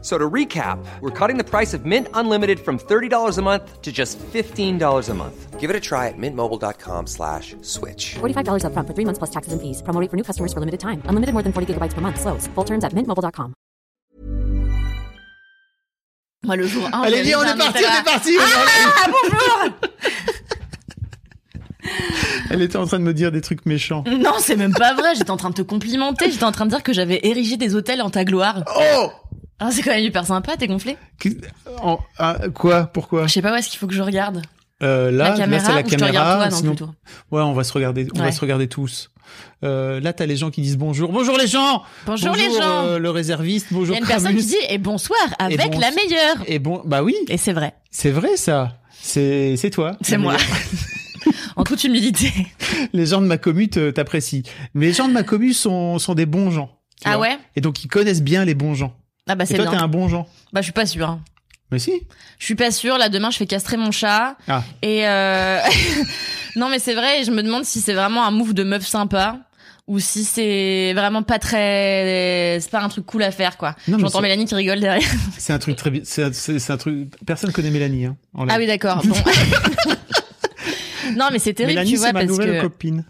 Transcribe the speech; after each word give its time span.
So 0.00 0.16
to 0.16 0.30
recap, 0.30 0.78
we're 1.00 1.10
cutting 1.10 1.38
the 1.38 1.44
price 1.44 1.74
of 1.74 1.84
Mint 1.84 2.06
Unlimited 2.14 2.60
from 2.60 2.78
$30 2.78 3.36
a 3.36 3.42
month 3.42 3.82
to 3.82 3.90
just 3.90 4.16
$15 4.18 5.08
a 5.08 5.14
month. 5.14 5.58
Give 5.58 5.70
it 5.70 5.74
a 5.74 5.80
try 5.80 6.06
at 6.06 6.14
mintmobile.com 6.16 7.08
slash 7.08 7.56
switch. 7.62 8.14
$45 8.20 8.62
upfront 8.62 8.86
for 8.86 8.94
three 8.94 9.04
months 9.04 9.18
plus 9.18 9.30
taxes 9.30 9.52
and 9.52 9.60
fees. 9.60 9.82
Promo 9.82 10.00
rate 10.00 10.08
for 10.08 10.16
new 10.16 10.22
customers 10.22 10.52
for 10.52 10.60
limited 10.60 10.78
time. 10.78 11.02
Unlimited 11.08 11.32
more 11.34 11.42
than 11.42 11.52
40 11.52 11.74
gigabytes 11.74 11.94
per 11.94 12.00
month. 12.00 12.20
Slows. 12.20 12.46
Full 12.54 12.64
terms 12.64 12.84
at 12.84 12.92
mintmobile.com. 12.94 13.54
Moi, 16.44 16.56
le 16.56 16.66
jour 16.68 16.86
1. 16.92 17.02
Allez, 17.02 17.22
viens, 17.22 17.40
on 17.40 17.42
est 17.42 17.58
parti, 17.58 17.84
on 17.84 18.00
est 18.00 18.04
parti. 18.04 18.38
Ah, 18.40 19.10
bonjour 19.10 19.90
Elle 22.50 22.62
était 22.62 22.76
en 22.76 22.86
train 22.86 23.00
de 23.00 23.04
me 23.04 23.12
dire 23.12 23.32
des 23.32 23.40
trucs 23.40 23.66
méchants. 23.66 24.04
Non, 24.06 24.34
c'est 24.38 24.56
même 24.56 24.72
pas 24.74 24.94
vrai. 24.94 25.16
J'étais 25.16 25.32
en 25.32 25.36
train 25.36 25.50
de 25.50 25.54
te 25.54 25.62
complimenter. 25.62 26.30
J'étais 26.30 26.44
en 26.44 26.52
train 26.52 26.66
de 26.66 26.70
dire 26.70 26.84
que 26.84 26.92
j'avais 26.92 27.18
érigé 27.24 27.56
des 27.56 27.74
hôtels 27.74 28.00
en 28.00 28.10
ta 28.10 28.24
gloire. 28.24 28.62
Oh 28.78 29.10
Ah, 29.60 29.70
c'est 29.72 29.82
quand 29.82 29.90
même 29.90 30.04
hyper 30.04 30.26
sympa. 30.26 30.56
T'es 30.56 30.66
gonflé 30.68 30.96
en- 31.82 31.98
ah, 32.18 32.36
Quoi? 32.54 32.84
Pourquoi? 32.86 33.26
Je 33.26 33.32
sais 33.32 33.42
pas 33.42 33.52
où 33.52 33.56
est-ce 33.56 33.68
qu'il 33.68 33.78
faut 33.78 33.86
que 33.86 33.94
je 33.94 34.02
regarde? 34.02 34.42
Euh, 34.82 35.10
Là, 35.10 35.30
la 35.30 35.36
caméra 35.36 35.62
là 35.62 35.68
c'est 35.68 35.74
la 35.74 35.80
ou 35.80 35.90
je 35.90 35.94
te 35.96 36.00
caméra. 36.00 36.36
toi, 36.36 36.48
non, 36.50 36.56
sinon- 36.56 36.74
plutôt? 36.76 36.90
Ouais, 37.32 37.42
on 37.42 37.52
va 37.52 37.64
se 37.64 37.72
regarder, 37.72 38.06
on 38.14 38.18
va 38.20 38.30
se 38.30 38.40
regarder 38.40 38.68
tous. 38.68 39.10
Euh, 39.64 39.98
là, 40.00 40.12
t'as 40.12 40.24
les 40.26 40.36
gens 40.36 40.50
qui 40.50 40.62
disent 40.62 40.78
bonjour. 40.78 41.10
Bonjour 41.12 41.36
les 41.36 41.48
gens. 41.48 41.82
Bonjour, 42.06 42.34
les 42.36 42.44
gens. 42.50 42.86
euh, 42.86 42.98
le 43.00 43.10
réserviste. 43.10 43.66
Il 43.72 43.74
Bonjour. 43.76 43.94
y 43.94 43.98
a 43.98 44.00
une 44.00 44.06
personne 44.06 44.36
qui 44.36 44.46
dit 44.46 44.54
et 44.68 44.78
bonsoir 44.78 45.18
avec 45.40 45.72
bon- 45.72 45.78
la 45.80 45.90
meilleure. 45.90 46.36
Et 46.46 46.60
bon, 46.60 46.80
bah 46.84 47.02
oui, 47.02 47.14
Et 47.28 47.36
c'est 47.36 47.52
vrai. 47.52 47.74
c'est 47.90 48.10
vrai 48.12 48.36
ça. 48.36 48.78
C'est 49.00 49.56
c'est 49.56 49.70
toi. 49.70 49.96
C'est 50.00 50.16
moi. 50.18 50.36
en 51.56 51.64
toute 51.64 51.82
humilité. 51.84 52.32
Les 52.92 53.06
gens 53.06 53.20
de 53.20 53.26
ma 53.26 53.36
commu 53.38 53.68
t'apprécient. 53.68 54.42
Mais 54.74 54.86
les 54.86 54.92
gens 54.92 55.08
de 55.08 55.12
ma 55.12 55.24
commu 55.24 55.52
sont 55.52 55.98
sont 55.98 56.14
des 56.14 56.26
bons 56.26 56.50
gens. 56.50 56.70
Ah 57.04 57.16
vois. 57.16 57.26
ouais? 57.28 57.38
Et 57.56 57.60
donc 57.60 57.84
ils 57.84 57.88
connaissent 57.88 58.22
bien 58.22 58.44
les 58.44 58.54
bons 58.54 58.74
gens. 58.74 58.94
Ah 59.28 59.34
bah 59.34 59.44
Et 59.44 59.46
c'est 59.46 59.54
toi, 59.54 59.66
bien. 59.66 59.72
t'es 59.76 59.82
un 59.82 59.88
bon 59.88 60.08
gens. 60.08 60.26
Bah 60.52 60.60
je 60.60 60.64
suis 60.64 60.72
pas 60.72 60.86
sûre. 60.86 61.08
hein. 61.08 61.20
Mais 61.70 61.78
si. 61.78 61.92
Je 62.38 62.44
suis 62.46 62.54
pas 62.54 62.70
sûre. 62.70 62.96
Là 62.98 63.08
demain 63.10 63.30
je 63.30 63.36
fais 63.36 63.46
castrer 63.46 63.76
mon 63.76 63.90
chat. 63.90 64.36
Ah. 64.48 64.62
Et 64.82 65.06
euh... 65.06 65.60
non 66.56 66.68
mais 66.70 66.78
c'est 66.78 66.94
vrai. 66.94 67.20
et 67.20 67.24
Je 67.24 67.30
me 67.30 67.42
demande 67.42 67.64
si 67.64 67.80
c'est 67.80 67.92
vraiment 67.94 68.24
un 68.26 68.30
move 68.30 68.54
de 68.54 68.62
meuf 68.64 68.86
sympa 68.86 69.38
ou 69.86 69.98
si 70.00 70.24
c'est 70.24 70.92
vraiment 70.94 71.22
pas 71.22 71.38
très. 71.38 72.58
C'est 72.60 72.70
pas 72.70 72.80
un 72.82 72.88
truc 72.88 73.04
cool 73.06 73.22
à 73.22 73.30
faire 73.30 73.56
quoi. 73.58 73.74
Non, 73.86 73.96
mais 73.96 74.02
J'entends 74.04 74.18
c'est- 74.18 74.22
Mélanie 74.22 74.44
qui 74.46 74.54
rigole 74.54 74.80
derrière. 74.80 75.08
C'est 75.38 75.52
un 75.52 75.58
truc 75.58 75.76
très. 75.76 75.92
C'est 76.04 76.22
un- 76.24 76.32
c'est 76.32 76.58
c'est 76.58 76.72
un 76.72 76.76
truc. 76.78 77.08
Personne 77.26 77.52
connaît 77.52 77.70
Mélanie. 77.70 78.06
Hein, 78.06 78.16
en 78.34 78.44
live. 78.44 78.52
Ah 78.54 78.58
oui 78.58 78.66
d'accord. 78.66 79.02
Bon. 79.04 79.14
non 81.16 81.28
mais 81.32 81.38
c'est 81.38 81.54
terrible 81.54 81.72
Mélanie, 81.74 81.90
tu 81.92 81.96
vois 81.96 82.08
c'est 82.08 82.12
ma 82.12 82.20
parce 82.20 82.30
nouvelle 82.32 82.56
que. 82.58 82.62
copine. 82.62 83.04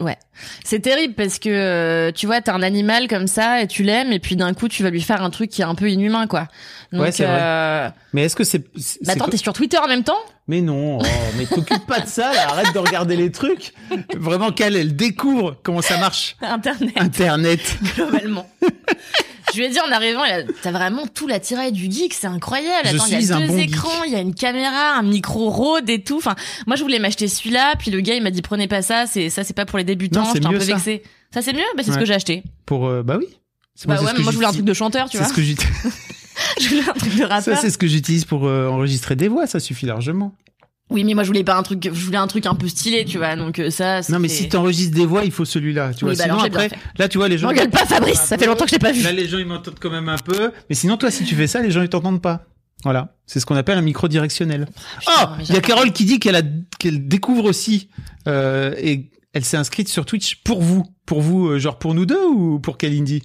Ouais, 0.00 0.16
c'est 0.64 0.80
terrible 0.80 1.14
parce 1.14 1.38
que 1.38 1.48
euh, 1.48 2.10
tu 2.12 2.26
vois, 2.26 2.40
t'as 2.40 2.54
un 2.54 2.62
animal 2.62 3.06
comme 3.08 3.26
ça 3.26 3.62
et 3.62 3.66
tu 3.66 3.82
l'aimes 3.82 4.12
et 4.12 4.18
puis 4.18 4.34
d'un 4.36 4.52
coup 4.54 4.66
tu 4.68 4.82
vas 4.82 4.90
lui 4.90 5.00
faire 5.02 5.22
un 5.22 5.30
truc 5.30 5.50
qui 5.50 5.62
est 5.62 5.64
un 5.64 5.74
peu 5.74 5.88
inhumain 5.90 6.26
quoi. 6.26 6.48
Donc, 6.92 7.02
Ouais, 7.02 7.12
c'est 7.12 7.24
vrai. 7.24 7.38
euh, 7.40 7.88
Mais 8.12 8.24
est-ce 8.24 8.34
que 8.34 8.42
c'est. 8.44 8.64
c'est- 8.76 8.98
bah, 9.06 9.12
attends, 9.12 9.28
t'es 9.28 9.36
sur 9.36 9.52
Twitter 9.52 9.78
en 9.78 9.86
même 9.86 10.02
temps? 10.02 10.18
Mais 10.48 10.60
non, 10.60 10.98
oh, 10.98 11.04
mais 11.38 11.46
t'occupe 11.46 11.86
pas 11.86 12.00
de 12.00 12.08
ça, 12.08 12.32
là, 12.32 12.48
arrête 12.50 12.74
de 12.74 12.78
regarder 12.80 13.14
les 13.14 13.30
trucs. 13.30 13.72
Vraiment 14.16 14.50
qu'elle, 14.50 14.74
elle 14.74 14.96
découvre 14.96 15.56
comment 15.62 15.82
ça 15.82 15.98
marche. 15.98 16.36
Internet 16.42 16.92
Internet. 16.96 17.76
globalement. 17.94 18.50
Je 19.52 19.58
lui 19.58 19.64
ai 19.66 19.68
dit 19.68 19.78
en 19.80 19.90
arrivant, 19.92 20.22
t'as 20.62 20.70
vraiment 20.72 21.06
tout 21.06 21.26
l'attirail 21.26 21.72
du 21.72 21.90
geek, 21.90 22.14
c'est 22.14 22.26
incroyable. 22.26 22.88
Attends, 22.88 23.04
il 23.06 23.20
y 23.20 23.32
a 23.32 23.38
deux 23.38 23.46
bon 23.46 23.58
écrans, 23.58 24.04
il 24.04 24.12
y 24.12 24.16
a 24.16 24.20
une 24.20 24.34
caméra, 24.34 24.96
un 24.96 25.02
micro 25.02 25.50
Rode 25.50 25.88
et 25.90 26.02
tout. 26.02 26.16
Enfin, 26.18 26.34
moi 26.66 26.76
je 26.76 26.82
voulais 26.82 26.98
m'acheter 26.98 27.28
celui-là, 27.28 27.74
puis 27.78 27.90
le 27.90 28.00
gars 28.00 28.14
il 28.14 28.22
m'a 28.22 28.30
dit 28.30 28.42
prenez 28.42 28.68
pas 28.68 28.82
ça, 28.82 29.06
c'est 29.06 29.30
ça 29.30 29.44
c'est 29.44 29.54
pas 29.54 29.66
pour 29.66 29.78
les 29.78 29.84
débutants. 29.84 30.24
C'est 30.26 30.34
J'étais 30.34 30.46
un 30.46 30.50
peu 30.50 30.60
ça. 30.60 30.74
vexée. 30.74 31.02
Ça 31.34 31.42
c'est 31.42 31.52
mieux, 31.52 31.60
bah, 31.76 31.82
c'est 31.84 31.92
ce 31.92 31.98
que 31.98 32.04
j'ai 32.04 32.14
acheté. 32.14 32.42
Pour, 32.66 32.86
euh, 32.88 33.02
bah 33.02 33.16
oui. 33.18 33.26
C'est- 33.74 33.86
Bah 33.88 33.96
c'est 33.98 34.04
ouais, 34.04 34.12
mais 34.16 34.22
moi 34.22 34.32
je 34.32 34.36
voulais 34.36 34.48
un 34.48 34.52
truc 34.52 34.64
de 34.64 34.74
chanteur, 34.74 35.08
tu 35.08 35.16
C'est 35.16 35.22
vois. 35.24 35.28
ce 35.32 35.34
que 35.36 35.42
j'utilise. 35.42 35.72
Je 36.60 36.68
voulais 36.70 36.88
un 36.88 36.92
truc 36.94 37.12
de 37.14 37.18
Ça, 37.18 37.26
rappeur. 37.28 37.58
c'est 37.58 37.70
ce 37.70 37.76
que 37.76 37.86
j'utilise 37.86 38.24
pour 38.24 38.46
euh, 38.46 38.66
enregistrer 38.68 39.14
des 39.14 39.28
voix, 39.28 39.46
ça 39.46 39.60
suffit 39.60 39.84
largement. 39.86 40.34
Oui, 40.90 41.04
mais 41.04 41.14
moi 41.14 41.22
je 41.22 41.28
voulais 41.28 41.44
pas 41.44 41.56
un 41.56 41.62
truc, 41.62 41.84
je 41.84 42.04
voulais 42.04 42.18
un 42.18 42.26
truc 42.26 42.46
un 42.46 42.54
peu 42.54 42.66
stylé, 42.68 43.04
tu 43.04 43.18
vois. 43.18 43.36
Donc 43.36 43.58
euh, 43.58 43.70
ça. 43.70 44.00
Non, 44.08 44.18
mais 44.18 44.28
si 44.28 44.48
t'enregistres 44.48 44.94
des 44.96 45.06
voix, 45.06 45.24
il 45.24 45.30
faut 45.30 45.44
celui-là, 45.44 45.92
tu 45.94 46.04
Oui, 46.04 46.14
vois. 46.14 46.18
bah 46.18 46.24
Sinon, 46.24 46.34
alors, 46.42 46.62
après, 46.62 46.70
là, 46.98 47.08
tu 47.08 47.18
vois, 47.18 47.28
les 47.28 47.38
gens. 47.38 47.46
M'engueule 47.48 47.70
pas, 47.70 47.86
Fabrice. 47.86 48.20
Ça 48.20 48.36
fait 48.36 48.46
longtemps 48.46 48.64
que 48.64 48.70
je 48.70 48.76
t'ai 48.76 48.80
pas 48.80 48.92
vu. 48.92 49.02
Là, 49.02 49.12
les 49.12 49.28
gens, 49.28 49.38
ils 49.38 49.46
m'entendent 49.46 49.78
quand 49.80 49.90
même 49.90 50.08
un 50.08 50.18
peu. 50.18 50.50
Mais 50.68 50.74
sinon, 50.74 50.96
toi, 50.96 51.10
si 51.10 51.24
tu 51.24 51.34
fais 51.36 51.46
ça, 51.46 51.60
les 51.62 51.70
gens, 51.70 51.82
ils 51.82 51.88
t'entendent 51.88 52.20
pas. 52.22 52.44
Voilà. 52.82 53.14
C'est 53.26 53.38
ce 53.40 53.46
qu'on 53.46 53.56
appelle 53.56 53.78
un 53.78 53.82
micro 53.82 54.08
directionnel. 54.08 54.66
putain, 54.98 55.12
Oh, 55.22 55.26
il 55.48 55.54
y 55.54 55.56
a. 55.56 55.60
Carole 55.60 55.92
qui 55.92 56.04
dit 56.04 56.18
qu'elle 56.18 56.36
a, 56.36 56.42
qu'elle 56.78 57.06
découvre 57.06 57.44
aussi, 57.44 57.88
euh, 58.26 58.74
et 58.78 59.10
elle 59.32 59.44
s'est 59.44 59.56
inscrite 59.58 59.88
sur 59.88 60.04
Twitch 60.06 60.42
pour 60.42 60.60
vous. 60.62 60.84
Pour 61.06 61.20
vous, 61.20 61.48
euh, 61.50 61.58
genre 61.58 61.78
pour 61.78 61.94
nous 61.94 62.06
deux 62.06 62.24
ou 62.26 62.58
pour 62.58 62.78
Kalindi? 62.78 63.22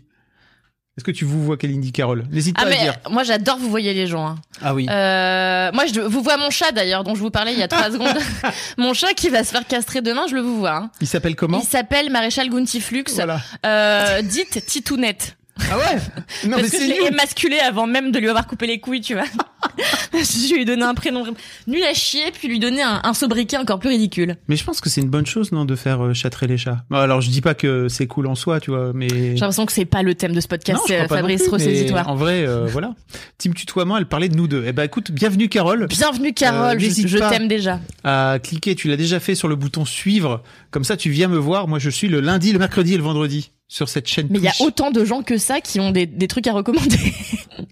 Est-ce 0.97 1.03
que 1.03 1.11
tu 1.11 1.25
vous 1.25 1.43
vois 1.43 1.57
Kalindi, 1.57 1.91
Carole? 1.91 2.23
N'hésite 2.31 2.55
Ah 2.57 2.61
pas 2.63 2.67
à 2.67 2.69
mais 2.69 2.79
dire. 2.81 2.93
moi 3.09 3.23
j'adore 3.23 3.57
vous 3.57 3.69
voyez 3.69 3.93
les 3.93 4.07
gens. 4.07 4.27
hein. 4.27 4.35
Ah 4.61 4.73
oui. 4.73 4.87
Euh, 4.89 5.69
moi 5.73 5.85
je 5.93 5.99
vous 5.99 6.21
vois 6.23 6.37
mon 6.37 6.49
chat 6.49 6.71
d'ailleurs 6.71 7.03
dont 7.03 7.15
je 7.15 7.19
vous 7.19 7.31
parlais 7.31 7.51
il 7.51 7.59
y 7.59 7.63
a 7.63 7.67
trois 7.67 7.91
secondes. 7.91 8.17
mon 8.77 8.93
chat 8.93 9.13
qui 9.13 9.27
va 9.27 9.43
se 9.43 9.51
faire 9.51 9.67
castrer 9.67 10.01
demain, 10.01 10.25
je 10.29 10.35
le 10.35 10.41
vous 10.41 10.57
vois. 10.57 10.75
hein. 10.77 10.91
Il 11.01 11.07
s'appelle 11.07 11.35
comment? 11.35 11.59
Il 11.59 11.65
s'appelle 11.65 12.09
Maréchal 12.09 12.49
Guntiflux. 12.49 13.03
Voilà. 13.15 13.41
Euh, 13.65 14.21
dite 14.21 14.65
Titounette. 14.65 15.35
Ah 15.59 15.77
ouais? 15.77 15.97
Non, 16.49 16.57
mais 16.57 16.63
Parce 16.63 16.71
que 16.71 16.77
je 16.79 16.87
l'ai 16.87 17.07
émasculé 17.07 17.59
avant 17.59 17.87
même 17.87 18.11
de 18.11 18.19
lui 18.19 18.29
avoir 18.29 18.45
coupé 18.45 18.67
les 18.67 18.79
couilles, 18.79 19.01
tu 19.01 19.13
vois. 19.13 19.23
je 20.13 20.53
lui 20.53 20.61
ai 20.61 20.65
donné 20.65 20.83
un 20.83 20.93
prénom 20.93 21.23
nul 21.67 21.83
à 21.83 21.93
chier, 21.93 22.23
puis 22.33 22.47
lui 22.47 22.59
donner 22.59 22.81
un, 22.81 23.01
un 23.03 23.13
sobriquet 23.13 23.57
encore 23.57 23.79
plus 23.79 23.89
ridicule. 23.89 24.35
Mais 24.47 24.55
je 24.57 24.63
pense 24.63 24.79
que 24.81 24.89
c'est 24.89 25.01
une 25.01 25.09
bonne 25.09 25.25
chose, 25.25 25.51
non, 25.51 25.65
de 25.65 25.75
faire 25.75 26.03
euh, 26.03 26.13
châtrer 26.13 26.47
les 26.47 26.57
chats. 26.57 26.83
Bon, 26.89 26.97
alors, 26.97 27.21
je 27.21 27.29
dis 27.29 27.41
pas 27.41 27.55
que 27.55 27.87
c'est 27.87 28.05
cool 28.07 28.27
en 28.27 28.35
soi, 28.35 28.59
tu 28.59 28.71
vois, 28.71 28.91
mais. 28.93 29.07
J'ai 29.09 29.33
l'impression 29.35 29.65
que 29.65 29.71
c'est 29.71 29.85
pas 29.85 30.03
le 30.03 30.13
thème 30.13 30.33
de 30.33 30.41
ce 30.41 30.47
podcast, 30.47 30.79
Non, 30.79 30.83
je 30.87 31.03
crois 31.05 31.17
euh, 31.17 31.19
Fabrice, 31.19 31.43
mais 31.45 31.49
ressaisis-toi. 31.51 32.03
En 32.05 32.15
vrai, 32.15 32.45
euh, 32.45 32.65
voilà. 32.69 32.93
Team 33.37 33.53
tutoiement, 33.53 33.97
elle 33.97 34.05
parlait 34.07 34.29
de 34.29 34.35
nous 34.35 34.47
deux. 34.47 34.63
Eh 34.67 34.73
ben, 34.73 34.83
écoute, 34.83 35.11
bienvenue 35.11 35.49
Carole. 35.49 35.87
Bienvenue 35.87 36.33
Carole, 36.33 36.77
Euh, 36.77 36.79
je, 36.79 37.07
je 37.07 37.17
t'aime 37.17 37.47
déjà. 37.47 37.79
À 38.03 38.37
cliquer, 38.43 38.75
tu 38.75 38.87
l'as 38.87 38.97
déjà 38.97 39.19
fait 39.19 39.35
sur 39.35 39.47
le 39.47 39.55
bouton 39.55 39.85
suivre. 39.85 40.43
Comme 40.71 40.83
ça, 40.83 40.97
tu 40.97 41.09
viens 41.09 41.27
me 41.27 41.37
voir. 41.37 41.67
Moi, 41.67 41.79
je 41.79 41.89
suis 41.89 42.07
le 42.07 42.19
lundi, 42.19 42.51
le 42.53 42.59
mercredi 42.59 42.93
et 42.93 42.97
le 42.97 43.03
vendredi 43.03 43.51
sur 43.67 43.89
cette 43.89 44.07
chaîne. 44.07 44.27
Mais 44.29 44.39
il 44.39 44.43
y 44.43 44.47
a 44.47 44.53
autant 44.59 44.91
de 44.91 45.03
gens 45.03 45.21
que 45.23 45.37
ça 45.37 45.61
qui 45.61 45.79
ont 45.79 45.91
des, 45.91 46.05
des 46.05 46.27
trucs 46.27 46.47
à 46.47 46.53
recommander. 46.53 47.13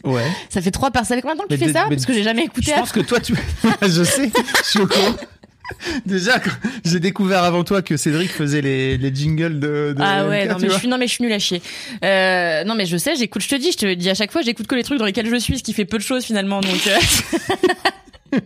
Ouais. 0.04 0.26
ça 0.50 0.62
fait 0.62 0.72
trois 0.72 0.92
personnes. 0.92 1.22
Combien 1.22 1.36
de 1.36 1.42
temps 1.42 1.48
que 1.48 1.54
tu 1.54 1.60
fais 1.60 1.74
ça 1.74 1.86
Parce 1.90 2.06
que 2.06 2.14
j'ai 2.14 2.24
jamais 2.24 2.46
écouté. 2.46 2.72
Je 2.72 2.80
pense 2.80 2.92
que 2.92 3.02
toi, 3.02 3.20
tu. 3.20 3.36
je 3.82 4.04
sais. 4.04 4.32
Je 4.64 4.70
suis 4.70 4.80
au 4.80 4.88
courant. 4.88 5.16
Déjà, 6.06 6.42
j'ai 6.84 7.00
découvert 7.00 7.44
avant 7.44 7.64
toi 7.64 7.82
que 7.82 7.96
Cédric 7.96 8.30
faisait 8.32 8.62
les, 8.62 8.98
les 8.98 9.16
jingles 9.16 9.60
de. 9.60 9.94
de 9.98 10.02
Ah 10.02 10.28
ouais, 10.28 10.46
non 10.46 10.58
mais, 10.60 10.70
je 10.70 10.74
suis, 10.74 10.88
non 10.88 10.98
mais 10.98 11.08
je 11.08 11.14
suis 11.14 11.24
nulle 11.24 11.32
à 11.34 11.40
chier. 11.40 11.62
Euh, 12.04 12.64
non 12.66 12.76
mais 12.76 12.86
je 12.86 12.98
sais, 12.98 13.16
j'écoute, 13.16 13.42
je 13.42 13.48
te 13.50 13.56
dis, 13.56 13.72
je 13.72 13.78
te 13.78 13.94
dis 13.94 14.10
à 14.10 14.14
chaque 14.14 14.32
fois, 14.32 14.42
j'écoute 14.42 14.68
que 14.68 14.76
les 14.76 14.84
trucs 14.84 15.00
dans 15.00 15.06
lesquels 15.06 15.30
je 15.30 15.36
suis, 15.38 15.58
ce 15.58 15.64
qui 15.64 15.74
fait 15.74 15.86
peu 15.86 15.98
de 15.98 16.04
choses 16.04 16.26
finalement. 16.26 16.60
Donc, 16.60 16.88
euh. 18.34 18.40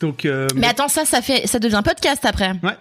Donc. 0.00 0.24
euh, 0.24 0.48
mais 0.56 0.68
attends, 0.68 0.88
ça, 0.88 1.04
ça 1.04 1.20
fait, 1.20 1.46
ça 1.46 1.58
devient 1.58 1.82
podcast 1.84 2.24
après. 2.24 2.52
Ouais. 2.62 2.72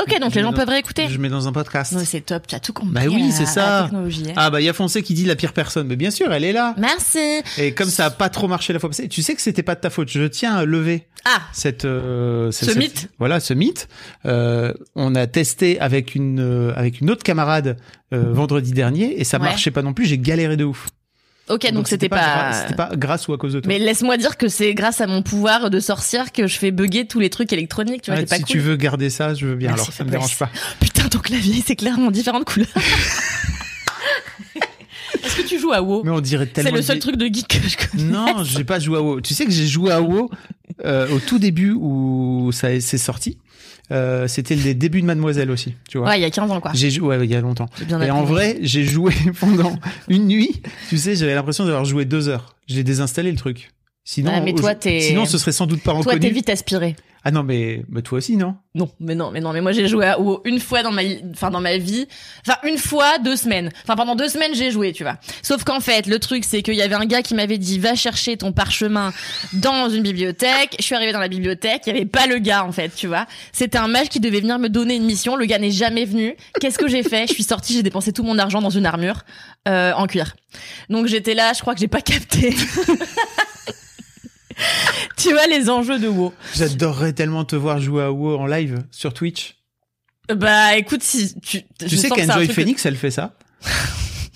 Ok, 0.00 0.18
donc 0.20 0.30
Je 0.30 0.36
les 0.36 0.42
gens 0.42 0.52
dans- 0.52 0.56
peuvent 0.56 0.70
réécouter. 0.70 1.06
Je 1.10 1.18
mets 1.18 1.28
dans 1.28 1.48
un 1.48 1.52
podcast. 1.52 1.92
Ouais, 1.92 2.06
c'est 2.06 2.22
top, 2.22 2.46
tu 2.46 2.54
as 2.54 2.60
tout 2.60 2.72
compris. 2.72 2.94
Bah 2.94 3.02
oui, 3.10 3.30
c'est 3.30 3.44
ça. 3.44 3.84
hein. 3.84 3.90
Ah 4.36 4.48
bah 4.48 4.62
il 4.62 4.64
y 4.64 4.68
a 4.70 4.72
Foncé 4.72 5.02
qui 5.02 5.12
dit 5.12 5.26
la 5.26 5.36
pire 5.36 5.52
personne. 5.52 5.86
Mais 5.86 5.96
bien 5.96 6.10
sûr, 6.10 6.32
elle 6.32 6.44
est 6.44 6.52
là. 6.54 6.74
Merci. 6.78 7.42
Et 7.58 7.74
comme 7.74 7.90
ça 7.90 8.06
a 8.06 8.10
pas 8.10 8.30
trop 8.30 8.48
marché 8.48 8.72
la 8.72 8.78
fois 8.78 8.88
passée, 8.88 9.06
tu 9.08 9.20
sais 9.22 9.34
que 9.34 9.42
c'était 9.42 9.62
pas 9.62 9.74
de 9.74 9.80
ta 9.80 9.90
faute. 9.90 10.08
Je 10.08 10.22
tiens 10.24 10.54
à 10.54 10.64
lever 10.64 11.08
Ah, 11.26 11.42
cette, 11.52 11.84
euh, 11.84 12.50
cette- 12.52 12.68
Ce 12.70 12.74
cette- 12.74 12.82
mythe. 12.82 13.10
Voilà, 13.18 13.38
ce 13.38 13.52
mythe. 13.52 13.86
Euh, 14.24 14.72
on 14.94 15.14
a 15.14 15.26
testé 15.26 15.78
avec 15.78 16.14
une 16.14 16.40
euh, 16.40 16.72
avec 16.74 17.02
une 17.02 17.10
autre 17.10 17.22
camarade 17.22 17.76
euh, 18.14 18.32
vendredi 18.32 18.72
dernier 18.72 19.20
et 19.20 19.24
ça 19.24 19.36
Ouais. 19.38 19.44
marchait 19.44 19.70
pas 19.70 19.82
non 19.82 19.92
plus. 19.92 20.06
J'ai 20.06 20.16
galéré 20.18 20.56
de 20.56 20.64
ouf. 20.64 20.88
Ok, 21.48 21.72
donc, 21.72 21.88
c'était 21.88 22.08
pas. 22.08 22.50
gra- 22.50 22.62
c'était 22.62 22.74
pas 22.74 22.90
grâce 22.96 23.28
ou 23.28 23.32
à 23.32 23.38
cause 23.38 23.52
de 23.54 23.60
toi. 23.60 23.68
Mais 23.68 23.78
laisse-moi 23.78 24.16
dire 24.16 24.36
que 24.36 24.48
c'est 24.48 24.74
grâce 24.74 25.00
à 25.00 25.06
mon 25.06 25.22
pouvoir 25.22 25.70
de 25.70 25.80
sorcière 25.80 26.32
que 26.32 26.46
je 26.46 26.58
fais 26.58 26.70
bugger 26.70 27.06
tous 27.06 27.20
les 27.20 27.30
trucs 27.30 27.52
électroniques. 27.52 28.02
Tu 28.02 28.10
vois, 28.10 28.20
Ouais, 28.20 28.26
c'est 28.26 28.30
pas 28.30 28.36
si 28.36 28.42
cool. 28.42 28.50
tu 28.52 28.58
veux 28.60 28.76
garder 28.76 29.10
ça, 29.10 29.34
je 29.34 29.46
veux 29.46 29.54
bien. 29.56 29.70
Merci, 29.70 29.82
Alors 29.84 29.92
ça 29.94 30.04
me 30.04 30.10
dérange 30.10 30.38
pas. 30.38 30.50
Putain, 30.80 31.08
ton 31.08 31.18
clavier, 31.18 31.62
c'est 31.66 31.76
clairement 31.76 32.10
différentes 32.10 32.44
couleurs. 32.44 32.68
Est-ce 35.24 35.36
que 35.36 35.42
tu 35.46 35.58
joues 35.58 35.72
à 35.72 35.82
WoW? 35.82 36.02
Mais 36.04 36.10
on 36.10 36.20
dirait 36.20 36.46
tellement. 36.46 36.70
C'est 36.70 36.76
le 36.76 36.82
seul 36.82 36.98
truc 36.98 37.16
de 37.16 37.26
geek 37.26 37.46
que 37.48 37.68
je 37.68 37.76
connais. 37.76 38.02
Non, 38.04 38.42
j'ai 38.44 38.64
pas 38.64 38.78
joué 38.80 38.98
à 38.98 39.02
WoW. 39.02 39.20
Tu 39.20 39.34
sais 39.34 39.44
que 39.44 39.50
j'ai 39.52 39.66
joué 39.66 39.92
à 39.92 40.00
WoW 40.00 40.30
euh, 40.84 41.08
au 41.14 41.18
tout 41.20 41.38
début 41.38 41.72
où 41.72 42.50
ça 42.52 42.80
c'est 42.80 42.98
sorti? 42.98 43.38
Euh, 43.92 44.26
c'était 44.26 44.54
les 44.54 44.74
débuts 44.74 45.02
de 45.02 45.06
Mademoiselle 45.06 45.50
aussi, 45.50 45.74
tu 45.88 45.98
vois. 45.98 46.08
Ouais, 46.08 46.18
il 46.18 46.22
y 46.22 46.24
a 46.24 46.30
15 46.30 46.50
ans, 46.50 46.60
quoi. 46.60 46.72
J'ai 46.74 46.90
joué 46.90 47.16
ouais, 47.18 47.24
il 47.24 47.30
y 47.30 47.34
a 47.34 47.40
longtemps. 47.40 47.68
Bien 47.86 48.00
Et 48.00 48.10
en 48.10 48.24
vrai, 48.24 48.58
j'ai 48.62 48.84
joué 48.84 49.12
pendant 49.40 49.78
une 50.08 50.26
nuit. 50.26 50.62
Tu 50.88 50.96
sais, 50.96 51.14
j'avais 51.14 51.34
l'impression 51.34 51.64
d'avoir 51.64 51.84
joué 51.84 52.04
deux 52.04 52.28
heures. 52.28 52.56
J'ai 52.66 52.84
désinstallé 52.84 53.30
le 53.30 53.36
truc. 53.36 53.70
Sinon, 54.04 54.32
Ah, 54.34 54.40
mais 54.40 54.52
toi, 54.52 54.74
sinon 54.80 55.26
ce 55.26 55.38
serait 55.38 55.52
sans 55.52 55.66
doute 55.66 55.82
pas 55.82 55.92
Toi, 55.92 56.00
reconnu. 56.00 56.20
t'es 56.20 56.30
vite 56.30 56.48
aspiré. 56.48 56.96
Ah 57.24 57.30
non, 57.30 57.44
mais 57.44 57.84
bah, 57.88 58.02
toi 58.02 58.18
aussi, 58.18 58.36
non? 58.36 58.56
Non, 58.74 58.90
mais 58.98 59.14
non, 59.14 59.30
mais 59.30 59.38
non, 59.40 59.52
mais 59.52 59.60
moi 59.60 59.70
j'ai 59.70 59.86
joué 59.86 60.06
à 60.06 60.18
WoW 60.18 60.40
une 60.44 60.58
fois 60.58 60.82
dans 60.82 60.90
ma, 60.90 61.02
enfin 61.30 61.50
dans 61.52 61.60
ma 61.60 61.76
vie, 61.76 62.08
enfin 62.44 62.58
une 62.68 62.78
fois 62.78 63.18
deux 63.18 63.36
semaines, 63.36 63.70
enfin 63.84 63.94
pendant 63.94 64.16
deux 64.16 64.28
semaines 64.28 64.56
j'ai 64.56 64.72
joué, 64.72 64.92
tu 64.92 65.04
vois. 65.04 65.18
Sauf 65.40 65.62
qu'en 65.62 65.78
fait 65.78 66.08
le 66.08 66.18
truc 66.18 66.42
c'est 66.44 66.62
qu'il 66.62 66.74
y 66.74 66.82
avait 66.82 66.96
un 66.96 67.04
gars 67.06 67.22
qui 67.22 67.34
m'avait 67.34 67.58
dit 67.58 67.78
va 67.78 67.94
chercher 67.94 68.36
ton 68.36 68.50
parchemin 68.50 69.12
dans 69.52 69.88
une 69.88 70.02
bibliothèque. 70.02 70.74
Je 70.80 70.84
suis 70.84 70.96
arrivée 70.96 71.12
dans 71.12 71.20
la 71.20 71.28
bibliothèque, 71.28 71.82
il 71.86 71.92
y 71.92 71.96
avait 71.96 72.06
pas 72.06 72.26
le 72.26 72.38
gars 72.38 72.64
en 72.64 72.72
fait, 72.72 72.88
tu 72.92 73.06
vois. 73.06 73.26
C'était 73.52 73.78
un 73.78 73.86
mage 73.88 74.08
qui 74.08 74.18
devait 74.18 74.40
venir 74.40 74.58
me 74.58 74.68
donner 74.68 74.96
une 74.96 75.04
mission. 75.04 75.36
Le 75.36 75.44
gars 75.44 75.60
n'est 75.60 75.70
jamais 75.70 76.04
venu. 76.06 76.34
Qu'est-ce 76.60 76.78
que 76.78 76.88
j'ai 76.88 77.04
fait? 77.04 77.28
Je 77.28 77.34
suis 77.34 77.44
sortie, 77.44 77.74
j'ai 77.74 77.84
dépensé 77.84 78.12
tout 78.12 78.24
mon 78.24 78.36
argent 78.38 78.60
dans 78.60 78.70
une 78.70 78.86
armure 78.86 79.20
euh, 79.68 79.92
en 79.92 80.08
cuir. 80.08 80.34
Donc 80.88 81.06
j'étais 81.06 81.34
là, 81.34 81.52
je 81.54 81.60
crois 81.60 81.74
que 81.74 81.80
j'ai 81.80 81.88
pas 81.88 82.00
capté. 82.02 82.52
tu 85.16 85.32
vois 85.32 85.46
les 85.46 85.68
enjeux 85.70 85.98
de 85.98 86.08
WoW. 86.08 86.32
J'adorerais 86.54 87.12
tellement 87.12 87.44
te 87.44 87.56
voir 87.56 87.80
jouer 87.80 88.02
à 88.04 88.12
WoW 88.12 88.36
en 88.38 88.46
live 88.46 88.84
sur 88.90 89.12
Twitch. 89.14 89.56
Bah 90.34 90.76
écoute, 90.76 91.02
si 91.02 91.38
tu, 91.40 91.62
Tu 91.78 91.96
sais 91.96 92.08
qu'Enjoy 92.08 92.46
que- 92.46 92.52
Phoenix, 92.52 92.86
elle 92.86 92.96
fait 92.96 93.10
ça? 93.10 93.36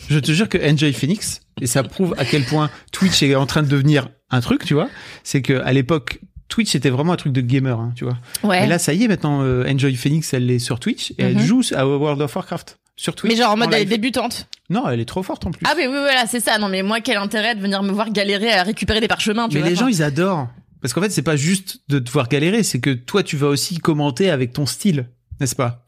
Je 0.09 0.19
te 0.19 0.33
jure 0.33 0.49
que 0.49 0.59
Enjoy 0.59 0.93
Phoenix, 0.93 1.41
et 1.61 1.67
ça 1.67 1.83
prouve 1.83 2.15
à 2.19 2.25
quel 2.25 2.45
point 2.45 2.71
Twitch 2.93 3.23
est 3.23 3.35
en 3.35 3.47
train 3.47 3.63
de 3.63 3.69
devenir 3.69 4.09
un 4.31 4.41
truc, 4.41 4.65
tu 4.65 4.75
vois, 4.75 4.89
c'est 5.25 5.43
que 5.43 5.55
à 5.61 5.73
l'époque, 5.73 6.21
Twitch 6.49 6.75
était 6.75 6.91
vraiment 6.91 7.13
un 7.13 7.17
truc 7.17 7.33
de 7.33 7.41
gamer, 7.41 7.79
hein, 7.81 7.93
tu 7.97 8.05
vois. 8.05 8.17
Ouais. 8.45 8.65
Et 8.65 8.67
là, 8.67 8.79
ça 8.79 8.93
y 8.95 9.05
est, 9.05 9.09
maintenant, 9.09 9.43
euh, 9.43 9.69
Enjoy 9.71 9.95
Phoenix, 9.97 10.33
elle 10.33 10.51
est 10.51 10.59
sur 10.61 10.79
Twitch 10.81 11.11
et 11.13 11.25
elle 11.25 11.37
Mhm. 11.37 11.43
joue 11.45 11.63
à 11.75 11.87
World 11.87 12.21
of 12.23 12.35
Warcraft 12.37 12.79
sur 12.97 13.15
Twitch. 13.15 13.33
mais 13.33 13.37
genre 13.37 13.53
en 13.53 13.57
mode 13.57 13.73
elle 13.75 13.83
est 13.83 13.85
débutante. 13.85 14.47
Non, 14.71 14.89
elle 14.89 15.01
est 15.01 15.05
trop 15.05 15.23
forte 15.23 15.45
en 15.47 15.51
plus. 15.51 15.65
Ah 15.69 15.75
mais 15.77 15.87
oui 15.87 15.93
voilà 15.99 16.27
c'est 16.27 16.41
ça. 16.41 16.59
Non 16.59 16.69
mais 16.69 16.83
moi 16.83 17.01
quel 17.01 17.17
intérêt 17.19 17.55
de 17.55 17.61
venir 17.61 17.83
me 17.83 17.93
voir 17.93 18.11
galérer 18.11 18.53
à 18.53 18.63
récupérer 18.63 19.01
des 19.01 19.09
parchemins. 19.09 19.49
Tu 19.49 19.57
Mais 19.57 19.61
vois, 19.61 19.71
les 19.71 19.77
gens, 19.77 19.87
ils 19.89 20.03
adorent. 20.03 20.49
Parce 20.81 20.93
qu'en 20.95 21.01
fait, 21.03 21.11
c'est 21.11 21.23
pas 21.23 21.37
juste 21.37 21.81
de 21.89 21.99
te 21.99 22.11
voir 22.11 22.29
galérer, 22.29 22.63
c'est 22.63 22.79
que 22.81 22.91
toi, 22.91 23.23
tu 23.23 23.37
vas 23.37 23.49
aussi 23.49 23.79
commenter 23.79 24.31
avec 24.31 24.53
ton 24.53 24.67
style, 24.67 25.09
n'est-ce 25.41 25.57
pas? 25.57 25.85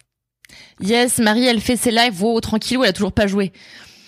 Yes 0.80 1.18
Marie 1.18 1.44
elle 1.46 1.60
fait 1.60 1.76
ses 1.76 1.90
lives 1.90 2.22
wow 2.22 2.40
tranquillou 2.40 2.82
elle 2.84 2.90
a 2.90 2.92
toujours 2.92 3.12
pas 3.12 3.26
joué. 3.26 3.52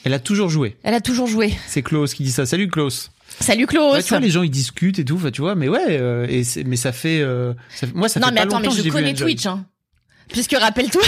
Elle 0.05 0.14
a 0.14 0.19
toujours 0.19 0.49
joué. 0.49 0.76
Elle 0.82 0.94
a 0.94 1.00
toujours 1.00 1.26
joué. 1.26 1.52
C'est 1.67 1.82
Klaus 1.82 2.14
qui 2.14 2.23
dit 2.23 2.32
ça. 2.32 2.47
Salut 2.47 2.69
Klaus. 2.69 3.11
Salut 3.40 3.66
Klaus. 3.66 3.94
Ouais, 3.94 4.02
tu 4.02 4.10
vois, 4.10 4.20
les 4.20 4.31
gens 4.31 4.42
ils 4.42 4.50
discutent 4.50 4.98
et 4.98 5.04
tout, 5.04 5.19
tu 5.32 5.40
vois, 5.40 5.54
mais 5.54 5.69
ouais, 5.69 5.98
euh, 5.98 6.26
et 6.28 6.42
mais 6.66 6.76
ça 6.76 6.92
fait, 6.92 7.20
euh, 7.20 7.54
ça 7.75 7.87
fait- 7.87 7.94
moi 7.94 8.08
ça 8.08 8.20
non 8.20 8.26
fait 8.28 8.32
mais 8.34 8.40
pas 8.40 8.46
attends 8.46 8.60
mais 8.60 8.66
longtemps 8.66 8.82
je 8.82 8.90
connais. 8.90 9.14
Twitch 9.14 9.46
hein. 9.46 9.64
Puisque 10.32 10.56
rappelle-toi, 10.56 11.03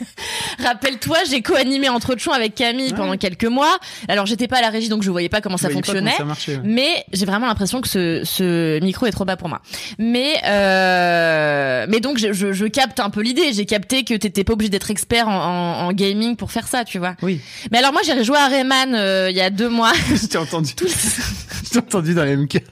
rappelle-toi, 0.62 1.18
j'ai 1.30 1.42
co-animé 1.42 1.88
entre 1.88 2.16
chons 2.18 2.32
avec 2.32 2.54
Camille 2.54 2.86
Ouais. 2.86 2.92
pendant 2.96 3.16
quelques 3.16 3.44
mois. 3.44 3.78
Alors 4.08 4.26
j'étais 4.26 4.48
pas 4.48 4.58
à 4.58 4.60
la 4.60 4.70
régie 4.70 4.88
donc 4.88 5.02
je 5.02 5.10
voyais 5.10 5.28
pas 5.28 5.40
comment 5.40 5.56
ça 5.56 5.70
fonctionnait. 5.70 6.12
comment 6.16 6.16
ça 6.18 6.24
marchait, 6.24 6.56
ouais. 6.56 6.62
Mais 6.64 7.04
j'ai 7.12 7.26
vraiment 7.26 7.46
l'impression 7.46 7.80
que 7.80 7.88
ce, 7.88 8.22
ce 8.24 8.80
micro 8.82 9.06
est 9.06 9.10
trop 9.10 9.24
bas 9.24 9.36
pour 9.36 9.48
moi. 9.48 9.60
Mais 9.98 10.34
euh, 10.44 11.86
mais 11.88 12.00
donc 12.00 12.18
je, 12.18 12.32
je, 12.32 12.52
je 12.52 12.66
capte 12.66 13.00
un 13.00 13.10
peu 13.10 13.20
l'idée. 13.22 13.52
J'ai 13.52 13.66
capté 13.66 14.04
que 14.04 14.14
t'étais 14.14 14.44
pas 14.44 14.52
obligé 14.54 14.70
d'être 14.70 14.90
expert 14.90 15.28
en, 15.28 15.32
en, 15.36 15.86
en 15.86 15.92
gaming 15.92 16.36
pour 16.36 16.52
faire 16.52 16.66
ça, 16.68 16.84
tu 16.84 16.98
vois. 16.98 17.14
Oui, 17.22 17.40
Mais 17.70 17.78
alors 17.78 17.92
moi 17.92 18.02
j'ai 18.04 18.22
joué 18.24 18.36
à 18.36 18.48
Rayman 18.48 18.94
euh, 18.94 19.28
il 19.30 19.36
y 19.36 19.40
a 19.40 19.50
deux 19.50 19.68
mois. 19.68 19.92
je 20.14 20.26
t'ai 20.26 20.38
entendu. 20.38 20.72
je 21.64 21.70
t'ai 21.70 21.78
entendu 21.78 22.14
dans 22.14 22.24
les 22.24 22.36
MK. 22.36 22.62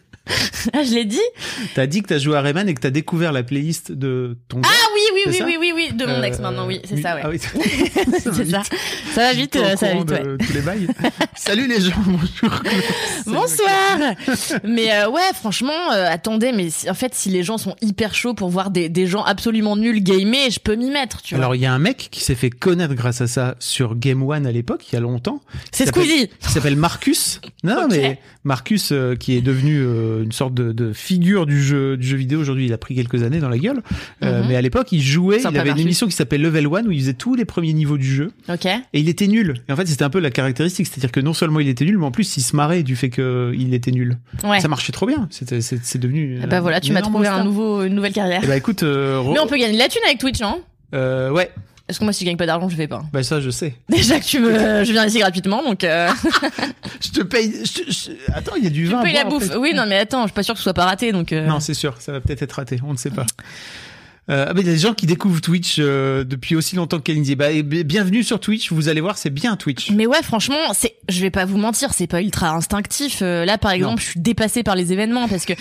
Ah, 0.73 0.83
je 0.83 0.95
l'ai 0.95 1.05
dit. 1.05 1.21
T'as 1.75 1.87
dit 1.87 2.01
que 2.03 2.09
t'as 2.09 2.19
joué 2.19 2.37
à 2.37 2.41
Rayman 2.41 2.67
et 2.69 2.75
que 2.75 2.81
t'as 2.81 2.91
découvert 2.91 3.33
la 3.33 3.43
playlist 3.43 3.93
de 3.93 4.39
ton. 4.49 4.63
Ah 4.65 4.69
oui 4.95 5.01
oui 5.15 5.23
oui 5.27 5.43
oui 5.45 5.57
oui 5.61 5.73
oui 5.75 5.93
de 5.95 6.07
mon 6.07 6.23
ex 6.23 6.39
Euh, 6.39 6.43
maintenant 6.43 6.67
oui 6.67 6.81
c'est 6.89 7.03
ça 7.03 7.15
ouais. 7.15 7.21
Ah 7.25 7.29
oui. 7.31 7.39
c'est 7.39 8.45
ça. 8.51 8.63
Ça 9.15 9.21
va 9.21 9.33
vite, 9.35 9.57
euh, 9.57 9.77
ça 9.77 9.89
va 9.89 9.95
vite 9.97 10.11
ouais. 10.11 10.23
tous 10.47 10.53
les 10.55 10.61
bails. 10.63 10.87
Salut 11.37 11.69
les 11.69 11.81
gens, 11.81 11.93
bonjour. 12.07 12.63
Bonsoir. 13.27 14.15
mais 14.65 14.93
euh, 14.93 15.11
ouais, 15.11 15.21
franchement, 15.35 15.93
euh, 15.93 16.07
attendez, 16.09 16.53
mais 16.53 16.71
si- 16.71 16.89
en 16.89 16.95
fait, 16.95 17.15
si 17.15 17.29
les 17.29 17.43
gens 17.43 17.59
sont 17.59 17.77
hyper 17.83 18.15
chauds 18.15 18.35
pour 18.35 18.49
voir 18.49 18.71
des, 18.71 18.89
des 18.89 19.07
gens 19.07 19.23
absolument 19.25 19.77
nuls 19.77 20.03
gamer, 20.03 20.51
je 20.51 20.61
peux 20.61 20.75
m'y 20.77 20.91
mettre, 20.91 21.23
tu 21.23 21.35
vois. 21.35 21.45
Alors 21.45 21.55
il 21.55 21.61
y 21.61 21.67
a 21.67 21.73
un 21.73 21.79
mec 21.79 22.09
qui 22.11 22.21
s'est 22.21 22.35
fait 22.35 22.51
connaître 22.51 22.95
grâce 22.95 23.21
à 23.21 23.27
ça 23.27 23.57
sur 23.59 23.95
Game 23.97 24.23
One 24.23 24.47
à 24.47 24.53
l'époque, 24.53 24.85
il 24.91 24.95
y 24.95 24.97
a 24.97 25.01
longtemps. 25.01 25.41
c'est 25.73 25.87
Squeezie. 25.87 26.29
qui 26.41 26.51
s'appelle 26.51 26.77
Marcus. 26.77 27.41
Non, 27.63 27.87
mais 27.91 28.19
Marcus 28.45 28.93
qui 29.21 29.37
est 29.37 29.43
devenu 29.43 29.85
une 30.23 30.33
sorte 30.33 30.55
de, 30.55 30.73
de 30.73 30.93
figure 30.93 31.47
du 31.47 31.63
jeu 31.63 31.97
du 31.97 32.07
jeu 32.07 32.17
vidéo 32.17 32.41
aujourd'hui. 32.41 32.67
Il 32.67 32.73
a 32.73 32.79
pris 32.79 32.95
quelques 32.95 33.23
années 33.23 33.41
dans 33.41 33.49
la 33.49 33.59
gueule, 33.59 33.83
Euh, 34.23 34.43
Mhm. 34.43 34.49
mais 34.49 34.57
à 34.57 34.63
l'époque 34.63 34.93
il 34.93 35.01
jouait. 35.03 35.39
Sympa 35.41 35.57
il 35.57 35.61
avait 35.61 35.71
une 35.71 35.79
émission 35.81 36.07
qui 36.07 36.13
s'appelle 36.15 36.43
Level 36.43 36.67
One 36.67 36.87
où 36.89 36.91
il 36.91 37.01
faisait 37.01 37.15
tous 37.15 37.35
les 37.35 37.45
premiers 37.45 37.73
niveaux 37.73 37.99
du 37.99 38.07
jeu 38.15 38.31
Ok. 38.49 38.67
et 38.67 38.81
il 38.93 39.09
était 39.09 39.27
nul. 39.27 39.55
Et 39.69 39.73
en 39.73 39.77
fait 39.77 39.87
c'était 39.87 40.05
un 40.05 40.11
peu 40.11 40.21
la 40.21 40.31
caractéristique, 40.31 40.87
c'est-à-dire 40.87 41.11
que 41.13 41.21
non 41.21 41.33
seulement 41.35 41.61
il 41.61 41.69
était 41.69 41.85
nul, 41.85 41.99
mais 41.99 42.07
en 42.07 42.11
plus 42.11 42.37
il 42.37 42.43
se 42.43 42.55
marrait 42.57 42.83
du 42.83 42.97
fait 42.97 43.11
qu'il 43.11 43.73
était 43.75 43.91
nul. 43.93 44.19
Ouais. 44.45 44.61
Ça 44.61 44.69
marchait 44.69 44.93
trop 44.93 45.07
bien. 45.07 45.29
C'est 45.31 45.61
c'est 45.61 45.99
devenu. 45.99 46.39
Eh 46.43 46.47
bah 46.47 46.61
voilà, 46.61 46.81
tu 46.81 46.93
m'as 46.93 47.03
trouvé 47.03 47.27
un 47.29 47.45
nouveau, 47.45 47.83
une 47.85 47.95
nouvelle 47.95 48.13
carrière. 48.13 48.43
Et 48.45 48.47
bah 48.47 48.57
écoute, 48.57 48.83
euh, 48.83 49.23
Mais 49.33 49.39
on 49.41 49.47
peut 49.47 49.57
gagner 49.57 49.75
de 49.75 49.79
la 49.79 49.89
thune 49.89 50.03
avec 50.07 50.19
Twitch, 50.19 50.41
hein 50.43 50.59
euh, 50.95 51.31
ouais, 51.31 51.51
Parce 51.87 51.99
que 51.99 52.05
moi, 52.05 52.13
si 52.15 52.25
je 52.25 52.31
gagne 52.31 52.39
pas 52.39 52.47
d'argent, 52.47 52.69
je 52.71 52.77
fais 52.77 52.89
pas? 52.89 53.05
bah 53.13 53.23
ça 53.23 53.41
je 53.43 53.51
sais. 53.51 53.75
Déjà 53.91 54.19
que 54.19 54.25
tu 54.25 54.39
me, 54.41 54.85
je 54.85 54.91
viens 54.93 55.05
ici 55.07 55.19
gratuitement, 55.19 55.63
donc 55.63 55.85
euh, 55.85 56.09
Je 57.03 57.11
te 57.11 57.23
paye. 57.23 57.53
je 57.65 57.73
te- 57.83 57.91
je- 57.91 58.33
Attends, 58.33 58.55
il 58.57 58.65
y 58.65 58.67
a 58.67 58.71
du 58.71 58.85
tu 58.85 58.91
vin. 58.91 59.01
à 59.01 59.03
payes 59.03 59.13
la 59.15 59.25
bouffe. 59.25 59.51
Oui, 59.59 59.73
non, 59.75 59.85
mais 59.87 59.99
attends, 59.99 60.23
je 60.23 60.29
suis 60.29 60.35
pas 60.35 60.43
sûr 60.43 60.55
que 60.55 60.59
ce 60.59 60.63
soit 60.65 60.73
pas 60.75 60.87
raté, 60.87 61.13
donc. 61.13 61.33
euh, 61.33 61.47
Non, 61.47 61.61
c'est 61.61 61.75
sûr, 61.75 61.95
ça 62.01 62.13
va 62.13 62.21
peut-être 62.21 62.43
être 62.43 62.53
raté, 62.53 62.79
on 62.87 62.93
ne 62.93 62.99
sait 62.99 63.11
pas. 63.11 63.27
Euh, 64.31 64.47
ah, 64.49 64.55
mais 64.55 64.63
il 64.63 64.67
y 64.67 64.71
a 64.71 64.73
des 64.73 64.79
gens 64.79 64.95
qui 64.95 65.05
découvrent 65.07 65.43
Twitch 65.43 65.77
euh, 65.79 66.25
depuis 66.25 66.57
aussi 66.57 66.77
longtemps 66.77 66.97
que 66.97 67.03
Kalindi. 67.03 67.35
Bah, 67.37 67.51
et 67.51 67.63
bienvenue 67.63 68.23
sur 68.23 68.41
Twitch, 68.41 68.73
vous 68.73 68.89
allez 68.89 69.03
voir, 69.03 69.19
c'est 69.19 69.29
bien 69.29 69.55
Twitch. 69.57 69.91
Mais 69.91 70.07
ouais, 70.07 70.23
franchement, 70.23 70.57
c'est, 70.73 70.95
je 71.11 71.21
vais 71.21 71.31
pas 71.31 71.45
vous 71.45 71.59
mentir, 71.59 71.93
c'est 71.93 72.07
pas 72.07 72.23
ultra 72.23 72.49
instinctif. 72.51 73.19
Euh, 73.21 73.45
là, 73.45 73.59
par 73.59 73.73
exemple, 73.73 74.01
je 74.01 74.07
suis 74.09 74.21
dépassée 74.21 74.63
par 74.63 74.77
les 74.77 74.95
événements 74.95 75.29
parce 75.29 75.45
que 75.45 75.53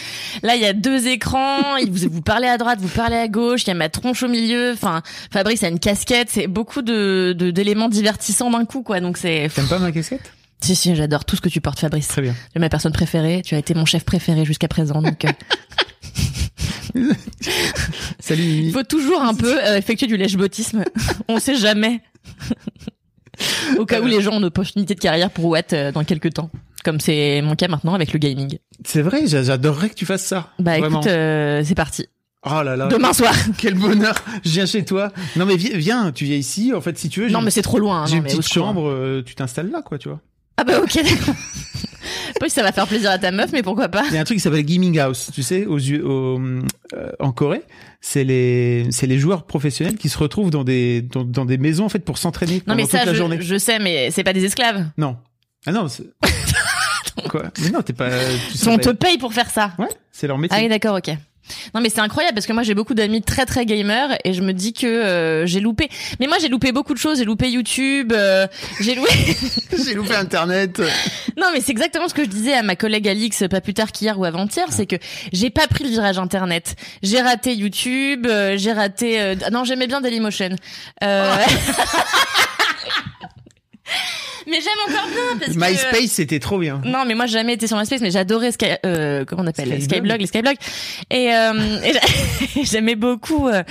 là, 0.44 0.56
il 0.56 0.62
y 0.62 0.66
a 0.66 0.72
deux 0.72 1.08
écrans, 1.08 1.76
il- 1.82 1.92
vous, 1.92 2.08
vous 2.10 2.22
parlez 2.22 2.48
à 2.48 2.58
droite, 2.58 2.80
vous 2.82 2.88
parlez 2.88 3.18
à 3.18 3.28
gauche, 3.28 3.64
il 3.64 3.68
y 3.68 3.72
a 3.72 3.74
ma 3.74 3.90
tronche 3.90 4.24
au 4.24 4.30
milieu. 4.30 4.72
Enfin, 4.72 5.02
Fabrice 5.32 5.62
a 5.64 5.68
une 5.68 5.80
casquette, 5.80 6.30
c'est 6.32 6.48
beaucoup 6.48 6.82
de, 6.82 7.36
de- 7.38 7.52
d'éléments 7.52 7.90
divertissants 7.90 8.50
d'un 8.50 8.64
coup, 8.64 8.82
quoi. 8.82 9.02
Donc 9.02 9.18
c'est, 9.18 9.50
T'aimes 9.54 9.68
pas 9.68 9.80
ma 9.80 9.92
casquette? 9.92 10.32
Si 10.62 10.78
si, 10.78 10.96
j'adore 10.96 11.26
tout 11.26 11.36
ce 11.36 11.42
que 11.42 11.50
tu 11.50 11.60
portes, 11.60 11.82
Fabrice. 11.82 12.08
Très 12.08 12.22
bien. 12.22 12.32
Tu 12.54 12.58
es 12.58 12.60
ma 12.62 12.70
personne 12.70 12.94
préférée, 12.94 13.42
tu 13.44 13.56
as 13.56 13.58
été 13.58 13.74
mon 13.74 13.84
chef 13.84 14.06
préféré 14.06 14.46
jusqu'à 14.46 14.70
présent, 14.70 15.02
donc. 15.02 15.26
euh, 16.96 17.14
Salut 18.20 18.44
Mimi. 18.44 18.68
Il 18.68 18.72
faut 18.74 18.84
toujours 18.84 19.22
un 19.22 19.34
peu 19.34 19.58
euh, 19.64 19.78
effectuer 19.78 20.08
du 20.08 20.18
lèche-botisme. 20.18 20.84
On 21.28 21.40
sait 21.40 21.56
jamais. 21.56 22.02
Au 23.78 23.86
cas 23.86 24.00
où 24.02 24.06
les 24.06 24.22
gens 24.22 24.34
ont 24.34 24.40
une 24.40 24.46
opportunité 24.46 24.94
de 24.96 25.00
carrière 25.00 25.30
pour 25.32 25.46
Watt 25.46 25.74
euh, 25.74 25.92
dans 25.92 26.04
quelques 26.04 26.34
temps. 26.34 26.50
Comme 26.84 27.00
c'est 27.00 27.42
mon 27.42 27.56
cas 27.56 27.68
maintenant 27.68 27.94
avec 27.94 28.14
le 28.14 28.20
gaming. 28.20 28.58
C'est 28.86 29.02
vrai, 29.02 29.26
j'a- 29.26 29.44
j'adorerais 29.44 29.90
que 29.90 29.96
tu 29.96 30.06
fasses 30.06 30.24
ça. 30.26 30.50
Bah 30.60 30.78
Vraiment. 30.78 31.00
écoute, 31.00 31.12
euh, 31.12 31.62
c'est 31.66 31.76
parti. 31.76 32.08
Oh 32.46 32.62
là 32.62 32.76
là. 32.76 32.88
Demain 32.88 33.14
soir. 33.14 33.34
Quel 33.58 33.74
bonheur. 33.76 34.16
Je 34.44 34.50
viens 34.50 34.66
chez 34.66 34.84
toi. 34.84 35.12
Non 35.38 35.46
mais 35.46 35.56
viens, 35.56 35.78
viens, 35.78 36.12
tu 36.12 36.26
viens 36.26 36.36
ici. 36.36 36.74
En 36.76 36.82
fait, 36.82 36.98
si 36.98 37.08
tu 37.10 37.22
veux, 37.22 37.28
j'ai 37.28 37.34
Non 37.34 37.40
une- 37.40 37.46
mais 37.46 37.52
c'est 37.52 37.62
trop 37.62 37.80
loin. 37.80 38.04
hein, 38.04 38.06
j'ai 38.06 38.16
non, 38.16 38.18
une 38.18 38.24
mais 38.26 38.34
au 38.34 38.38
petite 38.38 38.52
secours. 38.54 38.66
chambre, 38.68 38.90
euh, 38.90 39.24
tu 39.26 39.34
t'installes 39.34 39.72
là, 39.72 39.82
quoi, 39.82 39.98
tu 39.98 40.10
vois. 40.10 40.20
Ah 40.58 40.64
bah 40.66 40.80
ok 40.82 40.94
d'accord. 40.96 41.36
Pas 42.40 42.50
si 42.50 42.56
ça 42.56 42.64
va 42.64 42.72
faire 42.72 42.88
plaisir 42.88 43.10
à 43.12 43.18
ta 43.18 43.32
meuf, 43.32 43.52
mais 43.52 43.64
pourquoi 43.64 43.88
pas. 43.90 44.04
Il 44.10 44.14
y 44.14 44.18
a 44.18 44.22
un 44.22 44.24
truc 44.24 44.38
qui 44.38 44.42
s'appelle 44.44 44.64
gaming 44.66 44.98
house, 45.00 45.30
tu 45.34 45.44
sais, 45.44 45.66
aux, 45.66 45.78
euh, 45.80 46.62
en 47.20 47.32
Corée, 47.32 47.64
c'est 48.02 48.24
les 48.24 48.86
c'est 48.92 49.08
les 49.08 49.18
joueurs 49.20 49.44
professionnels 49.46 49.96
qui 49.96 50.10
se 50.10 50.18
retrouvent 50.18 50.50
dans 50.50 50.64
des 50.64 51.02
dans, 51.02 51.24
dans 51.24 51.46
des 51.46 51.58
maisons 51.58 51.86
en 51.86 51.90
fait 51.90 52.00
pour 52.00 52.18
s'entraîner 52.18 52.56
Non 52.56 52.62
pendant 52.66 52.76
mais 52.78 52.84
toute 52.84 52.92
ça 52.92 53.06
la 53.06 53.14
je, 53.14 53.18
journée. 53.18 53.38
je 53.42 53.58
sais, 53.58 53.80
mais 53.80 54.12
c'est 54.12 54.24
pas 54.24 54.34
des 54.34 54.44
esclaves. 54.46 54.86
Non. 54.98 55.18
Ah 55.66 55.72
non, 55.72 55.88
c'est... 55.88 56.04
Quoi? 57.30 57.44
Mais 57.62 57.70
non, 57.70 57.82
t'es 57.82 57.94
pas 57.94 58.10
tu 58.10 58.68
On 58.68 58.78
te 58.78 58.90
paye 58.90 59.18
pour 59.18 59.34
faire 59.34 59.50
ça. 59.50 59.72
Ouais, 59.80 59.88
c'est 60.12 60.28
leur 60.28 60.38
métier. 60.38 60.58
Ah 60.60 60.62
oui 60.64 60.68
d'accord 60.70 60.98
ok. 60.98 61.16
Non 61.74 61.82
mais 61.82 61.90
c'est 61.90 62.00
incroyable 62.02 62.36
parce 62.36 62.46
que 62.46 62.54
moi 62.54 62.64
j'ai 62.64 62.74
beaucoup 62.74 62.94
d'amis 62.94 63.22
très 63.22 63.46
très 63.46 63.66
gamers 63.66 64.18
et 64.24 64.34
je 64.34 64.42
me 64.42 64.54
dis 64.54 64.74
que 64.74 64.88
euh, 64.88 65.46
j'ai 65.46 65.60
loupé. 65.60 65.90
Mais 66.20 66.28
moi 66.28 66.38
j'ai 66.40 66.50
loupé 66.50 66.72
beaucoup 66.72 66.94
de 66.94 67.00
choses. 67.00 67.20
J'ai 67.20 67.26
loupé 67.26 67.50
YouTube. 67.50 68.12
euh, 68.14 68.48
j'ai 68.80 68.96
loupé. 68.96 69.10
J'ai 69.86 69.94
loupé 69.96 70.16
internet. 70.16 70.80
Non, 71.38 71.48
mais 71.54 71.60
c'est 71.62 71.72
exactement 71.72 72.08
ce 72.08 72.14
que 72.14 72.24
je 72.24 72.30
disais 72.30 72.54
à 72.54 72.62
ma 72.64 72.76
collègue 72.76 73.08
Alix, 73.08 73.44
pas 73.50 73.60
plus 73.60 73.74
tard 73.74 73.92
qu'hier 73.92 74.18
ou 74.20 74.24
avant-hier, 74.26 74.68
c'est 74.70 74.86
que 74.86 74.96
j'ai 75.34 75.50
pas 75.50 75.68
pris 75.68 75.84
le 75.84 75.90
virage 75.90 76.20
internet. 76.20 76.76
J'ai 77.02 77.20
raté 77.22 77.54
YouTube, 77.54 78.26
euh, 78.28 78.56
j'ai 78.58 78.72
raté. 78.72 79.20
euh, 79.20 79.36
non, 79.52 79.64
j'aimais 79.64 79.88
bien 79.88 80.00
Dailymotion. 80.02 80.50
Euh... 81.04 81.36
j'aime 84.88 84.96
encore 84.96 85.08
bien 85.10 85.38
parce 85.40 85.54
que. 85.54 85.60
MySpace, 85.72 86.12
c'était 86.12 86.40
trop 86.40 86.58
bien. 86.60 86.82
Non, 86.86 87.04
mais 87.06 87.16
moi 87.16 87.26
j'ai 87.26 87.34
jamais 87.34 87.54
été 87.54 87.68
sur 87.68 87.78
MySpace, 87.78 88.02
mais 88.02 88.12
j'adorais 88.12 88.52
Sky, 88.52 88.66
euh, 88.86 89.26
comment 89.26 89.44
on 89.44 89.48
appelle? 89.48 89.82
Skyblog. 89.82 90.20
Les 90.20 90.28
Skyblog. 90.28 90.56
Et, 91.12 91.34
euh, 91.34 91.80
et 91.84 91.94
j'a- 91.94 92.62
j'aimais 92.64 92.96
beaucoup, 92.96 93.48
euh, 93.48 93.64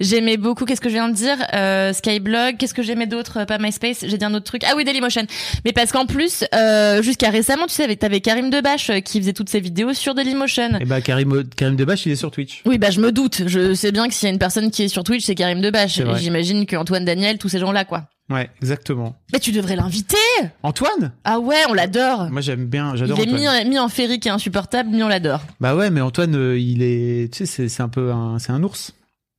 j'aimais 0.00 0.36
beaucoup. 0.36 0.64
Qu'est-ce 0.64 0.80
que 0.80 0.88
je 0.88 0.94
viens 0.94 1.08
de 1.08 1.14
dire? 1.14 1.36
Euh, 1.54 1.92
Skyblog. 1.92 2.56
Qu'est-ce 2.58 2.74
que 2.74 2.82
j'aimais 2.82 3.06
d'autre 3.06 3.40
euh, 3.40 3.44
Pas 3.44 3.58
MySpace? 3.58 4.04
J'ai 4.06 4.18
dit 4.18 4.24
un 4.24 4.34
autre 4.34 4.44
truc. 4.44 4.62
Ah 4.66 4.74
oui, 4.76 4.84
Dailymotion. 4.84 5.22
Mais 5.64 5.72
parce 5.72 5.92
qu'en 5.92 6.06
plus, 6.06 6.44
euh, 6.54 7.02
jusqu'à 7.02 7.30
récemment, 7.30 7.66
tu 7.66 7.74
sais, 7.74 7.84
avec 7.84 7.98
t'avais 7.98 8.20
Karim 8.20 8.50
Debache 8.50 8.90
euh, 8.90 9.00
qui 9.00 9.20
faisait 9.20 9.32
toutes 9.32 9.48
ses 9.50 9.60
vidéos 9.60 9.92
sur 9.94 10.14
Dailymotion. 10.14 10.78
Et 10.80 10.84
bah 10.84 11.00
Karim 11.00 11.44
Karim 11.56 11.76
Debache, 11.76 12.06
il 12.06 12.12
est 12.12 12.16
sur 12.16 12.30
Twitch. 12.30 12.62
Oui, 12.66 12.78
bah 12.78 12.90
je 12.90 13.00
me 13.00 13.12
doute. 13.12 13.42
Je 13.46 13.74
sais 13.74 13.92
bien 13.92 14.08
que 14.08 14.14
s'il 14.14 14.26
y 14.28 14.30
a 14.30 14.32
une 14.32 14.38
personne 14.38 14.70
qui 14.70 14.82
est 14.84 14.88
sur 14.88 15.04
Twitch, 15.04 15.24
c'est 15.24 15.34
Karim 15.34 15.60
Debache. 15.60 15.94
C'est 15.94 16.02
vrai. 16.04 16.18
J'imagine 16.20 16.66
que 16.66 16.76
Antoine 16.76 17.04
Daniel, 17.04 17.38
tous 17.38 17.48
ces 17.48 17.58
gens-là, 17.58 17.84
quoi. 17.84 18.04
Ouais, 18.30 18.48
exactement. 18.62 19.16
Mais 19.32 19.38
tu 19.38 19.52
devrais 19.52 19.76
l'inviter. 19.76 20.16
Antoine? 20.62 21.12
Ah 21.24 21.40
ouais, 21.40 21.56
on 21.68 21.74
l'adore. 21.74 22.30
Moi 22.30 22.40
j'aime 22.40 22.64
bien, 22.66 22.92
Il 22.94 22.98
j'adore 22.98 23.18
est 23.18 23.22
Antoine. 23.22 23.64
mis, 23.64 23.70
mis 23.70 23.78
en 23.78 23.88
férique 23.88 24.26
et 24.26 24.30
insupportable, 24.30 24.88
mais 24.92 25.02
on 25.02 25.08
l'adore. 25.08 25.40
Bah 25.60 25.76
ouais, 25.76 25.90
mais 25.90 26.00
Antoine, 26.00 26.34
euh, 26.34 26.58
il 26.58 26.82
est, 26.82 27.30
tu 27.32 27.38
sais, 27.38 27.46
c'est- 27.46 27.68
c'est 27.68 27.82
un 27.82 27.88
peu 27.90 28.12
un, 28.12 28.38
c'est 28.38 28.52
un 28.52 28.62
ours. 28.62 28.92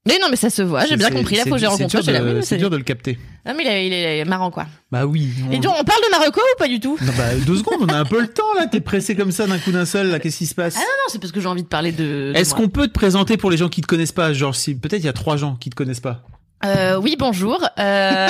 Mais 0.08 0.20
non, 0.22 0.28
mais 0.30 0.36
ça 0.36 0.52
se 0.52 0.62
voit, 0.62 0.86
j'ai 0.86 0.98
bien 0.98 1.10
compris. 1.10 1.36
La 1.36 1.42
fois 1.46 1.54
que 1.54 1.58
j'ai 1.58 1.66
c'est 1.66 1.72
rencontré, 1.72 2.02
j'ai 2.04 2.12
la 2.12 2.42
C'est 2.44 2.58
dur 2.58 2.70
de 2.70 2.78
le 2.78 2.84
capter. 2.84 3.18
Ah, 3.44 3.56
mais 3.56 3.64
il 3.64 3.68
est, 3.68 3.88
il 3.88 4.22
est 4.22 4.26
marrant, 4.26 4.52
quoi. 4.52 4.68
Bah 4.92 5.08
oui. 5.08 5.30
on- 5.48 5.52
Et 5.52 5.58
donc, 5.58 5.74
on 5.80 5.84
parle 5.84 6.00
de 6.06 6.12
Marocco 6.12 6.40
ou 6.40 6.58
pas 6.60 6.68
du 6.68 6.80
tout? 6.80 6.96
Non, 7.02 7.12
bah, 7.18 7.34
deux 7.44 7.56
secondes, 7.58 7.80
on 7.82 7.88
a 7.88 7.98
un 7.98 8.06
peu 8.06 8.22
le 8.22 8.28
temps 8.28 8.54
là. 8.56 8.68
T'es 8.68 8.82
pressé 8.82 9.16
comme 9.16 9.32
ça 9.32 9.48
d'un 9.48 9.58
coup 9.58 9.72
d'un 9.72 9.86
seul. 9.86 10.12
Là, 10.12 10.20
qu'est-ce 10.20 10.38
qui 10.38 10.46
se 10.46 10.54
passe? 10.54 10.76
Ah 10.78 10.82
non, 10.82 10.86
non, 10.86 11.10
c'est 11.12 11.18
parce 11.18 11.32
que 11.32 11.40
j'ai 11.42 11.48
envie 11.48 11.64
de 11.64 11.68
parler 11.68 11.92
de. 11.92 12.04
de 12.04 12.34
Est-ce 12.36 12.54
qu'on 12.54 12.70
peut 12.70 12.86
te 12.88 12.94
présenter 12.94 13.36
pour 13.36 13.50
les 13.50 13.58
gens 13.58 13.68
qui 13.68 13.82
te 13.82 13.88
connaissent 13.88 14.12
pas? 14.12 14.32
Genre, 14.32 14.56
si 14.56 14.76
peut-être 14.76 15.02
il 15.02 15.06
y 15.08 15.10
a 15.10 15.14
trois 15.14 15.38
gens 15.38 15.56
qui 15.56 15.72
te 15.72 15.76
connaissent 15.76 16.00
pas. 16.02 16.22
Euh, 16.64 16.98
oui, 16.98 17.16
bonjour. 17.20 17.60
Euh, 17.80 18.30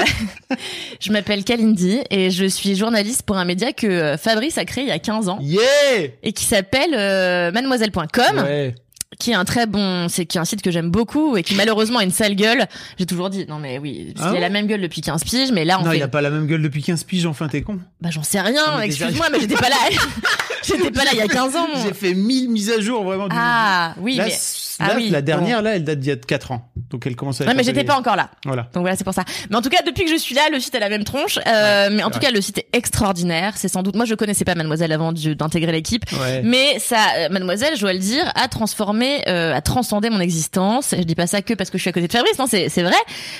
je 1.00 1.12
m'appelle 1.12 1.44
Kalindi 1.44 2.02
et 2.10 2.32
je 2.32 2.46
suis 2.46 2.76
journaliste 2.76 3.24
pour 3.24 3.38
un 3.38 3.46
média 3.46 3.72
que 3.72 3.88
euh, 3.88 4.18
Fabrice 4.18 4.58
a 4.58 4.66
créé 4.66 4.84
il 4.84 4.90
y 4.90 4.92
a 4.92 5.00
15 5.00 5.30
ans 5.30 5.38
Yeah 5.42 6.10
et 6.24 6.34
qui 6.34 6.44
s'appelle 6.44 6.94
euh, 6.94 7.52
mademoiselle.com. 7.52 8.40
Ouais. 8.40 8.76
Qui 9.20 9.32
est 9.32 9.36
un 9.36 9.46
très 9.46 9.66
bon, 9.66 10.08
c'est 10.10 10.26
qui 10.26 10.38
est 10.38 10.42
un 10.42 10.46
site 10.46 10.62
que 10.62 10.72
j'aime 10.72 10.90
beaucoup 10.92 11.38
et 11.38 11.44
qui 11.44 11.56
malheureusement 11.56 12.00
a 12.00 12.04
une 12.04 12.12
sale 12.12 12.36
gueule. 12.36 12.66
J'ai 13.00 13.06
toujours 13.06 13.30
dit 13.30 13.46
non 13.48 13.60
mais 13.60 13.78
oui, 13.80 14.12
parce 14.16 14.28
Ah 14.28 14.30
qu'il 14.32 14.38
a 14.38 14.42
la 14.48 14.50
même 14.50 14.68
gueule 14.68 14.82
depuis 14.82 15.02
15 15.02 15.24
piges, 15.24 15.52
mais 15.52 15.66
là 15.66 15.78
on 15.80 15.86
Non, 15.86 15.92
fait 15.92 15.98
il 15.98 16.04
a 16.04 16.08
pas 16.08 16.22
la 16.22 16.30
même 16.30 16.48
gueule 16.48 16.62
depuis 16.62 16.82
15 16.84 17.04
piges. 17.04 17.26
Enfin, 17.26 17.48
t'es 17.48 17.62
con. 17.62 17.80
bah 18.02 18.10
j'en 18.12 18.24
sais 18.24 18.42
rien, 18.42 18.80
excuse-moi, 18.82 19.28
mais 19.32 19.40
j'étais 19.40 19.56
pas 19.56 19.70
là. 19.70 19.76
j'étais 20.64 20.92
pas 20.92 21.04
là 21.04 21.12
il 21.14 21.18
y 21.20 21.22
a 21.22 21.28
15 21.28 21.56
ans. 21.56 21.68
J'ai 21.84 21.94
fait 21.94 22.14
1000 22.14 22.50
mises 22.50 22.72
à 22.72 22.80
jour 22.82 23.04
vraiment. 23.04 23.28
du- 23.28 23.36
Ah 23.38 23.94
oui, 24.00 24.16
Là, 24.16 24.26
mais 24.26 24.34
ah 24.80 24.92
oui, 24.98 25.10
la 25.10 25.22
bon. 25.22 25.26
dernière 25.26 25.62
là, 25.62 25.76
elle 25.78 25.84
date 25.86 26.00
d'il 26.02 26.10
y 26.10 26.12
a 26.12 26.18
4 26.18 26.52
ans. 26.52 26.70
Donc 26.90 27.08
elle 27.08 27.16
commence 27.16 27.40
à. 27.42 27.46
Être 27.46 27.56
mais 27.56 27.64
j'étais 27.64 27.84
pas 27.86 27.98
encore 27.98 28.16
là. 28.18 28.30
Voilà. 28.46 28.64
Donc 28.74 28.82
voilà, 28.82 28.96
c'est 28.98 29.04
pour 29.06 29.14
ça. 29.14 29.24
Mais 29.50 29.56
en 29.56 29.62
tout 29.62 29.70
cas, 29.70 29.82
depuis 29.86 30.04
que 30.04 30.12
je 30.12 30.18
suis 30.18 30.36
là, 30.36 30.42
le 30.52 30.60
site 30.60 30.76
a 30.76 30.80
la 30.80 30.90
même 30.90 31.04
tronche. 31.06 31.38
Euh, 31.48 31.90
mais 31.92 32.04
en 32.04 32.08
tout 32.10 32.18
vrai. 32.20 32.28
cas, 32.28 32.32
le 32.32 32.42
site 32.42 32.58
est 32.58 32.68
extraordinaire. 32.74 33.54
C'est 33.56 33.70
sans 33.70 33.84
doute. 33.84 33.96
Moi, 33.96 34.04
je 34.06 34.16
connaissais 34.16 34.44
pas 34.44 34.54
Mademoiselle 34.56 34.92
avant 34.92 35.14
d'intégrer 35.14 35.72
l'équipe. 35.72 36.04
Ouais. 36.20 36.42
Mais 36.44 36.78
ça, 36.80 36.98
euh, 37.18 37.30
Mademoiselle, 37.30 37.76
je 37.76 37.82
dois 37.82 37.94
le 37.94 38.00
dire, 38.00 38.30
a 38.36 38.48
transformé, 38.50 39.05
euh, 39.28 39.54
a 39.56 39.62
transcendé 39.62 40.10
mon 40.10 40.20
existence. 40.20 40.94
Je 40.98 41.04
dis 41.04 41.16
pas 41.16 41.28
ça 41.28 41.42
que 41.42 41.54
parce 41.54 41.70
que 41.70 41.78
je 41.78 41.82
suis 41.84 41.90
à 41.90 41.94
côté 41.94 42.08
de 42.08 42.12
Fabrice, 42.12 42.38
non, 42.40 42.46
c'est 42.48 42.70
c'est 42.70 42.84
vrai, 42.84 42.96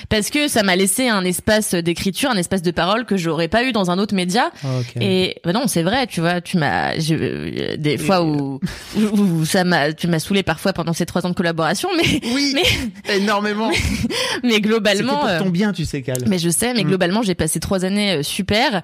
parce 0.08 0.30
que 0.30 0.48
ça 0.48 0.62
m'a 0.62 0.76
laissé 0.76 1.08
un 1.08 1.24
espace 1.24 1.74
d'écriture, 1.74 2.30
un 2.30 2.36
espace 2.36 2.62
de 2.62 2.70
parole 2.70 3.04
que 3.04 3.16
j'aurais 3.16 3.48
pas 3.48 3.64
eu 3.64 3.72
dans 3.72 3.90
un 3.90 3.98
autre 3.98 4.14
média. 4.14 4.50
Ok. 4.64 4.96
Et 5.00 5.36
bah 5.44 5.52
non, 5.52 5.66
c'est 5.66 5.82
vrai, 5.82 6.06
tu 6.06 6.20
vois, 6.20 6.40
tu 6.40 6.56
m'as 6.58 6.92
euh, 7.10 7.76
des 7.76 7.98
fois 7.98 8.22
où, 8.22 8.60
où, 8.96 9.00
où 9.20 9.44
ça 9.44 9.64
m'a, 9.64 9.92
tu 9.92 10.06
m'as 10.08 10.18
saoulé 10.18 10.42
parfois 10.42 10.72
pendant 10.72 10.92
ces 10.92 11.06
trois 11.06 11.24
ans 11.26 11.30
de 11.30 11.34
collaboration, 11.34 11.88
mais 11.96 12.20
Oui. 12.34 12.52
mais 13.06 13.16
Énormément. 13.16 13.70
mais 14.42 14.50
C'était 14.50 14.60
globalement. 14.60 15.16
pour 15.18 15.26
euh, 15.28 15.38
ton 15.40 15.50
bien, 15.50 15.72
tu 15.72 15.84
sais, 15.84 16.02
Cal. 16.02 16.24
mais 16.26 16.38
je 16.38 16.48
sais, 16.50 16.72
mais 16.74 16.82
Mm. 16.84 16.88
globalement, 16.88 17.22
j'ai 17.22 17.34
passé 17.34 17.58
trois 17.60 17.84
années 17.84 18.18
euh, 18.18 18.22
super 18.22 18.82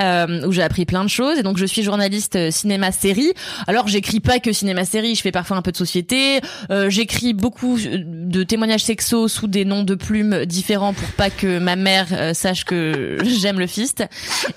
euh, 0.00 0.46
où 0.46 0.52
j'ai 0.52 0.62
appris 0.62 0.84
plein 0.86 1.04
de 1.04 1.08
choses. 1.08 1.38
Et 1.38 1.42
donc, 1.42 1.56
je 1.58 1.64
suis 1.66 1.82
journaliste 1.82 2.36
euh, 2.36 2.50
cinéma-série. 2.50 3.32
Alors, 3.66 3.86
j'écris 3.88 4.20
pas 4.20 4.38
que 4.40 4.52
cinéma-série. 4.52 5.14
Je 5.14 5.22
fais 5.22 5.30
parfois 5.32 5.56
un 5.56 5.62
peu 5.62 5.70
de 5.72 5.76
société. 5.76 6.23
Euh, 6.70 6.90
j'écris 6.90 7.34
beaucoup 7.34 7.76
euh, 7.78 8.02
de 8.04 8.42
témoignages 8.42 8.84
sexos 8.84 9.32
sous 9.32 9.46
des 9.46 9.64
noms 9.64 9.82
de 9.82 9.94
plumes 9.94 10.44
différents 10.44 10.92
pour 10.92 11.08
pas 11.12 11.30
que 11.30 11.58
ma 11.58 11.76
mère 11.76 12.06
euh, 12.12 12.34
sache 12.34 12.64
que 12.64 13.18
j'aime 13.24 13.58
le 13.58 13.66
fist. 13.66 14.00
Et 14.00 14.04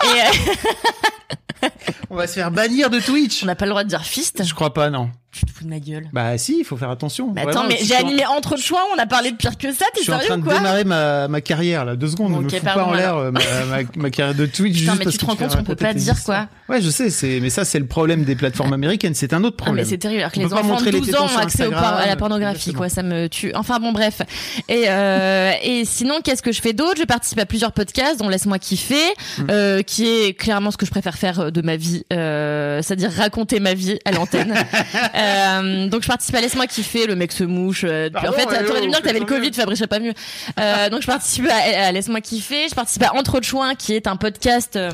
euh, 0.05 1.69
On 2.09 2.15
va 2.15 2.27
se 2.27 2.33
faire 2.33 2.51
bannir 2.51 2.89
de 2.89 2.99
Twitch. 2.99 3.43
on 3.43 3.47
n'a 3.47 3.55
pas 3.55 3.65
le 3.65 3.71
droit 3.71 3.83
de 3.83 3.89
dire 3.89 4.03
fist. 4.03 4.43
Je 4.43 4.53
crois 4.53 4.73
pas, 4.73 4.89
non. 4.89 5.09
Tu 5.37 5.45
te 5.45 5.51
fous 5.51 5.63
de 5.65 5.69
ma 5.69 5.79
gueule. 5.79 6.07
Bah 6.13 6.37
si, 6.37 6.57
il 6.59 6.63
faut 6.65 6.77
faire 6.77 6.89
attention. 6.89 7.31
Mais 7.33 7.41
attends, 7.41 7.67
mais 7.67 7.77
je 7.79 7.85
j'ai 7.85 7.95
en- 7.95 7.99
animé 7.99 8.25
entre 8.25 8.57
choix. 8.57 8.79
On 8.95 8.99
a 8.99 9.05
parlé 9.05 9.31
de 9.31 9.35
pire 9.35 9.57
que 9.57 9.71
ça. 9.71 9.85
Je 9.93 9.99
T'es 9.99 10.03
suis 10.03 10.11
en 10.11 10.15
sérieux 10.15 10.27
train 10.29 10.37
de 10.39 10.43
quoi 10.43 10.55
démarrer 10.57 10.83
ma, 10.83 11.27
ma 11.27 11.41
carrière 11.41 11.85
là, 11.85 11.95
deux 11.95 12.07
secondes. 12.07 12.31
Bon, 12.31 12.37
ne 12.39 12.43
me 12.43 12.47
ok, 12.49 12.55
fous 12.57 12.65
pas 12.65 12.83
en 12.83 12.93
l'air 12.93 13.15
euh, 13.15 13.31
ma, 13.31 13.39
ma, 13.65 13.77
ma 13.95 14.09
carrière 14.09 14.35
de 14.35 14.45
Twitch. 14.45 14.79
Putain, 14.79 14.91
juste 14.93 14.97
mais 14.99 15.03
parce 15.05 15.15
tu 15.17 15.19
te 15.19 15.25
rends 15.25 15.35
compte 15.35 15.55
qu'on 15.55 15.63
peut 15.63 15.75
pas 15.75 15.93
dire 15.93 16.13
histoires. 16.13 16.47
Ouais, 16.69 16.81
je 16.81 16.89
sais, 16.89 17.09
c'est 17.09 17.39
mais 17.41 17.49
ça 17.49 17.63
c'est 17.65 17.79
le 17.79 17.85
problème 17.85 18.23
des 18.23 18.35
plateformes 18.35 18.73
américaines. 18.73 19.13
C'est 19.13 19.33
un 19.33 19.43
autre 19.43 19.57
Ah, 19.59 19.63
problème. 19.65 19.85
mais 19.85 19.89
c'est 19.89 19.97
terrible. 19.97 20.19
Alors 20.21 20.31
que 20.31 20.39
On 20.39 20.43
les 20.43 20.53
enfants 20.53 20.79
de 20.81 20.85
les 20.89 20.99
12 20.99 21.05
tétons 21.07 21.23
ans 21.23 21.29
ont 21.35 21.37
accès 21.37 21.63
à 21.73 22.05
la 22.07 22.15
pornographie, 22.15 22.73
quoi. 22.73 22.89
Ça 22.89 23.03
me 23.03 23.27
tue. 23.27 23.51
Enfin 23.55 23.79
bon, 23.79 23.91
bref. 23.91 24.21
Et, 24.69 24.85
euh, 24.87 25.51
et 25.63 25.85
sinon, 25.85 26.15
qu'est-ce 26.23 26.41
que 26.41 26.51
je 26.51 26.61
fais 26.61 26.73
d'autre? 26.73 26.95
Je 26.97 27.03
participe 27.05 27.39
à 27.39 27.45
plusieurs 27.45 27.71
podcasts, 27.71 28.19
dont 28.19 28.29
Laisse-moi 28.29 28.59
kiffer, 28.59 28.95
Mm. 29.37 29.43
euh, 29.51 29.81
qui 29.83 30.07
est 30.07 30.33
clairement 30.33 30.71
ce 30.71 30.77
que 30.77 30.85
je 30.85 30.91
préfère 30.91 31.15
faire 31.15 31.51
de 31.51 31.61
ma 31.61 31.75
vie, 31.77 32.03
c'est-à-dire 32.09 33.11
raconter 33.11 33.59
ma 33.59 33.73
vie 33.73 33.99
à 34.05 34.11
l'antenne. 34.11 34.53
euh, 35.27 35.87
donc 35.87 36.03
je 36.03 36.07
participe 36.07 36.35
à 36.35 36.41
Laisse-moi 36.41 36.67
kiffer, 36.67 37.07
le 37.07 37.15
mec 37.15 37.31
se 37.31 37.43
mouche. 37.43 37.83
euh, 37.83 38.09
puis 38.09 38.27
en 38.27 38.31
Pardon, 38.31 38.37
fait, 38.49 38.63
t'aurais 38.65 38.81
dû 38.81 38.87
me 38.87 38.91
dire 38.91 39.01
que 39.01 39.07
t'avais 39.07 39.19
le 39.19 39.25
Covid, 39.25 39.51
Fabrice, 39.53 39.83
pas 39.89 39.99
mieux. 39.99 40.13
Euh, 40.59 40.89
donc 40.89 41.01
je 41.01 41.07
participe 41.07 41.47
à, 41.49 41.87
à 41.87 41.91
Laisse-moi 41.91 42.21
kiffer. 42.21 42.67
Je 42.69 42.75
participe 42.75 43.03
à 43.03 43.13
Entre 43.15 43.35
autres 43.35 43.45
choix, 43.47 43.75
qui 43.75 43.93
est 43.93 44.07
un 44.07 44.15
podcast. 44.15 44.75
euh, 44.75 44.91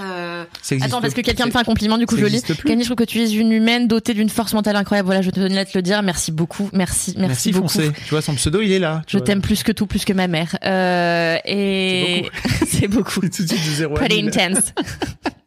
euh, 0.00 0.44
Attends, 0.80 1.02
parce 1.02 1.12
que 1.12 1.20
quelqu'un 1.20 1.44
me 1.44 1.50
c'est- 1.50 1.58
fait 1.58 1.60
un 1.60 1.64
compliment, 1.64 1.98
du 1.98 2.06
coup 2.06 2.16
je 2.16 2.24
lis. 2.24 2.36
existe 2.36 2.54
plus. 2.54 2.68
Camille, 2.68 2.84
je 2.84 2.88
trouve 2.88 2.96
que 3.04 3.10
tu 3.10 3.20
es 3.20 3.30
une 3.32 3.52
humaine 3.52 3.86
dotée 3.86 4.14
d'une 4.14 4.30
force 4.30 4.54
mentale 4.54 4.76
incroyable. 4.76 5.04
Voilà, 5.04 5.20
je 5.20 5.28
te 5.28 5.38
donne 5.40 5.52
là 5.52 5.64
de 5.66 5.70
le 5.74 5.82
dire. 5.82 6.02
Merci 6.02 6.32
beaucoup. 6.32 6.70
Merci, 6.72 7.12
merci, 7.18 7.28
Merci, 7.28 7.52
beaucoup. 7.52 7.68
foncé. 7.68 7.90
Tu 8.04 8.08
vois, 8.10 8.22
son 8.22 8.34
pseudo, 8.34 8.62
il 8.62 8.72
est 8.72 8.78
là. 8.78 9.02
tu 9.06 9.18
Je 9.18 9.22
t'aime 9.22 9.42
plus 9.42 9.62
que 9.62 9.72
tout, 9.72 9.86
plus 9.86 10.06
que 10.06 10.14
ma 10.14 10.26
mère. 10.26 10.56
Euh, 10.64 11.36
et 11.44 12.24
c'est 12.66 12.88
beaucoup. 12.88 13.20
Tout 13.28 13.28
de 13.28 13.34
suite 13.34 13.50
de 13.50 13.56
zéro 13.76 13.94
à 13.94 14.00
Pretty 14.00 14.26
intense. 14.26 14.72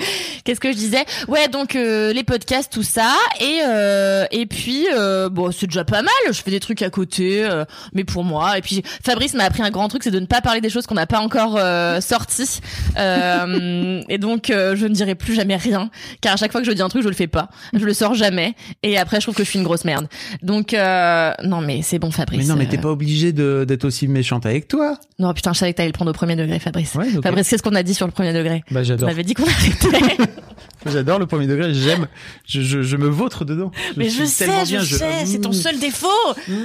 Qu'est-ce 0.44 0.60
que 0.60 0.72
je 0.72 0.76
disais? 0.76 1.04
Ouais, 1.28 1.48
donc 1.48 1.76
euh, 1.76 2.12
les 2.12 2.24
podcasts, 2.24 2.72
tout 2.72 2.82
ça, 2.82 3.12
et 3.40 3.60
euh, 3.66 4.24
et 4.30 4.46
puis 4.46 4.86
euh, 4.94 5.28
bon, 5.28 5.52
c'est 5.52 5.66
déjà 5.66 5.84
pas 5.84 6.02
mal. 6.02 6.10
Je 6.28 6.40
fais 6.40 6.50
des 6.50 6.60
trucs 6.60 6.82
à 6.82 6.90
côté, 6.90 7.44
euh, 7.44 7.64
mais 7.92 8.04
pour 8.04 8.24
moi. 8.24 8.58
Et 8.58 8.62
puis 8.62 8.82
Fabrice 9.04 9.34
m'a 9.34 9.44
appris 9.44 9.62
un 9.62 9.70
grand 9.70 9.88
truc, 9.88 10.02
c'est 10.02 10.10
de 10.10 10.20
ne 10.20 10.26
pas 10.26 10.40
parler 10.40 10.60
des 10.60 10.70
choses 10.70 10.86
qu'on 10.86 10.94
n'a 10.94 11.06
pas 11.06 11.20
encore 11.20 11.56
euh, 11.58 12.00
sorties. 12.00 12.60
Euh, 12.98 14.02
et 14.08 14.18
donc 14.18 14.50
euh, 14.50 14.76
je 14.76 14.86
ne 14.86 14.94
dirai 14.94 15.14
plus 15.14 15.34
jamais 15.34 15.56
rien, 15.56 15.90
car 16.20 16.34
à 16.34 16.36
chaque 16.36 16.52
fois 16.52 16.60
que 16.60 16.66
je 16.66 16.72
dis 16.72 16.82
un 16.82 16.88
truc, 16.88 17.02
je 17.02 17.08
le 17.08 17.14
fais 17.14 17.26
pas, 17.26 17.48
je 17.72 17.84
le 17.84 17.94
sors 17.94 18.14
jamais. 18.14 18.54
Et 18.82 18.98
après, 18.98 19.16
je 19.18 19.22
trouve 19.26 19.34
que 19.34 19.44
je 19.44 19.48
suis 19.50 19.58
une 19.58 19.64
grosse 19.64 19.84
merde. 19.84 20.06
Donc 20.42 20.74
euh, 20.74 21.32
non, 21.44 21.60
mais 21.60 21.82
c'est 21.82 21.98
bon, 21.98 22.10
Fabrice. 22.10 22.40
Mais 22.40 22.46
non, 22.46 22.56
mais 22.56 22.66
t'es 22.66 22.78
pas 22.78 22.90
obligé 22.90 23.32
d'être 23.32 23.84
aussi 23.84 24.08
méchante 24.08 24.46
avec 24.46 24.68
toi. 24.68 24.96
Non, 25.18 25.32
putain, 25.34 25.52
je 25.52 25.58
savais 25.58 25.72
que 25.72 25.76
t'allais 25.76 25.88
le 25.88 25.92
prendre 25.92 26.10
au 26.10 26.14
premier 26.14 26.36
degré, 26.36 26.58
Fabrice. 26.58 26.94
Ouais, 26.94 27.06
ok. 27.16 27.22
Fabrice, 27.22 27.48
qu'est-ce 27.48 27.62
qu'on 27.62 27.74
a 27.74 27.82
dit 27.82 27.94
sur 27.94 28.06
le 28.06 28.12
premier 28.12 28.32
degré? 28.32 28.62
Bah 28.70 28.80
On 28.80 28.84
j'adore. 28.84 29.08
avait 29.08 29.22
dit 29.22 29.34
qu'on 29.34 29.44
arrêtait. 29.46 29.89
J'adore 30.86 31.18
le 31.18 31.26
premier 31.26 31.46
degré. 31.46 31.74
J'aime. 31.74 32.08
Je, 32.46 32.62
je, 32.62 32.82
je 32.82 32.96
me 32.96 33.06
vautre 33.08 33.44
dedans. 33.44 33.70
Mais 33.96 34.08
je 34.08 34.24
sais, 34.24 34.64
je 34.64 34.78
sais, 34.82 35.26
c'est 35.26 35.40
ton 35.40 35.52
seul 35.52 35.78
défaut. 35.78 36.08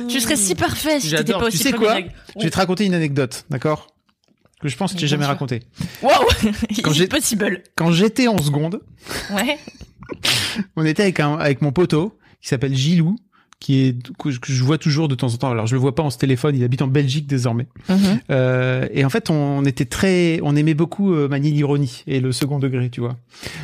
Tu 0.08 0.20
serais 0.22 0.38
si 0.38 0.56
parfait 0.56 1.00
si 1.02 1.10
t'étais 1.12 1.34
pas 1.34 1.40
Tu 1.40 1.46
aussi 1.48 1.58
sais 1.58 1.72
premier 1.74 2.04
quoi. 2.04 2.12
Je 2.38 2.44
vais 2.44 2.50
te 2.50 2.58
raconter 2.58 2.86
une 2.86 2.94
anecdote, 2.94 3.46
d'accord? 3.50 3.88
Que 4.62 4.70
je 4.70 4.78
pense 4.78 4.94
que 4.94 5.00
j'ai 5.00 5.08
jamais 5.08 5.26
raconté. 5.26 5.64
Wow, 6.02 6.12
Quand 6.84 6.94
j'ai- 6.94 7.08
possible. 7.08 7.62
Quand 7.76 7.92
j'étais 7.92 8.28
en 8.30 8.38
seconde, 8.38 8.80
Ouais. 9.34 9.58
on 10.78 10.86
était 10.86 11.04
avec 11.04 11.20
un 11.20 11.36
avec 11.38 11.62
mon 11.62 11.72
poteau 11.74 12.18
qui 12.42 12.48
s'appelle 12.48 12.74
Gilou, 12.74 13.18
qui 13.66 13.82
est 13.88 13.98
que 14.20 14.30
je- 14.30 14.64
vois 14.64 14.78
toujours 14.78 15.08
de 15.08 15.16
temps 15.16 15.34
en 15.34 15.38
temps. 15.38 15.50
Alors 15.50 15.66
je 15.66 15.74
le 15.74 15.82
vois 15.82 15.96
pas 15.96 16.04
en 16.04 16.12
ce 16.12 16.20
téléphone, 16.20 16.56
il 16.56 16.64
habite 16.64 16.84
en 16.84 16.88
Belgique 16.88 17.26
désormais. 17.26 17.66
Mhm. 17.90 17.98
Euh, 18.30 18.88
et 18.94 19.04
en 19.04 19.10
fait, 19.10 19.32
on 19.32 19.66
était 19.66 19.86
très, 19.86 20.40
on 20.44 20.56
aimait 20.56 20.76
beaucoup 20.76 21.12
euh, 21.16 21.28
manier 21.28 21.50
l'ironie 21.50 22.04
et 22.06 22.20
le 22.20 22.32
second 22.32 22.60
degré, 22.60 22.92
tu 22.92 23.02
vois. 23.02 23.18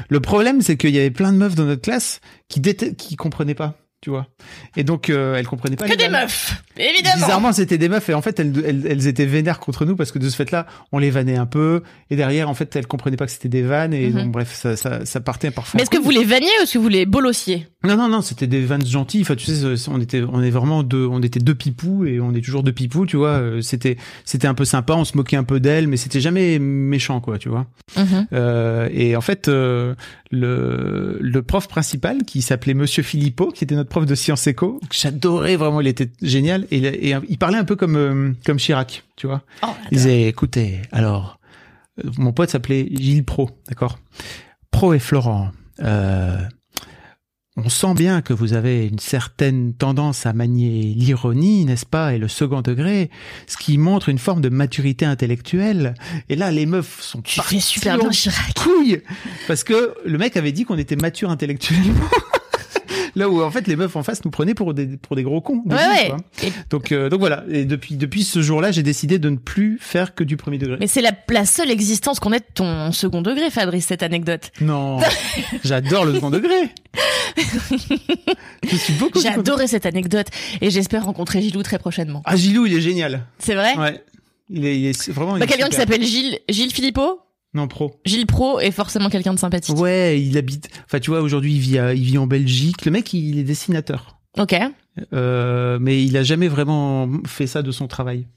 Le 0.10 0.20
problème, 0.20 0.62
c'est 0.62 0.75
qu'il 0.75 0.89
y 0.89 0.98
avait 0.98 1.12
plein 1.12 1.31
de 1.31 1.38
meufs 1.38 1.53
dans 1.53 1.65
notre 1.65 1.84
classe 1.84 2.20
qui 2.48 2.60
déte- 2.62 2.96
qui 2.96 3.15
comprenaient 3.15 3.53
pas, 3.53 3.75
tu 4.01 4.10
vois. 4.10 4.27
Et 4.75 4.84
donc, 4.84 5.10
euh, 5.10 5.36
elles 5.36 5.48
comprenaient 5.48 5.75
pas. 5.75 5.88
Que 5.88 5.96
des 5.96 6.08
vannes. 6.08 6.24
meufs, 6.24 6.62
évidemment. 6.77 7.15
Bizarrement, 7.22 7.53
c'était 7.53 7.77
des 7.77 7.88
meufs 7.88 8.10
et 8.10 8.13
en 8.13 8.22
fait, 8.22 8.39
elles, 8.39 8.51
elles, 8.65 8.86
elles 8.89 9.08
étaient 9.08 9.25
vénères 9.25 9.60
contre 9.60 9.86
nous 9.86 9.96
parce 9.96 10.12
que 10.12 10.20
de 10.20 10.27
ce 10.29 10.36
fait-là, 10.36 10.65
on 10.91 10.98
les 11.00 11.12
vannait 11.12 11.38
un 11.38 11.46
peu 11.46 11.84
et 12.10 12.15
derrière, 12.15 12.50
en 12.50 12.53
fait, 12.55 12.75
elles 12.75 12.88
comprenaient 12.88 13.17
pas 13.17 13.25
que 13.27 13.31
c'était 13.31 13.50
des 13.50 13.62
vannes 13.62 13.93
et 13.93 14.10
Mhm. 14.10 14.24
donc 14.24 14.31
bref, 14.31 14.53
ça, 14.53 14.75
ça, 14.75 15.05
ça 15.05 15.20
partait 15.22 15.51
parfois. 15.51 15.77
Mais 15.77 15.84
est-ce 15.84 15.89
que 15.91 15.98
vous 16.01 16.10
les 16.10 16.24
vanniez 16.25 16.50
ou 16.60 16.63
est-ce 16.63 16.74
que 16.74 16.79
vous 16.79 16.88
les 16.89 17.05
bolossiez? 17.05 17.67
Non, 17.88 17.96
non, 17.96 18.08
non, 18.08 18.22
c'était 18.22 18.48
des 18.48 18.62
vannes 18.62 18.86
gentilles. 18.86 19.22
Enfin, 19.22 19.36
tu 19.36 19.46
sais, 19.46 19.89
on 19.89 20.00
était, 20.01 20.22
on 20.22 20.41
est 20.41 20.50
vraiment 20.51 20.84
deux, 20.84 21.05
on 21.05 21.22
était 21.22 21.39
deux 21.39 21.55
pipous 21.55 22.05
et 22.05 22.20
on 22.20 22.34
est 22.34 22.41
toujours 22.41 22.63
deux 22.63 22.72
pipous, 22.74 23.05
tu 23.05 23.17
vois. 23.17 23.29
Euh, 23.39 23.62
C'était, 23.62 23.98
c'était 24.25 24.48
un 24.48 24.53
peu 24.53 24.65
sympa, 24.65 24.93
on 24.93 25.05
se 25.05 25.15
moquait 25.17 25.38
un 25.38 25.43
peu 25.43 25.60
d'elles, 25.60 25.88
mais 25.88 25.98
c'était 25.98 26.20
jamais 26.22 26.58
méchant, 26.60 27.22
quoi, 27.22 27.38
tu 27.38 27.50
vois. 27.50 27.67
Mhm. 27.98 28.27
Euh, 28.34 28.89
et 28.91 29.15
en 29.15 29.22
fait, 29.22 29.48
euh, 29.48 29.93
le, 30.29 31.17
le 31.20 31.41
prof 31.43 31.67
principal 31.67 32.24
qui 32.24 32.41
s'appelait 32.41 32.74
Monsieur 32.74 33.03
Philippot, 33.03 33.51
qui 33.51 33.63
était 33.63 33.75
notre 33.75 33.89
prof 33.91 34.05
de 34.07 34.15
sciences 34.15 34.48
éco, 34.48 34.79
que 34.89 34.95
j'adorais 34.95 35.55
vraiment, 35.57 35.79
il 35.81 35.88
était 35.88 36.10
génial 36.21 36.65
et, 36.71 36.77
il- 36.77 36.86
et 36.88 37.15
il 37.29 37.38
parlait 37.38 37.57
un 37.60 37.65
peu 37.65 37.75
comme 37.75 37.95
euh, 37.95 38.31
comme 38.45 38.57
Chirac, 38.57 39.03
tu 39.15 39.27
vois. 39.27 39.43
Oh, 39.63 39.67
Il 39.91 39.98
disait, 39.98 40.24
écoutez, 40.27 40.81
alors, 40.91 41.38
euh, 42.03 42.10
mon 42.17 42.33
pote 42.33 42.50
s'appelait 42.50 42.88
Gilles 42.91 43.24
Pro, 43.25 43.50
d'accord? 43.67 44.00
Pro 44.71 44.93
et 44.93 45.00
Florent, 45.00 45.51
euh, 45.83 46.38
on 47.57 47.67
sent 47.67 47.93
bien 47.95 48.21
que 48.21 48.31
vous 48.33 48.53
avez 48.53 48.88
une 48.88 48.98
certaine 49.00 49.74
tendance 49.74 50.25
à 50.25 50.31
manier 50.31 50.93
l'ironie, 50.95 51.65
n'est-ce 51.65 51.86
pas, 51.86 52.13
et 52.13 52.17
le 52.17 52.29
second 52.29 52.62
degré, 52.62 53.10
ce 53.45 53.57
qui 53.57 53.77
montre 53.77 54.07
une 54.07 54.17
forme 54.19 54.39
de 54.39 54.48
maturité 54.48 55.05
intellectuelle. 55.05 55.93
Et 56.29 56.38
là, 56.38 56.50
les 56.50 56.65
meufs 56.65 57.01
sont 57.01 57.21
parties 57.21 57.60
super 57.60 57.98
bien 57.98 58.07
en 58.07 58.12
Chirac. 58.12 58.53
couille 58.55 59.01
parce 59.50 59.65
que 59.65 59.93
le 60.05 60.17
mec 60.17 60.38
avait 60.38 60.53
dit 60.53 60.63
qu'on 60.63 60.77
était 60.77 60.95
mature 60.95 61.29
intellectuellement. 61.29 61.93
Là 63.15 63.29
où 63.29 63.41
en 63.41 63.51
fait 63.51 63.67
les 63.67 63.75
meufs 63.75 63.95
en 63.95 64.03
face 64.03 64.24
nous 64.25 64.31
prenaient 64.31 64.53
pour 64.53 64.74
des 64.74 64.88
pour 64.98 65.15
des 65.15 65.24
gros 65.24 65.41
cons. 65.41 65.62
des 65.65 65.75
Ouais, 65.75 66.12
ouais. 66.12 66.48
Et- 66.48 66.51
Donc 66.69 66.91
euh, 66.91 67.10
donc 67.10 67.19
voilà. 67.19 67.43
Et 67.50 67.65
depuis 67.65 67.95
depuis 67.95 68.24
ce 68.24 68.41
jour-là, 68.41 68.71
j'ai 68.71 68.83
décidé 68.83 69.19
de 69.19 69.29
ne 69.29 69.38
plus 69.38 69.77
faire 69.81 70.15
que 70.15 70.24
du 70.24 70.38
premier 70.38 70.57
degré. 70.57 70.77
mais 70.79 70.88
c'est 70.88 71.01
la, 71.01 71.12
la 71.29 71.45
seule 71.45 71.71
existence 71.71 72.19
qu'on 72.19 72.31
ait 72.33 72.39
de 72.39 72.45
ton 72.53 72.91
second 72.91 73.21
degré, 73.21 73.50
Fabrice, 73.50 73.86
cette 73.88 74.03
anecdote. 74.03 74.51
Non, 74.62 75.00
j'adore 75.63 76.05
le 76.05 76.15
second 76.15 76.29
degré. 76.29 76.69
Je 78.69 78.75
suis 78.75 78.93
beaucoup. 78.93 79.19
J'ai 79.21 79.29
adoré 79.29 79.67
cette 79.67 79.86
anecdote 79.86 80.27
et 80.62 80.69
j'espère 80.69 81.05
rencontrer 81.05 81.41
Gilou 81.41 81.63
très 81.63 81.79
prochainement. 81.79 82.21
Ah 82.25 82.36
Gilou, 82.36 82.65
il 82.65 82.74
est 82.75 82.81
génial. 82.81 83.25
C'est 83.39 83.55
vrai 83.55 83.75
Ouais. 83.77 84.03
Il 84.50 84.65
est, 84.65 84.77
il 84.77 84.86
est 84.88 85.10
vraiment. 85.12 85.38
Bah, 85.38 85.48
quelqu'un 85.48 85.69
qui 85.69 85.77
s'appelle 85.77 86.03
Gilles, 86.03 86.39
Gilles 86.50 86.74
Philippot? 86.74 87.21
Non 87.53 87.67
pro. 87.67 88.00
Gilles 88.05 88.27
Pro 88.27 88.60
est 88.60 88.72
forcément 88.72 89.10
quelqu'un 89.10 89.34
de 89.34 89.39
sympathique. 89.39 89.77
Ouais, 89.77 90.22
il 90.22 90.38
habite. 90.38 90.70
Enfin, 90.86 91.00
tu 91.00 91.10
vois, 91.10 91.22
aujourd'hui, 91.22 91.53
il 91.53 91.60
vit, 91.60 91.77
à- 91.79 91.93
il 91.93 92.03
vit 92.03 92.17
en 92.17 92.27
Belgique. 92.27 92.86
Le 92.86 92.91
mec, 92.91 93.13
il 93.13 93.38
est 93.39 93.43
dessinateur. 93.43 94.20
Ok. 94.38 94.55
Euh, 95.13 95.77
mais 95.81 96.03
il 96.03 96.15
a 96.17 96.24
jamais 96.24 96.48
vraiment 96.48 97.10
fait 97.25 97.48
ça 97.48 97.62
de 97.62 97.72
son 97.72 97.88
travail. 97.88 98.27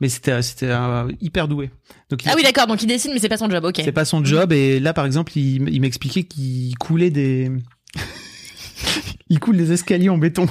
Mais 0.00 0.08
c'était, 0.08 0.42
c'était 0.42 0.72
hyper 1.20 1.46
doué. 1.46 1.70
Donc, 2.10 2.24
il- 2.24 2.28
Ah 2.28 2.34
oui, 2.36 2.42
d'accord, 2.42 2.66
donc 2.66 2.82
il 2.82 2.86
dessine, 2.86 3.12
mais 3.14 3.20
c'est 3.20 3.28
pas 3.28 3.36
son 3.36 3.48
job, 3.48 3.64
ok. 3.64 3.80
c'est 3.84 3.92
pas 3.92 4.04
son 4.04 4.24
job. 4.24 4.52
Et 4.52 4.80
là, 4.80 4.92
par 4.92 5.06
exemple, 5.06 5.38
il, 5.38 5.80
m'expliquait 5.80 6.24
qu'il 6.24 6.76
coulait 6.78 7.10
des, 7.10 7.50
il 9.28 9.38
coule 9.38 9.56
des 9.56 9.72
escaliers 9.72 10.08
en 10.08 10.18
béton. 10.18 10.46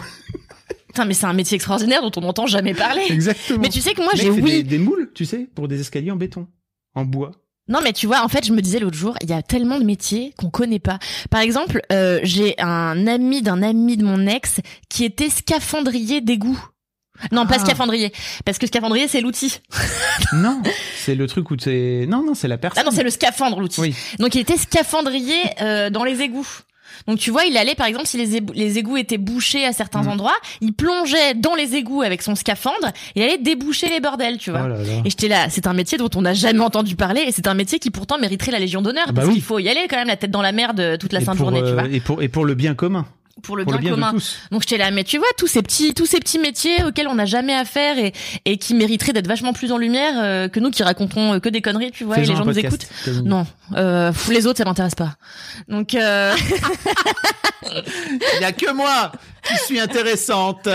Putain, 0.87 1.05
mais 1.05 1.13
c'est 1.13 1.25
un 1.25 1.33
métier 1.33 1.55
extraordinaire 1.55 2.01
dont 2.01 2.11
on 2.17 2.21
n'entend 2.21 2.47
jamais 2.47 2.73
parler. 2.73 3.01
Exactement. 3.09 3.59
Mais 3.61 3.69
tu 3.69 3.81
sais 3.81 3.93
que 3.93 4.01
moi, 4.01 4.11
j'ai 4.15 4.31
fait 4.31 4.41
oui. 4.41 4.51
des, 4.51 4.63
des 4.63 4.77
moules, 4.77 5.11
tu 5.13 5.25
sais, 5.25 5.49
pour 5.55 5.67
des 5.67 5.79
escaliers 5.81 6.11
en 6.11 6.15
béton, 6.15 6.47
en 6.95 7.03
bois. 7.03 7.31
Non, 7.69 7.79
mais 7.81 7.93
tu 7.93 8.07
vois, 8.07 8.23
en 8.23 8.27
fait, 8.27 8.45
je 8.45 8.51
me 8.51 8.61
disais 8.61 8.79
l'autre 8.79 8.97
jour, 8.97 9.15
il 9.21 9.29
y 9.29 9.33
a 9.33 9.41
tellement 9.41 9.79
de 9.79 9.85
métiers 9.85 10.33
qu'on 10.37 10.49
connaît 10.49 10.79
pas. 10.79 10.99
Par 11.29 11.39
exemple, 11.39 11.81
euh, 11.93 12.19
j'ai 12.23 12.55
un 12.59 13.07
ami 13.07 13.41
d'un 13.41 13.61
ami 13.63 13.95
de 13.95 14.03
mon 14.03 14.27
ex 14.27 14.59
qui 14.89 15.05
était 15.05 15.29
scaphandrier 15.29 16.19
d'égout. 16.19 16.59
Non, 17.31 17.45
pas 17.45 17.55
Ah. 17.57 17.59
scaphandrier, 17.59 18.11
parce 18.43 18.57
que 18.57 18.67
scaphandrier 18.67 19.07
c'est 19.07 19.21
l'outil. 19.21 19.61
non, 20.33 20.61
c'est 20.97 21.15
le 21.15 21.25
truc 21.27 21.51
où 21.51 21.55
c'est, 21.57 22.05
non, 22.09 22.23
non, 22.25 22.33
c'est 22.33 22.47
la 22.49 22.57
personne. 22.57 22.83
Ah 22.85 22.89
non, 22.89 22.93
c'est 22.93 23.03
le 23.03 23.11
scaphandre 23.11 23.59
l'outil. 23.61 23.79
Oui. 23.79 23.95
Donc 24.19 24.35
il 24.35 24.41
était 24.41 24.57
scaphandrier 24.57 25.39
euh, 25.61 25.89
dans 25.89 26.03
les 26.03 26.21
égouts. 26.21 26.47
Donc 27.07 27.19
tu 27.19 27.31
vois, 27.31 27.45
il 27.45 27.57
allait 27.57 27.75
par 27.75 27.87
exemple 27.87 28.05
si 28.07 28.17
les, 28.17 28.77
égouts 28.77 28.97
étaient 28.97 29.17
bouchés 29.17 29.65
à 29.65 29.73
certains 29.73 30.03
Mhm. 30.03 30.07
endroits, 30.09 30.35
il 30.61 30.73
plongeait 30.73 31.33
dans 31.33 31.55
les 31.55 31.75
égouts 31.75 32.01
avec 32.01 32.21
son 32.21 32.35
scaphandre, 32.35 32.91
il 33.15 33.23
allait 33.23 33.37
déboucher 33.37 33.89
les 33.89 33.99
bordels, 33.99 34.37
tu 34.37 34.51
vois. 34.51 34.61
Oh 34.65 34.67
là 34.69 34.77
là. 34.77 34.83
Et 35.05 35.09
j'étais 35.09 35.27
là, 35.27 35.47
c'est 35.49 35.67
un 35.67 35.73
métier 35.73 35.97
dont 35.97 36.09
on 36.15 36.21
n'a 36.21 36.33
jamais 36.33 36.61
entendu 36.61 36.95
parler 36.95 37.21
et 37.27 37.31
c'est 37.31 37.47
un 37.47 37.53
métier 37.53 37.79
qui 37.79 37.91
pourtant 37.91 38.17
mériterait 38.17 38.51
la 38.51 38.59
Légion 38.59 38.81
d'honneur 38.81 39.05
Ah 39.07 39.11
bah 39.11 39.15
parce 39.21 39.27
oui. 39.27 39.33
qu'il 39.35 39.43
faut 39.43 39.59
y 39.59 39.67
aller 39.69 39.81
quand 39.89 39.97
même 39.97 40.07
la 40.07 40.15
tête 40.17 40.31
dans 40.31 40.41
la 40.41 40.51
merde 40.51 40.79
euh, 40.79 40.97
toute 40.97 41.13
la 41.13 41.21
Et 41.21 41.25
sainte 41.25 41.37
pour, 41.37 41.47
journée, 41.47 41.59
tu 41.61 41.67
euh, 41.67 41.73
vois, 41.73 41.87
Et 41.89 41.99
pour, 41.99 42.21
et 42.21 42.27
pour 42.29 42.45
le 42.45 42.53
bien 42.55 42.73
commun. 42.75 43.05
Pour 43.43 43.57
le 43.57 43.63
pour 43.65 43.73
bien, 43.73 43.91
le 43.91 43.95
bien 43.97 44.09
commun. 44.09 44.19
Donc 44.51 44.61
j'étais 44.61 44.77
là, 44.77 44.89
mais 44.89 45.03
tu 45.03 45.17
vois 45.17 45.27
tous 45.37 45.47
ces 45.47 45.61
petits, 45.61 45.93
tous 45.93 46.05
ces 46.05 46.19
petits 46.19 46.39
métiers 46.39 46.83
auxquels 46.83 47.07
on 47.07 47.15
n'a 47.15 47.25
jamais 47.25 47.53
affaire 47.53 47.99
et 47.99 48.13
et 48.45 48.57
qui 48.57 48.73
mériteraient 48.73 49.13
d'être 49.13 49.27
vachement 49.27 49.53
plus 49.53 49.71
en 49.71 49.77
lumière 49.77 50.13
euh, 50.17 50.47
que 50.47 50.59
nous 50.59 50.71
qui 50.71 50.81
racontons 50.81 51.33
euh, 51.33 51.39
que 51.39 51.49
des 51.49 51.61
conneries, 51.61 51.91
tu 51.91 52.05
vois, 52.05 52.17
et 52.17 52.21
les 52.25 52.35
gens 52.35 52.45
nous 52.45 52.57
écoutent. 52.57 52.87
Non, 53.23 53.45
euh, 53.75 54.11
les 54.29 54.47
autres 54.47 54.57
ça 54.57 54.65
m'intéresse 54.65 54.95
pas. 54.95 55.15
Donc 55.67 55.93
euh, 55.93 56.33
Il 57.65 58.41
y 58.41 58.45
a 58.45 58.51
que 58.51 58.71
moi 58.71 59.11
qui 59.47 59.57
suis 59.65 59.79
intéressante. 59.79 60.67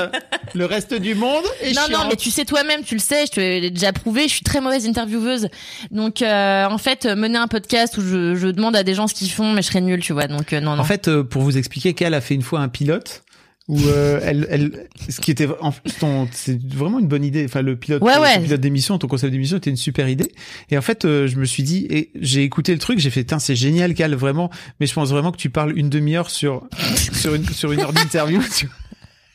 Le 0.54 0.64
reste 0.64 0.94
du 0.94 1.14
monde 1.14 1.44
est 1.60 1.74
non 1.74 1.82
chiant. 1.86 1.98
non, 1.98 2.08
mais 2.08 2.16
tu 2.16 2.30
sais 2.30 2.44
toi-même, 2.44 2.82
tu 2.82 2.94
le 2.94 3.00
sais, 3.00 3.26
je 3.26 3.32
te 3.32 3.40
l'ai 3.40 3.70
déjà 3.70 3.92
prouvé, 3.92 4.22
je 4.22 4.34
suis 4.34 4.42
très 4.42 4.60
mauvaise 4.60 4.86
intervieweuse. 4.86 5.48
Donc 5.90 6.22
euh, 6.22 6.66
en 6.66 6.78
fait, 6.78 7.06
mener 7.06 7.38
un 7.38 7.48
podcast 7.48 7.96
où 7.98 8.00
je, 8.00 8.34
je 8.34 8.48
demande 8.48 8.76
à 8.76 8.82
des 8.82 8.94
gens 8.94 9.06
ce 9.06 9.14
qu'ils 9.14 9.30
font, 9.30 9.52
mais 9.52 9.62
je 9.62 9.68
serais 9.68 9.80
nulle, 9.80 10.00
tu 10.00 10.12
vois. 10.12 10.26
Donc 10.26 10.52
euh, 10.52 10.60
non 10.60 10.76
non. 10.76 10.82
En 10.82 10.84
fait, 10.84 11.08
euh, 11.08 11.22
pour 11.24 11.42
vous 11.42 11.56
expliquer 11.58 11.94
qu'elle 11.94 12.14
a 12.14 12.20
fait 12.20 12.34
une 12.34 12.42
fois 12.42 12.60
un 12.60 12.68
pilote 12.68 13.22
où 13.68 13.78
euh, 13.86 14.18
elle, 14.22 14.46
elle, 14.50 14.86
ce 15.10 15.20
qui 15.20 15.30
était, 15.30 15.46
en, 15.60 15.72
ton- 16.00 16.26
c'est 16.32 16.58
vraiment 16.74 16.98
une 16.98 17.06
bonne 17.06 17.22
idée. 17.24 17.44
Enfin, 17.44 17.60
le 17.62 17.76
pilote, 17.76 18.02
Ouais, 18.02 18.16
ouais. 18.18 18.36
ton 18.36 18.42
pilote 18.44 18.60
d'émission, 18.60 18.96
ton 18.98 19.08
concept 19.08 19.30
d'émission 19.32 19.58
était 19.58 19.68
une 19.70 19.76
super 19.76 20.08
idée. 20.08 20.32
Et 20.70 20.78
en 20.78 20.80
fait, 20.82 21.04
euh, 21.04 21.26
je 21.26 21.36
me 21.36 21.44
suis 21.44 21.62
dit, 21.62 21.86
et 21.90 22.10
j'ai 22.18 22.42
écouté 22.44 22.72
le 22.72 22.78
truc, 22.78 22.98
j'ai 22.98 23.10
fait, 23.10 23.24
tiens, 23.24 23.38
c'est 23.38 23.54
génial, 23.56 23.92
Cal, 23.94 24.14
vraiment. 24.14 24.50
Mais 24.80 24.86
je 24.86 24.94
pense 24.94 25.10
vraiment 25.10 25.32
que 25.32 25.36
tu 25.36 25.50
parles 25.50 25.76
une 25.78 25.90
demi-heure 25.90 26.30
sur 26.30 26.66
sur 27.12 27.34
une 27.34 27.44
sur 27.46 27.70
une 27.72 27.80
heure 27.80 27.92
d'interview. 27.92 28.40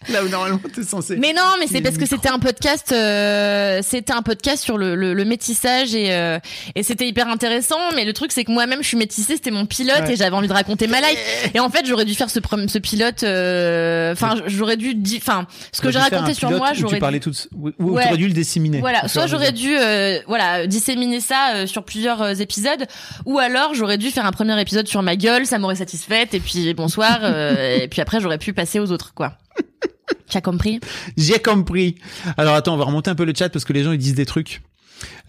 Là 0.10 0.24
où 0.24 0.30
normalement 0.30 0.60
t'es 0.74 0.84
censé. 0.84 1.16
Mais 1.18 1.34
non, 1.34 1.42
mais 1.60 1.68
c'est 1.68 1.82
parce 1.82 1.98
que 1.98 2.06
c'était 2.06 2.30
un 2.30 2.40
podcast, 2.40 2.92
euh, 2.92 3.80
c'était 3.84 4.14
un 4.14 4.22
podcast 4.22 4.64
sur 4.64 4.78
le, 4.78 4.96
le, 4.96 5.14
le 5.14 5.26
métissage 5.26 5.96
et 5.96 6.14
euh, 6.14 6.40
et 6.76 6.84
c'était 6.84 7.08
hyper 7.08 7.28
intéressant. 7.28 7.80
Mais 7.96 8.06
le 8.06 8.14
truc 8.14 8.32
c'est 8.32 8.44
que 8.44 8.52
moi-même 8.52 8.82
je 8.82 8.88
suis 8.88 8.98
métissée, 8.98 9.36
c'était 9.36 9.52
mon 9.52 9.66
pilote 9.66 9.94
Ouais. 10.06 10.14
et 10.14 10.16
j'avais 10.16 10.36
envie 10.36 10.48
de 10.48 10.54
raconter 10.54 10.88
ma 10.88 11.00
life. 11.02 11.50
Et 11.54 11.60
en 11.60 11.70
fait 11.70 11.86
j'aurais 11.86 12.06
dû 12.06 12.14
faire 12.16 12.30
ce 12.30 12.40
ce 12.68 12.78
pilote. 12.80 13.24
euh, 13.24 14.12
Enfin 14.14 14.36
j'aurais 14.48 14.78
dû, 14.78 14.96
enfin 15.18 15.48
ce 15.72 15.82
que 15.82 15.92
j'ai 15.92 16.00
raconté 16.00 16.34
sur 16.34 16.50
moi, 16.52 16.74
j'aurais 16.74 16.96
tu 16.96 17.00
parlais 17.00 17.20
dû. 17.20 17.32
tout, 17.32 17.36
ou, 17.56 17.72
ou 17.80 17.92
Ouais. 17.96 18.04
t'aurais 18.04 18.18
dû 18.18 18.28
le 18.28 18.34
disséminer. 18.34 18.80
Voilà, 18.80 19.08
soit 19.08 19.28
j'aurais 19.28 19.52
dû 19.52 19.76
euh, 19.78 20.20
voilà 20.28 20.68
disséminer 20.68 21.20
ça 21.20 21.54
euh, 21.56 21.68
sur 21.68 21.84
plusieurs 21.84 22.22
euh, 22.22 22.34
épisodes, 22.34 22.86
ou 23.26 23.40
alors 23.40 23.74
j'aurais 23.74 23.98
dû 23.98 24.10
faire 24.12 24.26
un 24.26 24.32
premier 24.32 24.60
épisode 24.60 24.88
sur 24.88 25.02
ma 25.02 25.16
gueule, 25.16 25.46
ça 25.46 25.60
m'aurait 25.60 25.76
satisfaite, 25.76 26.34
et 26.34 26.40
puis 26.40 26.74
bonsoir, 26.74 27.20
euh, 27.22 27.80
et 27.82 27.88
puis 27.88 28.02
après 28.02 28.20
j'aurais 28.20 28.38
pu 28.38 28.54
passer 28.54 28.80
aux 28.80 28.92
autres 28.92 29.14
quoi. 29.14 29.34
Tu 30.30 30.38
as 30.38 30.42
compris? 30.42 30.80
J'ai 31.18 31.40
compris. 31.40 31.96
Alors 32.38 32.56
attends, 32.56 32.74
on 32.74 32.78
va 32.78 32.86
remonter 32.86 33.10
un 33.10 33.16
peu 33.16 33.26
le 33.26 33.34
chat 33.36 33.50
parce 33.50 33.66
que 33.66 33.74
les 33.74 33.84
gens 33.84 33.92
ils 33.92 33.98
disent 33.98 34.16
des 34.16 34.26
trucs. 34.26 34.62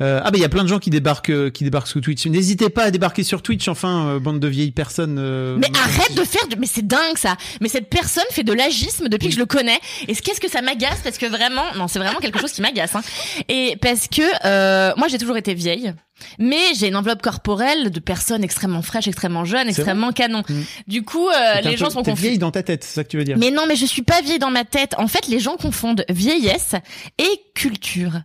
Euh, 0.01 0.21
ah 0.23 0.31
bah 0.31 0.39
il 0.39 0.41
y 0.41 0.45
a 0.45 0.49
plein 0.49 0.63
de 0.63 0.69
gens 0.69 0.79
qui 0.79 0.91
débarquent 0.91 1.31
euh, 1.31 1.51
qui 1.51 1.65
débarquent 1.65 1.89
sur 1.89 2.01
Twitch. 2.01 2.27
N'hésitez 2.27 2.69
pas 2.71 2.85
à 2.85 2.91
débarquer 2.93 3.25
sur 3.25 3.43
Twitch 3.43 3.67
enfin 3.67 4.07
euh, 4.07 4.19
bande 4.21 4.39
de 4.39 4.47
vieilles 4.47 4.71
personnes. 4.71 5.17
euh, 5.19 5.57
Mais 5.59 5.69
arrête 5.77 6.15
de 6.17 6.23
faire 6.23 6.47
du... 6.47 6.57
Mais 6.57 6.67
c'est 6.67 6.87
dingue 6.87 7.17
ça 7.17 7.37
Mais 7.61 7.69
cette 7.69 7.91
personne 7.91 8.25
fait 8.31 8.45
de 8.45 8.53
l'agisme 8.53 9.09
depuis 9.09 9.29
que 9.29 9.35
je 9.35 9.39
le 9.41 9.47
connais. 9.47 9.79
Et 10.07 10.15
qu'est-ce 10.15 10.41
que 10.41 10.51
ça 10.51 10.63
m'agace? 10.63 11.01
Parce 11.03 11.19
que 11.19 11.27
vraiment... 11.27 11.65
Non, 11.77 11.89
c'est 11.89 11.99
vraiment 11.99 12.21
quelque 12.21 12.41
chose 12.41 12.53
qui 12.53 12.63
m'agace. 12.63 12.95
Hein. 12.95 13.03
Et 13.49 13.77
parce 13.81 14.07
que 14.07 14.23
euh, 14.45 14.93
moi, 14.97 15.09
j'ai 15.09 15.19
toujours 15.19 15.37
été 15.37 15.55
vieille. 15.55 15.93
Mais 16.39 16.75
j'ai 16.75 16.89
une 16.89 16.97
enveloppe 16.97 17.23
corporelle 17.23 17.91
de 17.91 18.01
personnes 18.01 18.45
extrêmement 18.45 18.83
fraîches, 18.83 19.09
extrêmement 19.09 19.45
jeunes, 19.45 19.69
extrêmement 19.69 20.13
canon. 20.13 20.43
Mm. 20.49 20.63
Du 20.87 21.03
coup, 21.05 21.29
euh, 21.29 21.61
les 21.63 21.77
gens 21.77 21.87
peu- 21.87 21.93
sont 21.93 22.03
confus. 22.03 22.23
vieille 22.23 22.39
dans 22.39 22.51
ta 22.51 22.63
tête, 22.63 22.85
c'est 22.85 22.95
ça 22.95 23.05
que 23.05 23.09
tu 23.09 23.17
veux 23.17 23.25
dire 23.25 23.37
Mais 23.39 23.51
non, 23.51 23.67
mais 23.67 23.77
je 23.77 23.87
suis 23.87 24.03
pas 24.03 24.21
vieille 24.23 24.39
dans 24.39 24.51
ma 24.51 24.65
tête. 24.65 24.95
En 24.99 25.09
fait, 25.09 25.27
les 25.29 25.41
gens 25.41 25.57
confondent 25.57 26.05
vieillesse 26.09 26.75
et 27.19 27.41
culture. 27.55 28.13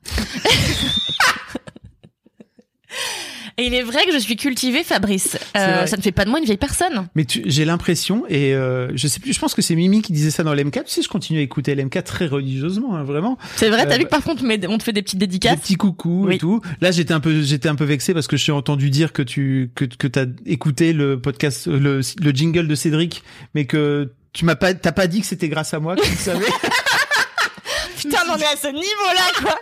Et 3.60 3.64
il 3.66 3.74
est 3.76 3.84
vrai 3.84 4.06
que 4.06 4.14
je 4.14 4.18
suis 4.20 4.38
cultivée, 4.38 4.84
Fabrice. 4.86 5.38
Euh, 5.58 5.86
ça 5.86 5.98
ne 5.98 6.02
fait 6.02 6.14
pas 6.14 6.24
de 6.24 6.30
moi 6.30 6.40
une 6.40 6.46
vieille 6.46 6.56
personne. 6.58 7.08
Mais 7.16 7.26
j'ai 7.28 7.66
l'impression 7.66 8.24
et 8.30 8.54
euh, 8.56 8.90
je 8.96 9.08
sais 9.10 9.20
plus. 9.20 9.34
Je 9.34 9.40
pense 9.40 9.54
que 9.54 9.62
c'est 9.62 9.76
Mimi 9.76 10.02
qui 10.02 10.14
disait 10.14 10.32
ça 10.32 10.44
dans 10.44 10.54
l'MK. 10.54 10.76
Tu 10.86 10.94
sais, 10.94 11.02
je 11.02 11.10
continue 11.10 11.40
à 11.40 11.42
écouter 11.42 11.76
l'MK 11.76 12.02
très 12.06 12.28
religieusement, 12.28 12.96
hein, 12.96 13.04
vraiment. 13.04 13.38
C'est 13.58 13.70
vrai, 13.70 13.86
t'as 13.86 13.96
Euh, 13.96 13.98
vu 13.98 14.04
que 14.06 14.10
par 14.10 14.24
contre, 14.24 14.44
on 14.70 14.78
te 14.78 14.84
fait 14.84 14.94
des 14.94 15.02
petites 15.02 15.20
Des 15.20 15.28
dédicaces 15.28 15.60
petits 15.60 15.76
coucous 15.76 16.26
Oui. 16.28 16.36
et 16.36 16.38
tout. 16.38 16.62
Là, 16.80 16.92
j'étais 16.92 17.14
un 17.14 17.20
peu, 17.20 17.42
j'étais 17.42 17.68
un 17.68 17.76
peu 17.76 17.84
vexé 17.84 18.14
parce 18.14 18.28
que 18.28 18.38
j'ai 18.38 18.54
entendu 18.54 18.90
dire 18.90 19.12
que 19.12 19.22
tu 19.22 19.72
que 19.76 19.84
que 19.84 20.08
t'as 20.08 20.26
écouté 20.46 20.94
le 20.94 21.20
podcast, 21.20 21.68
le 21.68 22.00
le 22.22 22.32
jingle 22.32 22.66
de 22.68 22.76
Cédric, 22.76 23.24
mais 23.56 23.66
que 23.66 24.14
tu 24.32 24.46
m'as 24.46 24.56
pas, 24.56 24.74
t'as 24.74 24.94
pas 24.94 25.08
dit 25.08 25.20
que 25.20 25.28
c'était 25.28 25.50
grâce 25.50 25.74
à 25.74 25.80
moi 25.82 25.98
que 25.98 26.02
tu 26.04 26.12
le 26.12 26.16
savais. 26.18 26.46
Putain, 27.98 28.20
on 28.34 28.38
est 28.38 28.46
à 28.46 28.56
ce 28.56 28.68
niveau-là, 28.68 29.42
quoi. 29.42 29.60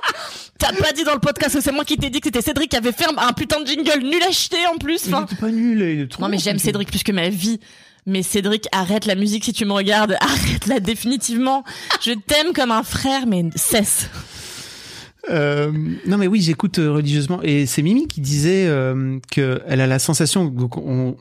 T'as 0.60 0.74
pas 0.74 0.92
dit 0.92 1.04
dans 1.04 1.14
le 1.14 1.20
podcast 1.20 1.56
que 1.56 1.62
c'est 1.62 1.72
moi 1.72 1.86
qui 1.86 1.98
t'ai 1.98 2.10
dit 2.10 2.20
que 2.20 2.28
c'était 2.28 2.42
Cédric 2.42 2.72
qui 2.72 2.78
avait 2.78 2.92
fait 2.92 3.06
un, 3.06 3.18
un 3.18 3.34
putain 3.34 3.62
de 3.62 3.68
jingle 3.68 4.00
nul 4.04 4.22
acheté 4.28 4.58
en 4.74 4.78
plus. 4.78 5.06
Enfin, 5.08 5.26
pas 5.40 5.50
nul. 5.52 5.80
il 5.82 6.00
est 6.02 6.08
trop 6.08 6.24
non 6.24 6.30
mais 6.30 6.38
j'aime 6.40 6.60
Cédric 6.60 6.90
plus 6.90 7.04
que 7.04 7.12
ma 7.12 7.30
vie. 7.30 7.60
Mais 8.10 8.24
Cédric, 8.24 8.68
arrête 8.72 9.06
la 9.06 9.16
musique 9.16 9.44
si 9.44 9.52
tu 9.52 9.66
me 9.66 9.74
regardes. 9.74 10.16
Arrête-la 10.22 10.80
définitivement. 10.80 11.66
Je 12.02 12.14
t'aime 12.14 12.54
comme 12.54 12.72
un 12.72 12.84
frère, 12.84 13.28
mais 13.28 13.44
cesse. 13.56 14.10
Euh, 15.30 15.74
non 16.06 16.18
mais 16.18 16.28
oui, 16.28 16.40
j'écoute 16.42 16.80
euh, 16.80 16.90
religieusement 16.94 17.42
et 17.44 17.66
c'est 17.66 17.82
Mimi 17.82 18.08
qui 18.08 18.22
disait 18.22 18.66
euh, 18.68 19.20
que 19.30 19.62
elle 19.68 19.82
a 19.82 19.88
la 19.88 20.00
sensation 20.00 20.54
on- 20.78 21.18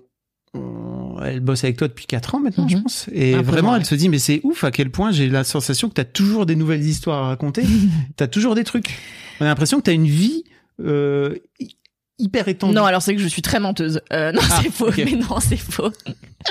elle 1.24 1.40
bosse 1.40 1.64
avec 1.64 1.76
toi 1.76 1.88
depuis 1.88 2.06
quatre 2.06 2.34
ans 2.34 2.40
maintenant, 2.40 2.64
Mhm. 2.64 2.70
je 2.70 2.76
pense. 2.78 3.06
Et 3.12 3.34
vraiment, 3.34 3.74
elle 3.76 3.84
se 3.84 3.94
dit, 3.94 4.08
mais 4.08 4.18
c'est 4.18 4.40
ouf 4.44 4.64
à 4.64 4.70
quel 4.70 4.90
point 4.90 5.10
j'ai 5.12 5.28
la 5.28 5.44
sensation 5.44 5.88
que 5.88 5.94
t'as 5.94 6.04
toujours 6.04 6.46
des 6.46 6.56
nouvelles 6.56 6.84
histoires 6.84 7.24
à 7.24 7.28
raconter. 7.28 7.62
t'as 8.16 8.26
toujours 8.26 8.54
des 8.54 8.64
trucs. 8.64 8.98
On 9.40 9.44
a 9.44 9.48
l'impression 9.48 9.78
que 9.78 9.82
t'as 9.84 9.92
une 9.92 10.06
vie 10.06 10.44
euh, 10.84 11.34
hy- 11.60 11.76
hyper 12.18 12.48
étendue. 12.48 12.74
Non, 12.74 12.84
alors 12.84 13.02
c'est 13.02 13.14
que 13.14 13.20
je 13.20 13.28
suis 13.28 13.42
très 13.42 13.60
menteuse. 13.60 14.00
Euh, 14.12 14.32
non, 14.32 14.40
Ah, 14.50 14.60
c'est 14.62 14.70
faux. 14.70 14.90
Mais 14.96 15.04
non, 15.12 15.38
c'est 15.40 15.56
faux. 15.56 15.90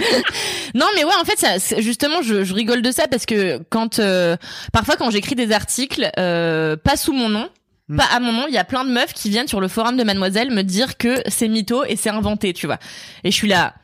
non, 0.76 0.86
mais 0.96 1.04
ouais, 1.04 1.14
en 1.22 1.26
fait, 1.26 1.38
ça, 1.40 1.80
justement, 1.82 2.22
je, 2.22 2.44
je 2.44 2.54
rigole 2.54 2.82
de 2.82 2.92
ça 2.92 3.08
parce 3.08 3.26
que 3.26 3.60
quand 3.70 4.00
euh, 4.00 4.36
parfois 4.74 4.96
quand 4.98 5.10
j'écris 5.12 5.36
des 5.36 5.52
articles, 5.52 6.10
euh, 6.20 6.76
pas 6.76 6.98
sous 6.98 7.14
mon 7.14 7.30
nom. 7.30 7.50
Hmm. 7.88 7.98
Pas 7.98 8.06
à 8.06 8.20
mon 8.20 8.32
nom, 8.34 8.46
il 8.48 8.54
y 8.54 8.58
a 8.58 8.64
plein 8.64 8.84
de 8.84 8.90
meufs 8.90 9.14
qui 9.14 9.30
viennent 9.30 9.48
sur 9.48 9.62
le 9.62 9.68
forum 9.68 9.96
de 9.96 10.04
Mademoiselle 10.04 10.50
me 10.50 10.64
dire 10.64 10.98
que 10.98 11.22
c'est 11.28 11.48
mytho 11.48 11.84
et 11.86 11.96
c'est 11.96 12.10
inventé, 12.10 12.52
tu 12.52 12.66
vois. 12.66 12.80
Et 13.24 13.30
je 13.30 13.36
suis 13.36 13.48
là. 13.48 13.76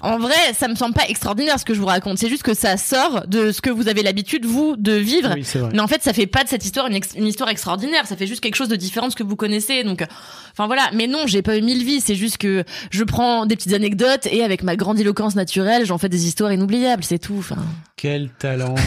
En 0.00 0.18
vrai, 0.18 0.34
ça 0.58 0.68
me 0.68 0.74
semble 0.74 0.94
pas 0.94 1.06
extraordinaire 1.08 1.58
ce 1.58 1.64
que 1.64 1.74
je 1.74 1.80
vous 1.80 1.86
raconte. 1.86 2.18
C'est 2.18 2.28
juste 2.28 2.42
que 2.42 2.54
ça 2.54 2.76
sort 2.76 3.26
de 3.26 3.52
ce 3.52 3.60
que 3.60 3.70
vous 3.70 3.88
avez 3.88 4.02
l'habitude 4.02 4.44
vous 4.44 4.76
de 4.76 4.92
vivre. 4.92 5.32
Oui, 5.34 5.44
c'est 5.44 5.58
vrai. 5.58 5.70
Mais 5.72 5.80
en 5.80 5.86
fait, 5.88 6.02
ça 6.02 6.12
fait 6.12 6.26
pas 6.26 6.44
de 6.44 6.48
cette 6.48 6.64
histoire 6.64 6.88
une 6.88 7.26
histoire 7.26 7.48
extraordinaire. 7.48 8.06
Ça 8.06 8.16
fait 8.16 8.26
juste 8.26 8.40
quelque 8.40 8.56
chose 8.56 8.68
de 8.68 8.76
différent 8.76 9.06
de 9.06 9.12
ce 9.12 9.16
que 9.16 9.22
vous 9.22 9.36
connaissez. 9.36 9.84
Donc, 9.84 10.02
euh, 10.02 10.06
enfin 10.52 10.66
voilà. 10.66 10.90
Mais 10.92 11.06
non, 11.06 11.26
j'ai 11.26 11.42
pas 11.42 11.56
eu 11.56 11.62
mille 11.62 11.84
vies. 11.84 12.00
C'est 12.00 12.14
juste 12.14 12.38
que 12.38 12.64
je 12.90 13.04
prends 13.04 13.46
des 13.46 13.56
petites 13.56 13.72
anecdotes 13.74 14.26
et 14.26 14.42
avec 14.44 14.62
ma 14.62 14.76
grande 14.76 14.98
éloquence 15.00 15.34
naturelle, 15.34 15.86
j'en 15.86 15.98
fais 15.98 16.08
des 16.08 16.26
histoires 16.26 16.52
inoubliables. 16.52 17.04
C'est 17.04 17.18
tout. 17.18 17.36
Enfin, 17.38 17.56
Quel 17.96 18.30
talent 18.30 18.74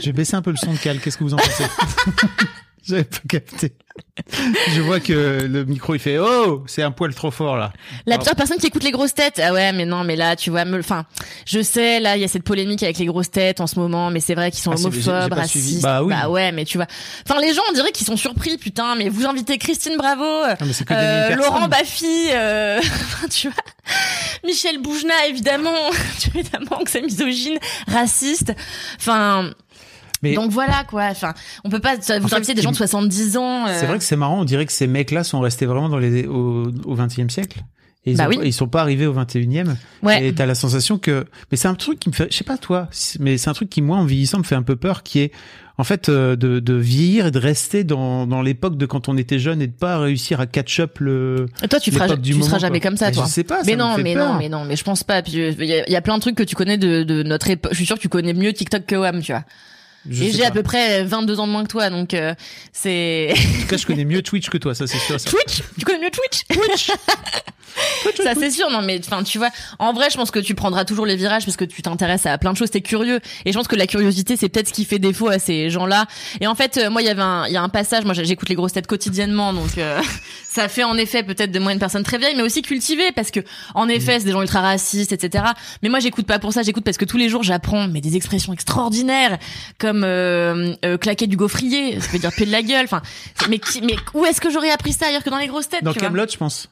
J'ai 0.00 0.12
baissé 0.12 0.34
un 0.34 0.42
peu 0.42 0.50
le 0.50 0.56
son 0.56 0.72
de 0.72 0.78
Cal, 0.78 0.98
qu'est-ce 1.00 1.16
que 1.16 1.24
vous 1.24 1.34
en 1.34 1.38
pensez? 1.38 1.64
J'avais 2.88 3.04
pas 3.04 3.18
capté. 3.28 3.72
Je 4.74 4.80
vois 4.80 4.98
que 5.00 5.46
le 5.48 5.64
micro 5.64 5.94
il 5.94 6.00
fait 6.00 6.18
oh 6.18 6.64
c'est 6.66 6.82
un 6.82 6.90
poil 6.90 7.14
trop 7.14 7.30
fort 7.30 7.56
là. 7.56 7.72
la 8.06 8.16
Pardon. 8.16 8.24
pire 8.30 8.36
personne 8.36 8.58
qui 8.58 8.66
écoute 8.66 8.82
les 8.82 8.90
grosses 8.90 9.14
têtes. 9.14 9.40
Ah 9.42 9.52
ouais, 9.52 9.72
mais 9.72 9.86
non, 9.86 10.02
mais 10.04 10.16
là, 10.16 10.34
tu 10.36 10.50
vois, 10.50 10.64
me, 10.64 10.78
enfin, 10.80 11.04
je 11.46 11.62
sais, 11.62 12.00
là, 12.00 12.16
il 12.16 12.20
y 12.22 12.24
a 12.24 12.28
cette 12.28 12.42
polémique 12.42 12.82
avec 12.82 12.98
les 12.98 13.06
grosses 13.06 13.30
têtes 13.30 13.60
en 13.60 13.66
ce 13.68 13.78
moment, 13.78 14.10
mais 14.10 14.18
c'est 14.20 14.34
vrai 14.34 14.50
qu'ils 14.50 14.62
sont 14.62 14.72
Ah, 14.72 14.76
homophobes, 14.80 15.32
racistes. 15.32 15.82
Bah 15.82 16.02
oui. 16.02 16.12
ouais, 16.28 16.50
mais 16.52 16.64
tu 16.64 16.76
vois. 16.78 16.86
Enfin, 17.28 17.40
les 17.40 17.54
gens, 17.54 17.62
on 17.70 17.72
dirait 17.72 17.92
qu'ils 17.92 18.06
sont 18.06 18.16
surpris, 18.16 18.56
putain. 18.58 18.94
Mais 18.96 19.08
vous 19.08 19.26
invitez 19.26 19.58
Christine 19.58 19.96
Bravo, 19.96 20.24
Ah, 20.24 20.56
euh. 20.92 21.34
Laurent 21.36 21.68
Baffy, 21.68 22.28
euh, 22.32 22.80
tu 23.30 23.48
vois, 23.48 23.64
Michel 24.44 24.80
Boujna, 24.82 25.26
évidemment, 25.28 25.90
évidemment 26.34 26.82
que 26.84 26.90
c'est 26.90 27.02
misogyne, 27.02 27.58
raciste. 27.88 28.52
Enfin, 28.98 29.50
Mais 30.30 30.34
donc 30.34 30.50
voilà 30.50 30.84
quoi. 30.88 31.04
Enfin, 31.10 31.34
on 31.64 31.70
peut 31.70 31.80
pas 31.80 31.96
vous 31.96 32.34
inviter 32.34 32.52
ce 32.52 32.56
des 32.56 32.62
gens 32.62 32.72
de 32.72 32.76
70 32.76 33.36
ans. 33.36 33.66
euh, 33.66 33.76
C'est 33.78 33.86
vrai 33.86 33.98
que 33.98 34.04
c'est 34.04 34.16
marrant, 34.16 34.40
on 34.40 34.44
dirait 34.44 34.66
que 34.66 34.72
ces 34.72 34.86
mecs-là 34.86 35.24
sont 35.24 35.40
restés 35.40 35.66
vraiment 35.66 35.88
dans 35.88 35.98
les 35.98 36.26
au, 36.26 36.70
au 36.84 36.96
20e 36.96 37.28
siècle. 37.28 37.60
Et 38.06 38.10
ils, 38.10 38.16
Bah 38.18 38.26
ont- 38.26 38.28
oui. 38.28 38.38
ils 38.44 38.52
sont 38.52 38.68
pas 38.68 38.82
arrivés 38.82 39.06
au 39.06 39.14
21e. 39.14 39.76
Ouais. 40.02 40.26
Et 40.26 40.34
t'as 40.34 40.44
la 40.44 40.54
sensation 40.54 40.98
que, 40.98 41.24
mais 41.50 41.56
c'est 41.56 41.68
un 41.68 41.74
truc 41.74 41.98
qui 41.98 42.10
me 42.10 42.14
fait, 42.14 42.28
je 42.30 42.36
sais 42.36 42.44
pas 42.44 42.58
toi, 42.58 42.88
mais 43.18 43.38
c'est 43.38 43.48
un 43.48 43.54
truc 43.54 43.70
qui 43.70 43.80
moi 43.80 43.96
en 43.96 44.04
vieillissant 44.04 44.36
me 44.38 44.42
fait 44.42 44.56
un 44.56 44.62
peu 44.62 44.76
peur, 44.76 45.02
qui 45.02 45.20
est 45.20 45.32
en 45.78 45.84
fait 45.84 46.10
euh, 46.10 46.36
de, 46.36 46.60
de 46.60 46.74
vieillir 46.74 47.26
et 47.28 47.30
de 47.30 47.38
rester 47.38 47.82
dans, 47.82 48.26
dans 48.26 48.42
l'époque 48.42 48.76
de 48.76 48.84
quand 48.84 49.08
on 49.08 49.16
était 49.16 49.38
jeune 49.38 49.62
et 49.62 49.68
de 49.68 49.72
pas 49.72 49.98
réussir 49.98 50.38
à 50.38 50.46
catch 50.46 50.80
up 50.80 50.98
le. 51.00 51.46
Et 51.62 51.68
toi, 51.68 51.80
tu 51.80 51.92
feras, 51.92 52.14
du 52.14 52.34
tu 52.34 52.42
seras 52.42 52.58
jamais 52.58 52.78
quoi. 52.78 52.90
comme 52.90 52.98
ça, 52.98 53.06
Mais 53.06 53.12
toi. 53.12 53.24
je 53.26 53.30
sais 53.30 53.42
pas, 53.42 53.60
ça 53.60 53.62
Mais 53.64 53.72
me 53.72 53.78
non, 53.78 53.96
fait 53.96 54.02
mais 54.02 54.14
peur. 54.14 54.32
non, 54.34 54.38
mais 54.38 54.48
non, 54.50 54.64
mais 54.66 54.76
je 54.76 54.84
pense 54.84 55.02
pas. 55.02 55.22
Puis 55.22 55.32
il 55.32 55.64
y, 55.64 55.72
a- 55.72 55.88
y 55.90 55.96
a 55.96 56.02
plein 56.02 56.16
de 56.16 56.20
trucs 56.20 56.36
que 56.36 56.42
tu 56.42 56.54
connais 56.54 56.76
de, 56.76 57.04
de 57.04 57.22
notre 57.22 57.48
époque. 57.48 57.72
Je 57.72 57.78
suis 57.78 57.86
sûre 57.86 57.96
que 57.96 58.02
tu 58.02 58.10
connais 58.10 58.34
mieux 58.34 58.52
TikTok 58.52 58.84
que 58.84 58.96
Wam, 58.96 59.22
tu 59.22 59.32
vois. 59.32 59.44
Je 60.08 60.24
Et 60.24 60.32
j'ai 60.32 60.44
à 60.44 60.50
peu 60.50 60.62
près 60.62 61.04
22 61.04 61.40
ans 61.40 61.46
de 61.46 61.52
moins 61.52 61.64
que 61.64 61.70
toi, 61.70 61.88
donc 61.90 62.12
euh, 62.14 62.34
c'est 62.72 63.32
En 63.32 63.60
tout 63.62 63.66
cas, 63.68 63.76
je 63.76 63.86
connais 63.86 64.04
mieux 64.04 64.22
Twitch 64.22 64.50
que 64.50 64.58
toi, 64.58 64.74
ça 64.74 64.86
c'est 64.86 64.98
sûr. 64.98 65.18
ça. 65.18 65.30
Twitch? 65.30 65.62
Tu 65.78 65.84
connais 65.84 66.04
mieux 66.04 66.10
Twitch? 66.10 66.44
Twitch. 66.48 66.90
ça 68.22 68.34
c'est 68.34 68.50
sûr. 68.50 68.70
Non, 68.70 68.82
mais 68.82 69.00
enfin, 69.00 69.22
tu 69.22 69.38
vois. 69.38 69.50
En 69.78 69.92
vrai, 69.92 70.08
je 70.10 70.16
pense 70.16 70.30
que 70.30 70.38
tu 70.38 70.54
prendras 70.54 70.84
toujours 70.84 71.06
les 71.06 71.16
virages 71.16 71.44
parce 71.44 71.56
que 71.56 71.64
tu 71.64 71.82
t'intéresses 71.82 72.26
à 72.26 72.36
plein 72.38 72.52
de 72.52 72.58
choses. 72.58 72.70
T'es 72.70 72.80
curieux. 72.80 73.20
Et 73.44 73.52
je 73.52 73.56
pense 73.56 73.68
que 73.68 73.76
la 73.76 73.86
curiosité, 73.86 74.36
c'est 74.36 74.48
peut-être 74.48 74.68
ce 74.68 74.72
qui 74.72 74.84
fait 74.84 74.98
défaut 74.98 75.28
à 75.28 75.38
ces 75.38 75.70
gens-là. 75.70 76.06
Et 76.40 76.46
en 76.46 76.54
fait, 76.54 76.76
euh, 76.76 76.90
moi, 76.90 77.02
il 77.02 77.06
y 77.06 77.10
avait 77.10 77.22
un, 77.22 77.46
il 77.46 77.52
y 77.52 77.56
a 77.56 77.62
un 77.62 77.68
passage. 77.68 78.04
Moi, 78.04 78.14
j'écoute 78.14 78.48
les 78.48 78.54
grosses 78.54 78.72
têtes 78.72 78.86
quotidiennement, 78.86 79.52
donc 79.52 79.78
euh, 79.78 80.00
ça 80.48 80.68
fait 80.68 80.84
en 80.84 80.96
effet 80.96 81.22
peut-être 81.22 81.50
de 81.50 81.58
moi 81.58 81.72
une 81.72 81.78
personne 81.78 82.02
très 82.02 82.18
vieille, 82.18 82.34
mais 82.36 82.42
aussi 82.42 82.62
cultivée 82.62 83.10
parce 83.12 83.30
que 83.30 83.40
en 83.74 83.88
effet, 83.88 84.18
c'est 84.18 84.26
des 84.26 84.32
gens 84.32 84.42
ultra 84.42 84.60
racistes, 84.60 85.12
etc. 85.12 85.44
Mais 85.82 85.88
moi, 85.88 86.00
j'écoute 86.00 86.26
pas 86.26 86.38
pour 86.38 86.52
ça. 86.52 86.62
J'écoute 86.62 86.84
parce 86.84 86.98
que 86.98 87.04
tous 87.04 87.16
les 87.16 87.28
jours, 87.28 87.42
j'apprends 87.42 87.88
mais 87.88 88.00
des 88.00 88.16
expressions 88.16 88.52
extraordinaires 88.52 89.38
comme 89.78 89.93
euh, 90.02 90.74
euh, 90.84 90.96
claquer 90.98 91.26
du 91.26 91.36
gaufrier, 91.36 92.00
ça 92.00 92.08
veut 92.10 92.18
dire 92.18 92.32
pied 92.32 92.46
de 92.46 92.50
la 92.52 92.62
gueule. 92.62 92.84
Enfin, 92.86 93.02
mais 93.48 93.58
qui, 93.58 93.80
mais 93.82 93.94
où 94.14 94.24
est-ce 94.26 94.40
que 94.40 94.50
j'aurais 94.50 94.70
appris 94.70 94.92
ça 94.92 95.06
ailleurs 95.06 95.22
que 95.22 95.30
dans 95.30 95.38
les 95.38 95.46
grosses 95.46 95.68
têtes 95.68 95.84
Dans 95.84 95.92
Camelot, 95.94 96.26
je 96.30 96.36
pense. 96.36 96.68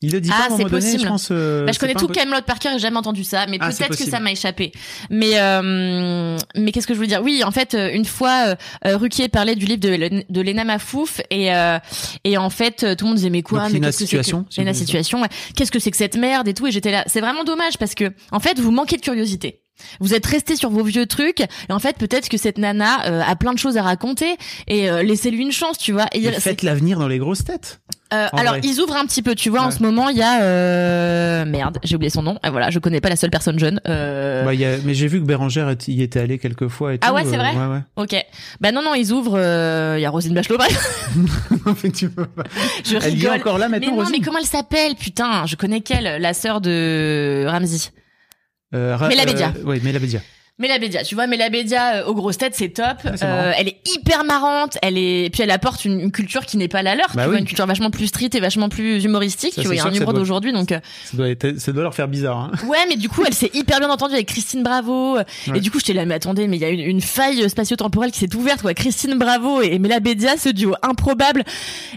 Il 0.00 0.12
le 0.12 0.20
dit 0.20 0.30
Ah, 0.32 0.36
pas 0.36 0.42
c'est 0.44 0.50
moment 0.50 0.62
donné, 0.68 0.70
possible. 0.80 1.02
je 1.02 1.08
pense. 1.08 1.28
euh, 1.32 1.64
bah, 1.66 1.72
je 1.72 1.78
connais 1.80 1.94
tout 1.94 2.06
Camelot 2.06 2.40
par 2.46 2.60
cœur 2.60 2.70
et 2.72 2.76
j'ai 2.76 2.82
jamais 2.82 2.98
entendu 2.98 3.24
ça, 3.24 3.46
mais 3.48 3.58
Ah, 3.60 3.66
peut-être 3.66 3.82
que 3.82 3.86
possible. 3.88 4.10
ça 4.12 4.20
m'a 4.20 4.30
échappé. 4.30 4.70
Mais 5.10 5.30
euh, 5.40 6.36
mais 6.54 6.70
qu'est-ce 6.70 6.86
que 6.86 6.92
je 6.94 6.98
voulais 6.98 7.08
dire? 7.08 7.20
Oui, 7.20 7.42
en 7.42 7.50
fait, 7.50 7.74
euh, 7.74 7.90
une 7.92 8.04
fois, 8.04 8.44
euh, 8.50 8.54
euh, 8.86 8.96
Ruquier 8.96 9.28
parlait 9.28 9.56
du 9.56 9.66
livre 9.66 9.80
de, 9.80 9.88
Len- 9.88 10.24
de 10.28 10.40
Lena 10.40 10.62
Mafouf 10.62 11.20
et 11.30 11.52
euh, 11.52 11.80
et 12.22 12.38
en 12.38 12.48
fait, 12.48 12.86
tout 12.96 13.04
le 13.04 13.08
monde 13.08 13.16
disait 13.16 13.30
mais 13.30 13.42
quoi? 13.42 13.62
Donc, 13.64 13.72
Mais 13.72 13.78
Lena 13.80 13.88
qu'est-ce 13.88 13.96
que 13.98 13.98
c'est 14.04 14.06
Situation, 14.06 14.44
que 14.44 14.72
si. 14.72 14.74
Situation 14.78 15.20
ouais. 15.20 15.28
Qu'est-ce 15.56 15.72
que 15.72 15.80
c'est 15.80 15.90
que 15.90 15.96
cette 15.96 16.16
merde 16.16 16.46
et 16.46 16.54
tout 16.54 16.68
Et 16.68 16.70
j'étais 16.70 16.92
là. 16.92 17.02
C'est 17.08 17.20
vraiment 17.20 17.42
dommage 17.42 17.76
parce 17.76 17.96
que 17.96 18.12
en 18.30 18.38
fait, 18.38 18.60
vous 18.60 18.70
manquez 18.70 18.98
de 18.98 19.02
curiosité. 19.02 19.62
Vous 20.00 20.14
êtes 20.14 20.26
resté 20.26 20.56
sur 20.56 20.70
vos 20.70 20.82
vieux 20.84 21.06
trucs 21.06 21.40
et 21.40 21.72
en 21.72 21.78
fait 21.78 21.96
peut-être 21.96 22.28
que 22.28 22.36
cette 22.36 22.58
nana 22.58 23.06
euh, 23.06 23.22
a 23.26 23.36
plein 23.36 23.52
de 23.52 23.58
choses 23.58 23.76
à 23.76 23.82
raconter 23.82 24.36
et 24.66 24.90
euh, 24.90 25.02
laissez-lui 25.02 25.42
une 25.42 25.52
chance, 25.52 25.78
tu 25.78 25.92
vois. 25.92 26.06
Et 26.12 26.20
Mais 26.20 26.32
c'est- 26.34 26.40
Faites 26.40 26.62
l'avenir 26.62 26.98
dans 26.98 27.08
les 27.08 27.18
grosses 27.18 27.44
têtes. 27.44 27.80
euh, 28.12 28.26
alors 28.32 28.54
vrai. 28.54 28.60
ils 28.64 28.80
ouvrent 28.80 28.96
un 28.96 29.06
petit 29.06 29.22
peu, 29.22 29.34
tu 29.34 29.50
vois. 29.50 29.62
En 29.62 29.70
ce 29.70 29.82
moment, 29.82 30.08
il 30.08 30.16
y 30.16 30.22
a 30.22 30.42
euh... 30.42 31.44
merde, 31.44 31.78
j'ai 31.84 31.96
oublié 31.96 32.10
son 32.10 32.22
nom. 32.22 32.38
Ah, 32.42 32.50
voilà, 32.50 32.70
je 32.70 32.78
connais 32.78 33.00
pas 33.00 33.08
la 33.08 33.16
seule 33.16 33.30
personne 33.30 33.58
jeune. 33.58 33.80
Euh... 33.88 34.44
Bah, 34.44 34.54
il 34.54 34.60
y 34.60 34.64
a- 34.64 34.78
mais 34.84 34.94
j'ai 34.94 35.06
vu 35.08 35.20
que 35.20 35.26
Bérangère 35.26 35.74
y 35.86 36.02
était 36.02 36.20
allée 36.20 36.38
quelques 36.38 36.68
fois 36.68 36.94
et 36.94 36.98
Ah 37.02 37.08
tout, 37.08 37.14
ouais, 37.14 37.24
c'est 37.24 37.34
euh, 37.34 37.38
vrai 37.38 37.54
Ouais, 37.54 37.66
ouais. 37.66 37.80
Ok. 37.96 38.16
Bah 38.60 38.72
non 38.72 38.82
non, 38.82 38.94
ils 38.94 39.12
ouvrent. 39.12 39.36
euh, 39.38 39.94
Il 39.98 40.02
y 40.02 40.06
a 40.06 40.10
Rosine 40.10 40.34
Bachelot. 40.34 40.58
En 41.66 41.74
fait, 41.74 41.90
tu 41.90 42.08
peux 42.10 42.26
pas. 42.26 42.44
je 42.84 42.96
Elle 42.96 43.24
est 43.24 43.28
encore 43.30 43.58
là 43.58 43.68
mais 43.68 43.78
maintenant, 43.78 43.96
non, 43.96 44.02
Rosine 44.02 44.16
mais 44.18 44.24
comment 44.24 44.38
elle 44.38 44.46
s'appelle? 44.46 44.94
Putain, 44.96 45.46
je 45.46 45.56
connais 45.56 45.80
qu'elle, 45.80 46.20
la 46.20 46.34
sœur 46.34 46.60
de 46.60 47.44
Ramsey. 47.48 47.90
Euh, 48.74 48.96
Ra- 48.96 49.08
Mela 49.08 49.24
Bédia. 49.24 49.52
Oui, 49.64 49.80
Mela 49.82 49.98
Bédia. 49.98 50.22
Mela 50.60 50.78
Bédia, 50.80 51.04
tu 51.04 51.14
vois, 51.14 51.28
Mela 51.28 51.50
Bédia 51.50 51.98
euh, 51.98 52.04
aux 52.06 52.14
grosses 52.14 52.36
têtes, 52.38 52.54
c'est 52.56 52.70
top. 52.70 52.84
Ouais, 53.04 53.12
c'est 53.14 53.24
Euh, 53.24 53.52
elle 53.56 53.68
est 53.68 53.76
hyper 53.94 54.24
marrante. 54.24 54.76
Elle 54.82 54.98
est, 54.98 55.30
puis 55.32 55.42
elle 55.44 55.52
apporte 55.52 55.84
une, 55.84 56.00
une 56.00 56.10
culture 56.10 56.44
qui 56.44 56.56
n'est 56.56 56.66
pas 56.66 56.82
la 56.82 56.96
leur. 56.96 57.06
Bah 57.14 57.22
tu 57.24 57.30
vois, 57.30 57.38
une 57.38 57.44
culture 57.44 57.64
vachement 57.66 57.90
plus 57.90 58.08
street 58.08 58.30
et 58.34 58.40
vachement 58.40 58.68
plus 58.68 59.04
humoristique. 59.04 59.54
Ça, 59.54 59.60
tu 59.62 59.68
vois, 59.68 59.76
il 59.76 59.78
y 59.78 59.80
a 59.80 59.84
un 59.86 59.92
humour 59.92 60.12
doit- 60.12 60.18
d'aujourd'hui, 60.20 60.52
donc. 60.52 60.72
euh, 60.72 60.80
Ça 61.04 61.16
doit, 61.16 61.28
être- 61.28 61.60
ça 61.60 61.70
doit 61.72 61.84
leur 61.84 61.94
faire 61.94 62.08
bizarre. 62.08 62.38
Hein. 62.38 62.66
Ouais, 62.66 62.78
mais 62.88 62.96
du 62.96 63.08
coup, 63.08 63.22
elle 63.24 63.34
s'est 63.34 63.50
hyper 63.54 63.78
bien 63.78 63.88
entendue 63.88 64.14
avec 64.14 64.26
Christine 64.26 64.64
Bravo. 64.64 65.18
Et 65.54 65.60
du 65.60 65.70
coup, 65.70 65.78
j'étais 65.78 65.92
là, 65.92 66.04
mais 66.06 66.14
attendez, 66.14 66.48
mais 66.48 66.56
il 66.56 66.60
y 66.60 66.64
a 66.64 66.70
une, 66.70 66.80
une 66.80 67.00
faille 67.00 67.48
spatio-temporelle 67.48 68.10
qui 68.10 68.18
s'est 68.18 68.34
ouverte, 68.34 68.62
quoi. 68.62 68.74
Christine 68.74 69.16
Bravo 69.16 69.62
et 69.62 69.78
Mela 69.78 70.00
Bédia, 70.00 70.36
ce 70.36 70.48
duo 70.48 70.74
improbable. 70.82 71.44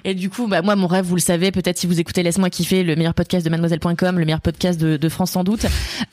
Et 0.03 0.13
du 0.13 0.29
coup, 0.29 0.45
bah, 0.47 0.61
moi, 0.61 0.75
mon 0.75 0.85
rêve, 0.85 1.05
vous 1.05 1.15
le 1.15 1.21
savez, 1.21 1.51
peut-être 1.51 1.79
si 1.79 1.87
vous 1.87 1.99
écoutez 1.99 2.21
Laisse-moi 2.21 2.51
kiffer, 2.51 2.83
le 2.83 2.95
meilleur 2.95 3.15
podcast 3.15 3.43
de 3.43 3.49
mademoiselle.com, 3.49 4.19
le 4.19 4.25
meilleur 4.25 4.41
podcast 4.41 4.79
de, 4.79 4.97
de 4.97 5.09
France 5.09 5.31
sans 5.31 5.43
doute. 5.43 5.65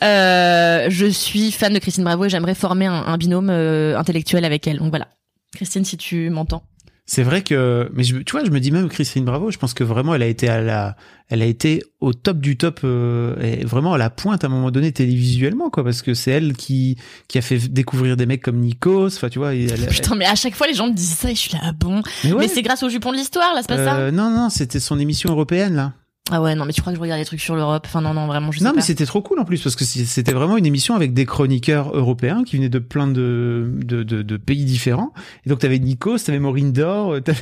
Euh, 0.03 0.87
je 0.89 1.07
suis 1.07 1.53
fan 1.53 1.75
de 1.75 1.79
Christine 1.79 2.05
Bravo 2.05 2.25
et 2.25 2.29
j'aimerais 2.39 2.55
former 2.55 2.87
un, 2.87 3.05
un 3.07 3.17
binôme 3.19 3.51
euh, 3.51 3.99
intellectuel 3.99 4.45
avec 4.45 4.67
elle. 4.67 4.79
Donc 4.79 4.91
voilà. 4.91 5.09
Christine, 5.55 5.85
si 5.85 5.97
tu 5.97 6.31
m'entends. 6.31 6.63
C'est 7.11 7.23
vrai 7.23 7.43
que, 7.43 7.91
mais 7.95 8.05
je, 8.05 8.19
tu 8.19 8.33
vois, 8.33 8.45
je 8.45 8.51
me 8.51 8.61
dis 8.61 8.71
même 8.71 8.87
Christine 8.91 9.25
Bravo, 9.25 9.51
je 9.51 9.57
pense 9.57 9.73
que 9.73 9.83
vraiment 9.83 10.15
elle 10.15 10.23
a 10.23 10.27
été 10.27 10.47
à 10.47 10.61
la, 10.61 10.95
elle 11.31 11.41
a 11.41 11.47
été 11.47 11.83
au 12.01 12.13
top 12.13 12.39
du 12.39 12.59
top, 12.59 12.81
euh, 12.85 13.35
et 13.41 13.65
vraiment 13.65 13.95
à 13.95 13.99
la 13.99 14.11
pointe 14.11 14.45
à 14.45 14.49
un 14.49 14.51
moment 14.51 14.71
donné 14.71 14.93
télévisuellement, 14.93 15.71
quoi, 15.71 15.85
parce 15.85 16.03
que 16.03 16.13
c'est 16.13 16.33
elle 16.33 16.53
qui, 16.53 16.99
qui 17.27 17.39
a 17.39 17.41
fait 17.41 17.57
découvrir 17.73 18.19
des 18.19 18.27
mecs 18.27 18.43
comme 18.43 18.59
Nikos, 18.59 19.07
enfin, 19.07 19.31
tu 19.31 19.39
vois, 19.39 19.55
elle, 19.55 19.87
Putain, 19.87 20.17
mais 20.17 20.27
à 20.27 20.35
chaque 20.35 20.55
fois, 20.55 20.67
les 20.67 20.75
gens 20.75 20.87
me 20.87 20.93
disent 20.93 21.15
ça 21.15 21.31
et 21.31 21.35
je 21.35 21.41
suis 21.41 21.53
là, 21.55 21.61
ah 21.63 21.73
bon? 21.73 22.03
Mais 22.25 22.33
ouais. 22.35 22.41
Mais 22.41 22.49
c'est 22.49 22.61
grâce 22.61 22.83
au 22.83 22.91
jupon 22.91 23.11
de 23.13 23.17
l'histoire, 23.17 23.55
là, 23.55 23.63
c'est 23.63 23.69
pas 23.69 23.83
ça? 23.83 23.97
Euh, 23.97 24.11
non, 24.11 24.29
non, 24.29 24.51
c'était 24.51 24.79
son 24.79 24.99
émission 24.99 25.31
européenne, 25.31 25.77
là. 25.77 25.95
Ah 26.31 26.43
ouais, 26.43 26.55
non, 26.55 26.65
mais 26.67 26.73
tu 26.75 26.81
crois 26.83 26.93
que 26.93 26.97
je 26.99 27.01
regarde 27.03 27.21
des 27.21 27.25
trucs 27.25 27.41
sur 27.41 27.57
l'Europe? 27.57 27.85
Enfin, 27.87 28.03
non, 28.03 28.13
non, 28.13 28.27
vraiment, 28.27 28.53
je 28.53 28.59
sais 28.59 28.65
Non, 28.65 28.73
mais 28.73 28.77
pas. 28.81 28.83
c'était 28.83 29.07
trop 29.07 29.23
cool 29.23 29.39
en 29.39 29.45
plus 29.47 29.63
parce 29.63 29.77
que 29.77 29.85
c'était 29.85 30.33
vraiment 30.33 30.57
une 30.59 30.67
émission 30.67 30.95
avec 30.95 31.15
des 31.15 31.25
chroniqueurs 31.25 31.97
européens 31.97 32.45
qui 32.45 32.57
venaient 32.57 32.69
de 32.69 32.79
plein 32.79 33.07
de 33.07 33.71
de, 33.79 34.03
de, 34.03 34.21
de 34.23 34.37
pays 34.37 34.65
différents. 34.67 35.13
Et 35.47 35.49
donc 35.51 35.59
t'avais 35.61 35.79
Nikos, 35.79 36.19
t'avais 36.19 36.39
Maureen 36.39 36.73
Dor, 36.73 37.15
euh, 37.15 37.21
t'avais 37.21 37.39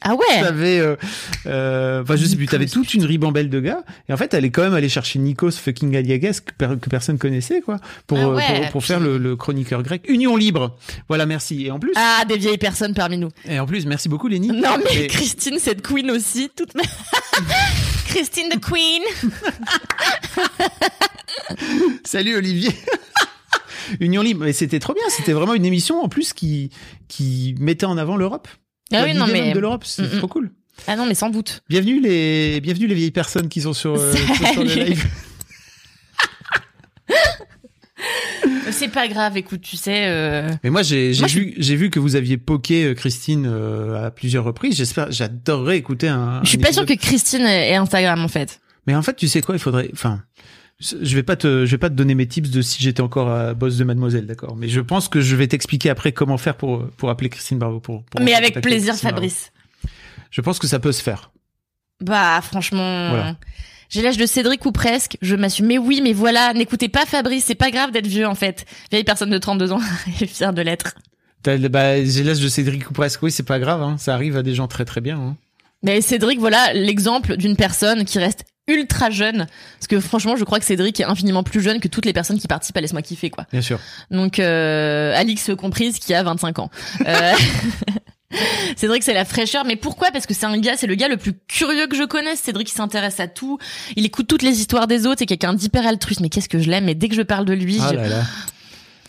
Ah 0.00 0.14
ouais! 0.14 0.40
t'avais, 0.40 0.78
euh, 0.78 0.96
euh, 1.46 2.02
enfin 2.02 2.16
je 2.16 2.24
sais 2.24 2.36
plus, 2.36 2.46
t'avais 2.46 2.66
toute 2.66 2.94
une 2.94 3.04
ribambelle 3.04 3.50
de 3.50 3.60
gars. 3.60 3.82
Et 4.08 4.12
en 4.12 4.16
fait, 4.16 4.32
elle 4.32 4.44
est 4.46 4.50
quand 4.50 4.62
même 4.62 4.74
allée 4.74 4.88
chercher 4.88 5.18
Nikos 5.18 5.50
fucking 5.52 5.94
Aliagas 5.94 6.40
que, 6.44 6.52
per- 6.56 6.78
que 6.80 6.88
personne 6.88 7.18
connaissait 7.18 7.60
quoi, 7.60 7.78
pour 8.06 8.16
Ah 8.18 8.22
euh, 8.28 8.34
ouais, 8.34 8.68
pour, 8.72 8.82
faire 8.84 8.98
le, 9.00 9.18
le 9.18 9.36
chroniqueur 9.36 9.82
grec. 9.82 10.04
Union 10.08 10.36
libre. 10.36 10.76
Voilà, 11.08 11.26
merci. 11.26 11.66
Et 11.66 11.70
en 11.70 11.78
plus, 11.78 11.92
Ah, 11.96 12.24
des 12.26 12.38
vieilles 12.38 12.56
personnes 12.58 12.94
parmi 12.94 13.18
nous. 13.18 13.28
et 13.46 13.60
en 13.60 13.66
plus, 13.66 13.84
merci 13.84 14.08
beaucoup 14.08 14.28
Lenny. 14.28 14.48
Non, 14.48 14.78
mais 14.90 15.06
Christine, 15.08 15.58
cette 15.58 15.82
queen 15.86 16.10
aussi, 16.10 16.48
toute 16.56 16.74
ma... 16.74 16.82
Christine 18.12 18.50
the 18.50 18.60
queen! 18.60 19.02
Salut 22.04 22.36
Olivier. 22.36 22.70
Union 24.00 24.20
libre, 24.22 24.44
mais 24.44 24.52
c'était 24.52 24.80
trop 24.80 24.92
bien. 24.92 25.04
C'était 25.08 25.32
vraiment 25.32 25.54
une 25.54 25.64
émission 25.64 26.02
en 26.02 26.10
plus 26.10 26.34
qui 26.34 26.68
qui 27.08 27.54
mettait 27.58 27.86
en 27.86 27.96
avant 27.96 28.18
l'Europe. 28.18 28.48
Ah 28.92 29.04
oui, 29.04 29.14
non, 29.14 29.26
mais. 29.26 29.52
de 29.52 29.58
l'Europe, 29.58 29.84
c'est 29.86 30.02
Mm, 30.02 30.14
mm. 30.14 30.18
trop 30.18 30.28
cool. 30.28 30.50
Ah 30.86 30.96
non, 30.96 31.06
mais 31.06 31.14
sans 31.14 31.30
doute. 31.30 31.62
Bienvenue 31.70 32.00
les 32.00 32.60
bienvenue 32.60 32.86
les 32.86 32.94
vieilles 32.94 33.10
personnes 33.12 33.48
qui 33.48 33.62
sont 33.62 33.72
sur, 33.72 33.94
euh, 33.98 34.12
qui 34.12 34.36
sont 34.36 34.52
sur 34.52 34.62
le 34.64 34.68
Salut. 34.68 35.06
C'est 38.70 38.88
pas 38.88 39.08
grave, 39.08 39.36
écoute, 39.36 39.60
tu 39.60 39.76
sais. 39.76 40.06
euh, 40.06 40.48
Mais 40.64 40.70
moi 40.70 40.82
j'ai 40.82 41.12
vu 41.12 41.54
j'ai 41.58 41.76
vu 41.76 41.90
que 41.90 41.98
vous 41.98 42.16
aviez 42.16 42.36
poké 42.38 42.84
euh, 42.84 42.94
Christine 42.94 43.46
euh, 43.46 44.06
à 44.06 44.10
plusieurs 44.10 44.44
reprises. 44.44 44.76
J'espère 44.76 45.10
j'adorerais 45.10 45.76
écouter 45.78 46.08
un. 46.08 46.40
Je 46.42 46.48
suis 46.50 46.58
un 46.58 46.60
pas 46.62 46.68
épisode. 46.68 46.88
que 46.88 46.94
Christine 46.94 47.42
ait 47.42 47.74
Instagram, 47.74 48.20
en 48.24 48.28
fait. 48.28 48.60
Mais 48.86 48.94
en 48.94 49.02
fait, 49.02 49.14
tu 49.14 49.28
sais 49.28 49.42
quoi, 49.42 49.54
il 49.54 49.58
faudrait 49.60 49.90
enfin 49.92 50.22
je 50.80 51.14
vais 51.14 51.22
pas 51.22 51.36
te 51.36 51.64
je 51.64 51.70
vais 51.70 51.78
pas 51.78 51.90
te 51.90 51.94
donner 51.94 52.14
mes 52.16 52.26
tips 52.26 52.50
de 52.50 52.60
si 52.60 52.82
j'étais 52.82 53.02
encore 53.02 53.30
à 53.30 53.54
boss 53.54 53.76
de 53.76 53.84
mademoiselle, 53.84 54.26
d'accord 54.26 54.56
Mais 54.56 54.68
je 54.68 54.80
pense 54.80 55.08
que 55.08 55.20
je 55.20 55.36
vais 55.36 55.46
t'expliquer 55.46 55.90
après 55.90 56.10
comment 56.12 56.38
faire 56.38 56.56
pour 56.56 56.88
pour 56.96 57.10
appeler 57.10 57.30
Christine 57.30 57.58
Bravo 57.58 57.78
pour, 57.78 58.04
pour 58.04 58.20
Mais 58.20 58.34
avec 58.34 58.60
plaisir, 58.60 58.92
Christine 58.94 59.10
Bravo. 59.10 59.22
Fabrice. 59.22 59.52
Je 60.30 60.40
pense 60.40 60.58
que 60.58 60.66
ça 60.66 60.80
peut 60.80 60.92
se 60.92 61.02
faire. 61.02 61.30
Bah, 62.00 62.40
franchement. 62.42 63.10
Voilà. 63.10 63.36
J'ai 63.92 64.00
l'âge 64.00 64.16
de 64.16 64.24
Cédric 64.24 64.64
ou 64.64 64.72
presque. 64.72 65.18
Je 65.20 65.36
m'assume. 65.36 65.66
Mais 65.66 65.76
oui, 65.76 66.00
mais 66.02 66.14
voilà. 66.14 66.54
N'écoutez 66.54 66.88
pas 66.88 67.04
Fabrice. 67.04 67.44
C'est 67.44 67.54
pas 67.54 67.70
grave 67.70 67.90
d'être 67.90 68.06
vieux, 68.06 68.26
en 68.26 68.34
fait. 68.34 68.64
Vieille 68.90 69.04
personne 69.04 69.28
de 69.28 69.36
32 69.36 69.72
ans 69.72 69.80
est 70.20 70.26
fière 70.26 70.54
de 70.54 70.62
l'être. 70.62 70.94
Bah, 71.44 72.02
j'ai 72.02 72.24
l'âge 72.24 72.40
de 72.40 72.48
Cédric 72.48 72.88
ou 72.88 72.94
presque. 72.94 73.22
Oui, 73.22 73.30
c'est 73.30 73.42
pas 73.42 73.58
grave. 73.58 73.82
Hein. 73.82 73.96
Ça 73.98 74.14
arrive 74.14 74.38
à 74.38 74.42
des 74.42 74.54
gens 74.54 74.66
très 74.66 74.86
très 74.86 75.02
bien. 75.02 75.18
Hein. 75.18 75.36
Mais 75.82 76.00
Cédric, 76.00 76.38
voilà 76.38 76.72
l'exemple 76.72 77.36
d'une 77.36 77.54
personne 77.54 78.06
qui 78.06 78.18
reste 78.18 78.44
ultra 78.66 79.10
jeune. 79.10 79.46
Parce 79.78 79.88
que 79.88 80.00
franchement, 80.00 80.36
je 80.36 80.44
crois 80.44 80.58
que 80.58 80.64
Cédric 80.64 80.98
est 81.00 81.04
infiniment 81.04 81.42
plus 81.42 81.60
jeune 81.60 81.78
que 81.78 81.88
toutes 81.88 82.06
les 82.06 82.14
personnes 82.14 82.38
qui 82.38 82.48
participent 82.48 82.76
à 82.78 82.80
Laisse-moi 82.80 83.02
kiffer, 83.02 83.28
quoi. 83.28 83.44
Bien 83.52 83.60
sûr. 83.60 83.78
Donc, 84.10 84.38
euh, 84.38 85.14
Alix 85.14 85.50
comprise, 85.58 85.98
qui 85.98 86.14
a 86.14 86.22
25 86.22 86.60
ans. 86.60 86.70
Euh, 87.06 87.32
Cédric, 88.76 89.02
c'est 89.02 89.14
la 89.14 89.24
fraîcheur. 89.24 89.64
Mais 89.64 89.76
pourquoi? 89.76 90.10
Parce 90.10 90.26
que 90.26 90.34
c'est 90.34 90.46
un 90.46 90.58
gars, 90.58 90.76
c'est 90.76 90.86
le 90.86 90.94
gars 90.94 91.08
le 91.08 91.16
plus 91.16 91.32
curieux 91.48 91.86
que 91.86 91.96
je 91.96 92.04
connaisse. 92.04 92.40
Cédric, 92.40 92.70
il 92.70 92.74
s'intéresse 92.74 93.20
à 93.20 93.28
tout. 93.28 93.58
Il 93.96 94.04
écoute 94.06 94.26
toutes 94.26 94.42
les 94.42 94.60
histoires 94.60 94.86
des 94.86 95.06
autres. 95.06 95.18
C'est 95.20 95.26
quelqu'un 95.26 95.54
d'hyper 95.54 95.86
altruiste. 95.86 96.20
Mais 96.20 96.28
qu'est-ce 96.28 96.48
que 96.48 96.58
je 96.58 96.70
l'aime. 96.70 96.84
Mais 96.84 96.94
dès 96.94 97.08
que 97.08 97.14
je 97.14 97.22
parle 97.22 97.44
de 97.44 97.54
lui, 97.54 97.78
Ah 97.80 97.88
je... 97.90 97.96
là 97.96 98.08
là. 98.08 98.22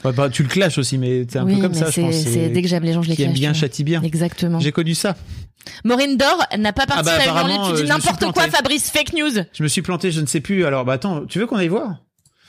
Ouais, 0.03 0.11
bah, 0.11 0.29
tu 0.29 0.43
le 0.43 0.49
clashes 0.49 0.77
aussi, 0.77 0.97
mais 0.97 1.25
c'est 1.29 1.39
un 1.39 1.45
oui, 1.45 1.55
peu 1.55 1.61
comme 1.61 1.73
ça, 1.73 1.89
je 1.89 2.01
pense. 2.01 2.13
c'est 2.13 2.49
dès 2.49 2.61
que 2.61 2.67
j'aime 2.67 2.83
les 2.83 2.91
gens, 2.91 3.01
je 3.01 3.09
les 3.09 3.15
Qui 3.15 3.23
aime 3.23 3.29
clash, 3.29 3.39
bien, 3.39 3.53
châtie 3.53 3.85
bien. 3.85 4.01
Exactement. 4.01 4.59
J'ai 4.59 4.73
connu 4.73 4.95
ça. 4.95 5.15
Maureen 5.85 6.17
Dor 6.17 6.45
n'a 6.57 6.73
pas 6.73 6.83
Ah 6.89 7.01
bah, 7.01 7.11
participé 7.11 7.29
à 7.29 7.43
Libre. 7.47 7.67
Tu 7.67 7.69
euh, 7.69 7.71
dis 7.75 7.79
suis 7.79 7.87
n'importe 7.87 8.31
quoi. 8.33 8.47
Fabrice. 8.49 8.91
Fake 8.91 9.13
news. 9.13 9.43
Je 9.53 9.63
me 9.63 9.67
suis 9.69 9.81
planté, 9.81 10.11
je 10.11 10.19
ne 10.19 10.25
sais 10.25 10.41
plus. 10.41 10.65
Alors, 10.65 10.83
bah 10.83 10.93
attends, 10.93 11.25
tu 11.25 11.39
veux 11.39 11.47
qu'on 11.47 11.55
aille 11.55 11.69
voir? 11.69 11.95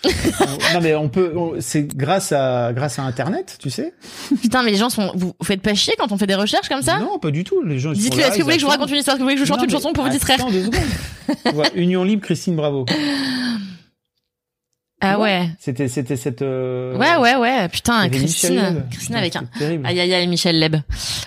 non 0.74 0.80
mais 0.82 0.94
on 0.94 1.08
peut, 1.08 1.32
c'est 1.60 1.86
grâce 1.96 2.32
à 2.32 2.72
grâce 2.74 2.98
à 2.98 3.02
Internet, 3.02 3.56
tu 3.58 3.70
sais. 3.70 3.94
Putain, 4.40 4.62
mais 4.62 4.70
les 4.70 4.76
gens 4.76 4.90
sont. 4.90 5.12
Vous 5.14 5.34
vous 5.38 5.44
faites 5.44 5.62
pas 5.62 5.74
chier 5.74 5.94
quand 5.98 6.12
on 6.12 6.18
fait 6.18 6.26
des 6.26 6.34
recherches 6.34 6.68
comme 6.68 6.82
ça? 6.82 6.98
Non, 6.98 7.18
pas 7.18 7.30
du 7.30 7.44
tout. 7.44 7.62
Les 7.62 7.78
gens. 7.78 7.92
Dites-le, 7.92 8.22
est-ce 8.22 8.32
que 8.32 8.38
vous 8.38 8.44
voulez 8.44 8.56
que 8.56 8.60
je 8.60 8.66
vous 8.66 8.70
raconte 8.70 8.90
une 8.90 8.96
histoire? 8.96 9.16
Est-ce 9.16 9.18
que 9.18 9.22
vous 9.22 9.26
voulez 9.26 9.36
que 9.36 9.40
je 9.40 9.46
chante 9.46 9.58
Non, 9.58 9.64
une 9.64 9.70
chanson 9.70 9.92
pour 9.92 10.04
vous 10.04 10.10
distraire? 10.10 10.38
Union 11.74 12.04
libre, 12.04 12.22
Christine 12.22 12.56
Bravo. 12.56 12.86
Ah 15.06 15.18
ouais. 15.18 15.48
C'était 15.58 15.88
c'était 15.88 16.16
cette. 16.16 16.40
euh, 16.40 16.96
Ouais, 16.96 17.16
ouais, 17.16 17.36
ouais. 17.36 17.68
Putain, 17.68 18.08
Christine. 18.08 18.54
Leb. 18.56 18.90
Christine 18.90 19.16
avec 19.16 19.36
un. 19.36 19.40
c'était 19.52 19.58
Terrible. 19.58 19.86
Aïe, 19.86 20.00
aïe, 20.00 20.14
aïe, 20.14 20.26
Michel 20.26 20.58
Leb. 20.58 20.76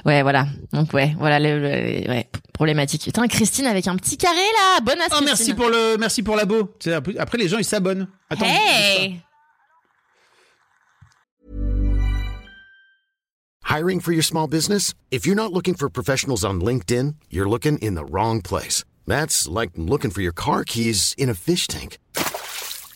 Ouais, 0.03 0.23
voilà. 0.23 0.47
Donc, 0.73 0.91
ouais, 0.93 1.15
voilà, 1.19 1.39
le, 1.39 1.59
le- 1.59 2.09
ouais, 2.09 2.27
problématique. 2.53 3.03
Putain, 3.03 3.27
Christine 3.27 3.67
avec 3.67 3.87
un 3.87 3.95
petit 3.95 4.17
carré, 4.17 4.35
là. 4.35 4.79
Bonne 4.81 4.99
ass, 4.99 5.09
Oh 5.15 5.21
merci 5.23 5.53
pour 5.53 5.69
le 5.69 5.95
merci 5.99 6.23
pour 6.23 6.35
l'abo. 6.35 6.73
Après, 7.19 7.37
les 7.37 7.47
gens 7.47 7.59
ils 7.59 7.65
s'abonnent. 7.65 8.07
Attends. 8.31 8.45
Hey! 8.45 9.19
Hiring 13.63 13.99
for 13.99 14.11
your 14.13 14.23
small 14.23 14.47
business? 14.47 14.93
If 15.11 15.25
you're 15.27 15.35
not 15.35 15.51
looking 15.53 15.75
for 15.75 15.89
professionals 15.89 16.43
on 16.45 16.61
LinkedIn, 16.61 17.15
you're 17.29 17.49
looking 17.49 17.77
in 17.79 17.95
the 17.95 18.05
wrong 18.05 18.41
place. 18.41 18.83
That's 19.05 19.47
like 19.47 19.71
looking 19.75 20.09
for 20.11 20.21
your 20.21 20.33
car 20.33 20.63
keys 20.63 21.13
in 21.17 21.29
a 21.29 21.33
fish 21.35 21.67
tank. 21.67 21.97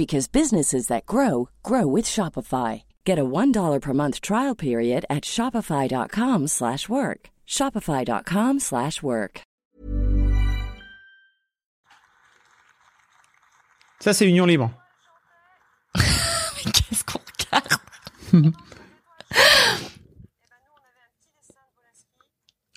because 0.00 0.26
businesses 0.40 0.86
that 0.86 1.04
grow 1.04 1.50
grow 1.62 1.86
with 1.96 2.06
Shopify. 2.06 2.82
Get 3.04 3.18
a 3.18 3.24
$1 3.24 3.80
per 3.80 3.92
month 3.92 4.20
trial 4.20 4.54
period 4.56 5.04
at 5.10 5.24
shopify.com/work. 5.24 6.48
slash 6.48 6.88
work. 6.88 7.20
shopify.com/work. 7.46 8.60
slash 8.60 9.02
work. 9.02 9.34
Ça 14.00 14.14
c'est 14.14 14.26
Union 14.26 14.46
libre. 14.46 14.70
Qu'est-ce 16.74 17.04
qu'on 17.04 17.20
regarde? 17.30 18.54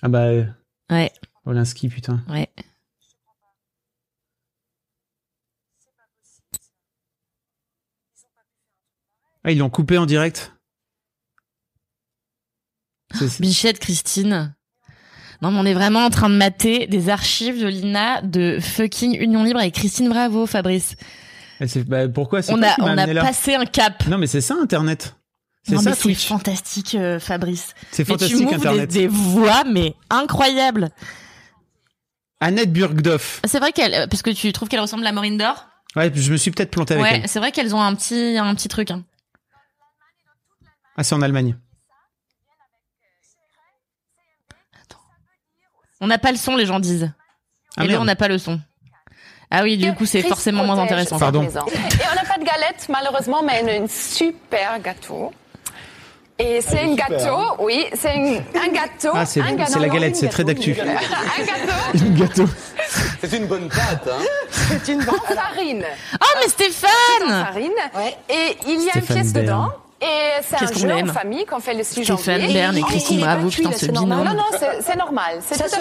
Ah 0.02 0.08
bah 0.08 0.18
euh, 0.28 0.44
Ouais, 0.90 1.10
Wolinski 1.46 1.88
putain. 1.88 2.22
ouais. 2.28 2.48
Ah 9.44 9.52
ils 9.52 9.58
l'ont 9.58 9.70
coupé 9.70 9.98
en 9.98 10.06
direct. 10.06 10.52
Bichette, 13.40 13.78
Christine. 13.78 14.54
Non, 15.42 15.50
mais 15.50 15.58
on 15.58 15.66
est 15.66 15.74
vraiment 15.74 16.04
en 16.04 16.10
train 16.10 16.30
de 16.30 16.34
mater 16.36 16.86
des 16.86 17.08
archives 17.10 17.60
de 17.60 17.66
l'INA 17.66 18.22
de 18.22 18.58
fucking 18.60 19.16
Union 19.20 19.44
Libre 19.44 19.60
avec 19.60 19.74
Christine 19.74 20.08
Bravo, 20.08 20.46
Fabrice. 20.46 20.96
Et 21.60 21.68
c'est- 21.68 21.84
bah, 21.84 22.08
pourquoi 22.08 22.42
c'est 22.42 22.52
On 22.52 22.62
a, 22.62 22.74
on 22.80 22.86
a 22.96 23.06
là 23.06 23.22
passé 23.22 23.54
un 23.54 23.66
cap. 23.66 24.06
Non 24.08 24.18
mais 24.18 24.26
c'est 24.26 24.40
ça 24.40 24.56
Internet. 24.60 25.16
C'est 25.66 25.78
ça 25.78 25.94
c'est 25.94 26.14
fantastique, 26.14 26.94
euh, 26.94 27.18
Fabrice. 27.18 27.74
C'est 27.90 28.02
Mais 28.08 28.16
tu 28.16 28.24
fantastique 28.24 28.36
m'ouvres 28.40 28.50
des, 28.50 28.66
Internet. 28.66 28.90
des 28.90 29.06
voix, 29.06 29.64
mais 29.64 29.94
incroyables. 30.10 30.90
Annette 32.40 32.72
Burgdorf. 32.72 33.40
C'est 33.46 33.58
vrai 33.60 33.72
qu'elle, 33.72 33.94
euh, 33.94 34.06
parce 34.06 34.20
que 34.22 34.30
tu 34.30 34.52
trouves 34.52 34.68
qu'elle 34.68 34.80
ressemble 34.80 35.06
à 35.06 35.12
Maureen 35.12 35.38
Dor. 35.38 35.66
Ouais, 35.96 36.10
je 36.14 36.32
me 36.32 36.36
suis 36.36 36.50
peut-être 36.50 36.70
planté 36.70 36.94
avec 36.94 37.04
Ouais, 37.04 37.20
elle. 37.22 37.28
c'est 37.28 37.38
vrai 37.38 37.50
qu'elles 37.52 37.74
ont 37.74 37.80
un 37.80 37.94
petit, 37.94 38.36
un 38.36 38.54
petit 38.54 38.68
truc. 38.68 38.90
hein. 38.90 39.04
Ah 40.96 41.04
c'est 41.04 41.14
en 41.14 41.22
Allemagne. 41.22 41.56
On 46.00 46.06
n'a 46.06 46.18
pas 46.18 46.32
le 46.32 46.36
son, 46.38 46.56
les 46.56 46.66
gens 46.66 46.80
disent. 46.80 47.12
Ah, 47.76 47.84
Et 47.84 47.88
là, 47.88 48.00
on 48.00 48.04
n'a 48.04 48.16
pas 48.16 48.28
le 48.28 48.38
son. 48.38 48.60
Ah 49.50 49.62
oui, 49.62 49.76
du 49.76 49.92
coup, 49.94 50.06
c'est 50.06 50.22
forcément 50.22 50.64
moins 50.64 50.78
intéressant. 50.78 51.18
sa 51.18 51.26
Pardon. 51.26 51.42
Et 51.42 51.46
on 51.48 52.14
n'a 52.14 52.24
pas 52.24 52.38
de 52.38 52.44
galette, 52.44 52.86
malheureusement, 52.88 53.42
mais 53.42 53.62
on 53.64 53.68
a 53.68 53.84
un 53.84 53.86
super 53.88 54.80
gâteau. 54.80 55.32
Et 56.36 56.60
c'est 56.60 56.80
un 56.80 56.94
gâteau, 56.96 57.38
oui, 57.60 57.86
c'est 57.94 58.10
un, 58.10 58.34
un 58.60 58.68
gâteau. 58.72 59.12
Ah, 59.14 59.24
c'est- 59.24 59.40
la 59.40 59.88
galette, 59.88 60.16
c'est 60.16 60.28
très 60.28 60.42
d'actu. 60.42 60.74
un 60.80 62.10
gâteau. 62.10 62.46
C'est 63.20 63.36
une 63.38 63.46
bonne 63.46 63.68
pâte, 63.68 64.08
hein 64.10 64.22
c'est 64.50 64.88
une 64.92 65.04
bonne 65.04 65.20
farine. 65.34 65.84
Oh, 66.20 66.26
mais 66.40 66.48
Stéphane 66.48 66.90
farine. 67.28 67.72
Et 68.28 68.56
il 68.66 68.82
y 68.82 68.88
a 68.88 68.92
Stéphane 68.92 69.16
une 69.16 69.22
pièce 69.22 69.32
Bern. 69.32 69.46
dedans. 69.46 69.72
Et 70.06 70.42
c'est 70.42 70.62
un 70.62 70.72
jeu 70.72 70.92
en 70.92 71.06
famille 71.12 71.46
qu'on 71.46 71.60
fait 71.60 71.72
le 71.74 71.82
6 71.82 72.04
Stéphane 72.04 72.40
janvier. 72.40 72.52
Bern 72.54 72.76
et 72.76 72.82
Christine 72.82 73.20
Bravo, 73.20 73.48
putain, 73.48 73.72
ce 73.72 73.78
c'est 73.78 73.92
normal. 73.92 74.18
binôme. 74.18 74.36
Non, 74.36 74.42
non, 74.52 74.58
c'est- 74.82 74.96
normal. 74.96 75.38
C'est 75.40 75.56
tout 75.56 75.64
à 75.64 75.68
fait 75.68 75.78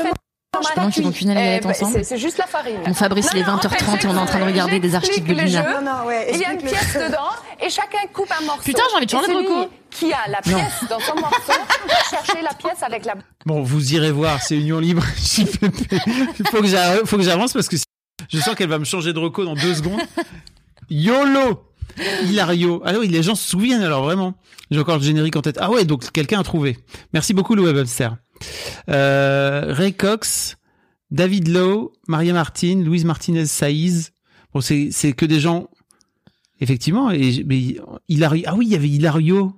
normal. 0.54 0.92
Qu'ils 0.94 1.08
ont 1.08 1.12
qu'une 1.12 1.30
année 1.32 1.50
d'être 1.56 1.64
ben, 1.64 1.72
ensemble. 1.72 2.06
c'est- 2.06 2.18
juste 2.18 2.38
la 2.38 2.46
farine. 2.46 2.76
Est 2.86 2.88
Non, 2.88 2.94
non, 3.54 3.58
20h30 3.58 4.04
et 4.04 4.08
on 4.08 4.16
est 4.16 4.20
en 4.20 4.26
train 4.26 4.40
de 4.40 4.46
regarder 4.46 4.80
des 4.80 4.96
articles 4.96 5.28
de 5.28 5.34
ouais, 5.34 6.30
Il 6.34 6.40
y 6.40 6.46
a 6.46 6.54
une 6.54 6.60
pièce 6.62 6.94
dedans 6.96 7.32
et 7.62 7.70
chacun 7.70 7.98
coupe 8.14 8.32
un 8.40 8.46
morceau. 8.46 8.62
Putain, 8.64 8.84
j'ai 8.92 8.96
envie 8.96 9.06
de 9.08 9.12
changer 9.12 9.28
de 9.28 9.34
celui 9.34 9.48
reco. 9.48 9.70
Qui 9.90 10.14
a 10.14 10.30
la 10.30 10.42
pièce 10.42 10.86
dans 10.90 11.00
son 11.00 11.16
morceau, 11.16 11.52
va 11.88 11.96
chercher 12.10 12.42
la 12.42 12.54
pièce 12.54 12.82
avec 12.82 13.06
la 13.06 13.16
Bon, 13.46 13.62
vous 13.62 13.94
irez 13.94 14.12
voir, 14.12 14.42
c'est 14.42 14.56
Union 14.56 14.80
Libre. 14.80 15.04
JPP. 15.18 15.92
Il 16.40 16.48
faut 16.50 16.62
que 16.62 16.68
j'arrive- 16.68 17.06
faut 17.06 17.18
que 17.18 17.24
j'avance 17.24 17.52
parce 17.54 17.68
que 17.68 17.76
je 18.32 18.38
sens 18.40 18.56
qu'elle 18.56 18.70
va 18.70 18.80
me 18.80 18.86
changer 18.86 19.12
de 19.12 19.20
reco 19.20 19.44
dans 19.44 19.56
deux 19.56 19.76
secondes. 19.76 20.00
YOLO 20.90 21.64
Hilario. 22.24 22.82
Ah 22.86 22.94
oui, 23.00 23.08
les 23.08 23.24
gens 23.24 23.36
se 23.36 23.48
souviennent 23.48 23.82
alors 23.82 24.04
vraiment. 24.04 24.36
J'ai 24.72 24.80
encore 24.80 24.98
le 24.98 25.04
générique 25.04 25.36
en 25.36 25.42
tête. 25.42 25.58
Ah 25.60 25.70
ouais, 25.70 25.86
donc 25.86 26.12
quelqu'un 26.12 26.40
a 26.40 26.44
trouvé. 26.44 26.78
Merci 27.14 27.34
beaucoup, 27.34 27.56
Louis 27.56 27.72
Webster. 27.72 28.18
Euh, 28.90 29.74
Ray 29.74 29.94
Cox, 29.94 30.58
David 31.12 31.48
Lowe, 31.48 31.94
Maria 32.08 32.34
Martin, 32.34 32.82
Louise 32.84 33.06
Martinez 33.06 33.46
Saïz. 33.46 34.12
Bon, 34.54 34.62
c'est 34.62 35.14
que 35.14 35.26
des 35.26 35.40
gens, 35.40 35.70
effectivement. 36.60 37.12
Et, 37.12 37.44
mais 37.46 37.78
Hilario. 38.10 38.44
Ah 38.48 38.56
oui, 38.56 38.66
il 38.68 38.72
y 38.72 38.76
avait 38.76 38.90
Hilario. 38.90 39.54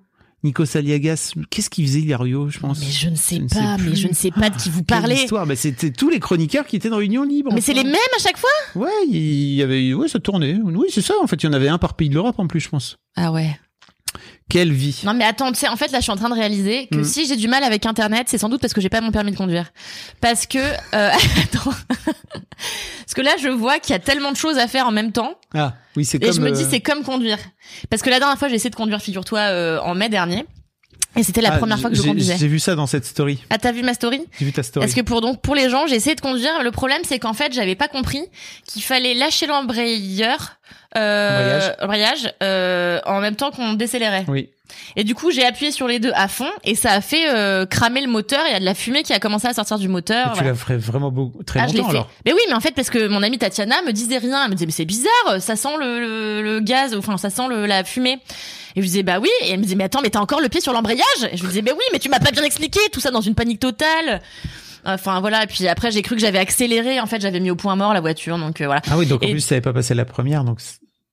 Nico 0.46 0.64
Saliagas. 0.66 1.34
Qu'est-ce 1.50 1.70
qu'il 1.70 1.86
faisait, 1.86 2.00
Hilario, 2.00 2.50
je 2.50 2.60
pense? 2.60 2.80
Mais 2.80 2.86
je 2.92 3.10
ne 3.10 3.16
sais 3.16 3.36
Je 3.36 3.42
ne 3.42 3.48
pas, 3.50 3.78
sais 3.78 3.84
mais 3.84 3.96
je 3.96 4.08
ne 4.08 4.14
sais 4.14 4.32
pas 4.32 4.50
de 4.50 4.56
qui 4.56 4.70
vous 4.70 4.84
Quelle 4.84 5.00
parlez. 5.00 5.16
histoire 5.16 5.46
bah, 5.46 5.56
C'était 5.56 5.92
tous 5.92 6.10
les 6.10 6.20
chroniqueurs 6.20 6.66
qui 6.66 6.76
étaient 6.78 6.90
dans 6.90 7.02
Union 7.02 7.24
Libre. 7.24 7.52
Mais 7.54 7.62
c'est 7.62 7.74
les 7.74 7.84
mêmes 7.84 7.96
à 8.18 8.22
chaque 8.22 8.38
fois? 8.38 8.50
Ouais, 8.76 8.90
il 9.10 9.54
y 9.56 9.62
avait, 9.62 9.94
ouais, 9.94 10.08
ça 10.08 10.20
tournait. 10.20 10.58
Oui, 10.64 10.88
c'est 10.90 11.02
ça. 11.02 11.14
En 11.22 11.28
fait, 11.28 11.44
il 11.44 11.46
y 11.46 11.50
en 11.50 11.54
avait 11.54 11.68
un 11.68 11.78
par 11.78 11.96
pays 11.96 12.10
de 12.10 12.14
l'Europe 12.14 12.36
en 12.38 12.48
plus, 12.48 12.62
je 12.62 12.70
pense. 12.70 12.98
Ah 13.18 13.32
ouais. 13.32 13.58
Quelle 14.48 14.72
vie. 14.72 15.02
Non 15.04 15.14
mais 15.16 15.24
attends, 15.26 15.52
tu 15.52 15.60
sais, 15.60 15.68
en 15.68 15.76
fait 15.76 15.92
là 15.92 16.00
je 16.00 16.04
suis 16.04 16.12
en 16.12 16.16
train 16.18 16.30
de 16.30 16.36
réaliser 16.36 16.88
que 16.92 16.98
Mm. 17.00 17.04
si 17.04 17.26
j'ai 17.26 17.36
du 17.36 17.48
mal 17.48 17.64
avec 17.64 17.86
internet, 17.86 18.28
c'est 18.30 18.38
sans 18.38 18.48
doute 18.50 18.62
parce 18.62 18.74
que 18.74 18.82
j'ai 18.82 18.90
pas 18.90 19.02
mon 19.02 19.12
permis 19.12 19.32
de 19.32 19.38
conduire. 19.38 19.72
Parce 20.22 20.46
que 20.46 20.60
euh, 20.60 21.10
attends. 21.44 21.72
parce 21.96 23.14
que 23.16 23.22
là 23.22 23.32
je 23.42 23.50
vois 23.50 23.80
qu'il 23.80 23.94
y 23.94 23.96
a 23.96 24.00
tellement 24.00 24.32
de 24.32 24.38
choses 24.38 24.58
à 24.60 24.68
faire 24.68 24.86
en 24.88 24.92
même 24.92 25.12
temps 25.12 25.34
Ah, 25.54 25.74
oui, 25.96 26.06
c'est 26.06 26.18
et 26.18 26.28
comme. 26.28 26.36
je 26.36 26.42
me 26.42 26.52
dis 26.52 26.64
euh, 26.64 26.68
c'est 26.70 26.80
comme 26.82 27.04
conduire. 27.04 27.40
Parce 27.90 28.02
que 28.04 28.10
la 28.10 28.20
dernière 28.20 28.38
fois 28.38 28.48
j'ai 28.48 28.56
essayé 28.56 28.70
de 28.70 28.76
conduire, 28.76 29.02
figure-toi, 29.02 29.40
euh, 29.40 29.80
en 29.82 29.96
mai 29.96 30.10
dernier. 30.10 30.46
Et 31.18 31.24
c'était 31.24 31.42
la 31.42 31.54
ah, 31.54 31.58
première 31.58 31.80
fois 31.80 31.90
que 31.90 31.96
je 31.96 32.02
conduisais. 32.02 32.38
J'ai 32.38 32.48
vu 32.48 32.60
ça 32.60 32.76
dans 32.76 32.88
cette 32.88 33.06
story. 33.06 33.40
Ah 33.50 33.58
t'as 33.58 33.72
vu 33.72 33.84
ma 33.84 33.94
story? 33.94 34.22
J'ai 34.40 34.46
vu 34.46 34.52
ta 34.52 34.64
story. 34.64 34.86
Parce 34.86 34.96
que 34.96 35.02
pour 35.02 35.22
donc 35.22 35.42
pour 35.42 35.56
les 35.56 35.70
gens, 35.70 35.88
j'ai 35.88 35.96
essayé 35.96 36.16
de 36.16 36.22
conduire. 36.22 36.64
Le 36.64 36.72
problème, 36.72 37.02
c'est 37.04 37.20
qu'en 37.20 37.34
fait, 37.34 37.54
j'avais 37.54 37.76
pas 37.76 37.88
compris 37.88 38.22
qu'il 38.66 38.84
fallait 38.84 39.14
lâcher 39.14 39.48
l'embrayeur, 39.48 40.58
euh, 40.98 41.72
embrayage, 41.82 42.34
euh, 42.44 43.00
en 43.06 43.20
même 43.22 43.36
temps 43.36 43.52
qu'on 43.52 43.74
décélérait. 43.74 44.26
Oui. 44.28 44.50
Et 44.96 45.04
du 45.04 45.14
coup, 45.16 45.32
j'ai 45.32 45.46
appuyé 45.46 45.72
sur 45.72 45.88
les 45.88 46.00
deux 46.00 46.12
à 46.16 46.28
fond 46.28 46.50
et 46.64 46.76
ça 46.76 46.92
a 46.92 47.02
fait 47.02 47.30
euh, 47.30 47.66
cramer 47.66 48.02
le 48.02 48.08
moteur. 48.08 48.42
Il 48.48 48.54
y 48.54 48.56
a 48.56 48.60
de 48.60 48.66
la 48.66 48.74
fumée 48.74 49.04
qui 49.04 49.14
a 49.14 49.20
commencé 49.20 49.48
à 49.48 49.54
sortir 49.54 49.78
du 49.78 49.88
moteur. 49.88 50.28
Et 50.28 50.30
tu 50.30 50.36
voilà. 50.36 50.50
la 50.50 50.56
ferais 50.56 50.78
vraiment 50.78 51.12
beaucoup, 51.12 51.44
très 51.44 51.60
Ah, 51.62 51.68
je 51.68 51.74
longtemps 51.78 51.90
fait. 51.90 51.98
alors. 51.98 52.10
Mais 52.26 52.34
oui, 52.34 52.40
mais 52.48 52.56
en 52.56 52.60
fait, 52.60 52.72
parce 52.72 52.90
que 52.90 53.08
mon 53.08 53.22
amie 53.24 53.38
Tatiana 53.38 53.82
me 53.84 53.92
disait 53.92 54.18
rien. 54.18 54.44
Elle 54.44 54.50
me 54.50 54.56
disait, 54.56 54.66
mais 54.66 54.72
c'est 54.72 54.86
bizarre, 54.86 55.40
ça 55.40 55.56
sent 55.56 55.78
le, 55.80 56.00
le, 56.00 56.42
le 56.42 56.60
gaz, 56.62 56.96
enfin, 56.96 57.18
ça 57.18 57.30
sent 57.30 57.48
le, 57.50 57.66
la 57.68 57.84
fumée. 57.84 58.20
Et 58.76 58.80
je 58.80 58.82
lui 58.82 58.88
disais, 58.90 59.04
bah 59.04 59.20
oui. 59.22 59.30
Et 59.44 59.52
elle 59.52 59.60
me 59.60 59.64
disait, 59.64 59.76
mais 59.76 59.86
attends, 59.86 60.02
mais 60.02 60.10
t'as 60.10 60.20
encore 60.20 60.42
le 60.42 60.50
pied 60.50 60.62
sur 60.62 60.74
l'embrayage? 60.74 61.06
Et 61.32 61.38
je 61.38 61.42
lui 61.42 61.50
disais, 61.50 61.62
mais 61.62 61.72
oui, 61.72 61.84
mais 61.94 62.00
tu 62.00 62.10
m'as 62.10 62.20
pas 62.20 62.32
bien 62.32 62.44
expliqué. 62.44 62.80
Tout 62.92 63.00
ça 63.00 63.12
dans 63.12 63.22
une 63.22 63.36
panique 63.36 63.60
totale. 63.60 64.22
Enfin, 64.86 65.20
voilà. 65.22 65.44
Et 65.44 65.48
puis 65.48 65.68
après, 65.68 65.92
j'ai 65.92 66.02
cru 66.02 66.16
que 66.16 66.22
j'avais 66.22 66.40
accéléré. 66.40 67.00
En 67.00 67.06
fait, 67.06 67.22
j'avais 67.22 67.40
mis 67.40 67.50
au 67.52 67.56
point 67.56 67.76
mort 67.76 67.94
la 67.94 68.02
voiture. 68.02 68.38
Donc 68.38 68.62
euh, 68.62 68.66
voilà. 68.66 68.82
Ah 68.92 68.98
oui, 68.98 69.06
donc 69.06 69.24
en 69.24 69.28
Et- 69.28 69.32
plus, 69.32 69.46
tu 69.48 69.54
n'avais 69.54 69.62
pas 69.62 69.74
passé 69.74 69.94
la 69.94 70.06
première, 70.06 70.44
donc 70.44 70.60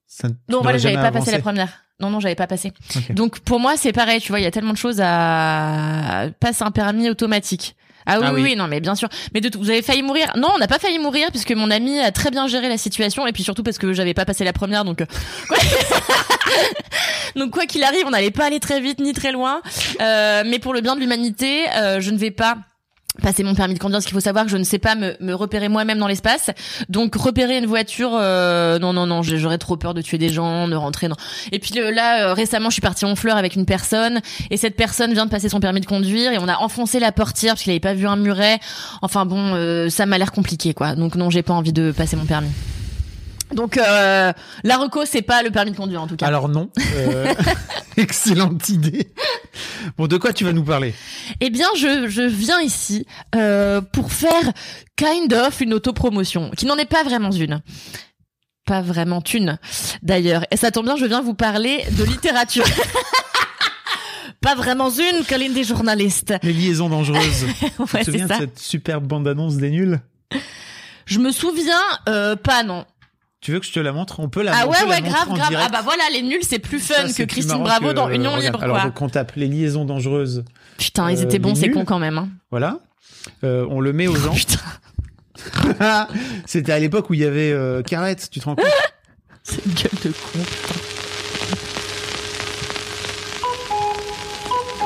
ça. 0.07 0.29
Non, 0.48 0.61
voilà, 0.61 0.79
j'avais 0.79 0.96
pas 0.96 1.11
passé 1.12 1.31
la 1.31 1.38
première. 1.40 1.68
Non, 2.01 2.11
non, 2.11 2.18
j'avais 2.20 2.35
pas 2.35 2.48
passé. 2.48 2.72
Donc 3.11 3.38
pour 3.40 3.61
moi, 3.61 3.75
c'est 3.77 3.92
pareil, 3.92 4.20
tu 4.20 4.29
vois, 4.31 4.40
il 4.40 4.42
y 4.42 4.46
a 4.46 4.51
tellement 4.51 4.72
de 4.72 4.79
choses 4.79 5.01
à 5.01 6.27
passer 6.40 6.64
un 6.64 6.72
permis 6.72 7.09
automatique. 7.09 7.77
Ah 8.07 8.19
oui, 8.19 8.27
Ah 8.29 8.33
oui, 8.33 8.43
oui. 8.43 8.57
non, 8.57 8.67
mais 8.69 8.81
bien 8.81 8.95
sûr. 8.95 9.09
Mais 9.35 9.41
de 9.41 9.49
tout, 9.49 9.59
vous 9.61 9.71
avez 9.71 9.83
failli 9.83 10.03
mourir. 10.03 10.33
Non, 10.37 10.49
on 10.55 10.59
n'a 10.59 10.67
pas 10.69 10.79
failli 10.79 10.99
mourir 10.99 11.29
puisque 11.31 11.53
mon 11.53 11.71
ami 11.71 12.01
a 12.01 12.11
très 12.12 12.31
bien 12.31 12.47
géré 12.49 12.69
la 12.69 12.79
situation 12.79 13.27
et 13.27 13.33
puis 13.33 13.43
surtout 13.43 13.62
parce 13.62 13.79
que 13.79 13.93
j'avais 13.93 14.15
pas 14.15 14.25
passé 14.25 14.45
la 14.45 14.53
première, 14.53 14.85
donc. 14.85 15.01
euh, 15.03 15.07
quoi- 15.49 15.59
donc 17.37 17.51
quoi 17.51 17.67
qu'il 17.67 17.83
arrive, 17.85 18.05
on 18.07 18.11
n'allait 18.11 18.31
pas 18.31 18.47
aller 18.47 18.61
très 18.61 18.81
vite 18.81 18.99
ni 19.01 19.12
très 19.12 19.33
loin. 19.33 19.61
Euh, 20.01 20.43
mais 20.47 20.59
pour 20.59 20.75
le 20.75 20.81
bien 20.81 20.95
de 20.97 21.01
l'humanité, 21.01 21.65
euh, 21.77 22.01
je 22.01 22.11
ne 22.11 22.19
vais 22.19 22.31
pas 22.31 22.57
passer 23.20 23.42
mon 23.42 23.55
permis 23.55 23.75
de 23.75 23.79
conduire, 23.79 23.98
parce 23.98 24.07
qu'il 24.07 24.14
faut 24.14 24.20
savoir 24.20 24.44
que 24.44 24.51
je 24.51 24.57
ne 24.57 24.64
sais 24.64 24.79
pas 24.79 24.94
me, 24.94 25.14
me 25.20 25.35
repérer 25.35 25.68
moi-même 25.68 25.98
dans 25.98 26.07
l'espace. 26.07 26.51
Donc 26.88 27.14
repérer 27.14 27.59
une 27.59 27.66
voiture, 27.66 28.12
euh, 28.14 28.79
non, 28.79 28.92
non, 28.92 29.07
non, 29.07 29.22
j'aurais 29.22 29.59
trop 29.59 29.77
peur 29.77 29.92
de 29.92 30.01
tuer 30.01 30.18
des 30.18 30.31
gens, 30.31 30.66
de 30.66 30.75
rentrer 30.75 31.09
dans... 31.09 31.16
Et 31.53 31.59
puis 31.59 31.72
le- 31.75 31.90
là, 31.90 32.29
euh, 32.29 32.33
récemment, 32.35 32.70
je 32.70 32.75
suis 32.75 32.81
partie 32.81 33.05
en 33.05 33.14
fleur 33.14 33.37
avec 33.37 33.55
une 33.55 33.66
personne, 33.66 34.20
et 34.51 34.57
cette 34.57 34.77
personne 34.77 35.12
vient 35.12 35.27
de 35.27 35.31
passer 35.31 35.48
son 35.48 35.61
permis 35.61 35.81
de 35.81 35.87
conduire, 35.87 36.33
et 36.33 36.38
on 36.38 36.48
a 36.48 36.57
enfoncé 36.57 37.01
la 37.01 37.12
portière 37.12 37.53
parce 37.53 37.62
qu'il 37.62 37.70
avait 37.70 37.81
pas 37.81 37.94
vu 37.94 38.07
un 38.07 38.16
muret. 38.16 38.61
Enfin 39.03 39.27
bon, 39.27 39.55
euh, 39.55 39.90
ça 39.90 40.07
m'a 40.07 40.16
l'air 40.16 40.33
compliqué, 40.33 40.72
quoi. 40.72 40.94
Donc 40.94 41.14
non, 41.14 41.29
j'ai 41.29 41.42
pas 41.42 41.53
envie 41.55 41.72
de 41.72 41.92
passer 41.92 42.16
mon 42.16 42.25
permis. 42.25 42.51
Donc 43.55 43.77
euh, 43.77 44.33
la 44.65 44.77
reco, 44.77 45.05
c'est 45.05 45.23
pas 45.23 45.43
le 45.43 45.51
permis 45.51 45.73
de 45.73 45.77
conduire 45.77 46.03
en 46.03 46.07
tout 46.07 46.17
cas. 46.17 46.27
Alors 46.27 46.49
non. 46.49 46.71
Euh, 46.97 47.33
excellente 47.97 48.69
idée. 48.69 49.12
Bon, 49.99 50.07
de 50.07 50.17
quoi 50.17 50.33
tu 50.33 50.45
vas 50.45 50.53
nous 50.53 50.65
parler? 50.65 50.95
Eh 51.41 51.51
bien, 51.51 51.67
je, 51.77 52.09
je 52.09 52.23
viens 52.23 52.61
ici 52.61 53.07
euh, 53.35 53.81
pour 53.81 54.12
faire 54.12 54.53
kind 54.97 55.33
of 55.35 55.61
une 55.61 55.75
autopromotion, 55.75 56.51
qui 56.57 56.67
n'en 56.67 56.77
est 56.77 56.87
pas 56.87 57.03
vraiment 57.03 57.31
une. 57.31 57.61
Pas 58.65 58.81
vraiment 58.81 59.23
une, 59.35 59.59
d'ailleurs. 60.03 60.45
Et 60.51 60.57
ça 60.57 60.71
tombe 60.71 60.85
bien, 60.87 60.97
je 60.97 61.05
viens 61.05 61.21
vous 61.21 61.35
parler 61.35 61.85
de 61.99 62.05
littérature. 62.05 62.65
pas 64.41 64.55
vraiment 64.55 64.88
une, 64.91 65.25
Colline 65.25 65.53
des 65.53 65.65
journalistes. 65.65 66.35
Les 66.43 66.53
liaisons 66.53 66.88
dangereuses. 66.88 67.47
Ouais, 67.79 67.87
tu 68.05 68.05
te 68.05 68.05
souviens 68.05 68.27
de 68.27 68.35
cette 68.35 68.59
superbe 68.59 69.05
bande-annonce 69.07 69.57
des 69.57 69.71
nuls? 69.71 70.01
Je 71.07 71.19
me 71.19 71.33
souviens, 71.33 71.83
euh, 72.09 72.37
pas 72.37 72.62
non. 72.62 72.85
Tu 73.42 73.50
veux 73.52 73.59
que 73.61 73.66
je 73.66 73.72
te 73.72 73.81
la 73.81 73.92
montre 73.92 74.20
On 74.20 74.28
peut 74.28 74.42
la 74.42 74.52
ah 74.57 74.66
ouais, 74.68 74.76
ouais, 74.88 75.00
grave, 75.02 75.26
grave. 75.35 75.48
direct. 75.48 75.66
Ah 75.66 75.68
bah 75.68 75.81
voilà, 75.83 76.05
les 76.12 76.22
nuls, 76.22 76.42
c'est 76.42 76.61
plus 76.61 76.78
fun 76.78 77.12
que 77.12 77.24
Christine 77.24 77.59
Bravo 77.62 77.88
que- 77.88 77.92
dans 77.92 78.09
Union 78.09 78.31
regarde. 78.31 78.44
Libre, 78.55 78.62
Alors, 78.62 78.76
quoi. 78.76 78.85
donc 78.87 79.02
on 79.02 79.09
tape 79.09 79.33
les 79.35 79.48
liaisons 79.48 79.85
dangereuses. 79.85 80.44
Putain, 80.78 81.11
ils 81.11 81.18
euh, 81.18 81.22
étaient 81.24 81.40
bons, 81.40 81.55
les 81.55 81.61
c'est 81.61 81.70
con 81.70 81.85
quand 81.85 81.98
même. 81.98 82.18
Hein. 82.18 82.28
Voilà. 82.52 82.78
Euh, 83.42 83.66
on 83.68 83.81
le 83.81 83.92
met 83.92 84.07
aux 84.07 84.14
gens. 84.16 84.33
Putain, 84.33 86.07
C'était 86.46 86.70
à 86.72 86.78
l'époque 86.78 87.11
où 87.11 87.14
il 87.14 87.20
y 87.20 87.24
avait 87.24 87.50
euh, 87.50 87.83
Carrette, 87.83 88.28
tu 88.31 88.38
te 88.38 88.44
rends 88.44 88.55
compte 88.55 88.64
c'est 89.42 89.64
une 89.66 89.72
gueule 89.72 89.90
de 90.05 90.11
con, 90.11 90.38
putain. 90.38 90.81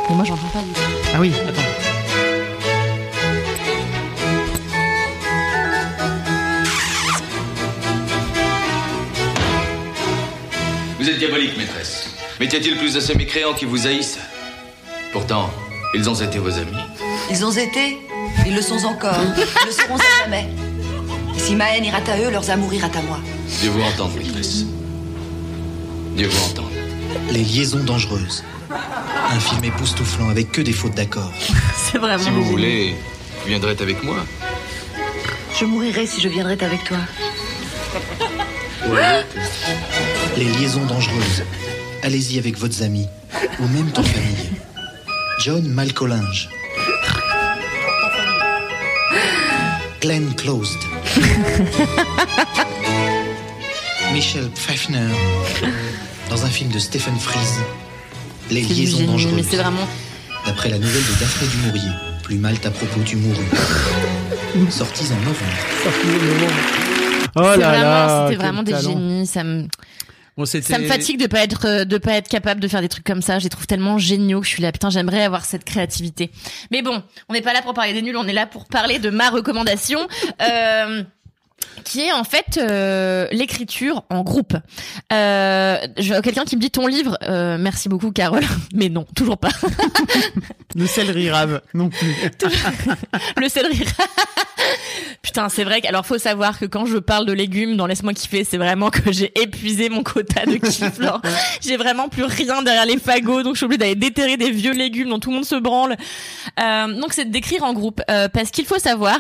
Mais 0.09 0.15
moi, 0.15 0.25
j'entends 0.25 0.47
pas. 0.49 0.61
tout. 0.61 0.67
Ah 1.15 1.21
oui, 1.21 1.31
attends. 1.47 1.86
Vous 11.07 11.13
êtes 11.13 11.19
diabolique, 11.21 11.57
maîtresse. 11.57 12.11
Mais 12.41 12.47
y 12.47 12.57
a-t-il 12.57 12.77
plus 12.79 12.95
de 12.95 12.99
ces 12.99 13.15
mécréants 13.15 13.55
qui 13.55 13.65
vous 13.65 13.87
haïssent 13.87 14.19
Pourtant, 15.13 15.51
ils 15.95 16.11
ont 16.11 16.15
été 16.15 16.41
vos 16.41 16.51
amis. 16.51 16.83
Ils 17.31 17.45
ont 17.45 17.53
été, 17.53 17.99
ils 18.45 18.53
le 18.53 18.61
sont 18.61 18.85
encore, 18.85 19.15
ils 19.23 19.67
le 19.67 19.71
seront 19.71 19.95
à 19.95 20.25
jamais. 20.25 20.49
Et 21.37 21.39
si 21.39 21.55
ma 21.55 21.77
haine 21.77 21.85
ira 21.85 21.99
à 21.99 22.19
eux, 22.19 22.29
leurs 22.33 22.51
amours 22.51 22.75
ira 22.75 22.89
à 22.89 23.03
moi. 23.03 23.21
Dieu 23.61 23.71
vous 23.71 23.83
entende, 23.83 24.17
maîtresse. 24.17 24.65
Dieu 26.17 26.27
vous 26.27 26.51
entende. 26.51 26.73
Les 27.31 27.45
liaisons 27.45 27.85
dangereuses. 27.85 28.43
Un 29.31 29.39
film 29.39 29.63
époustouflant 29.63 30.31
avec 30.31 30.51
que 30.51 30.61
des 30.61 30.73
fautes 30.73 30.95
d'accord. 30.97 31.31
C'est 31.77 31.99
vraiment. 31.99 32.19
Si 32.19 32.31
vous 32.31 32.39
génial. 32.39 32.51
voulez, 32.51 32.95
vous 33.43 33.49
viendrez 33.49 33.77
avec 33.79 34.03
moi. 34.03 34.17
Je 35.57 35.67
mourirai 35.67 36.05
si 36.05 36.21
je 36.21 36.29
viendrais 36.29 36.61
avec 36.65 36.83
toi. 36.83 36.99
Les 40.37 40.45
liaisons 40.45 40.85
dangereuses. 40.85 41.43
Allez-y 42.03 42.39
avec 42.39 42.59
votre 42.59 42.83
amis 42.83 43.07
ou 43.59 43.67
même 43.69 43.91
ton 43.91 44.03
famille. 44.03 44.51
John 45.39 45.67
Malcolinge. 45.67 46.49
Glenn 50.01 50.35
Closed. 50.35 50.79
Michel 54.13 54.49
Pfeiffer. 54.55 54.99
Dans 56.29 56.45
un 56.45 56.51
film 56.51 56.71
de 56.71 56.79
Stephen 56.79 57.19
Fries. 57.19 57.39
Les 58.51 58.61
liaisons 58.61 58.99
génie, 58.99 59.07
dangereuses. 59.07 59.35
mais 59.35 59.43
c'est 59.43 59.57
vraiment. 59.57 59.89
D'après 60.45 60.69
la 60.69 60.79
nouvelle 60.79 61.03
de 61.03 61.21
Daphné 61.21 61.49
du 61.49 61.57
Maurier. 61.67 61.93
Plus 62.23 62.37
mal 62.37 62.57
à 62.63 62.71
propos 62.71 63.01
du 63.01 63.17
mouru. 63.17 63.45
Sortis 64.71 65.07
en 65.13 65.21
novembre. 65.21 66.47
Oh 67.39 67.43
là 67.43 67.57
vraiment, 67.57 67.83
là, 67.83 68.27
c'était 68.29 68.43
vraiment 68.43 68.63
des 68.63 68.73
talent. 68.73 68.91
génies. 68.91 69.27
Ça 69.27 69.45
me, 69.45 69.67
Bon, 70.37 70.45
c'était- 70.45 70.73
ça 70.73 70.79
me 70.79 70.87
fatigue 70.87 71.19
de 71.19 71.27
pas 71.27 71.41
être, 71.43 71.67
euh, 71.67 71.85
de 71.85 71.99
pas 71.99 72.13
être 72.13 72.29
capable 72.29 72.61
de 72.61 72.69
faire 72.69 72.81
des 72.83 72.89
trucs 72.89 73.05
comme 73.07 73.23
ça. 73.23 73.39
Je 73.39 73.45
les 73.45 73.51
trouve 73.51 73.67
tellement 73.67 73.97
géniaux 73.99 74.41
que 74.41 74.47
je 74.47 74.51
suis 74.53 74.63
là, 74.63 74.71
putain, 74.73 74.91
j'aimerais 74.91 75.23
avoir 75.23 75.45
cette 75.45 75.65
créativité. 75.65 76.31
Mais 76.71 76.83
bon, 76.83 77.03
on 77.29 77.33
n'est 77.33 77.41
pas 77.43 77.53
là 77.55 77.63
pour 77.63 77.73
parler 77.75 77.93
des 77.95 78.03
nuls, 78.03 78.17
on 78.17 78.27
est 78.27 78.33
là 78.35 78.47
pour 78.47 78.67
parler 78.67 78.99
de 78.99 79.11
ma 79.11 79.31
recommandation. 79.31 80.07
Euh, 80.43 81.03
qui 81.85 82.01
est 82.03 82.13
en 82.13 82.23
fait 82.25 82.59
euh, 82.59 83.27
l'écriture 83.33 84.05
en 84.11 84.23
groupe. 84.23 84.55
Euh, 85.13 85.79
quelqu'un 86.23 86.45
qui 86.45 86.57
me 86.57 86.61
dit 86.61 86.71
ton 86.71 86.87
livre, 86.87 87.17
euh, 87.23 87.57
merci 87.59 87.89
beaucoup 87.89 88.13
Carole, 88.13 88.45
mais 88.75 88.89
non, 88.91 89.07
toujours 89.17 89.39
pas. 89.39 89.49
Le 90.75 90.87
céleri 90.87 91.31
rave 91.31 91.63
non 91.75 91.89
plus. 91.89 92.15
le 93.39 93.49
céleri. 93.49 93.85
Putain, 95.27 95.49
c'est 95.49 95.65
vrai 95.65 95.81
que 95.81 95.89
alors 95.89 96.07
faut 96.07 96.19
savoir 96.19 96.57
que 96.57 96.67
quand 96.67 96.87
je 96.87 96.99
parle 96.99 97.27
de 97.27 97.33
légumes 97.33 97.77
dans 97.77 97.89
laisse-moi 97.89 98.15
kiffer, 98.15 98.45
c'est 98.45 98.59
vraiment 98.59 98.91
que 98.91 99.11
j'ai 99.11 99.33
épuisé 99.43 99.89
mon 99.89 100.05
quota 100.05 100.47
de 100.47 100.55
kiff. 100.55 101.01
J'ai 101.61 101.77
vraiment 101.77 102.09
plus 102.09 102.23
rien 102.23 102.63
derrière 102.63 102.87
les 102.87 102.97
fagots, 102.97 103.43
donc 103.43 103.55
je 103.55 103.59
suis 103.59 103.65
obligée 103.65 103.79
d'aller 103.79 103.95
déterrer 103.97 104.37
des 104.37 104.53
vieux 104.53 104.73
légumes 104.73 105.09
dont 105.09 105.19
tout 105.19 105.31
le 105.31 105.35
monde 105.35 105.45
se 105.45 105.57
branle. 105.57 105.97
Euh, 106.61 107.01
donc 107.01 107.13
c'est 107.13 107.29
d'écrire 107.29 107.65
en 107.65 107.73
groupe 107.73 108.01
euh, 108.09 108.29
parce 108.29 108.53
qu'il 108.53 108.67
faut 108.67 108.79
savoir 108.79 109.19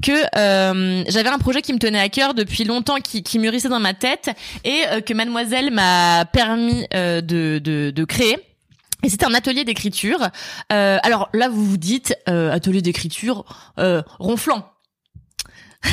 que 0.00 0.12
euh, 0.38 1.02
j'avais 1.08 1.28
un 1.28 1.38
projet 1.38 1.60
qui 1.60 1.72
me 1.72 1.80
tenait 1.80 1.98
à 1.98 2.08
cœur 2.08 2.34
depuis 2.34 2.62
longtemps, 2.62 2.98
qui, 2.98 3.24
qui 3.24 3.40
mûrissait 3.40 3.68
dans 3.68 3.80
ma 3.80 3.94
tête 3.94 4.30
et 4.62 4.84
euh, 4.92 5.00
que 5.00 5.12
Mademoiselle 5.12 5.72
m'a 5.72 6.24
permis 6.24 6.86
euh, 6.94 7.20
de, 7.20 7.58
de, 7.58 7.90
de 7.90 8.04
créer. 8.04 8.36
Et 9.02 9.08
c'était 9.08 9.26
un 9.26 9.34
atelier 9.34 9.64
d'écriture. 9.64 10.28
Euh, 10.72 10.98
alors 11.02 11.30
là, 11.32 11.48
vous 11.48 11.64
vous 11.64 11.78
dites 11.78 12.14
euh, 12.28 12.52
atelier 12.52 12.80
d'écriture 12.80 13.44
euh, 13.80 14.02
ronflant. 14.20 14.70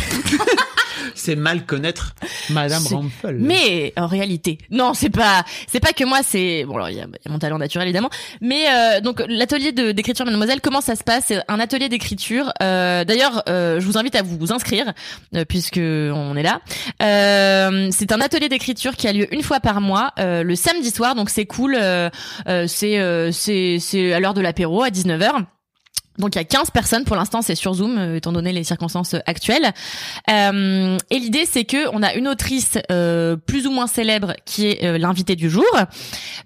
C'est 1.14 1.36
mal 1.36 1.66
connaître 1.66 2.14
Madame 2.50 2.84
Rampel. 2.88 3.38
Mais 3.40 3.94
en 3.96 4.08
réalité, 4.08 4.58
non, 4.70 4.94
c'est 4.94 5.10
pas, 5.10 5.44
c'est 5.68 5.80
pas 5.80 5.94
que 5.94 6.04
moi, 6.04 6.20
c'est 6.24 6.66
bon. 6.66 6.76
Alors 6.76 6.90
il 6.90 6.98
y, 6.98 7.00
a 7.00 7.04
il 7.06 7.26
y 7.26 7.30
a 7.30 7.32
mon 7.32 7.40
talent 7.40 7.58
naturel 7.58 7.88
évidemment, 7.88 8.10
mais 8.42 8.66
euh, 8.70 9.02
donc 9.02 9.24
l'atelier 9.28 9.72
d'écriture, 9.72 10.26
Mademoiselle, 10.26 10.62
comment 10.62 10.82
ça 10.82 10.96
se 10.96 11.04
passe? 11.04 11.26
C'est 11.28 11.42
un 11.48 11.60
atelier 11.60 11.90
d'écriture. 11.90 12.52
Euh, 12.62 13.06
D'ailleurs, 13.06 13.44
euh, 13.48 13.80
je 13.80 13.86
vous 13.86 13.98
invite 13.98 14.16
à 14.16 14.24
vous, 14.24 14.52
inscrire 14.52 14.94
euh, 15.36 15.46
puisque 15.46 15.80
on 15.80 16.36
est 16.36 16.44
là. 16.44 16.62
Euh, 17.02 17.90
c'est 17.92 18.12
un 18.12 18.20
atelier 18.22 18.50
d'écriture 18.50 18.96
qui 18.96 19.08
a 19.08 19.14
lieu 19.14 19.34
une 19.34 19.44
fois 19.44 19.60
par 19.60 19.82
mois, 19.82 20.12
euh, 20.20 20.44
le 20.44 20.56
samedi 20.56 20.92
soir. 20.92 21.16
Donc 21.16 21.30
c'est 21.30 21.46
cool. 21.46 21.76
euh, 21.80 22.10
euh, 22.48 22.66
c'est 22.68 23.00
euh, 23.00 23.32
c'est 23.32 23.78
c'est 23.80 24.14
à 24.14 24.20
l'heure 24.20 24.34
de 24.34 24.42
l'apéro 24.42 24.84
à 24.84 24.90
19h. 24.90 25.46
Donc 26.18 26.36
il 26.36 26.38
y 26.38 26.42
a 26.42 26.46
15 26.46 26.72
personnes 26.72 27.04
pour 27.04 27.16
l'instant, 27.16 27.42
c'est 27.42 27.56
sur 27.56 27.74
Zoom 27.74 27.98
euh, 27.98 28.16
étant 28.16 28.32
donné 28.32 28.54
les 28.54 28.64
circonstances 28.64 29.16
actuelles. 29.26 29.72
Euh, 30.30 30.98
et 31.10 31.20
l'idée 31.20 31.46
c'est 31.50 31.66
que 31.66 31.90
on 31.94 32.02
a 32.04 32.14
une 32.14 32.28
autrice 32.28 32.78
euh, 32.92 33.36
plus 33.36 33.68
ou 33.68 33.72
moins 33.72 33.88
célèbre 33.88 34.34
qui 34.46 34.68
est 34.68 34.84
euh, 34.86 34.98
l'invitée 34.98 35.36
du 35.36 35.50
jour. 35.50 35.66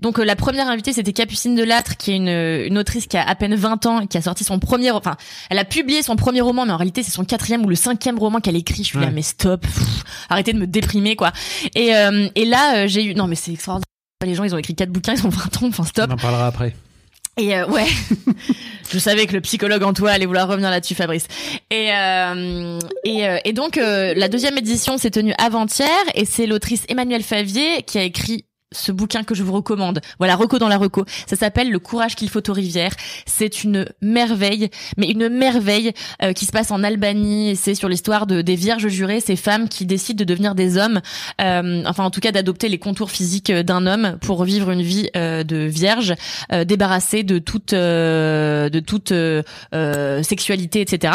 Donc 0.02 0.20
euh, 0.20 0.24
la 0.26 0.36
première 0.36 0.68
invitée 0.68 0.94
c'était 0.94 1.14
Capucine 1.14 1.56
Delattre 1.56 1.98
qui 1.98 2.12
est 2.12 2.16
une, 2.16 2.30
une 2.30 2.78
autrice 2.78 3.08
qui 3.08 3.18
a 3.18 3.28
à 3.28 3.36
peine 3.36 3.56
20 3.56 3.86
ans 3.86 4.02
et 4.02 4.08
qui 4.08 4.18
a 4.18 4.22
sorti 4.22 4.44
son 4.44 4.60
premier 4.60 4.92
enfin 4.92 5.16
elle 5.50 5.60
a 5.60 5.66
publié 5.66 6.02
son 6.02 6.16
premier 6.16 6.42
roman 6.42 6.66
mais 6.66 6.72
en 6.74 6.78
réalité 6.78 7.04
c'est 7.04 7.12
son 7.12 7.24
quatrième 7.24 7.64
ou 7.66 7.70
le 7.70 7.76
cinquième 7.76 8.18
roman 8.20 8.40
qu'elle 8.40 8.56
écrit. 8.56 8.84
Je 8.84 8.90
suis 8.90 9.00
là 9.00 9.06
Ouais. 9.08 9.12
mais 9.14 9.22
stop, 9.22 9.62
pff, 9.62 10.04
arrêtez 10.30 10.54
de 10.54 10.60
me 10.60 10.68
déprimer 10.68 11.16
quoi. 11.16 11.32
Et 11.76 11.96
euh, 11.96 12.28
et 12.36 12.46
là 12.46 12.88
j'ai 12.88 13.04
eu 13.04 13.14
non 13.16 13.28
mais 13.28 13.36
c'est 13.36 13.52
extraordinaire. 13.54 13.86
Les 14.26 14.36
gens 14.36 14.44
ils 14.44 14.54
ont 14.54 14.58
écrit 14.58 14.76
quatre 14.76 14.90
bouquins, 14.92 15.14
ils 15.14 15.26
ont 15.26 15.30
20 15.30 15.64
ans, 15.64 15.68
enfin 15.68 15.84
stop. 15.86 16.08
On 16.10 16.14
en 16.14 16.18
parlera 16.18 16.48
après. 16.48 16.76
Et 17.40 17.56
euh, 17.56 17.66
ouais, 17.68 17.86
je 18.92 19.00
savais 19.00 19.26
que 19.26 19.32
le 19.32 19.40
psychologue 19.40 19.84
en 19.84 19.94
toi 19.94 20.12
allait 20.12 20.26
vouloir 20.26 20.50
revenir 20.50 20.70
là-dessus, 20.70 20.94
Fabrice. 20.94 21.26
Et 21.72 21.94
euh, 21.94 22.80
et, 23.06 23.26
euh, 23.26 23.38
et 23.46 23.54
donc 23.54 23.78
euh, 23.78 24.14
la 24.14 24.28
deuxième 24.28 24.58
édition 24.58 24.98
s'est 24.98 25.10
tenue 25.10 25.34
avant-hier 25.38 25.88
et 26.16 26.26
c'est 26.26 26.46
l'autrice 26.46 26.84
Emmanuelle 26.90 27.24
Favier 27.24 27.84
qui 27.84 27.98
a 27.98 28.04
écrit 28.04 28.44
ce 28.72 28.92
bouquin 28.92 29.24
que 29.24 29.36
je 29.36 29.44
vous 29.44 29.54
recommande. 29.54 30.00
Voilà, 30.20 30.36
reco 30.36 30.60
dans 30.60 30.68
la 30.68 30.78
reco. 30.78 31.06
Ça 31.28 31.36
s'appelle 31.36 31.72
Le 31.72 31.80
courage 31.80 32.16
qu'il 32.16 32.30
faut 32.30 32.48
aux 32.50 32.54
rivières. 32.54 32.94
C'est 33.26 33.64
une 33.64 33.86
merveille, 34.02 34.70
mais 34.98 35.10
une 35.10 35.30
merveille 35.30 35.92
euh, 36.22 36.34
qui 36.34 36.46
se 36.46 36.52
passe 36.52 36.72
en 36.72 36.84
Albanie. 36.84 37.56
C'est 37.56 37.76
sur 37.76 37.90
l'histoire 37.90 38.28
de 38.28 38.42
des 38.42 38.56
vierges 38.56 38.88
jurées, 38.88 39.20
ces 39.20 39.36
femmes 39.36 39.70
qui 39.70 39.86
décident 39.86 40.20
de 40.20 40.24
devenir 40.24 40.56
des 40.56 40.78
hommes, 40.78 41.02
euh, 41.42 41.84
enfin 41.86 42.04
en 42.04 42.12
tout 42.12 42.20
cas 42.20 42.32
d'adopter 42.32 42.70
les 42.70 42.80
contours 42.80 43.12
physiques 43.12 43.52
d'un 43.52 43.86
homme 43.86 44.18
pour 44.22 44.44
vivre 44.44 44.72
une 44.72 44.82
vie 44.82 45.10
euh, 45.16 45.44
de 45.44 45.58
vierge, 45.58 46.14
euh, 46.52 46.64
débarrassée 46.64 47.24
de 47.24 47.40
toute 47.40 47.74
de 47.74 48.80
toute 48.80 49.14
sexualité, 50.24 50.82
etc. 50.82 51.14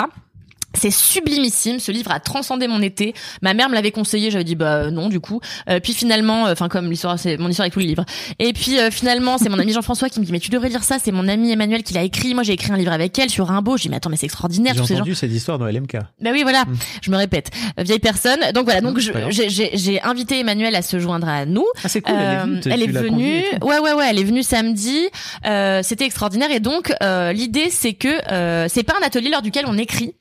C'est 0.75 0.91
sublimissime. 0.91 1.79
Ce 1.81 1.93
livre 1.93 2.11
a 2.11 2.21
transcendé 2.21 2.67
mon 2.69 2.83
été. 2.83 3.15
Ma 3.43 3.55
mère 3.55 3.69
me 3.69 3.75
l'avait 3.75 3.91
conseillé. 3.93 4.31
J'avais 4.31 4.45
dit 4.45 4.55
bah 4.57 4.91
non 4.91 5.09
du 5.09 5.21
coup. 5.21 5.41
Euh, 5.69 5.81
puis 5.81 5.93
finalement, 5.95 6.43
enfin 6.45 6.69
comme 6.69 6.91
l'histoire, 6.91 7.19
c'est 7.19 7.37
mon 7.37 7.49
histoire 7.49 7.65
avec 7.65 7.73
tous 7.75 7.81
les 7.81 7.87
livres. 7.87 8.05
Et 8.39 8.53
puis 8.53 8.79
euh, 8.79 8.91
finalement, 8.91 9.39
c'est 9.39 9.49
mon 9.49 9.59
ami 9.59 9.73
Jean-François 9.75 10.09
qui 10.09 10.21
me 10.21 10.25
dit 10.25 10.33
mais 10.33 10.41
tu 10.41 10.51
devrais 10.51 10.69
lire 10.69 10.83
ça. 10.85 10.99
C'est 11.03 11.13
mon 11.13 11.29
ami 11.29 11.51
Emmanuel 11.53 11.83
qui 11.83 11.95
l'a 11.95 12.03
écrit. 12.03 12.35
Moi 12.35 12.43
j'ai 12.43 12.53
écrit 12.53 12.73
un 12.73 12.77
livre 12.77 12.93
avec 12.93 13.19
elle 13.19 13.31
sur 13.31 13.47
Rimbaud. 13.47 13.77
J'ai 13.77 13.85
dit 13.85 13.89
mais 13.91 13.97
attends 13.97 14.11
mais 14.11 14.17
c'est 14.17 14.27
extraordinaire 14.27 14.75
J'ai 14.75 14.81
tous 14.81 14.87
ces 14.87 14.95
gens. 14.95 15.01
entendu 15.01 15.15
cette 15.15 15.33
histoire 15.33 15.59
dans 15.59 15.67
LMK. 15.67 15.95
Bah 16.21 16.31
oui, 16.33 16.43
voilà. 16.43 16.65
Je 17.03 17.11
me 17.11 17.17
répète. 17.17 17.51
Euh, 17.79 17.83
Vieille 17.83 17.99
personne. 17.99 18.41
Donc 18.55 18.65
voilà. 18.65 18.81
Donc 18.81 18.99
j'ai- 18.99 20.01
invité 20.03 20.41
Emmanuel 20.41 20.75
à 20.75 20.83
se 20.83 20.99
joindre 20.99 21.29
à 21.29 21.47
nous. 21.47 21.65
Ah, 21.83 21.89
c'est 21.89 22.01
cool, 22.01 22.15
elle 22.19 22.23
est 22.23 22.43
venue, 22.43 22.57
Euh, 22.59 22.71
elle 22.73 22.83
est 22.83 22.87
venue. 22.87 23.43
Ouais, 23.63 23.79
ouais, 23.79 23.93
ouais. 23.93 24.07
Elle 24.11 24.19
est 24.19 24.25
venue 24.25 24.43
samedi. 24.43 24.99
Euh, 25.47 25.81
C'était 25.83 26.05
extraordinaire. 26.05 26.51
Et 26.51 26.61
donc 26.61 26.93
euh, 27.03 27.33
l'idée, 27.33 27.71
c'est 27.71 27.93
que 27.95 28.09
euh, 28.33 28.67
c'est 28.69 28.83
pas 28.83 28.95
un 29.01 29.07
atelier 29.07 29.31
lors 29.31 29.43
duquel 29.43 29.65
on 29.67 29.79
écrit. 29.79 30.15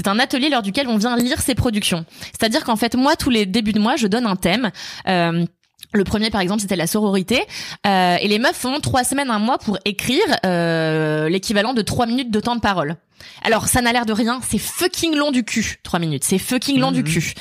C'est 0.00 0.08
un 0.08 0.18
atelier 0.18 0.48
lors 0.48 0.62
duquel 0.62 0.88
on 0.88 0.96
vient 0.96 1.14
lire 1.14 1.42
ses 1.42 1.54
productions. 1.54 2.06
C'est-à-dire 2.30 2.64
qu'en 2.64 2.76
fait, 2.76 2.94
moi, 2.94 3.16
tous 3.16 3.28
les 3.28 3.44
débuts 3.44 3.74
de 3.74 3.78
mois, 3.78 3.96
je 3.96 4.06
donne 4.06 4.24
un 4.24 4.34
thème. 4.34 4.70
Euh, 5.06 5.44
le 5.92 6.04
premier, 6.04 6.30
par 6.30 6.40
exemple, 6.40 6.62
c'était 6.62 6.74
la 6.74 6.86
sororité. 6.86 7.42
Euh, 7.86 8.16
et 8.18 8.26
les 8.26 8.38
meufs 8.38 8.56
font 8.56 8.80
trois 8.80 9.04
semaines, 9.04 9.28
un 9.28 9.38
mois 9.38 9.58
pour 9.58 9.76
écrire 9.84 10.24
euh, 10.46 11.28
l'équivalent 11.28 11.74
de 11.74 11.82
trois 11.82 12.06
minutes 12.06 12.30
de 12.30 12.40
temps 12.40 12.56
de 12.56 12.62
parole. 12.62 12.96
Alors, 13.44 13.66
ça 13.66 13.80
n'a 13.80 13.92
l'air 13.92 14.06
de 14.06 14.12
rien, 14.12 14.40
c'est 14.48 14.58
fucking 14.58 15.14
long 15.16 15.30
du 15.30 15.44
cul, 15.44 15.78
trois 15.82 15.98
minutes. 15.98 16.24
C'est 16.24 16.38
fucking 16.38 16.78
long 16.78 16.92
du 16.92 17.02
cul. 17.04 17.32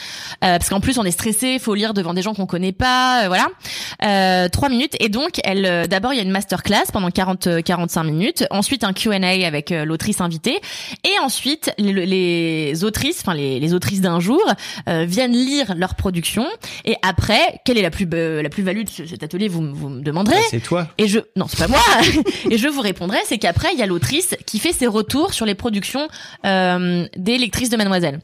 Euh, 0.43 0.57
parce 0.57 0.69
qu'en 0.69 0.79
plus, 0.79 0.97
on 0.97 1.03
est 1.03 1.11
stressé, 1.11 1.59
faut 1.59 1.75
lire 1.75 1.93
devant 1.93 2.13
des 2.13 2.21
gens 2.21 2.33
qu'on 2.33 2.45
connaît 2.45 2.71
pas, 2.71 3.23
euh, 3.23 3.27
voilà. 3.27 3.47
Euh, 4.03 4.47
trois 4.49 4.69
minutes. 4.69 4.95
Et 4.99 5.09
donc, 5.09 5.39
elle, 5.43 5.65
euh, 5.65 5.87
d'abord, 5.87 6.13
il 6.13 6.17
y 6.17 6.19
a 6.19 6.23
une 6.23 6.31
masterclass 6.31 6.85
pendant 6.93 7.09
40, 7.11 7.47
euh, 7.47 7.61
45 7.61 8.03
minutes. 8.03 8.45
Ensuite, 8.51 8.83
un 8.83 8.93
Q&A 8.93 9.15
avec 9.47 9.71
euh, 9.71 9.85
l'autrice 9.85 10.21
invitée. 10.21 10.59
Et 11.03 11.19
ensuite, 11.23 11.71
les, 11.77 12.05
les 12.05 12.83
autrices, 12.83 13.19
enfin, 13.21 13.33
les, 13.33 13.59
les 13.59 13.73
autrices 13.73 14.01
d'un 14.01 14.19
jour, 14.19 14.41
euh, 14.87 15.05
viennent 15.07 15.33
lire 15.33 15.73
leur 15.75 15.95
production. 15.95 16.45
Et 16.85 16.95
après, 17.01 17.61
quelle 17.65 17.77
est 17.77 17.81
la 17.81 17.91
plus, 17.91 18.07
euh, 18.13 18.41
la 18.41 18.49
plus-value 18.49 18.83
de 18.83 18.89
ce- 18.89 19.05
cet 19.05 19.23
atelier, 19.23 19.47
vous, 19.47 19.73
vous 19.73 19.89
me 19.89 20.01
demanderez. 20.01 20.35
Bah, 20.35 20.41
c'est 20.49 20.59
toi. 20.59 20.87
Et 20.97 21.07
je 21.07 21.19
non, 21.35 21.45
c'est 21.47 21.59
pas 21.59 21.67
moi. 21.67 21.79
et 22.49 22.57
je 22.57 22.67
vous 22.67 22.81
répondrai, 22.81 23.17
c'est 23.25 23.37
qu'après 23.37 23.69
il 23.73 23.79
y 23.79 23.83
a 23.83 23.85
l'autrice 23.85 24.35
qui 24.45 24.59
fait 24.59 24.73
ses 24.73 24.87
retours 24.87 25.33
sur 25.33 25.45
les 25.45 25.55
productions 25.55 25.68
euh, 26.45 27.07
des 27.15 27.37
lectrices 27.37 27.69
de 27.69 27.77
Mademoiselle 27.77 28.19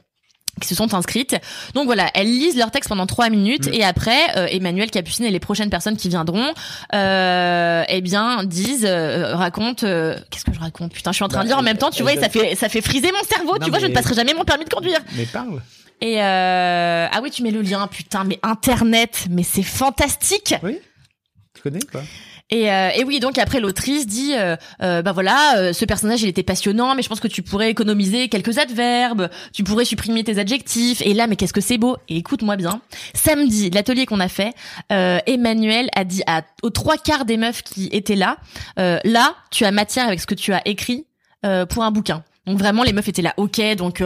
qui 0.62 0.68
se 0.70 0.76
sont 0.76 0.94
inscrites. 0.94 1.36
Donc 1.74 1.86
voilà, 1.86 2.10
elles 2.14 2.28
lisent 2.28 2.58
leur 2.58 2.72
texte 2.72 2.88
pendant 2.90 3.06
trois 3.06 3.30
minutes 3.30 3.68
et 3.74 3.84
après 3.84 4.38
euh, 4.38 4.48
Emmanuel 4.50 4.90
Capucine 4.90 5.26
et 5.26 5.32
les 5.32 5.40
prochaines 5.40 5.70
personnes 5.70 5.98
qui 5.98 6.08
viendront, 6.08 6.54
euh, 6.94 7.84
eh 7.90 8.02
bien 8.02 8.44
disent, 8.46 8.86
euh, 8.88 9.36
racontent. 9.36 9.86
Qu'est-ce 9.86 10.46
que 10.46 10.54
je 10.54 10.60
raconte? 10.60 10.94
Putain, 10.94 11.12
je 11.12 11.16
suis 11.16 11.26
en 11.26 11.28
train 11.28 11.40
Bah, 11.40 11.44
de 11.44 11.50
lire 11.50 11.58
en 11.58 11.62
même 11.64 11.78
temps. 11.78 11.90
Tu 11.90 12.04
vois, 12.04 12.14
et 12.14 12.20
ça 12.20 12.30
fait 12.30 12.56
ça 12.56 12.70
fait 12.70 12.82
friser 12.82 13.12
mon 13.12 13.28
cerveau. 13.28 13.58
Non, 13.60 13.66
tu 13.66 13.70
vois, 13.70 13.80
je 13.80 13.88
ne 13.88 13.94
passerai 13.94 14.16
jamais 14.16 14.34
mon 14.34 14.46
permis 14.46 14.64
de 14.66 14.70
conduire. 14.70 15.00
Mais 15.18 15.26
parle. 15.26 15.62
Et 16.02 16.22
ah 16.22 17.20
oui, 17.22 17.32
tu 17.32 17.44
mets 17.44 17.52
le 17.52 17.62
lien. 17.62 17.88
Putain, 17.88 18.24
mais 18.24 18.40
Internet, 18.42 19.26
mais 19.30 19.44
c'est 19.44 19.64
fantastique. 19.64 20.56
Oui. 20.64 20.80
Tu 21.54 21.62
connais 21.62 21.84
ou 21.84 21.88
pas? 21.92 22.04
Et, 22.52 22.72
euh, 22.72 22.90
et 22.96 23.04
oui, 23.04 23.20
donc 23.20 23.40
après 23.40 23.60
l'autrice 23.60 24.06
dit, 24.06 24.34
euh, 24.36 24.56
euh, 24.84 25.02
bah 25.02 25.14
voilà, 25.14 25.58
euh, 25.58 25.74
ce 25.74 25.84
personnage 25.84 26.22
il 26.22 26.30
était 26.30 26.44
passionnant, 26.44 26.94
mais 26.94 27.02
je 27.02 27.10
pense 27.10 27.20
que 27.20 27.28
tu 27.28 27.42
pourrais 27.42 27.72
économiser 27.72 28.30
quelques 28.30 28.60
adverbes, 28.60 29.30
tu 29.52 29.64
pourrais 29.64 29.86
supprimer 29.86 30.24
tes 30.24 30.38
adjectifs. 30.38 31.02
Et 31.02 31.16
là, 31.16 31.26
mais 31.26 31.38
qu'est-ce 31.38 31.54
que 31.54 31.62
c'est 31.62 31.80
beau 31.80 31.98
Et 32.08 32.18
écoute-moi 32.18 32.56
bien, 32.56 32.82
samedi, 33.16 33.72
l'atelier 33.72 34.06
qu'on 34.06 34.20
a 34.20 34.28
fait, 34.28 34.54
euh, 34.92 35.18
Emmanuel 35.26 35.90
a 35.96 36.04
dit 36.04 36.22
à, 36.28 36.44
aux 36.62 36.70
trois 36.70 36.98
quarts 36.98 37.26
des 37.26 37.38
meufs 37.38 37.64
qui 37.64 37.90
étaient 37.92 38.16
là, 38.16 38.38
là, 38.78 39.36
tu 39.50 39.66
as 39.66 39.72
matière 39.72 40.06
avec 40.06 40.20
ce 40.20 40.28
que 40.28 40.36
tu 40.36 40.54
as 40.54 40.62
écrit 40.68 41.08
pour 41.70 41.84
un 41.84 41.92
bouquin. 41.92 42.24
Donc 42.46 42.60
vraiment, 42.60 42.84
les 42.84 42.94
meufs 42.94 43.08
étaient 43.08 43.22
là, 43.24 43.34
ok, 43.38 43.60
donc 43.76 44.04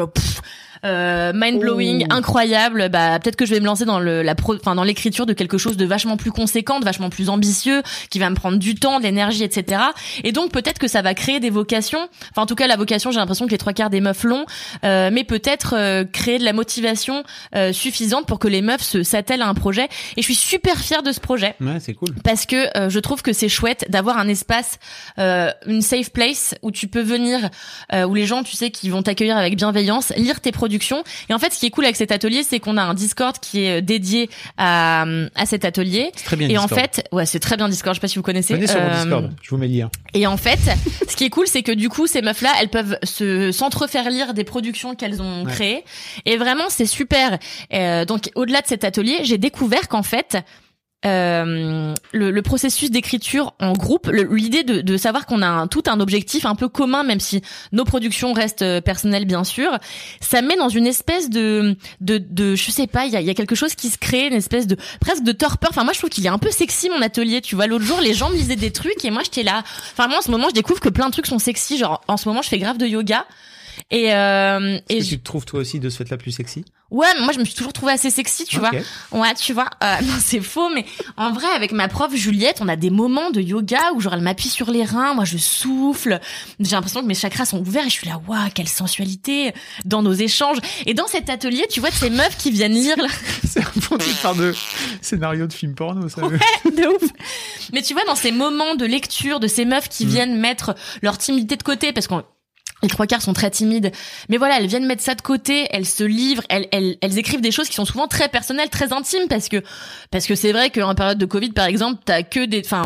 euh, 0.85 1.31
mind 1.35 1.59
blowing, 1.59 2.05
incroyable. 2.09 2.89
Bah 2.89 3.19
peut-être 3.19 3.35
que 3.35 3.45
je 3.45 3.53
vais 3.53 3.59
me 3.59 3.65
lancer 3.65 3.85
dans 3.85 3.99
le 3.99 4.21
la 4.21 4.35
pro, 4.35 4.55
enfin 4.55 4.75
dans 4.75 4.83
l'écriture 4.83 5.25
de 5.25 5.33
quelque 5.33 5.57
chose 5.57 5.77
de 5.77 5.85
vachement 5.85 6.17
plus 6.17 6.31
conséquent, 6.31 6.79
de 6.79 6.85
vachement 6.85 7.09
plus 7.09 7.29
ambitieux, 7.29 7.81
qui 8.09 8.19
va 8.19 8.29
me 8.29 8.35
prendre 8.35 8.57
du 8.57 8.75
temps, 8.75 8.99
de 8.99 9.03
l'énergie, 9.03 9.43
etc. 9.43 9.81
Et 10.23 10.31
donc 10.31 10.51
peut-être 10.51 10.79
que 10.79 10.87
ça 10.87 11.01
va 11.01 11.13
créer 11.13 11.39
des 11.39 11.49
vocations. 11.49 12.07
Enfin 12.31 12.43
en 12.43 12.45
tout 12.45 12.55
cas 12.55 12.67
la 12.67 12.75
vocation, 12.77 13.11
j'ai 13.11 13.19
l'impression 13.19 13.45
que 13.45 13.51
les 13.51 13.57
trois 13.57 13.73
quarts 13.73 13.89
des 13.89 14.01
meufs 14.01 14.23
l'ont, 14.23 14.45
euh, 14.83 15.09
mais 15.11 15.23
peut-être 15.23 15.75
euh, 15.77 16.03
créer 16.05 16.39
de 16.39 16.45
la 16.45 16.53
motivation 16.53 17.23
euh, 17.55 17.73
suffisante 17.73 18.25
pour 18.25 18.39
que 18.39 18.47
les 18.47 18.61
meufs 18.61 18.81
se 18.81 19.03
s'attellent 19.03 19.41
à 19.41 19.47
un 19.47 19.53
projet. 19.53 19.87
Et 20.17 20.21
je 20.21 20.25
suis 20.25 20.35
super 20.35 20.77
fière 20.77 21.03
de 21.03 21.11
ce 21.11 21.19
projet 21.19 21.55
Ouais, 21.61 21.77
c'est 21.79 21.93
cool. 21.93 22.09
parce 22.23 22.45
que 22.45 22.77
euh, 22.77 22.89
je 22.89 22.99
trouve 22.99 23.21
que 23.21 23.33
c'est 23.33 23.49
chouette 23.49 23.85
d'avoir 23.89 24.17
un 24.17 24.27
espace, 24.27 24.77
euh, 25.17 25.51
une 25.65 25.81
safe 25.81 26.11
place 26.11 26.55
où 26.61 26.71
tu 26.71 26.87
peux 26.87 27.01
venir, 27.01 27.49
euh, 27.93 28.05
où 28.05 28.13
les 28.15 28.25
gens, 28.25 28.43
tu 28.43 28.55
sais, 28.55 28.71
qui 28.71 28.89
vont 28.89 29.01
t'accueillir 29.03 29.37
avec 29.37 29.55
bienveillance, 29.55 30.13
lire 30.17 30.39
tes 30.41 30.51
Et 31.29 31.33
en 31.33 31.39
fait, 31.39 31.51
ce 31.53 31.59
qui 31.59 31.65
est 31.65 31.69
cool 31.69 31.85
avec 31.85 31.95
cet 31.95 32.11
atelier, 32.11 32.43
c'est 32.43 32.59
qu'on 32.59 32.77
a 32.77 32.83
un 32.83 32.93
Discord 32.93 33.37
qui 33.39 33.63
est 33.63 33.79
euh, 33.79 33.81
dédié 33.81 34.29
à, 34.57 35.05
à 35.35 35.45
cet 35.45 35.65
atelier. 35.65 36.11
C'est 36.15 36.25
très 36.25 36.35
bien, 36.35 36.49
Et 36.49 36.57
en 36.57 36.67
fait, 36.67 37.07
ouais, 37.11 37.25
c'est 37.25 37.39
très 37.39 37.57
bien 37.57 37.67
Discord. 37.69 37.95
Je 37.95 37.99
sais 37.99 38.01
pas 38.01 38.07
si 38.07 38.17
vous 38.17 38.23
connaissez. 38.23 38.53
Venez 38.53 38.67
sur 38.67 38.79
mon 38.81 38.87
Euh, 38.89 39.01
Discord. 39.03 39.31
Je 39.41 39.49
vous 39.49 39.57
mets 39.57 39.67
le 39.67 39.73
lien. 39.75 39.89
et 40.13 40.27
en 40.27 40.37
fait, 40.37 40.59
ce 41.09 41.15
qui 41.15 41.25
est 41.25 41.29
cool, 41.29 41.47
c'est 41.47 41.63
que 41.63 41.71
du 41.71 41.89
coup, 41.89 42.07
ces 42.07 42.21
meufs-là, 42.21 42.51
elles 42.61 42.69
peuvent 42.69 42.97
se 43.03 43.51
s'entrefaire 43.51 44.09
lire 44.09 44.33
des 44.33 44.43
productions 44.43 44.95
qu'elles 44.95 45.21
ont 45.21 45.43
Ouais. 45.45 45.51
créées. 45.51 45.83
Et 46.25 46.37
vraiment, 46.37 46.65
c'est 46.69 46.85
super. 46.85 47.37
Euh, 47.73 48.05
donc, 48.05 48.29
au-delà 48.35 48.61
de 48.61 48.67
cet 48.67 48.83
atelier, 48.83 49.19
j'ai 49.23 49.37
découvert 49.37 49.87
qu'en 49.87 50.03
fait, 50.03 50.37
euh, 51.05 51.93
le, 52.11 52.31
le 52.31 52.41
processus 52.41 52.91
d'écriture 52.91 53.53
en 53.61 53.71
groupe, 53.71 54.09
l'idée 54.11 54.63
de, 54.63 54.81
de 54.81 54.97
savoir 54.97 55.25
qu'on 55.25 55.41
a 55.41 55.47
un, 55.47 55.67
tout 55.67 55.83
un 55.87 56.01
objectif 56.01 56.45
un 56.45 56.55
peu 56.55 56.67
commun, 56.67 57.03
même 57.03 57.21
si 57.21 57.41
nos 57.71 57.85
productions 57.85 58.33
restent 58.33 58.63
euh, 58.63 58.81
personnelles 58.81 59.25
bien 59.25 59.45
sûr, 59.45 59.77
ça 60.19 60.41
met 60.41 60.57
dans 60.57 60.67
une 60.67 60.87
espèce 60.87 61.29
de, 61.29 61.77
de, 62.01 62.17
de 62.17 62.55
je 62.55 62.69
sais 62.71 62.87
pas, 62.87 63.05
il 63.05 63.13
y 63.13 63.15
a, 63.15 63.21
y 63.21 63.29
a 63.29 63.33
quelque 63.33 63.55
chose 63.55 63.75
qui 63.75 63.89
se 63.89 63.97
crée, 63.97 64.27
une 64.27 64.33
espèce 64.33 64.67
de 64.67 64.75
presque 64.99 65.23
de 65.23 65.31
torpeur. 65.31 65.69
Enfin 65.71 65.85
moi 65.85 65.93
je 65.93 65.99
trouve 65.99 66.09
qu'il 66.09 66.25
est 66.25 66.29
un 66.29 66.37
peu 66.37 66.51
sexy 66.51 66.89
mon 66.89 67.01
atelier. 67.01 67.39
Tu 67.41 67.55
vois, 67.55 67.67
l'autre 67.67 67.85
jour 67.85 68.01
les 68.01 68.13
gens 68.13 68.29
me 68.29 68.35
lisaient 68.35 68.57
des 68.57 68.71
trucs 68.71 69.05
et 69.05 69.09
moi 69.11 69.21
j'étais 69.23 69.43
là. 69.43 69.63
Enfin 69.93 70.07
moi 70.07 70.17
en 70.17 70.21
ce 70.21 70.31
moment 70.31 70.49
je 70.49 70.53
découvre 70.53 70.81
que 70.81 70.89
plein 70.89 71.07
de 71.07 71.11
trucs 71.11 71.27
sont 71.27 71.39
sexy. 71.39 71.77
Genre 71.77 72.01
en 72.07 72.17
ce 72.17 72.27
moment 72.27 72.41
je 72.41 72.49
fais 72.49 72.59
grave 72.59 72.77
de 72.77 72.85
yoga. 72.85 73.25
Et, 73.91 74.13
euh, 74.13 74.79
Est-ce 74.89 74.93
et 74.93 74.97
que 74.99 75.03
je- 75.03 75.09
tu 75.09 75.19
te 75.19 75.23
trouves 75.23 75.45
toi 75.45 75.59
aussi 75.61 75.79
de 75.79 75.89
ce 75.89 75.97
fait-là 75.97 76.17
plus 76.17 76.31
sexy? 76.31 76.65
Ouais, 76.91 77.07
mais 77.19 77.23
moi 77.23 77.33
je 77.33 77.39
me 77.39 77.45
suis 77.45 77.53
toujours 77.53 77.71
trouvée 77.73 77.91
assez 77.91 78.09
sexy, 78.09 78.45
tu 78.45 78.57
vois. 78.57 78.71
Ouais, 79.11 79.33
tu 79.35 79.53
vois. 79.53 79.69
Euh, 79.83 79.95
non, 80.01 80.13
c'est 80.19 80.41
faux, 80.41 80.69
mais 80.73 80.85
en 81.17 81.31
vrai, 81.31 81.45
avec 81.55 81.71
ma 81.71 81.87
prof 81.87 82.13
Juliette, 82.15 82.57
on 82.61 82.67
a 82.67 82.75
des 82.75 82.89
moments 82.89 83.29
de 83.29 83.41
yoga 83.41 83.91
où 83.93 84.01
genre 84.01 84.15
elle 84.15 84.21
m'appuie 84.21 84.49
sur 84.49 84.71
les 84.71 84.83
reins, 84.83 85.13
moi 85.13 85.23
je 85.25 85.37
souffle. 85.37 86.19
J'ai 86.59 86.75
l'impression 86.75 87.01
que 87.01 87.05
mes 87.05 87.13
chakras 87.13 87.45
sont 87.45 87.59
ouverts 87.59 87.85
et 87.85 87.89
je 87.89 87.93
suis 87.93 88.07
là, 88.07 88.19
waouh, 88.27 88.49
quelle 88.55 88.67
sensualité 88.67 89.53
dans 89.85 90.01
nos 90.01 90.13
échanges. 90.13 90.57
Et 90.87 90.95
dans 90.95 91.05
cet 91.07 91.29
atelier, 91.29 91.65
tu 91.69 91.79
vois 91.79 91.89
de 91.91 91.95
ces 91.95 92.09
meufs 92.09 92.37
qui 92.37 92.49
viennent 92.49 92.73
lire 92.73 92.97
là. 92.97 93.07
C'est 93.47 93.59
un 93.59 93.81
fond 93.81 93.97
par 94.23 94.33
de 94.35 94.55
scénario 95.01 95.45
de 95.45 95.53
film 95.53 95.75
porno, 95.75 96.09
ça. 96.09 96.21
de 96.21 96.87
ouf. 96.87 97.09
Mais 97.71 97.83
tu 97.83 97.93
vois, 97.93 98.03
dans 98.05 98.15
ces 98.15 98.31
moments 98.31 98.73
de 98.75 98.85
lecture 98.85 99.39
de 99.39 99.47
ces 99.47 99.65
meufs 99.65 99.89
qui 99.89 100.05
Mm. 100.05 100.09
viennent 100.09 100.35
mettre 100.39 100.73
leur 101.03 101.17
timidité 101.19 101.55
de 101.55 101.63
côté, 101.63 101.93
parce 101.93 102.07
qu'on 102.07 102.23
les 102.81 102.89
trois 102.89 103.07
quarts 103.07 103.21
sont 103.21 103.33
très 103.33 103.49
timides. 103.49 103.91
Mais 104.29 104.37
voilà, 104.37 104.59
elles 104.59 104.67
viennent 104.67 104.85
mettre 104.85 105.03
ça 105.03 105.15
de 105.15 105.21
côté, 105.21 105.67
elles 105.71 105.85
se 105.85 106.03
livrent, 106.03 106.43
elles, 106.49 106.67
elles, 106.71 106.97
elles 107.01 107.17
écrivent 107.17 107.41
des 107.41 107.51
choses 107.51 107.67
qui 107.69 107.75
sont 107.75 107.85
souvent 107.85 108.07
très 108.07 108.29
personnelles, 108.29 108.69
très 108.69 108.93
intimes, 108.93 109.27
parce 109.29 109.49
que 109.49 109.61
parce 110.11 110.25
que 110.25 110.35
c'est 110.35 110.51
vrai 110.51 110.69
qu'en 110.69 110.95
période 110.95 111.17
de 111.17 111.25
Covid, 111.25 111.51
par 111.51 111.65
exemple, 111.65 112.01
t'as 112.05 112.23
que 112.23 112.45
des, 112.45 112.61
enfin, 112.63 112.83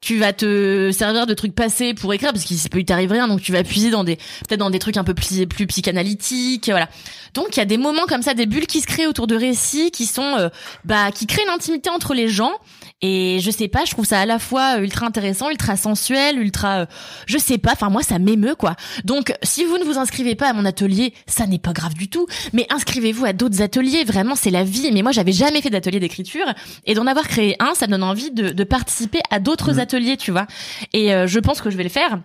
tu 0.00 0.18
vas 0.18 0.32
te 0.32 0.90
servir 0.92 1.26
de 1.26 1.34
trucs 1.34 1.54
passés 1.54 1.94
pour 1.94 2.12
écrire, 2.14 2.32
parce 2.32 2.44
qu'il 2.44 2.58
peut 2.70 2.80
y 2.80 2.84
t'arrive 2.84 3.12
rien, 3.12 3.28
donc 3.28 3.42
tu 3.42 3.52
vas 3.52 3.62
puiser 3.64 3.90
dans 3.90 4.04
des, 4.04 4.16
peut-être 4.16 4.60
dans 4.60 4.70
des 4.70 4.78
trucs 4.78 4.96
un 4.96 5.04
peu 5.04 5.14
plus, 5.14 5.46
plus 5.46 5.66
psychanalytiques, 5.66 6.68
voilà. 6.70 6.88
Donc 7.34 7.56
il 7.56 7.58
y 7.58 7.62
a 7.62 7.66
des 7.66 7.78
moments 7.78 8.06
comme 8.08 8.22
ça, 8.22 8.34
des 8.34 8.46
bulles 8.46 8.66
qui 8.66 8.80
se 8.80 8.86
créent 8.86 9.06
autour 9.06 9.26
de 9.26 9.36
récits, 9.36 9.90
qui 9.90 10.06
sont, 10.06 10.36
euh, 10.38 10.48
bah, 10.84 11.10
qui 11.12 11.26
créent 11.26 11.44
une 11.44 11.50
intimité 11.50 11.90
entre 11.90 12.14
les 12.14 12.28
gens. 12.28 12.52
Et 13.00 13.38
je 13.40 13.50
sais 13.52 13.68
pas, 13.68 13.84
je 13.84 13.92
trouve 13.92 14.06
ça 14.06 14.20
à 14.20 14.26
la 14.26 14.40
fois 14.40 14.78
euh, 14.78 14.82
ultra 14.82 15.06
intéressant, 15.06 15.50
ultra 15.50 15.76
sensuel, 15.76 16.36
ultra, 16.36 16.80
euh, 16.80 16.86
je 17.26 17.38
sais 17.38 17.58
pas. 17.58 17.72
Enfin 17.72 17.90
moi, 17.90 18.02
ça 18.02 18.18
m'émeut 18.18 18.56
quoi. 18.56 18.74
Donc 19.04 19.32
si 19.44 19.64
vous 19.64 19.78
ne 19.78 19.84
vous 19.84 19.98
inscrivez 19.98 20.34
pas 20.34 20.48
à 20.48 20.52
mon 20.52 20.64
atelier, 20.64 21.14
ça 21.26 21.46
n'est 21.46 21.60
pas 21.60 21.72
grave 21.72 21.94
du 21.94 22.08
tout. 22.08 22.26
Mais 22.52 22.66
inscrivez-vous 22.70 23.24
à 23.24 23.32
d'autres 23.32 23.62
ateliers. 23.62 24.02
Vraiment, 24.02 24.34
c'est 24.34 24.50
la 24.50 24.64
vie. 24.64 24.90
Mais 24.92 25.02
moi, 25.02 25.12
j'avais 25.12 25.30
jamais 25.32 25.60
fait 25.60 25.70
d'atelier 25.70 26.00
d'écriture 26.00 26.46
et 26.86 26.94
d'en 26.94 27.06
avoir 27.06 27.28
créé 27.28 27.54
un, 27.60 27.74
ça 27.74 27.86
donne 27.86 28.02
envie 28.02 28.32
de, 28.32 28.50
de 28.50 28.64
participer 28.64 29.20
à 29.30 29.38
d'autres 29.38 29.78
ateliers, 29.78 29.87
tu 30.16 30.30
vois. 30.30 30.46
Et 30.92 31.14
euh, 31.14 31.26
je 31.26 31.38
pense 31.38 31.60
que 31.60 31.70
je 31.70 31.76
vais 31.76 31.82
le 31.82 31.88
faire. 31.88 32.20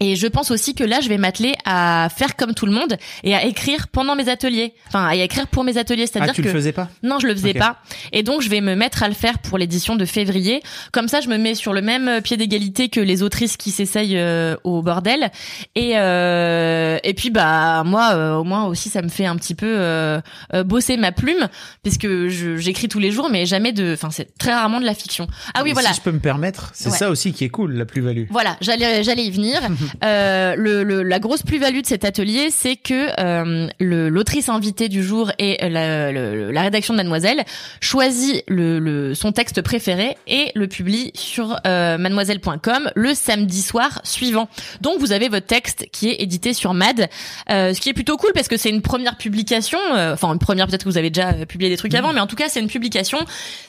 Et 0.00 0.16
je 0.16 0.26
pense 0.26 0.50
aussi 0.50 0.74
que 0.74 0.82
là, 0.82 1.00
je 1.02 1.08
vais 1.10 1.18
m'atteler 1.18 1.52
à 1.66 2.08
faire 2.14 2.34
comme 2.36 2.54
tout 2.54 2.64
le 2.66 2.72
monde 2.72 2.96
et 3.22 3.34
à 3.34 3.44
écrire 3.44 3.88
pendant 3.88 4.16
mes 4.16 4.28
ateliers. 4.30 4.72
Enfin, 4.88 5.06
à 5.06 5.14
écrire 5.14 5.46
pour 5.46 5.62
mes 5.62 5.76
ateliers. 5.76 6.06
C'est-à-dire 6.06 6.30
Ah, 6.32 6.34
tu 6.34 6.42
que 6.42 6.48
le 6.48 6.54
faisais 6.54 6.72
pas? 6.72 6.88
Non, 7.02 7.18
je 7.18 7.26
le 7.26 7.34
faisais 7.34 7.52
pas. 7.54 7.76
Et 8.12 8.22
donc, 8.22 8.40
je 8.40 8.48
vais 8.48 8.60
me 8.62 8.74
mettre 8.74 9.02
à 9.02 9.08
le 9.08 9.14
faire 9.14 9.38
pour 9.40 9.58
l'édition 9.58 9.96
de 9.96 10.04
février. 10.06 10.62
Comme 10.92 11.06
ça, 11.08 11.20
je 11.20 11.28
me 11.28 11.36
mets 11.36 11.54
sur 11.54 11.72
le 11.74 11.82
même 11.82 12.08
euh, 12.08 12.20
pied 12.22 12.36
d'égalité 12.38 12.88
que 12.88 13.00
les 13.00 13.22
autrices 13.22 13.56
qui 13.58 13.70
s'essayent 13.70 14.16
euh, 14.16 14.56
au 14.64 14.80
bordel. 14.82 15.30
Et 15.74 15.98
euh, 15.98 16.98
et 17.04 17.14
puis, 17.14 17.30
bah 17.30 17.82
moi, 17.84 18.12
euh, 18.14 18.34
au 18.36 18.44
moins 18.44 18.64
aussi, 18.66 18.88
ça 18.88 19.02
me 19.02 19.08
fait 19.08 19.26
un 19.26 19.36
petit 19.36 19.54
peu 19.54 20.20
bosser 20.64 20.96
ma 20.96 21.12
plume, 21.12 21.48
puisque 21.82 22.08
j'écris 22.28 22.88
tous 22.88 22.98
les 23.00 23.10
jours, 23.10 23.28
mais 23.30 23.44
jamais 23.46 23.72
de. 23.72 23.92
Enfin, 23.94 24.10
c'est 24.10 24.36
très 24.38 24.54
rarement 24.54 24.80
de 24.80 24.86
la 24.86 24.94
fiction. 24.94 25.26
Ah 25.54 25.62
oui, 25.62 25.72
voilà. 25.72 25.90
Si 25.90 25.96
je 25.96 26.00
peux 26.00 26.12
me 26.12 26.18
permettre, 26.20 26.70
c'est 26.74 26.90
Ouais. 26.90 26.96
ça 26.96 27.10
aussi 27.10 27.32
qui 27.32 27.44
est 27.44 27.48
cool, 27.50 27.74
la 27.74 27.84
plus-value. 27.84 28.24
Voilà, 28.30 28.56
j'allais 28.60 29.04
j'allais 29.04 29.24
y 29.26 29.30
venir. 29.30 29.60
Euh, 30.04 30.54
le, 30.56 30.82
le- 30.84 31.02
la 31.02 31.18
grosse 31.18 31.42
plus-value 31.42 31.80
de 31.80 31.86
cet 31.86 32.04
atelier, 32.04 32.48
c'est 32.50 32.76
que 32.76 33.08
euh, 33.20 33.68
l'autrice 33.80 34.48
invitée 34.48 34.88
du 34.88 35.02
jour 35.02 35.32
et 35.38 35.56
la, 35.68 36.12
le- 36.12 36.50
la 36.50 36.62
rédaction 36.62 36.94
de 36.94 36.96
Mademoiselle 36.98 37.44
choisit 37.80 38.42
le, 38.48 38.78
le- 38.78 39.14
son 39.14 39.32
texte 39.32 39.62
préféré 39.62 40.16
et 40.26 40.52
le 40.54 40.66
publie 40.68 41.10
sur 41.14 41.56
euh, 41.66 41.98
mademoiselle.com 41.98 42.90
le 42.94 43.14
samedi 43.14 43.62
soir 43.62 44.00
suivant. 44.04 44.48
Donc 44.80 44.98
vous 45.00 45.12
avez 45.12 45.28
votre 45.28 45.46
texte 45.46 45.86
qui 45.92 46.08
est 46.10 46.20
édité 46.22 46.52
sur 46.54 46.74
Mad, 46.74 47.08
euh, 47.50 47.74
ce 47.74 47.80
qui 47.80 47.88
est 47.88 47.94
plutôt 47.94 48.16
cool 48.16 48.30
parce 48.34 48.48
que 48.48 48.56
c'est 48.56 48.70
une 48.70 48.82
première 48.82 49.16
publication. 49.16 49.78
euh, 49.94 50.14
Enfin 50.14 50.32
une 50.32 50.38
première, 50.38 50.66
peut-être 50.66 50.84
que 50.84 50.88
vous 50.88 50.98
avez 50.98 51.10
déjà 51.10 51.32
publié 51.46 51.70
des 51.70 51.76
trucs 51.76 51.94
avant, 51.94 52.12
mais 52.12 52.20
en 52.20 52.26
tout 52.26 52.36
cas 52.36 52.48
c'est 52.48 52.60
une 52.60 52.68
publication, 52.68 53.18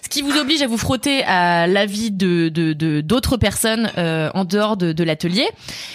ce 0.04 0.10
qui 0.10 0.22
vous 0.22 0.38
oblige 0.38 0.62
à 0.62 0.68
vous 0.68 0.78
frotter 0.78 1.24
à 1.24 1.68
l'avis 1.68 2.12
de 2.12 2.50
de- 2.50 2.74
de- 2.74 3.02
d'autres 3.02 3.38
personnes 3.38 3.92
euh, 3.98 4.30
en 4.34 4.46
dehors 4.46 4.78
de, 4.78 4.92
de 4.92 5.04
l'atelier. 5.04 5.48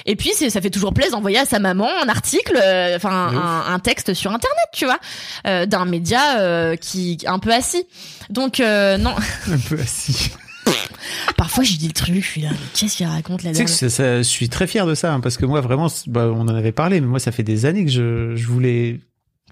Et 0.06 0.15
puis 0.16 0.30
c'est 0.34 0.50
ça 0.50 0.60
fait 0.60 0.70
toujours 0.70 0.92
plaisir 0.92 1.12
d'envoyer 1.12 1.38
à 1.38 1.44
sa 1.46 1.58
maman 1.58 1.88
un 2.02 2.08
article, 2.08 2.58
euh, 2.62 2.96
enfin 2.96 3.30
De 3.32 3.36
un, 3.36 3.74
un 3.74 3.78
texte 3.78 4.14
sur 4.14 4.32
internet, 4.32 4.66
tu 4.72 4.84
vois, 4.86 4.98
euh, 5.46 5.66
d'un 5.66 5.84
média 5.84 6.40
euh, 6.40 6.76
qui 6.76 7.18
un 7.26 7.38
peu 7.38 7.52
assis. 7.52 7.84
Donc 8.30 8.60
euh, 8.60 8.96
non, 8.98 9.14
Un 9.52 9.58
peu 9.68 9.78
assis. 9.80 10.30
parfois 11.36 11.62
je 11.64 11.74
dis 11.76 11.86
le 11.86 11.92
truc, 11.92 12.14
je 12.16 12.20
suis 12.20 12.40
là, 12.40 12.50
qu'est-ce 12.74 12.96
qu'il 12.96 13.06
raconte 13.06 13.42
la 13.44 13.52
Tu 13.52 13.66
sais 13.68 13.88
je 13.88 14.22
suis 14.22 14.48
très 14.48 14.66
fier 14.66 14.86
de 14.86 14.94
ça, 14.94 15.12
hein, 15.12 15.20
parce 15.20 15.36
que 15.36 15.46
moi, 15.46 15.60
vraiment, 15.60 15.88
bah, 16.08 16.26
on 16.34 16.40
en 16.40 16.48
avait 16.48 16.72
parlé, 16.72 17.00
mais 17.00 17.06
moi, 17.06 17.18
ça 17.20 17.30
fait 17.32 17.42
des 17.44 17.66
années 17.66 17.84
que 17.84 17.90
je, 17.90 18.34
je 18.34 18.46
voulais 18.46 19.00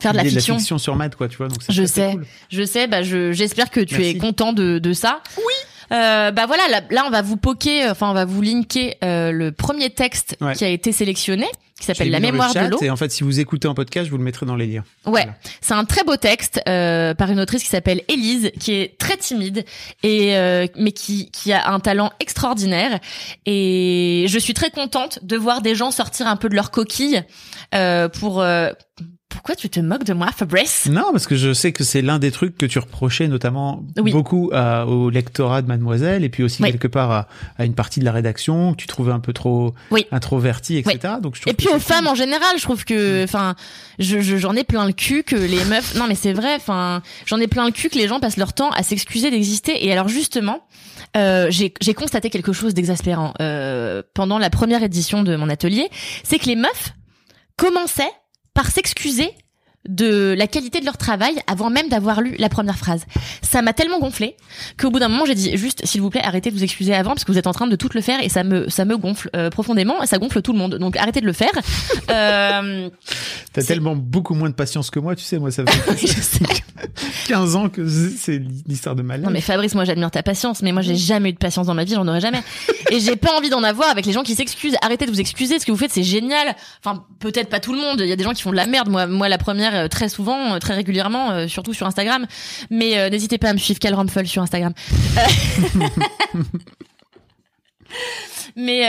Faire 0.00 0.10
de 0.10 0.16
la 0.16 0.24
publier 0.24 0.40
fiction. 0.40 0.76
sur 0.78 0.96
Mad, 0.96 1.14
quoi, 1.14 1.28
tu 1.28 1.36
vois. 1.36 1.46
Donc 1.46 1.58
Je 1.68 1.84
sais, 1.86 2.10
cool. 2.12 2.26
je 2.50 2.64
sais. 2.64 2.88
Bah, 2.88 3.04
je 3.04 3.30
j'espère 3.30 3.70
que 3.70 3.78
tu 3.78 3.94
Merci. 3.94 4.10
es 4.10 4.18
content 4.18 4.52
de 4.52 4.80
de 4.80 4.92
ça. 4.92 5.20
Oui. 5.38 5.54
Euh, 5.92 6.30
bah 6.30 6.46
voilà, 6.46 6.68
là, 6.68 6.80
là, 6.90 7.04
on 7.06 7.10
va 7.10 7.22
vous 7.22 7.36
poker, 7.36 7.90
enfin 7.90 8.10
on 8.10 8.14
va 8.14 8.24
vous 8.24 8.40
linker 8.42 8.96
euh, 9.04 9.30
le 9.32 9.52
premier 9.52 9.90
texte 9.90 10.36
Ouais. 10.40 10.54
qui 10.54 10.64
a 10.64 10.68
été 10.68 10.92
sélectionné, 10.92 11.46
qui 11.78 11.86
s'appelle 11.86 12.10
La 12.10 12.20
mémoire 12.20 12.52
chat, 12.52 12.64
de 12.66 12.70
l'eau. 12.70 12.78
Et 12.82 12.90
en 12.90 12.96
fait, 12.96 13.10
si 13.10 13.22
vous 13.24 13.40
écoutez 13.40 13.68
en 13.68 13.74
podcast, 13.74 14.06
je 14.06 14.10
vous 14.10 14.18
le 14.18 14.24
mettrai 14.24 14.46
dans 14.46 14.56
les 14.56 14.66
liens. 14.66 14.84
Ouais, 15.06 15.26
c'est 15.60 15.74
un 15.74 15.84
très 15.84 16.02
beau 16.04 16.16
texte 16.16 16.60
euh, 16.68 17.14
par 17.14 17.30
une 17.30 17.40
autrice 17.40 17.62
qui 17.62 17.68
s'appelle 17.70 18.02
Élise, 18.08 18.50
qui 18.60 18.72
est 18.72 18.98
très 18.98 19.16
timide 19.16 19.64
et 20.02 20.36
euh, 20.36 20.66
mais 20.76 20.92
qui 20.92 21.30
qui 21.30 21.52
a 21.52 21.70
un 21.70 21.80
talent 21.80 22.10
extraordinaire. 22.20 22.98
Et 23.46 24.26
je 24.28 24.38
suis 24.38 24.54
très 24.54 24.70
contente 24.70 25.18
de 25.22 25.36
voir 25.36 25.60
des 25.62 25.74
gens 25.74 25.90
sortir 25.90 26.26
un 26.26 26.36
peu 26.36 26.48
de 26.48 26.54
leur 26.54 26.70
coquille 26.70 27.22
euh, 27.74 28.08
pour. 28.08 28.44
Pourquoi 29.34 29.54
tu 29.56 29.68
te 29.68 29.78
moques 29.80 30.04
de 30.04 30.14
moi, 30.14 30.28
Fabrice? 30.34 30.86
Non, 30.90 31.04
parce 31.12 31.26
que 31.26 31.36
je 31.36 31.52
sais 31.52 31.72
que 31.72 31.84
c'est 31.84 32.00
l'un 32.00 32.18
des 32.18 32.30
trucs 32.30 32.56
que 32.56 32.64
tu 32.66 32.78
reprochais 32.78 33.28
notamment 33.28 33.82
Oui. 33.98 34.12
beaucoup 34.12 34.50
à- 34.54 34.86
au 34.86 35.10
lectorat 35.10 35.60
de 35.60 35.66
Mademoiselle 35.68 36.24
et 36.24 36.28
puis 36.28 36.42
aussi 36.42 36.62
Oui. 36.62 36.70
quelque 36.70 36.88
part 36.88 37.10
à, 37.10 37.28
à 37.58 37.64
une 37.64 37.74
partie 37.74 38.00
de 38.00 38.04
la 38.04 38.12
rédaction 38.12 38.72
que 38.72 38.76
tu 38.78 38.86
trouvais 38.86 39.12
un 39.12 39.20
peu 39.20 39.32
trop 39.32 39.74
Oui. 39.90 40.06
introverti, 40.12 40.76
etc. 40.78 41.14
Donc 41.20 41.34
je 41.36 41.42
trouve 41.42 41.52
Et 41.52 41.54
puis 41.56 41.68
aux 41.68 41.78
femmes 41.78 42.06
en 42.06 42.14
général, 42.14 42.56
je 42.56 42.62
trouve 42.62 42.84
que, 42.84 43.24
enfin, 43.24 43.54
je 43.98 44.20
je- 44.20 44.36
j'en 44.36 44.54
ai 44.54 44.64
plein 44.64 44.86
le 44.86 44.92
cul 44.92 45.22
que 45.24 45.36
les 45.36 45.64
meufs. 45.64 45.94
Non 45.96 46.06
mais 46.08 46.14
c'est 46.14 46.32
vrai, 46.32 46.54
enfin, 46.56 47.02
j'en 47.26 47.38
ai 47.40 47.46
plein 47.48 47.66
le 47.66 47.72
cul 47.72 47.88
que 47.90 47.98
les 47.98 48.08
gens 48.08 48.20
passent 48.20 48.36
leur 48.38 48.52
temps 48.54 48.70
à 48.70 48.82
s'excuser 48.82 49.30
d'exister. 49.30 49.84
Et 49.86 49.92
alors 49.92 50.08
justement, 50.08 50.64
euh, 51.16 51.48
j'ai 51.50 51.74
j'ai 51.80 51.94
constaté 51.94 52.30
quelque 52.30 52.52
chose 52.52 52.74
d'exaspérant 52.74 53.34
euh, 53.40 54.02
pendant 54.14 54.38
la 54.38 54.50
première 54.50 54.82
édition 54.82 55.22
de 55.22 55.36
mon 55.36 55.48
atelier, 55.48 55.88
c'est 56.22 56.38
que 56.38 56.46
les 56.46 56.56
meufs 56.56 56.94
commençaient 57.56 58.10
par 58.54 58.70
s'excuser 58.70 59.34
de 59.88 60.34
la 60.36 60.46
qualité 60.46 60.80
de 60.80 60.84
leur 60.84 60.96
travail 60.96 61.34
avant 61.46 61.70
même 61.70 61.88
d'avoir 61.88 62.20
lu 62.20 62.34
la 62.38 62.48
première 62.48 62.78
phrase. 62.78 63.04
Ça 63.42 63.62
m'a 63.62 63.72
tellement 63.72 63.98
gonflé 63.98 64.36
qu'au 64.80 64.90
bout 64.90 64.98
d'un 64.98 65.08
moment 65.08 65.26
j'ai 65.26 65.34
dit 65.34 65.56
juste 65.56 65.84
s'il 65.84 66.00
vous 66.00 66.10
plaît 66.10 66.22
arrêtez 66.24 66.50
de 66.50 66.56
vous 66.56 66.64
excuser 66.64 66.94
avant 66.94 67.10
parce 67.10 67.24
que 67.24 67.32
vous 67.32 67.38
êtes 67.38 67.46
en 67.46 67.52
train 67.52 67.66
de 67.66 67.76
tout 67.76 67.88
le 67.92 68.00
faire 68.00 68.22
et 68.22 68.28
ça 68.28 68.44
me 68.44 68.68
ça 68.68 68.84
me 68.84 68.96
gonfle 68.96 69.28
euh, 69.36 69.50
profondément 69.50 70.02
et 70.02 70.06
ça 70.06 70.18
gonfle 70.18 70.42
tout 70.42 70.52
le 70.52 70.58
monde. 70.58 70.76
Donc 70.76 70.96
arrêtez 70.96 71.20
de 71.20 71.26
le 71.26 71.32
faire. 71.32 71.52
Euh, 72.10 72.90
T'as 73.52 73.62
tellement 73.62 73.96
beaucoup 73.96 74.34
moins 74.34 74.48
de 74.50 74.54
patience 74.54 74.90
que 74.90 74.98
moi, 74.98 75.16
tu 75.16 75.24
sais, 75.24 75.38
moi 75.38 75.50
ça 75.50 75.64
fait 75.66 76.06
15 77.28 77.56
ans 77.56 77.68
que 77.68 77.86
c'est 77.88 78.40
l'histoire 78.66 78.94
de 78.94 79.02
ma 79.02 79.16
non 79.18 79.30
mais 79.30 79.40
Fabrice 79.40 79.74
moi 79.74 79.84
j'admire 79.84 80.10
ta 80.10 80.22
patience 80.22 80.62
mais 80.62 80.72
moi 80.72 80.82
j'ai 80.82 80.96
jamais 80.96 81.30
eu 81.30 81.32
de 81.32 81.38
patience 81.38 81.66
dans 81.66 81.74
ma 81.74 81.84
vie 81.84 81.94
j'en 81.94 82.06
aurai 82.06 82.20
jamais. 82.20 82.42
Et 82.90 83.00
j'ai 83.00 83.16
pas 83.16 83.36
envie 83.36 83.48
d'en 83.48 83.62
avoir 83.62 83.90
avec 83.90 84.06
les 84.06 84.12
gens 84.12 84.22
qui 84.22 84.34
s'excusent. 84.34 84.76
Arrêtez 84.82 85.06
de 85.06 85.10
vous 85.10 85.20
excuser 85.20 85.58
ce 85.58 85.66
que 85.66 85.72
vous 85.72 85.78
faites 85.78 85.92
c'est 85.92 86.02
génial. 86.02 86.54
Enfin 86.84 87.04
peut-être 87.20 87.48
pas 87.48 87.60
tout 87.60 87.72
le 87.72 87.80
monde 87.80 88.00
il 88.00 88.08
y 88.08 88.12
a 88.12 88.16
des 88.16 88.24
gens 88.24 88.32
qui 88.32 88.42
font 88.42 88.50
de 88.50 88.56
la 88.56 88.66
merde. 88.66 88.88
Moi 88.88 89.06
moi 89.06 89.28
la 89.28 89.38
première 89.38 89.73
euh, 89.74 89.88
très 89.88 90.08
souvent 90.08 90.54
euh, 90.54 90.58
très 90.58 90.74
régulièrement 90.74 91.30
euh, 91.30 91.48
surtout 91.48 91.74
sur 91.74 91.86
Instagram 91.86 92.26
mais 92.70 93.10
n'hésitez 93.10 93.38
pas 93.38 93.50
à 93.50 93.52
me 93.52 93.58
suivre 93.58 93.78
Cal 93.80 93.94
sur 94.26 94.42
Instagram 94.42 94.72
Mais 98.56 98.86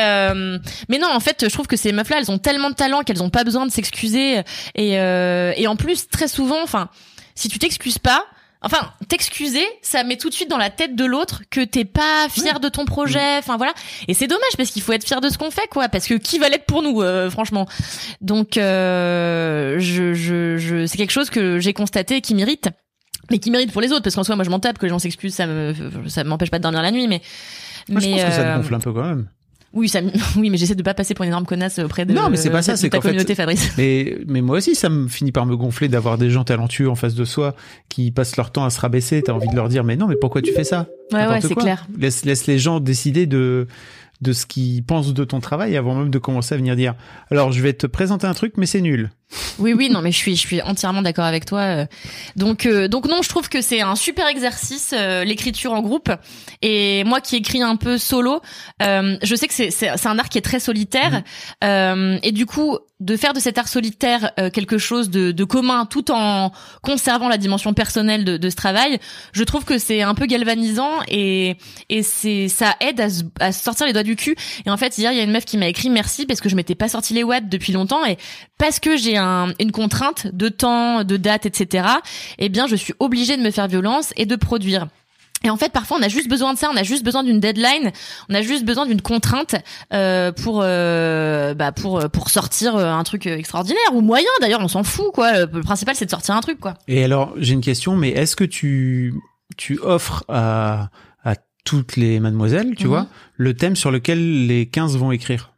non, 1.00 1.08
en 1.12 1.20
fait, 1.20 1.46
je 1.48 1.54
trouve 1.54 1.66
que 1.66 1.76
ces 1.76 1.92
meufs-là, 1.92 2.18
elles 2.20 2.30
ont 2.32 2.38
tellement 2.38 2.70
de 2.70 2.76
talent 2.76 3.02
qu'elles 3.02 3.24
ont 3.24 3.30
pas 3.32 3.44
besoin 3.44 3.66
de 3.66 3.72
s'excuser. 3.72 4.42
Et 4.76 4.92
et 4.94 5.68
en 5.68 5.76
plus, 5.76 6.08
très 6.08 6.28
souvent, 6.28 6.62
enfin, 6.62 6.90
si 7.34 7.50
tu 7.50 7.58
t'excuses 7.58 7.98
pas, 7.98 8.26
enfin, 8.66 8.92
t'excuser, 9.08 9.64
ça 9.82 10.04
met 10.04 10.18
tout 10.18 10.30
de 10.30 10.34
suite 10.34 10.50
dans 10.50 10.58
la 10.58 10.70
tête 10.70 10.96
de 10.96 11.06
l'autre 11.06 11.44
que 11.52 11.64
t'es 11.64 11.86
pas 11.86 12.28
fier 12.30 12.60
de 12.60 12.68
ton 12.68 12.86
projet. 12.86 13.38
Enfin 13.38 13.58
voilà. 13.58 13.74
Et 14.08 14.14
c'est 14.14 14.28
dommage 14.28 14.58
parce 14.58 14.72
qu'il 14.72 14.82
faut 14.82 14.92
être 14.92 15.06
fier 15.06 15.22
de 15.22 15.30
ce 15.30 15.38
qu'on 15.38 15.52
fait, 15.52 15.68
quoi. 15.70 15.88
Parce 15.88 16.08
que 16.08 16.16
qui 16.16 16.40
va 16.40 16.50
l'être 16.50 16.66
pour 16.66 16.82
nous, 16.82 17.02
euh, 17.02 17.30
franchement? 17.30 17.68
Donc, 18.22 18.58
euh, 18.58 19.78
je 19.80 20.14
je 20.14 20.58
je, 20.58 20.86
c'est 20.88 20.98
quelque 20.98 21.12
chose 21.12 21.30
que 21.30 21.60
j'ai 21.60 21.74
constaté 21.74 22.18
et 22.18 22.22
qui 22.22 22.34
m'irrite. 22.36 22.70
Mais 23.32 23.40
qui 23.40 23.50
mérite 23.50 23.72
pour 23.72 23.82
les 23.82 23.92
autres, 23.92 24.04
parce 24.04 24.16
qu'en 24.16 24.24
soi, 24.24 24.36
moi, 24.36 24.46
je 24.46 24.52
m'en 24.52 24.60
tape, 24.60 24.78
que 24.78 24.86
les 24.86 24.90
gens 24.90 25.00
s'excusent, 25.00 25.34
ça 25.34 25.48
me, 25.48 25.74
ça 26.08 26.24
m'empêche 26.24 26.52
pas 26.52 26.60
de 26.60 26.64
dormir 26.64 26.84
la 26.84 26.92
nuit, 26.92 27.08
mais, 27.08 27.22
Moi, 27.90 28.00
je 28.00 28.06
mais, 28.06 28.12
pense 28.14 28.24
que 28.24 28.32
ça 28.32 28.42
euh, 28.42 28.54
te 28.54 28.58
gonfle 28.60 28.76
un 28.76 28.80
peu 28.80 28.94
quand 28.94 29.04
même. 29.04 29.28
Oui, 29.76 29.90
ça, 29.90 30.00
oui, 30.38 30.50
mais 30.50 30.58
j'essaie 30.58 30.76
de 30.76 30.84
pas 30.84 30.94
passer 30.94 31.14
pour 31.14 31.24
une 31.24 31.30
énorme 31.30 31.46
connasse 31.46 31.80
auprès 31.80 32.06
de, 32.06 32.14
non, 32.14 32.30
mais 32.30 32.38
c'est 32.38 32.50
pas 32.50 32.62
ça, 32.62 32.78
c'est 32.78 32.90
ta 32.90 32.98
fait, 32.98 33.10
communauté, 33.10 33.36
Fabrice. 33.36 33.74
mais 33.78 34.18
mais 34.26 34.42
moi 34.42 34.58
aussi, 34.58 34.74
ça 34.74 34.90
me 34.90 35.08
finit 35.08 35.32
par 35.32 35.46
me 35.46 35.56
gonfler 35.56 35.90
d'avoir 35.90 36.18
des 36.18 36.30
gens 36.30 36.44
talentueux 36.46 36.90
en 36.90 36.96
face 36.96 37.14
de 37.14 37.26
soi 37.26 37.56
qui 37.90 38.12
passent 38.12 38.38
leur 38.38 38.52
temps 38.52 38.64
à 38.64 38.70
se 38.70 38.80
rabaisser. 38.80 39.22
T'as 39.22 39.34
envie 39.34 39.50
de 39.50 39.56
leur 39.56 39.70
dire, 39.70 39.84
mais 39.84 39.98
non, 39.98 40.08
mais 40.08 40.16
pourquoi 40.16 40.42
tu 40.42 40.54
fais 40.54 40.64
ça 40.64 40.88
Ouais, 41.12 41.28
ouais, 41.28 41.42
c'est 41.42 41.56
clair. 41.56 41.86
Laisse 41.98 42.26
laisse 42.26 42.48
les 42.48 42.58
gens 42.58 42.80
décider 42.80 43.28
de 43.28 43.68
de 44.22 44.34
ce 44.34 44.46
qu'ils 44.46 44.84
pensent 44.84 45.14
de 45.14 45.24
ton 45.24 45.40
travail 45.40 45.76
avant 45.76 45.96
même 45.96 46.10
de 46.10 46.20
commencer 46.20 46.56
à 46.56 46.58
venir 46.58 46.76
dire. 46.76 46.96
Alors, 47.30 47.52
je 47.52 47.62
vais 47.62 47.74
te 47.74 47.86
présenter 47.86 48.26
un 48.26 48.34
truc, 48.34 48.54
mais 48.58 48.66
c'est 48.66 48.82
nul. 48.82 49.12
Oui, 49.60 49.74
oui, 49.74 49.90
non, 49.90 50.02
mais 50.02 50.12
je 50.12 50.18
suis, 50.18 50.36
je 50.36 50.42
suis 50.42 50.62
entièrement 50.62 51.02
d'accord 51.02 51.26
avec 51.26 51.46
toi. 51.46 51.60
euh. 51.62 51.86
Donc, 52.36 52.66
euh, 52.66 52.88
donc 52.88 53.08
non, 53.08 53.22
je 53.22 53.30
trouve 53.30 53.50
que 53.50 53.62
c'est 53.62 53.82
un 53.82 53.96
super 53.96 54.28
exercice 54.28 54.94
euh, 54.94 55.24
l'écriture 55.24 55.74
en 55.74 55.82
groupe. 55.82 56.12
Et 56.62 57.04
moi, 57.06 57.22
qui 57.22 57.36
écris 57.38 57.62
un 57.62 57.76
peu 57.76 57.98
solo, 57.98 58.42
euh, 58.82 59.18
je 59.24 59.36
sais 59.36 59.48
que 59.48 59.54
c'est, 59.54 59.72
c'est, 59.72 59.90
un 60.08 60.20
art 60.20 60.30
qui 60.30 60.38
est 60.38 60.42
très 60.42 60.60
solitaire. 60.60 61.24
Euh, 61.64 62.18
et 62.24 62.32
du 62.32 62.46
coup, 62.46 62.78
de 63.02 63.18
faire 63.18 63.34
de 63.34 63.40
cet 63.42 63.58
art 63.58 63.68
solitaire 63.68 64.32
euh, 64.40 64.50
quelque 64.50 64.78
chose 64.78 65.10
de, 65.10 65.32
de 65.32 65.44
commun, 65.44 65.86
tout 65.86 66.12
en 66.12 66.52
conservant 66.82 67.28
la 67.28 67.38
dimension 67.38 67.74
personnelle 67.74 68.24
de, 68.24 68.38
de 68.38 68.50
ce 68.50 68.56
travail, 68.56 69.00
je 69.34 69.44
trouve 69.44 69.66
que 69.66 69.78
c'est 69.78 70.02
un 70.02 70.14
peu 70.16 70.28
galvanisant 70.28 70.92
et, 71.10 71.58
et 71.90 72.04
c'est, 72.04 72.48
ça 72.48 72.76
aide 72.80 73.02
à, 73.02 73.10
se- 73.10 73.24
à 73.42 73.52
sortir 73.52 73.86
les 73.86 73.92
doigts 73.94 74.04
du 74.04 74.16
cul. 74.16 74.36
Et 74.66 74.70
en 74.70 74.78
fait, 74.78 74.98
hier, 74.98 75.12
il 75.12 75.18
y 75.18 75.20
a 75.20 75.24
une 75.24 75.32
meuf 75.32 75.44
qui 75.46 75.58
m'a 75.58 75.68
écrit 75.68 75.90
merci 75.90 76.26
parce 76.26 76.40
que 76.40 76.48
je 76.48 76.56
m'étais 76.56 76.76
pas 76.76 76.88
sorti 76.88 77.14
les 77.14 77.24
watts 77.24 77.50
depuis 77.50 77.74
longtemps 77.74 78.06
et 78.06 78.18
parce 78.58 78.80
que 78.80 78.96
j'ai 79.16 79.22
un, 79.22 79.54
une 79.60 79.72
contrainte 79.72 80.28
de 80.34 80.50
temps, 80.50 81.04
de 81.04 81.18
date, 81.18 81.46
etc. 81.46 81.88
Eh 82.38 82.50
bien, 82.50 82.68
je 82.68 82.76
suis 82.76 82.94
obligée 83.00 83.38
de 83.38 83.42
me 83.42 83.52
faire 83.52 83.68
violence 83.68 84.12
et 84.18 84.26
de 84.26 84.36
produire. 84.36 84.88
Et 85.44 85.50
en 85.50 85.58
fait, 85.58 85.72
parfois, 85.72 85.98
on 86.00 86.02
a 86.02 86.08
juste 86.08 86.28
besoin 86.30 86.54
de 86.54 86.58
ça, 86.58 86.70
on 86.74 86.78
a 86.78 86.82
juste 86.84 87.04
besoin 87.04 87.22
d'une 87.24 87.40
deadline, 87.40 87.92
on 88.30 88.34
a 88.34 88.42
juste 88.42 88.66
besoin 88.66 88.86
d'une 88.88 89.02
contrainte 89.02 89.56
euh, 89.94 90.32
pour 90.32 90.62
euh, 90.64 91.54
bah 91.54 91.72
pour 91.72 92.10
pour 92.10 92.30
sortir 92.30 92.76
euh, 92.76 92.92
un 92.92 93.04
truc 93.04 93.28
extraordinaire 93.28 93.94
ou 93.94 94.02
moyen. 94.02 94.30
D'ailleurs, 94.42 94.62
on 94.62 94.68
s'en 94.68 94.84
fout 94.84 95.12
quoi. 95.14 95.46
Le 95.46 95.62
principal, 95.62 95.96
c'est 95.96 96.06
de 96.06 96.10
sortir 96.10 96.36
un 96.36 96.42
truc 96.42 96.60
quoi. 96.60 96.74
Et 96.88 97.04
alors, 97.04 97.34
j'ai 97.38 97.54
une 97.54 97.62
question, 97.62 97.96
mais 97.96 98.10
est-ce 98.10 98.36
que 98.36 98.44
tu, 98.46 99.14
tu 99.58 99.78
offres 99.84 100.24
à, 100.30 100.90
à 101.24 101.36
toutes 101.64 101.96
les 101.96 102.20
mademoiselles, 102.20 102.74
tu 102.76 102.86
Mhm. 102.86 102.90
vois, 102.90 103.08
le 103.36 103.54
thème 103.54 103.76
sur 103.76 103.92
lequel 103.92 104.48
les 104.48 104.66
15 104.68 104.98
vont 104.98 105.12
écrire? 105.12 105.52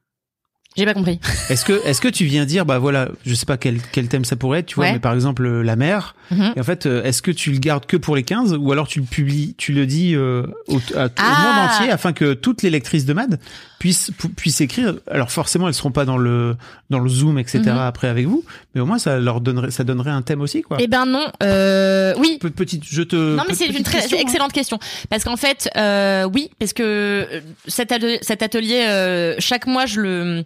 J'ai 0.77 0.85
pas 0.85 0.93
compris. 0.93 1.19
Est-ce 1.49 1.65
que, 1.65 1.85
est-ce 1.85 2.01
que 2.01 2.07
tu 2.07 2.25
viens 2.25 2.45
dire, 2.45 2.65
bah 2.65 2.77
voilà, 2.77 3.09
je 3.25 3.33
sais 3.33 3.45
pas 3.45 3.57
quel, 3.57 3.79
quel 3.91 4.07
thème 4.07 4.25
ça 4.25 4.35
pourrait 4.35 4.59
être, 4.59 4.65
tu 4.67 4.75
vois, 4.75 4.85
Ouais. 4.85 4.93
mais 4.93 4.99
par 4.99 5.13
exemple, 5.13 5.45
euh, 5.45 5.61
la 5.63 5.75
mer. 5.75 6.15
Mhm. 6.31 6.53
Et 6.55 6.59
en 6.59 6.63
fait, 6.63 6.85
euh, 6.85 7.03
est-ce 7.03 7.21
que 7.21 7.31
tu 7.31 7.51
le 7.51 7.57
gardes 7.59 7.85
que 7.85 7.97
pour 7.97 8.15
les 8.15 8.23
15 8.23 8.55
ou 8.59 8.71
alors 8.71 8.87
tu 8.87 8.99
le 8.99 9.05
publies, 9.05 9.55
tu 9.57 9.71
le 9.73 9.85
dis 9.85 10.13
euh, 10.15 10.43
au, 10.67 10.77
à- 10.95 11.05
au 11.05 11.09
Ah. 11.17 11.41
monde 11.41 11.69
entier 11.71 11.91
afin 11.91 12.11
que 12.13 12.33
toutes 12.33 12.61
les 12.63 12.69
lectrices 12.69 13.05
de 13.05 13.13
Mad 13.13 13.39
puissent, 13.79 14.11
pu- 14.17 14.27
puissent 14.29 14.59
écrire? 14.61 14.95
Alors 15.09 15.31
forcément, 15.31 15.67
elles 15.69 15.73
seront 15.73 15.91
pas 15.91 16.03
dans 16.05 16.17
le, 16.17 16.55
dans 16.89 16.99
le 16.99 17.09
Zoom, 17.09 17.39
etc. 17.39 17.59
Mhm. 17.65 17.77
après 17.77 18.07
avec 18.09 18.25
vous, 18.27 18.43
mais 18.75 18.81
au 18.81 18.85
moins 18.85 18.99
ça 18.99 19.19
leur 19.19 19.39
donnerait, 19.41 19.71
ça 19.71 19.83
donnerait 19.85 20.11
un 20.11 20.21
thème 20.21 20.41
aussi, 20.41 20.61
quoi. 20.63 20.77
Eh 20.81 20.87
ben 20.87 21.05
non. 21.05 21.25
Euh, 21.43 22.13
oui. 22.19 22.37
Pe- 22.41 22.49
Petite, 22.49 22.83
je 22.89 23.01
te. 23.03 23.15
Non 23.15 23.43
mais 23.47 23.53
c'est 23.55 23.67
une 23.67 23.83
très 23.83 23.99
question, 24.01 24.17
hein. 24.17 24.21
excellente 24.21 24.51
question 24.53 24.79
parce 25.09 25.23
qu'en 25.23 25.37
fait 25.37 25.69
euh, 25.77 26.27
oui 26.33 26.49
parce 26.59 26.73
que 26.73 26.83
euh, 26.83 27.39
cet 27.67 27.91
atelier, 27.91 28.19
cet 28.21 28.43
atelier 28.43 29.35
chaque 29.39 29.65
mois 29.67 29.85
je 29.85 30.01
le 30.01 30.43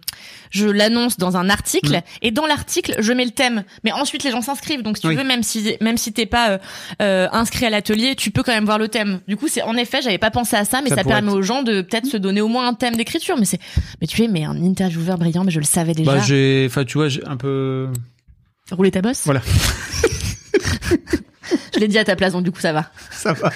je 0.50 0.66
l'annonce 0.66 1.16
dans 1.16 1.36
un 1.36 1.48
article 1.48 1.96
Mm. 1.96 2.00
et 2.22 2.30
dans 2.30 2.46
l'article 2.46 2.94
je 2.98 3.12
mets 3.12 3.24
le 3.24 3.30
thème 3.30 3.64
mais 3.84 3.92
ensuite 3.92 4.24
les 4.24 4.30
gens 4.30 4.40
s'inscrivent 4.42 4.82
donc 4.82 4.96
si 4.96 5.02
tu 5.02 5.08
Oui. 5.08 5.16
veux 5.16 5.24
même 5.24 5.42
si 5.42 5.76
même 5.80 5.96
si 5.96 6.12
t'es 6.12 6.26
pas 6.26 6.50
euh, 6.52 6.58
euh, 7.00 7.28
inscrit 7.32 7.66
à 7.66 7.70
l'atelier 7.70 8.14
tu 8.16 8.30
peux 8.30 8.42
quand 8.42 8.52
même 8.52 8.64
voir 8.64 8.78
le 8.78 8.88
thème 8.88 9.20
du 9.28 9.36
coup 9.36 9.48
c'est 9.48 9.62
en 9.62 9.76
effet 9.76 10.00
j'avais 10.02 10.18
pas 10.18 10.30
pensé 10.30 10.56
à 10.56 10.64
ça 10.64 10.80
mais 10.82 10.90
Ça 10.90 10.96
permet 11.04 11.28
être- 11.30 11.36
aux 11.38 11.42
gens 11.42 11.62
de 11.62 11.80
peut-être 11.82 12.06
se 12.06 12.16
donner 12.16 12.40
au 12.40 12.48
moins 12.48 12.68
un 12.68 12.74
thème 12.74 12.96
d'écriture 12.96 13.36
mais 13.38 13.44
c'est 13.46 13.58
mais 14.00 14.06
tu 14.06 14.22
es 14.22 14.28
mais 14.28 14.44
un 14.44 14.62
intervieweur 14.64 15.18
brillant 15.18 15.44
mais 15.44 15.50
je 15.52 15.58
le 15.60 15.64
savais 15.64 15.94
déjà 15.94 16.14
Bah 16.14 16.20
j'ai, 16.24 16.66
enfin 16.68 16.84
tu 16.84 16.98
vois, 16.98 17.08
j'ai 17.08 17.24
un 17.26 17.36
peu. 17.36 17.88
rouler 18.70 18.90
ta 18.90 19.02
bosse? 19.02 19.22
Voilà. 19.24 19.42
je 21.74 21.80
l'ai 21.80 21.88
dit 21.88 21.98
à 21.98 22.04
ta 22.04 22.16
place 22.16 22.32
donc 22.32 22.44
du 22.44 22.52
coup 22.52 22.60
ça 22.60 22.72
va 22.72 22.90
Ça 23.10 23.32
va. 23.32 23.50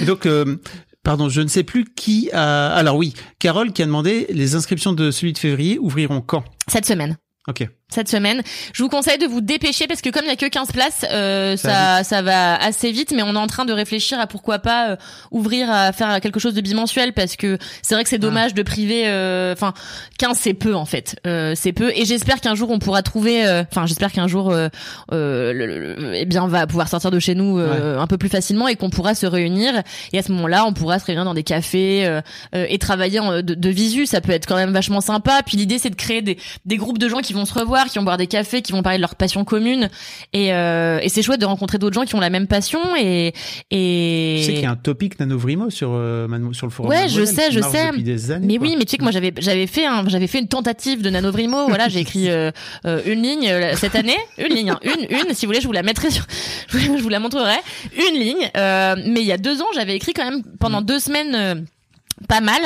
Et 0.00 0.04
donc, 0.04 0.26
euh, 0.26 0.56
pardon, 1.02 1.28
je 1.28 1.40
ne 1.40 1.48
sais 1.48 1.62
plus 1.64 1.84
qui 1.84 2.30
a. 2.32 2.72
Alors 2.74 2.96
oui, 2.96 3.14
Carole 3.38 3.72
qui 3.72 3.82
a 3.82 3.86
demandé 3.86 4.26
les 4.30 4.54
inscriptions 4.54 4.92
de 4.92 5.10
celui 5.10 5.32
de 5.32 5.38
février 5.38 5.78
ouvriront 5.78 6.20
quand? 6.20 6.44
Cette 6.68 6.86
semaine 6.86 7.16
Ok. 7.48 7.68
Cette 7.90 8.08
semaine. 8.08 8.42
Je 8.72 8.82
vous 8.82 8.88
conseille 8.88 9.18
de 9.18 9.26
vous 9.26 9.40
dépêcher 9.40 9.86
parce 9.86 10.00
que 10.00 10.10
comme 10.10 10.22
il 10.24 10.28
y 10.28 10.32
a 10.32 10.36
que 10.36 10.46
15 10.46 10.72
places, 10.72 11.04
euh, 11.10 11.56
Ça 11.56 11.98
ça 11.98 12.04
ça 12.04 12.22
va 12.22 12.56
assez 12.62 12.90
vite 12.92 13.12
mais 13.14 13.22
on 13.22 13.34
est 13.34 13.38
en 13.38 13.46
train 13.46 13.64
de 13.64 13.72
réfléchir 13.72 14.18
à 14.20 14.26
pourquoi 14.26 14.58
pas 14.58 14.90
euh, 14.90 14.96
ouvrir 15.30 15.70
à 15.70 15.92
faire 15.92 16.20
quelque 16.20 16.40
chose 16.40 16.54
de 16.54 16.60
bimensuel 16.60 17.12
parce 17.12 17.36
que 17.36 17.58
c'est 17.82 17.94
vrai 17.94 18.04
que 18.04 18.10
c'est 18.10 18.18
dommage 18.18 18.54
de 18.54 18.62
priver 18.62 19.02
euh, 19.06 19.52
enfin 19.52 19.72
15 20.18 20.36
c'est 20.38 20.54
peu 20.54 20.74
en 20.74 20.84
fait. 20.84 21.16
Euh, 21.26 21.54
c'est 21.56 21.72
peu 21.72 21.90
et 21.94 22.04
j'espère 22.04 22.40
qu'un 22.40 22.54
jour 22.54 22.70
on 22.70 22.78
pourra 22.78 23.02
trouver 23.02 23.46
euh, 23.46 23.62
enfin 23.70 23.86
j'espère 23.86 24.12
qu'un 24.12 24.28
jour 24.28 24.50
euh, 24.50 24.68
euh, 25.12 25.52
le- 25.52 25.66
le- 25.96 26.14
eh 26.14 26.24
bien 26.26 26.42
on 26.44 26.48
va 26.48 26.66
pouvoir 26.66 26.88
sortir 26.88 27.10
de 27.10 27.18
chez 27.18 27.34
nous 27.34 27.58
euh, 27.58 27.98
un 27.98 28.06
peu 28.06 28.18
plus 28.18 28.28
facilement 28.28 28.68
et 28.68 28.76
qu'on 28.76 28.90
pourra 28.90 29.14
se 29.14 29.26
réunir. 29.26 29.82
Et 30.12 30.18
à 30.18 30.22
ce 30.22 30.32
moment-là 30.32 30.64
on 30.66 30.72
pourra 30.72 30.98
se 30.98 31.06
réunir 31.06 31.24
dans 31.24 31.34
des 31.34 31.42
cafés 31.42 32.06
euh, 32.06 32.20
euh, 32.54 32.66
et 32.68 32.78
travailler 32.78 33.20
en- 33.20 33.42
de, 33.42 33.54
de 33.54 33.68
visu. 33.68 34.06
Ça 34.06 34.20
peut 34.20 34.32
être 34.32 34.46
quand 34.46 34.56
même 34.56 34.72
vachement 34.72 35.00
sympa. 35.00 35.40
Puis 35.44 35.56
l'idée 35.56 35.78
c'est 35.78 35.90
de 35.90 35.96
créer 35.96 36.22
des, 36.22 36.38
des 36.64 36.76
groupes 36.76 36.98
de 36.98 37.08
gens 37.08 37.20
qui 37.20 37.32
vont 37.32 37.44
se 37.44 37.54
revoir 37.54 37.79
qui 37.88 37.98
vont 37.98 38.04
boire 38.04 38.16
des 38.16 38.26
cafés 38.26 38.62
qui 38.62 38.72
vont 38.72 38.82
parler 38.82 38.98
de 38.98 39.02
leur 39.02 39.14
passion 39.14 39.44
commune 39.44 39.88
et, 40.32 40.52
euh, 40.52 40.98
et 41.02 41.08
c'est 41.08 41.22
chouette 41.22 41.40
de 41.40 41.46
rencontrer 41.46 41.78
d'autres 41.78 41.94
gens 41.94 42.04
qui 42.04 42.14
ont 42.14 42.20
la 42.20 42.30
même 42.30 42.46
passion 42.46 42.80
et 42.96 43.32
et 43.70 44.36
Tu 44.38 44.44
sais 44.44 44.52
qu'il 44.54 44.62
y 44.62 44.66
a 44.66 44.70
un 44.70 44.76
topic 44.76 45.18
Nanovrimo 45.18 45.70
sur 45.70 45.90
euh, 45.92 46.26
sur 46.52 46.66
le 46.66 46.72
forum. 46.72 46.90
Ouais, 46.90 47.08
je 47.08 47.24
sais, 47.24 47.50
je 47.50 47.60
sais. 47.60 47.78
Années. 47.80 48.46
Mais 48.46 48.56
quoi. 48.56 48.66
oui, 48.66 48.76
mais 48.78 48.84
tu 48.84 48.92
sais 48.92 48.96
que 48.98 49.02
moi 49.02 49.12
j'avais 49.12 49.32
j'avais 49.38 49.66
fait 49.66 49.86
un 49.86 50.08
j'avais 50.08 50.26
fait 50.26 50.40
une 50.40 50.48
tentative 50.48 51.02
de 51.02 51.10
Nanovrimo. 51.10 51.58
Voilà, 51.70 51.88
j'ai 51.88 52.00
écrit 52.00 52.28
euh, 52.28 52.50
une 53.06 53.22
ligne 53.22 53.48
cette 53.76 53.94
année, 53.94 54.16
une 54.38 54.54
ligne, 54.54 54.70
hein, 54.70 54.80
une 54.82 55.06
une. 55.08 55.34
Si 55.34 55.46
vous 55.46 55.50
voulez, 55.50 55.60
je 55.60 55.66
vous 55.66 55.72
la 55.72 55.84
mettrai 55.84 56.10
sur, 56.10 56.26
je 56.68 56.88
vous, 56.88 57.08
la 57.08 57.20
montrerai. 57.20 57.56
Une 57.96 58.18
ligne. 58.18 58.50
Mais 58.54 59.20
il 59.20 59.26
y 59.26 59.32
a 59.32 59.38
deux 59.38 59.62
ans, 59.62 59.68
j'avais 59.74 59.94
écrit 59.94 60.12
quand 60.12 60.28
même 60.28 60.42
pendant 60.58 60.82
deux 60.82 60.98
semaines. 60.98 61.66
Pas 62.28 62.40
mal. 62.40 62.60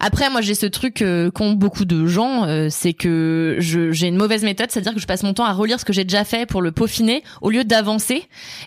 Après, 0.00 0.30
moi, 0.30 0.40
j'ai 0.40 0.54
ce 0.54 0.64
truc 0.66 1.02
euh, 1.02 1.30
qu'ont 1.30 1.52
beaucoup 1.52 1.84
de 1.84 2.06
gens, 2.06 2.44
euh, 2.46 2.68
c'est 2.70 2.94
que 2.94 3.56
j'ai 3.60 4.06
une 4.08 4.16
mauvaise 4.16 4.42
méthode, 4.42 4.70
c'est-à-dire 4.70 4.94
que 4.94 5.00
je 5.00 5.06
passe 5.06 5.22
mon 5.22 5.34
temps 5.34 5.44
à 5.44 5.52
relire 5.52 5.78
ce 5.78 5.84
que 5.84 5.92
j'ai 5.92 6.04
déjà 6.04 6.24
fait 6.24 6.46
pour 6.46 6.62
le 6.62 6.72
peaufiner, 6.72 7.22
au 7.42 7.50
lieu 7.50 7.64
d'avancer 7.64 8.22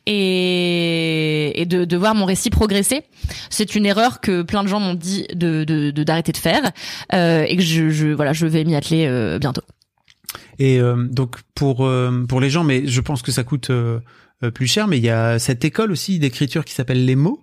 et, 0.05 1.59
et 1.61 1.65
de, 1.65 1.85
de 1.85 1.97
voir 1.97 2.15
mon 2.15 2.25
récit 2.25 2.49
progresser. 2.49 3.01
C'est 3.49 3.75
une 3.75 3.85
erreur 3.85 4.21
que 4.21 4.41
plein 4.43 4.63
de 4.63 4.67
gens 4.67 4.79
m'ont 4.79 4.93
dit 4.93 5.25
de 5.33 5.63
de- 5.63 5.91
de- 5.91 6.03
d'arrêter 6.03 6.31
de, 6.31 6.37
faire 6.37 6.71
euh, 7.13 7.45
et 7.47 7.55
que 7.57 7.63
je, 7.63 7.89
je 7.89 8.07
voilà, 8.07 8.33
je 8.33 8.45
vais 8.45 8.63
m'y 8.63 8.75
atteler 8.75 9.05
euh, 9.07 9.39
bientôt. 9.39 9.63
Et 10.59 10.79
euh, 10.79 10.95
donc 11.09 11.37
pour 11.55 11.85
euh, 11.85 12.25
pour 12.27 12.39
les 12.41 12.49
gens, 12.49 12.63
mais 12.63 12.85
je 12.85 13.01
pense 13.01 13.21
que 13.21 13.31
ça 13.31 13.43
coûte 13.43 13.71
plus 14.53 14.67
cher. 14.67 14.87
Mais 14.87 14.97
il 14.97 15.03
y 15.03 15.09
a 15.09 15.39
cette 15.39 15.65
école 15.65 15.91
aussi 15.91 16.19
d'écriture 16.19 16.63
qui 16.65 16.73
s'appelle 16.73 17.05
les 17.05 17.15
mots. 17.15 17.39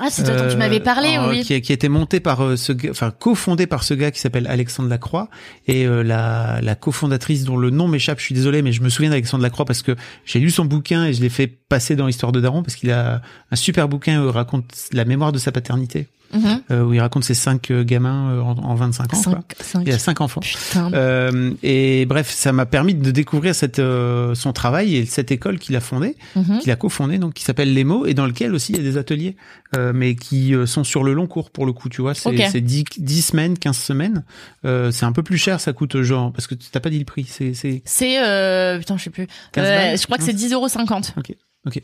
Ah, 0.00 0.08
c'est 0.10 0.24
toi 0.24 0.34
dont 0.34 0.48
tu 0.48 0.56
m'avais 0.56 0.80
parlé, 0.80 1.16
euh, 1.16 1.30
oui. 1.30 1.42
Qui, 1.42 1.60
qui 1.60 1.72
a 1.72 1.74
été 1.74 1.88
monté 1.88 2.20
par 2.20 2.42
euh, 2.42 2.56
ce, 2.56 2.72
enfin 2.90 3.10
cofondé 3.10 3.66
par 3.66 3.84
ce 3.84 3.94
gars 3.94 4.10
qui 4.10 4.20
s'appelle 4.20 4.46
Alexandre 4.48 4.88
Lacroix 4.88 5.28
et 5.66 5.86
euh, 5.86 6.02
la, 6.02 6.60
la 6.60 6.74
cofondatrice 6.74 7.44
dont 7.44 7.56
le 7.56 7.70
nom 7.70 7.88
m'échappe. 7.88 8.18
Je 8.18 8.24
suis 8.24 8.34
désolé, 8.34 8.62
mais 8.62 8.72
je 8.72 8.82
me 8.82 8.88
souviens 8.88 9.10
d'Alexandre 9.10 9.42
Lacroix 9.42 9.64
parce 9.64 9.82
que 9.82 9.96
j'ai 10.24 10.40
lu 10.40 10.50
son 10.50 10.64
bouquin 10.64 11.06
et 11.06 11.12
je 11.12 11.20
l'ai 11.20 11.28
fait 11.28 11.46
passer 11.46 11.96
dans 11.96 12.06
l'histoire 12.06 12.32
de 12.32 12.40
Daron 12.40 12.62
parce 12.62 12.76
qu'il 12.76 12.90
a 12.90 13.22
un 13.50 13.56
super 13.56 13.88
bouquin 13.88 14.22
où 14.22 14.26
il 14.26 14.30
raconte 14.30 14.64
la 14.92 15.04
mémoire 15.04 15.32
de 15.32 15.38
sa 15.38 15.52
paternité. 15.52 16.08
Mhm. 16.32 16.60
euh, 16.70 16.82
où 16.82 16.92
il 16.94 17.00
raconte 17.00 17.24
ses 17.24 17.34
cinq 17.34 17.70
euh, 17.70 17.84
gamins 17.84 18.30
euh, 18.30 18.40
en, 18.40 18.56
en 18.58 18.74
25 18.74 19.14
ans. 19.14 19.16
Cinq- 19.16 19.30
quoi. 19.32 19.42
cinq. 19.60 19.82
Il 19.86 19.92
a 19.92 19.98
cinq 19.98 20.20
enfants. 20.20 20.40
Euh, 20.76 21.52
et 21.62 22.06
bref, 22.06 22.30
ça 22.30 22.52
m'a 22.52 22.66
permis 22.66 22.94
de 22.94 23.10
découvrir 23.10 23.54
cette, 23.54 23.78
euh, 23.78 24.34
son 24.34 24.52
travail 24.52 24.96
et 24.96 25.06
cette 25.06 25.30
école 25.30 25.58
qu'il 25.58 25.76
a 25.76 25.80
fondée, 25.80 26.16
Mhm. 26.34 26.58
qu'il 26.60 26.70
a 26.72 26.76
cofondée, 26.76 27.18
donc 27.18 27.34
qui 27.34 27.44
s'appelle 27.44 27.72
Les 27.72 27.84
mots 27.84 28.06
et 28.06 28.14
dans 28.14 28.26
lequel 28.26 28.54
aussi 28.54 28.72
il 28.72 28.78
y 28.78 28.80
a 28.80 28.82
des 28.84 28.96
ateliers, 28.98 29.36
euh, 29.76 29.92
mais 29.94 30.14
qui 30.14 30.54
euh, 30.54 30.66
sont 30.66 30.84
sur 30.84 31.04
le 31.04 31.12
long 31.12 31.26
cours 31.26 31.50
pour 31.50 31.66
le 31.66 31.72
coup. 31.72 31.88
Tu 31.88 32.00
vois, 32.02 32.14
c'est 32.14 32.28
Ok. 32.28 32.42
c'est 32.50 32.60
10, 32.60 32.84
10 32.98 33.22
semaines, 33.22 33.58
15 33.58 33.76
semaines. 33.76 34.24
Euh, 34.64 34.90
c'est 34.90 35.04
un 35.06 35.12
peu 35.12 35.22
plus 35.22 35.38
cher, 35.38 35.60
ça 35.60 35.72
coûte 35.72 36.00
genre 36.02 36.32
parce 36.32 36.46
que 36.46 36.54
t'as 36.54 36.80
pas 36.80 36.90
dit 36.90 36.98
le 36.98 37.04
prix. 37.04 37.24
C'est 37.28 37.52
c'est 37.54 37.82
euh, 38.22 38.78
putain, 38.78 38.96
je 38.96 39.04
sais 39.04 39.10
plus. 39.10 39.26
15 39.52 39.64
Euh, 39.64 39.76
balles, 39.76 39.98
je 39.98 40.04
crois 40.04 40.18
que 40.18 40.24
c'est 40.24 40.32
10,50€. 40.34 41.12
ok 41.16 41.32
ok. 41.66 41.82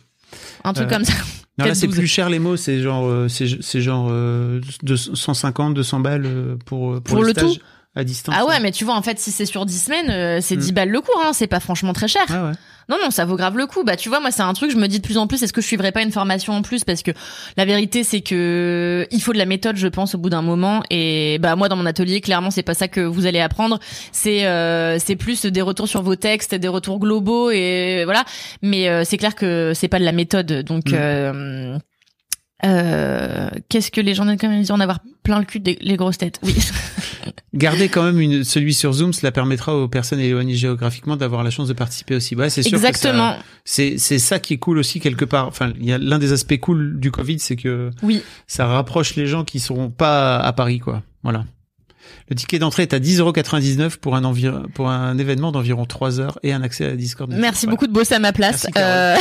Un 0.65 0.73
truc 0.73 0.87
Euh, 0.87 0.91
comme 0.95 1.05
ça. 1.05 1.15
Non 1.59 1.67
là 1.67 1.75
c'est 1.75 1.87
12. 1.87 1.97
plus 1.99 2.07
cher 2.07 2.31
les 2.31 2.39
mots, 2.39 2.57
c'est 2.57 2.81
genre 2.81 3.07
euh, 3.07 3.29
c'est 3.29 3.81
genre 3.83 4.09
euh, 4.11 4.59
de 4.83 4.97
150 4.97 5.75
200 5.75 6.01
balles 6.01 6.25
euh, 6.25 6.57
pour 6.65 6.95
pour, 6.95 7.03
Pour 7.03 7.21
le, 7.21 7.27
le 7.27 7.33
stage 7.35 7.55
tout? 7.57 7.61
À 7.95 8.05
distance. 8.05 8.35
Ah 8.39 8.47
ouais, 8.47 8.59
mais 8.61 8.73
tu 8.73 8.85
vois, 8.85 8.95
en 8.95 9.03
fait, 9.03 9.19
si 9.19 9.31
c'est 9.31 9.47
sur 9.47 9.67
10 9.67 9.85
semaines, 9.85 10.11
euh, 10.11 10.39
c'est 10.41 10.57
Mm. 10.57 10.61
10 10.61 10.73
balles 10.73 10.89
le 10.91 11.01
cours, 11.01 11.21
hein. 11.25 11.33
C'est 11.33 11.47
pas 11.47 11.61
franchement 11.61 11.93
très 11.93 12.09
cher. 12.09 12.25
Ah 12.31 12.47
ouais. 12.47 12.53
Non, 12.89 12.97
non, 13.03 13.11
ça 13.13 13.25
vaut 13.25 13.37
grave 13.37 13.57
le 13.57 13.67
coup. 13.67 13.85
Bah, 13.85 13.97
tu 13.97 14.09
vois, 14.09 14.19
moi, 14.19 14.31
c'est 14.33 14.43
un 14.43 14.53
truc, 14.55 14.71
je 14.73 14.77
me 14.77 14.89
dis 14.89 14.99
de 14.99 15.05
plus 15.07 15.17
en 15.17 15.27
plus, 15.29 15.41
est-ce 15.43 15.53
que 15.53 15.61
je 15.61 15.67
suivrais 15.67 15.93
pas 15.93 16.03
une 16.03 16.11
formation 16.11 16.53
en 16.53 16.63
plus? 16.63 16.83
Parce 16.85 17.03
que 17.03 17.13
la 17.57 17.65
vérité, 17.65 18.03
c'est 18.03 18.23
que 18.23 19.07
il 19.11 19.23
faut 19.23 19.33
de 19.33 19.39
la 19.39 19.47
méthode, 19.47 19.77
je 19.77 19.87
pense, 19.87 20.15
au 20.17 20.19
bout 20.19 20.31
d'un 20.31 20.43
moment. 20.43 20.83
Et 20.91 21.39
bah, 21.41 21.55
moi, 21.55 21.69
dans 21.69 21.77
mon 21.77 21.87
atelier, 21.87 22.21
clairement, 22.21 22.51
c'est 22.51 22.65
pas 22.65 22.75
ça 22.75 22.89
que 22.89 23.01
vous 23.01 23.25
allez 23.27 23.41
apprendre. 23.41 23.79
C'est, 24.11 24.47
euh, 24.47 24.99
c'est 24.99 25.15
plus 25.17 25.47
des 25.47 25.63
retours 25.63 25.87
sur 25.87 26.03
vos 26.03 26.17
textes, 26.17 26.55
des 26.57 26.69
retours 26.69 26.99
globaux 26.99 27.51
et 27.51 28.03
voilà. 28.05 28.25
Mais 28.63 28.89
euh, 28.89 29.05
c'est 29.05 29.17
clair 29.17 29.37
que 29.37 29.73
c'est 29.75 29.89
pas 29.89 30.01
de 30.01 30.05
la 30.05 30.13
méthode. 30.13 30.63
Donc, 30.65 30.87
Mm. 30.91 31.79
Euh, 32.65 33.49
qu'est-ce 33.69 33.91
que 33.91 34.01
les 34.01 34.15
gens 34.15 34.25
même 34.25 34.63
dit 34.63 34.73
en 34.73 34.81
avoir 34.81 35.01
plein 35.23 35.39
le 35.39 35.45
cul 35.45 35.61
des 35.61 35.79
les 35.81 35.97
grosses 35.97 36.19
têtes. 36.19 36.39
Oui. 36.43 36.55
Garder 37.55 37.89
quand 37.89 38.03
même 38.03 38.19
une, 38.21 38.45
celui 38.45 38.73
sur 38.73 38.93
Zoom, 38.93 39.13
cela 39.13 39.31
permettra 39.31 39.77
aux 39.77 39.87
personnes 39.89 40.21
éloignées 40.21 40.55
géographiquement 40.55 41.17
d'avoir 41.17 41.45
la 41.45 41.51
chance 41.51 41.69
de 41.69 41.75
participer 41.75 42.17
aussi. 42.17 42.35
Ouais, 42.35 42.51
c'est 42.51 42.63
sûr. 42.63 42.79
Exactement. 42.79 43.37
C'est 43.65 43.99
c'est 43.99 44.19
ça 44.19 44.39
qui 44.39 44.55
est 44.55 44.59
cool 44.59 44.79
aussi 44.79 45.01
quelque 45.01 45.25
part. 45.25 45.49
Enfin, 45.49 45.73
il 45.79 45.85
y 45.87 45.93
a 45.93 45.99
l'un 45.99 46.19
des 46.19 46.33
aspects 46.33 46.59
cool 46.59 46.99
du 46.99 47.11
Covid, 47.11 47.39
c'est 47.39 47.57
que 47.57 47.91
Oui. 48.03 48.23
ça 48.47 48.67
rapproche 48.67 49.17
les 49.17 49.27
gens 49.27 49.45
qui 49.45 49.61
seront 49.61 49.91
pas 49.91 50.39
à 50.39 50.53
Paris, 50.53 50.79
quoi. 50.79 51.03
Voilà. 51.23 51.45
Le 52.29 52.37
ticket 52.37 52.59
d'entrée 52.59 52.83
est 52.83 52.95
à 52.95 52.99
10,99€ 52.99 53.99
pour 53.99 54.17
un 54.17 54.33
pour 54.75 54.89
un 54.91 55.19
événement 55.19 55.53
d'environ 55.53 55.85
3 55.85 56.21
heures 56.21 56.39
et 56.43 56.53
un 56.53 56.63
accès 56.63 56.87
à 56.87 56.97
Discord. 56.97 57.31
Merci 57.33 57.67
Voilà. 57.67 57.71
beaucoup 57.73 57.87
de 57.87 57.93
bosser 57.93 58.15
à 58.15 58.19
ma 58.19 58.33
place. 58.33 58.67
Merci. 58.75 58.79
Euh, 58.79 59.17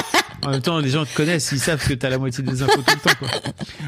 En 0.44 0.50
même 0.50 0.60
temps, 0.62 0.78
les 0.78 0.90
gens 0.90 1.04
te 1.04 1.14
connaissent, 1.14 1.50
ils 1.52 1.58
savent 1.58 1.86
que 1.86 1.94
t'as 1.94 2.08
la 2.10 2.18
moitié 2.18 2.42
des 2.44 2.62
infos 2.62 2.82
tout 2.82 2.94
le 2.94 3.00
temps, 3.00 3.16
quoi. 3.18 3.28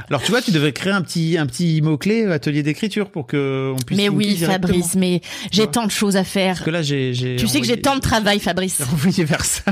Alors, 0.09 0.23
tu 0.23 0.31
vois, 0.31 0.41
tu 0.43 0.51
devrais 0.53 0.73
créer 0.73 0.93
un 0.93 1.03
petit, 1.03 1.37
un 1.39 1.47
petit 1.47 1.81
mot-clé, 1.83 2.25
atelier 2.27 2.63
d'écriture 2.63 3.11
pour 3.11 3.27
que 3.27 3.73
on 3.75 3.83
puisse 3.83 3.97
mais 3.99 4.09
oui. 4.09 4.37
Fabrice, 4.37 4.95
mais 4.95 5.21
j'ai 5.51 5.67
tant 5.67 5.85
de 5.87 5.91
choses 5.91 6.17
à 6.17 6.25
faire. 6.25 6.55
Parce 6.55 6.65
que 6.65 6.71
là, 6.71 6.83
j'ai, 6.83 7.13
j'ai. 7.15 7.37
Tu 7.37 7.47
sais 7.49 7.61
que 7.61 7.67
j'ai 7.67 7.81
tant 7.81 7.97
de 7.97 8.01
travail, 8.01 8.41
Fabrice. 8.41 8.81
envoyé 8.93 9.25
vers 9.25 9.45
ça. 9.45 9.63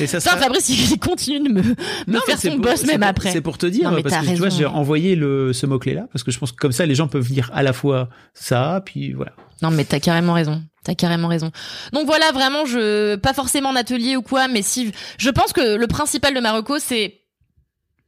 Et 0.00 0.06
ça 0.06 0.20
sera- 0.20 0.36
Fabrice, 0.36 0.68
il 0.68 0.98
continue 0.98 1.40
de 1.48 1.52
me, 1.52 1.62
me 1.62 1.74
Non, 2.06 2.20
faire 2.26 2.38
son 2.38 2.50
pour- 2.52 2.60
boss 2.60 2.84
même 2.84 3.00
pour- 3.00 3.08
après. 3.08 3.32
C'est 3.32 3.40
pour 3.40 3.58
te 3.58 3.66
dire, 3.66 3.90
Non, 3.90 3.96
mais 3.96 4.02
parce 4.02 4.16
que 4.26 4.30
tu 4.30 4.36
vois, 4.36 4.44
raison. 4.46 4.58
j'ai 4.58 4.66
envoyé 4.66 5.16
le, 5.16 5.52
ce 5.52 5.66
mot-clé 5.66 5.94
là, 5.94 6.06
parce 6.12 6.22
que 6.22 6.30
je 6.30 6.38
pense 6.38 6.52
que 6.52 6.56
comme 6.56 6.72
ça, 6.72 6.86
les 6.86 6.94
gens 6.94 7.08
peuvent 7.08 7.28
lire 7.28 7.50
à 7.54 7.62
la 7.62 7.72
fois 7.72 8.08
ça, 8.34 8.82
puis 8.84 9.12
voilà. 9.12 9.32
Non, 9.62 9.70
mais 9.70 9.84
t'as 9.84 10.00
carrément 10.00 10.34
raison. 10.34 10.62
T'as 10.84 10.94
carrément 10.96 11.28
raison. 11.28 11.52
Donc 11.92 12.06
voilà, 12.06 12.32
vraiment, 12.32 12.66
je 12.66 13.14
pas 13.16 13.32
forcément 13.32 13.68
en 13.68 13.76
atelier 13.76 14.16
ou 14.16 14.22
quoi, 14.22 14.48
mais 14.48 14.62
si 14.62 14.92
je 15.16 15.30
pense 15.30 15.52
que 15.52 15.76
le 15.76 15.86
principal 15.86 16.34
de 16.34 16.40
Marocco, 16.40 16.78
c'est 16.80 17.21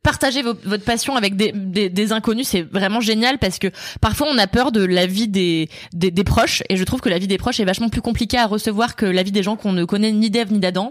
partager 0.04 0.42
vo- 0.42 0.54
votre 0.64 0.84
passion 0.84 1.16
avec 1.16 1.34
des, 1.34 1.50
des, 1.52 1.88
des 1.88 2.12
inconnus, 2.12 2.46
c'est 2.46 2.62
vraiment 2.62 3.00
génial 3.00 3.38
parce 3.38 3.58
que 3.58 3.66
parfois 4.00 4.28
on 4.30 4.38
a 4.38 4.46
peur 4.46 4.70
de 4.70 4.84
la 4.84 5.06
vie 5.06 5.26
des, 5.26 5.68
des, 5.92 6.12
des 6.12 6.22
proches 6.24 6.62
et 6.68 6.76
je 6.76 6.84
trouve 6.84 7.00
que 7.00 7.08
la 7.08 7.18
vie 7.18 7.26
des 7.26 7.38
proches 7.38 7.58
est 7.58 7.64
vachement 7.64 7.88
plus 7.88 8.02
compliquée 8.02 8.38
à 8.38 8.46
recevoir 8.46 8.94
que 8.94 9.06
la 9.06 9.22
vie 9.24 9.32
des 9.32 9.42
gens 9.42 9.56
qu'on 9.56 9.72
ne 9.72 9.84
connaît 9.84 10.12
ni 10.12 10.30
d'Ève 10.30 10.52
ni 10.52 10.60
d'Adam. 10.60 10.90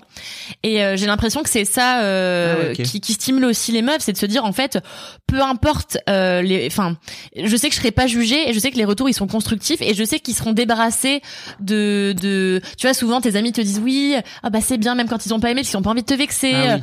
Et 0.64 0.84
euh, 0.84 0.98
j'ai 0.98 1.06
l'impression 1.06 1.44
que 1.44 1.50
c'est 1.50 1.64
ça 1.64 2.02
euh, 2.02 2.74
Ah 2.78 2.84
qui, 2.84 3.00
qui 3.00 3.14
stimule 3.14 3.46
aussi 3.46 3.72
les 3.72 3.82
meufs, 3.82 4.02
c'est 4.02 4.12
de 4.14 4.18
se 4.18 4.26
dire 4.26 4.44
en 4.44 4.52
fait, 4.52 4.80
peu 5.28 5.42
importe 5.42 5.98
euh, 6.10 6.42
les, 6.42 6.68
enfin, 6.68 6.98
je 7.42 7.56
sais 7.56 7.70
que 7.70 7.76
je 7.76 7.80
serai 7.80 7.92
pas 7.92 8.08
jugée 8.08 8.50
et 8.50 8.54
je 8.54 8.60
sais 8.60 8.72
que 8.72 8.78
les 8.78 8.86
retours 8.86 9.08
ils 9.10 9.14
sont 9.14 9.28
constructifs 9.28 9.82
et 9.82 9.94
je 9.94 10.04
sais 10.04 10.20
qu'ils 10.20 10.34
seront 10.36 10.54
débarrassés 10.54 11.22
de, 11.60 12.16
de, 12.20 12.62
tu 12.78 12.88
vois, 12.88 12.94
souvent 12.96 13.22
tes 13.22 13.36
amis 13.36 13.52
te 13.54 13.62
disent 13.62 13.80
oui, 13.84 14.16
ah 14.42 14.50
bah 14.50 14.60
c'est 14.60 14.78
bien 14.78 14.96
même 14.96 15.08
quand 15.08 15.24
ils 15.26 15.34
ont 15.36 15.40
pas 15.40 15.52
aimé 15.52 15.62
parce 15.62 15.70
qu'ils 15.70 15.78
ont 15.78 15.84
pas 15.84 15.92
envie 15.92 16.02
de 16.02 16.08
te 16.08 16.16
vexer. 16.16 16.52
Ah 16.56 16.76
oui. 16.78 16.82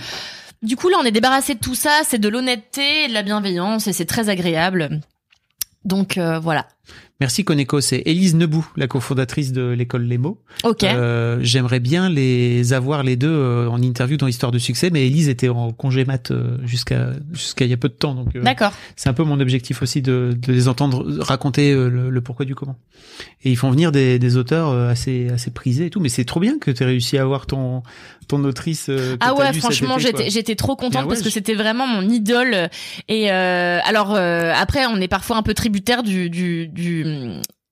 Du 0.63 0.77
coup, 0.77 0.89
là, 0.89 0.99
on 1.01 1.05
est 1.05 1.11
débarrassé 1.13 1.55
de 1.55 1.61
tout 1.61 1.75
ça. 1.75 2.01
C'est 2.05 2.19
de 2.19 2.29
l'honnêteté, 2.29 3.05
et 3.05 3.09
de 3.09 3.15
la 3.15 3.23
bienveillance, 3.23 3.87
et 3.87 3.93
c'est 3.93 4.05
très 4.07 4.29
agréable. 4.29 5.01
Donc 5.85 6.19
euh, 6.19 6.39
voilà. 6.39 6.67
Merci 7.21 7.45
Koneko, 7.45 7.81
c'est 7.83 8.03
Élise 8.07 8.35
Nebou, 8.35 8.67
la 8.77 8.87
cofondatrice 8.87 9.53
de 9.53 9.69
l'école 9.71 10.03
Les 10.05 10.17
Mots. 10.19 10.39
Ok. 10.65 10.85
Euh, 10.85 11.39
J'aimerais 11.43 11.81
bien 11.81 12.09
les 12.09 12.73
avoir 12.73 13.03
les 13.03 13.17
deux 13.17 13.31
euh, 13.31 13.69
en 13.69 13.81
interview 13.81 14.17
dans 14.17 14.27
Histoire 14.27 14.53
de 14.53 14.59
succès, 14.59 14.91
mais 14.91 15.07
Élise 15.07 15.29
était 15.29 15.51
en 15.51 15.71
congé 15.73 16.05
mat 16.07 16.31
euh, 16.31 16.57
jusqu'à 16.65 17.13
jusqu'à 17.33 17.67
il 17.67 17.71
y 17.71 17.75
a 17.75 17.77
peu 17.77 17.89
de 17.89 17.95
temps, 17.95 18.15
donc 18.15 18.35
euh, 18.37 18.43
D'accord. 18.43 18.73
c'est 18.97 19.09
un 19.11 19.13
peu 19.13 19.23
mon 19.23 19.39
objectif 19.39 19.83
aussi 19.83 20.01
de, 20.01 20.35
de 20.37 20.53
les 20.53 20.69
entendre 20.69 21.05
raconter 21.21 21.75
le, 21.75 22.09
le 22.11 22.21
pourquoi 22.23 22.47
du 22.47 22.55
comment. 22.55 22.77
Et 23.45 23.51
ils 23.51 23.57
font 23.57 23.71
venir 23.71 23.93
des, 23.93 24.19
des 24.19 24.37
auteurs 24.39 24.73
assez 24.73 25.29
assez 25.29 25.51
prisés 25.51 25.87
et 25.87 25.91
tout, 25.91 26.01
mais 26.01 26.09
c'est 26.09 26.25
trop 26.25 26.41
bien 26.41 26.59
que 26.59 26.71
tu 26.71 26.83
aies 26.83 26.87
réussi 26.87 27.19
à 27.19 27.23
avoir 27.23 27.47
ton 27.47 27.83
ton 28.31 28.43
autrice. 28.45 28.89
euh, 28.89 29.15
que 29.15 29.19
Ah 29.21 29.35
ouais, 29.35 29.45
franchement, 29.61 29.95
j'étais 29.99 30.31
j'étais 30.31 30.55
trop 30.57 30.77
contente 30.77 31.03
parce 31.09 31.21
que 31.23 31.29
je- 31.29 31.35
c'était 31.35 31.55
vraiment 31.55 31.87
mon 31.87 32.09
idole. 32.09 32.69
Et 33.09 33.31
euh, 33.31 33.79
alors 33.85 34.15
euh, 34.15 34.53
après, 34.57 34.87
on 34.87 35.01
est 35.01 35.09
parfois 35.09 35.37
un 35.37 35.43
peu 35.43 35.55
tributaire 35.55 36.03
du 36.03 36.31
du 36.31 36.67
du 36.69 37.05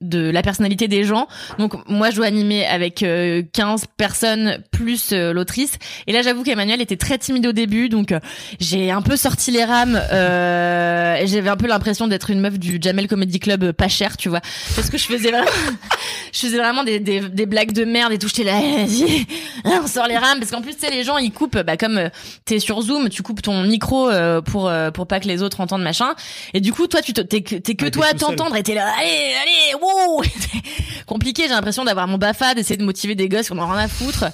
de 0.00 0.30
la 0.30 0.42
personnalité 0.42 0.86
des 0.86 1.02
gens. 1.04 1.26
Donc 1.58 1.74
moi 1.88 2.10
je 2.10 2.16
dois 2.16 2.26
animer 2.26 2.64
avec 2.64 3.02
euh, 3.02 3.42
15 3.52 3.86
personnes 3.96 4.62
plus 4.70 5.10
euh, 5.12 5.32
l'autrice. 5.32 5.72
Et 6.06 6.12
là 6.12 6.22
j'avoue 6.22 6.44
qu'Emmanuel 6.44 6.80
était 6.80 6.96
très 6.96 7.18
timide 7.18 7.46
au 7.48 7.52
début. 7.52 7.88
Donc 7.88 8.12
euh, 8.12 8.20
j'ai 8.60 8.90
un 8.92 9.02
peu 9.02 9.16
sorti 9.16 9.50
les 9.50 9.64
rames 9.64 10.00
euh, 10.12 11.16
et 11.16 11.26
j'avais 11.26 11.48
un 11.50 11.56
peu 11.56 11.66
l'impression 11.66 12.06
d'être 12.06 12.30
une 12.30 12.40
meuf 12.40 12.58
du 12.58 12.78
Jamel 12.80 13.08
Comedy 13.08 13.40
Club 13.40 13.64
euh, 13.64 13.72
pas 13.72 13.88
cher, 13.88 14.16
tu 14.16 14.28
vois. 14.28 14.40
Parce 14.76 14.88
que 14.88 14.98
je 14.98 15.04
faisais 15.06 15.30
vraiment 15.30 15.50
je 16.32 16.38
faisais 16.38 16.58
vraiment 16.58 16.84
des, 16.84 17.00
des, 17.00 17.20
des 17.20 17.46
blagues 17.46 17.72
de 17.72 17.84
merde 17.84 18.12
et 18.12 18.18
tout, 18.18 18.28
j'étais 18.28 18.44
là 18.44 18.52
vas-y, 18.60 19.26
on 19.64 19.86
sort 19.88 20.06
les 20.06 20.16
rames. 20.16 20.38
Parce 20.38 20.50
qu'en 20.52 20.62
plus 20.62 20.74
tu 20.74 20.80
sais 20.80 20.90
les 20.90 21.02
gens 21.02 21.18
ils 21.18 21.32
coupent 21.32 21.58
bah 21.58 21.76
comme 21.76 21.98
euh, 21.98 22.08
t'es 22.44 22.60
sur 22.60 22.80
Zoom, 22.82 23.08
tu 23.08 23.22
coupes 23.22 23.42
ton 23.42 23.62
micro 23.64 24.08
euh, 24.08 24.40
pour 24.42 24.68
euh, 24.68 24.90
pour 24.92 25.06
pas 25.08 25.18
que 25.18 25.26
les 25.26 25.42
autres 25.42 25.60
entendent 25.60 25.82
machin. 25.82 26.14
Et 26.54 26.60
du 26.60 26.72
coup 26.72 26.86
toi 26.86 27.02
tu 27.02 27.12
te- 27.12 27.20
t'es 27.20 27.42
que 27.42 27.56
Ouais, 27.88 27.90
toi 27.90 28.06
à 28.06 28.14
t'entendre 28.14 28.54
et 28.56 28.62
t'es 28.62 28.74
là 28.74 28.86
allez 28.98 29.08
allez 29.42 29.74
C'est 30.24 31.04
compliqué 31.06 31.44
j'ai 31.44 31.48
l'impression 31.50 31.84
d'avoir 31.84 32.06
mon 32.08 32.18
bafa 32.18 32.54
d'essayer 32.54 32.76
de 32.76 32.84
motiver 32.84 33.14
des 33.14 33.28
gosses 33.28 33.48
qui 33.48 33.52
en 33.58 33.66
rien 33.68 33.78
à 33.84 33.88
foutre 33.88 34.26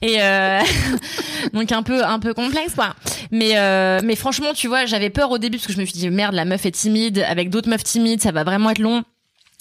et 0.00 0.22
euh, 0.22 0.60
donc 1.52 1.70
un 1.72 1.82
peu 1.82 2.04
un 2.04 2.18
peu 2.18 2.34
complexe 2.34 2.74
quoi 2.74 2.94
mais 3.30 3.58
euh, 3.58 4.00
mais 4.04 4.16
franchement 4.16 4.52
tu 4.54 4.68
vois 4.68 4.86
j'avais 4.86 5.10
peur 5.10 5.30
au 5.30 5.38
début 5.38 5.58
parce 5.58 5.66
que 5.66 5.72
je 5.72 5.80
me 5.80 5.84
suis 5.84 5.94
dit 5.98 6.08
merde 6.10 6.34
la 6.34 6.44
meuf 6.44 6.64
est 6.66 6.70
timide 6.72 7.24
avec 7.28 7.50
d'autres 7.50 7.68
meufs 7.68 7.84
timides 7.84 8.20
ça 8.22 8.32
va 8.32 8.44
vraiment 8.44 8.70
être 8.70 8.78
long 8.78 9.02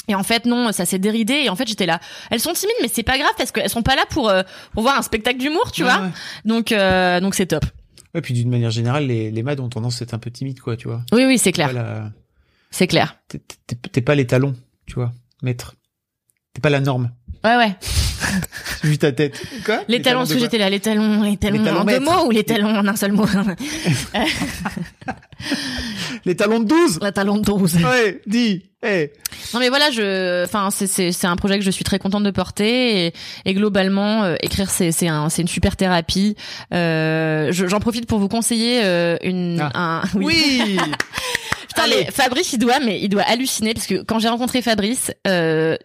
et 0.07 0.15
en 0.15 0.23
fait 0.23 0.45
non, 0.45 0.71
ça 0.71 0.85
s'est 0.85 0.97
déridé 0.99 1.33
et 1.45 1.49
en 1.49 1.55
fait 1.55 1.67
j'étais 1.67 1.85
là. 1.85 1.99
Elles 2.31 2.39
sont 2.39 2.53
timides 2.53 2.75
mais 2.81 2.87
c'est 2.91 3.03
pas 3.03 3.17
grave 3.19 3.31
parce 3.37 3.51
qu'elles 3.51 3.69
sont 3.69 3.83
pas 3.83 3.95
là 3.95 4.03
pour 4.09 4.29
euh, 4.29 4.41
pour 4.73 4.81
voir 4.81 4.97
un 4.97 5.03
spectacle 5.03 5.37
d'humour, 5.37 5.71
tu 5.71 5.83
Ouais, 5.83 5.89
vois. 5.91 6.01
ouais. 6.01 6.09
Donc 6.43 6.71
euh, 6.71 7.19
donc 7.19 7.35
c'est 7.35 7.45
top. 7.45 7.63
Ouais, 8.15 8.21
puis 8.21 8.33
d'une 8.33 8.49
manière 8.49 8.71
générale, 8.71 9.05
les 9.05 9.29
les 9.29 9.43
mads 9.43 9.59
ont 9.59 9.69
tendance 9.69 10.01
à 10.01 10.03
être 10.05 10.15
un 10.15 10.19
peu 10.19 10.31
timides, 10.31 10.59
quoi, 10.59 10.75
tu 10.75 10.87
vois. 10.87 11.03
Oui 11.13 11.23
oui, 11.25 11.37
c'est 11.37 11.51
clair. 11.51 11.71
C'est 12.71 12.87
clair. 12.87 13.17
T'es 13.93 14.01
pas 14.01 14.15
les 14.15 14.25
talons, 14.25 14.55
tu 14.87 14.95
vois, 14.95 15.11
maître. 15.41 15.75
T'es 16.53 16.61
pas 16.61 16.69
la 16.69 16.79
norme. 16.79 17.11
Ouais 17.43 17.55
ouais. 17.57 17.75
J'ai 18.83 18.89
vu 18.89 18.97
ta 18.97 19.11
tête. 19.11 19.41
Quoi? 19.65 19.81
Les, 19.87 20.01
talons, 20.01 20.19
parce 20.19 20.29
de 20.29 20.35
que 20.35 20.39
quoi? 20.39 20.45
j'étais 20.47 20.57
là, 20.57 20.69
les 20.69 20.79
talons, 20.79 21.23
les 21.23 21.37
talons, 21.37 21.63
talons 21.63 21.79
en 21.81 21.85
deux 21.85 21.99
mots 21.99 22.25
ou 22.27 22.31
les 22.31 22.43
talons 22.43 22.77
en 22.77 22.87
un 22.87 22.95
seul 22.95 23.11
mot? 23.13 23.25
Les 26.25 26.35
talons 26.35 26.59
de 26.59 26.65
12 26.65 26.99
La 27.01 27.11
talon 27.11 27.37
de 27.37 27.43
12. 27.43 27.77
Ouais, 27.83 28.21
dis. 28.27 28.67
Eh. 28.83 29.11
Non 29.53 29.59
mais 29.59 29.69
voilà, 29.69 29.89
je, 29.91 30.43
enfin 30.45 30.69
c'est 30.71 30.87
c'est 30.87 31.11
c'est 31.11 31.27
un 31.27 31.35
projet 31.35 31.57
que 31.59 31.65
je 31.65 31.69
suis 31.69 31.83
très 31.83 31.99
contente 31.99 32.23
de 32.23 32.31
porter 32.31 33.05
et, 33.07 33.13
et 33.45 33.53
globalement 33.53 34.23
euh, 34.23 34.35
écrire 34.41 34.69
c'est 34.71 34.91
c'est 34.91 35.07
un 35.07 35.29
c'est 35.29 35.41
une 35.43 35.47
super 35.47 35.75
thérapie. 35.75 36.35
Euh, 36.73 37.51
je- 37.51 37.67
j'en 37.67 37.79
profite 37.79 38.07
pour 38.07 38.17
vous 38.19 38.27
conseiller 38.27 38.81
euh, 38.83 39.17
une 39.23 39.59
Ah. 39.73 40.01
un 40.03 40.03
Oui. 40.15 40.77
Putain, 41.75 42.11
Fabrice, 42.11 42.53
il 42.53 42.59
doit, 42.59 42.79
mais 42.79 42.99
il 43.01 43.09
doit 43.09 43.23
halluciner 43.23 43.73
parce 43.73 43.87
que 43.87 44.03
quand 44.03 44.19
j'ai 44.19 44.29
rencontré 44.29 44.61
Fabrice, 44.61 45.11
euh, 45.27 45.77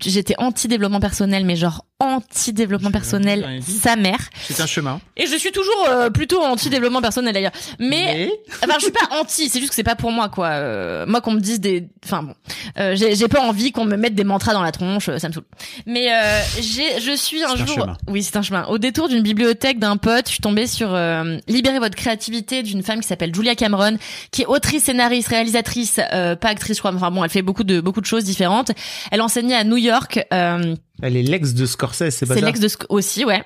j'étais 0.00 0.34
anti 0.38 0.68
développement 0.68 1.00
personnel, 1.00 1.44
mais 1.44 1.56
genre 1.56 1.84
anti 2.02 2.52
développement 2.52 2.90
rien 2.90 2.92
personnel, 2.92 3.60
sa 3.62 3.96
mère. 3.96 4.18
C'est 4.42 4.60
un 4.60 4.66
chemin. 4.66 5.00
Et 5.16 5.26
je 5.26 5.36
suis 5.36 5.52
toujours 5.52 5.86
euh, 5.88 6.10
plutôt 6.10 6.42
anti 6.42 6.68
développement 6.70 7.00
personnel 7.00 7.32
d'ailleurs. 7.32 7.52
Mais, 7.78 8.30
enfin, 8.62 8.74
je 8.78 8.84
suis 8.84 8.92
pas 8.92 9.08
anti, 9.18 9.48
c'est 9.48 9.58
juste 9.58 9.70
que 9.70 9.74
c'est 9.74 9.82
pas 9.82 9.94
pour 9.96 10.10
moi 10.10 10.28
quoi. 10.28 10.48
Euh, 10.48 11.06
moi 11.06 11.20
qu'on 11.20 11.32
me 11.32 11.40
dise 11.40 11.60
des, 11.60 11.88
enfin 12.04 12.22
bon, 12.22 12.34
euh, 12.78 12.96
j'ai 12.96 13.28
pas 13.28 13.40
envie 13.40 13.72
qu'on 13.72 13.84
me 13.84 13.96
mette 13.96 14.14
des 14.14 14.24
mantras 14.24 14.52
dans 14.52 14.62
la 14.62 14.72
tronche, 14.72 15.08
euh, 15.08 15.18
ça 15.18 15.28
me 15.28 15.32
saoule. 15.32 15.44
Mais 15.86 16.12
euh, 16.12 16.40
j'ai, 16.60 17.00
je 17.00 17.16
suis 17.16 17.42
un 17.42 17.50
un 17.52 17.56
jour, 17.56 17.68
chemin. 17.74 17.96
oui 18.08 18.22
c'est 18.22 18.36
un 18.36 18.42
chemin. 18.42 18.64
Au 18.66 18.78
détour 18.78 19.08
d'une 19.08 19.22
bibliothèque 19.22 19.78
d'un 19.78 19.96
pote, 19.96 20.26
je 20.26 20.32
suis 20.32 20.40
tombée 20.40 20.66
sur 20.66 20.94
euh, 20.94 21.38
Libérer 21.48 21.78
votre 21.78 21.96
créativité 21.96 22.62
d'une 22.62 22.82
femme 22.82 23.00
qui 23.00 23.06
s'appelle 23.08 23.34
Julia 23.34 23.54
Cameron, 23.54 23.96
qui 24.30 24.42
est 24.42 24.46
autrice, 24.46 24.84
scénariste, 24.84 25.28
réalisatrice, 25.28 26.00
euh, 26.12 26.36
pas 26.36 26.48
actrice 26.48 26.76
je 26.76 26.80
crois. 26.80 26.92
Enfin 26.94 27.10
bon, 27.10 27.22
elle 27.24 27.30
fait 27.30 27.42
beaucoup 27.42 27.64
de 27.64 27.80
beaucoup 27.80 28.00
de 28.00 28.06
choses 28.06 28.24
différentes. 28.24 28.70
Elle 29.10 29.20
enseignait 29.20 29.56
à 29.56 29.64
New 29.64 29.76
York. 29.76 30.24
Euh, 30.32 30.74
Elle 31.02 31.16
est 31.16 31.22
l'ex 31.22 31.52
de 31.52 31.66
Scorsese, 31.66 32.10
c'est 32.10 32.26
pas 32.26 32.34
c'est 32.34 32.40
ça 32.40 32.46
l'ex 32.46 32.60
de 32.60 32.68
aussi, 32.88 33.24
ouais. 33.24 33.42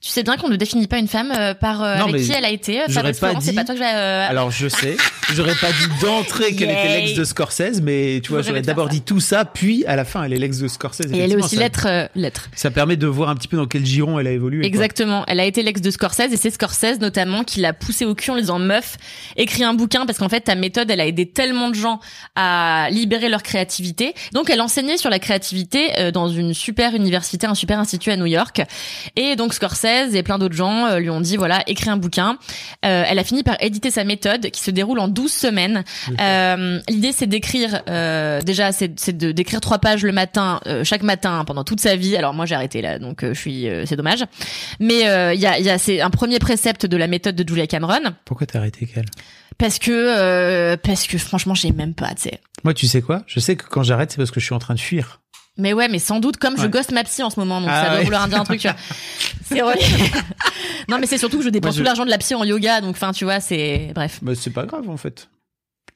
Tu 0.00 0.10
sais 0.10 0.22
bien 0.22 0.36
qu'on 0.36 0.48
ne 0.48 0.54
définit 0.54 0.86
pas 0.86 0.98
une 0.98 1.08
femme 1.08 1.32
euh, 1.36 1.54
par 1.54 1.82
euh, 1.82 1.96
Non, 1.96 2.02
avec 2.04 2.14
mais 2.14 2.22
qui 2.22 2.30
elle 2.32 2.44
a 2.44 2.50
été. 2.50 2.80
euh, 2.82 2.84
j'aurais 2.88 3.12
pas 3.12 3.34
dit- 3.34 3.52
pas 3.52 3.64
toi 3.64 3.74
que 3.74 3.80
j'ai. 3.80 3.84
Alors 3.86 4.52
je 4.52 4.68
sais, 4.68 4.96
j'aurais 5.34 5.56
pas 5.56 5.72
dit 5.72 5.88
d'entrée 6.00 6.54
qu'elle 6.54 6.70
était 6.70 7.00
l'ex 7.00 7.14
de 7.14 7.24
Scorsese, 7.24 7.80
mais 7.82 8.20
tu 8.22 8.30
vois, 8.30 8.42
J'aurais 8.42 8.62
d'abord 8.62 8.88
dit 8.88 9.00
tout 9.00 9.18
ça, 9.18 9.44
puis 9.44 9.84
à 9.86 9.96
la 9.96 10.04
fin, 10.04 10.22
elle 10.22 10.32
est 10.34 10.38
l'ex 10.38 10.58
de 10.58 10.68
Scorsese. 10.68 11.00
Et 11.12 11.18
elle 11.18 11.32
est 11.32 11.36
aussi 11.36 11.58
euh, 11.58 12.06
lettre. 12.14 12.48
Ça 12.54 12.70
permet 12.70 12.96
de 12.96 13.08
voir 13.08 13.28
un 13.28 13.34
petit 13.34 13.48
peu 13.48 13.56
dans 13.56 13.66
quel 13.66 13.84
giron 13.84 14.20
elle 14.20 14.28
a 14.28 14.30
évolué. 14.30 14.60
quoi. 14.60 14.68
Exactement. 14.68 15.24
Elle 15.26 15.40
a 15.40 15.44
été 15.44 15.64
l'ex 15.64 15.80
de 15.80 15.90
Scorsese 15.90 16.32
et 16.32 16.36
c'est 16.36 16.50
Scorsese 16.50 17.00
notamment 17.00 17.42
qui 17.42 17.58
l'a 17.58 17.72
poussé 17.72 18.04
au 18.04 18.14
cul 18.14 18.30
en 18.30 18.34
lui 18.34 18.42
disant 18.42 18.60
meuf, 18.60 18.98
écris 19.36 19.64
un 19.64 19.74
bouquin 19.74 20.06
parce 20.06 20.18
qu'en 20.18 20.28
fait 20.28 20.42
ta 20.42 20.54
méthode 20.54 20.88
elle 20.92 21.00
a 21.00 21.06
aidé 21.06 21.26
tellement 21.26 21.70
de 21.70 21.74
gens 21.74 21.98
à 22.36 22.86
libérer 22.92 23.28
leur 23.28 23.42
créativité. 23.42 24.14
Donc 24.32 24.48
elle 24.48 24.60
enseignait 24.60 24.96
sur 24.96 25.10
la 25.10 25.18
créativité 25.18 26.12
dans 26.12 26.28
une 26.28 26.54
super 26.54 26.94
université, 26.94 27.48
un 27.48 27.56
super 27.56 27.80
institut 27.80 28.10
à 28.12 28.16
New 28.16 28.26
York. 28.26 28.62
Et 29.16 29.34
donc 29.34 29.54
Scorsese 29.54 29.87
et 30.14 30.22
plein 30.22 30.38
d'autres 30.38 30.54
gens 30.54 30.86
euh, 30.86 30.98
lui 30.98 31.10
ont 31.10 31.20
dit 31.20 31.36
voilà, 31.36 31.62
écris 31.66 31.90
un 31.90 31.96
bouquin. 31.96 32.38
Euh, 32.84 33.04
elle 33.06 33.18
a 33.18 33.24
fini 33.24 33.42
par 33.42 33.56
éditer 33.60 33.90
sa 33.90 34.04
méthode 34.04 34.50
qui 34.50 34.62
se 34.62 34.70
déroule 34.70 34.98
en 34.98 35.08
12 35.08 35.30
semaines. 35.30 35.84
Euh, 36.20 36.80
L'idée 36.88 37.12
c'est 37.12 37.26
d'écrire 37.26 37.82
euh, 37.88 38.40
déjà 38.42 38.72
c'est 38.72 39.16
de 39.16 39.32
d'écrire 39.32 39.60
trois 39.60 39.78
pages 39.78 40.04
le 40.04 40.12
matin 40.12 40.60
chaque 40.84 41.02
matin 41.02 41.44
pendant 41.46 41.64
toute 41.64 41.80
sa 41.80 41.96
vie. 41.96 42.16
Alors 42.16 42.34
moi 42.34 42.46
j'ai 42.46 42.54
arrêté 42.54 42.82
là 42.82 42.98
donc 42.98 43.24
je 43.24 43.34
suis 43.38 43.66
c'est 43.86 43.96
dommage. 43.96 44.24
Mais 44.80 45.00
il 45.34 45.40
y 45.40 45.46
a 45.46 45.58
y 45.58 45.70
a 45.70 45.78
c'est 45.78 46.00
un 46.00 46.10
premier 46.10 46.38
précepte 46.38 46.86
de 46.86 46.96
la 46.96 47.06
méthode 47.06 47.36
de 47.36 47.48
Julia 47.48 47.66
Cameron 47.66 48.12
Pourquoi 48.24 48.46
t'as 48.46 48.58
arrêté 48.58 48.86
qu'elle 48.86 49.06
parce 49.58 49.78
que 49.80 50.76
parce 50.76 51.06
que 51.06 51.18
franchement 51.18 51.54
j'ai 51.54 51.72
même 51.72 51.94
pas 51.94 52.14
tu 52.14 52.28
sais. 52.28 52.40
Moi, 52.64 52.74
tu 52.74 52.86
sais 52.86 53.02
quoi? 53.02 53.22
Je 53.26 53.40
sais 53.40 53.56
que 53.56 53.64
quand 53.68 53.82
j'arrête, 53.82 54.10
c'est 54.10 54.16
parce 54.16 54.30
que 54.30 54.40
je 54.40 54.44
suis 54.44 54.54
en 54.54 54.58
train 54.58 54.74
de 54.74 54.80
fuir. 54.80 55.20
Mais 55.58 55.72
ouais, 55.72 55.88
mais 55.88 55.98
sans 55.98 56.20
doute 56.20 56.36
comme 56.36 56.56
je 56.56 56.66
gosse 56.68 56.90
ma 56.92 57.02
psy 57.04 57.22
en 57.22 57.30
ce 57.30 57.38
moment, 57.40 57.60
donc 57.60 57.70
Ah 57.72 57.82
ça 57.82 57.88
doit 57.90 57.98
ouais. 57.98 58.04
vouloir 58.04 58.28
dire 58.28 58.40
un 58.40 58.44
truc. 58.44 58.60
Tu 58.60 58.68
vois. 58.68 58.76
C'est 59.44 59.60
vrai. 59.60 59.78
non, 60.88 60.98
mais 61.00 61.06
c'est 61.06 61.18
surtout 61.18 61.38
que 61.38 61.44
je 61.44 61.48
dépense 61.48 61.74
je- 61.74 61.78
tout 61.80 61.84
l'argent 61.84 62.04
de 62.04 62.10
la 62.10 62.18
psy 62.18 62.34
en 62.34 62.44
yoga, 62.44 62.80
donc 62.80 62.90
enfin 62.96 63.12
tu 63.12 63.24
vois, 63.24 63.40
c'est 63.40 63.90
bref. 63.94 64.18
Bah, 64.22 64.32
c'est 64.34 64.50
pas 64.50 64.66
grave 64.66 64.88
en 64.88 64.96
fait. 64.96 65.28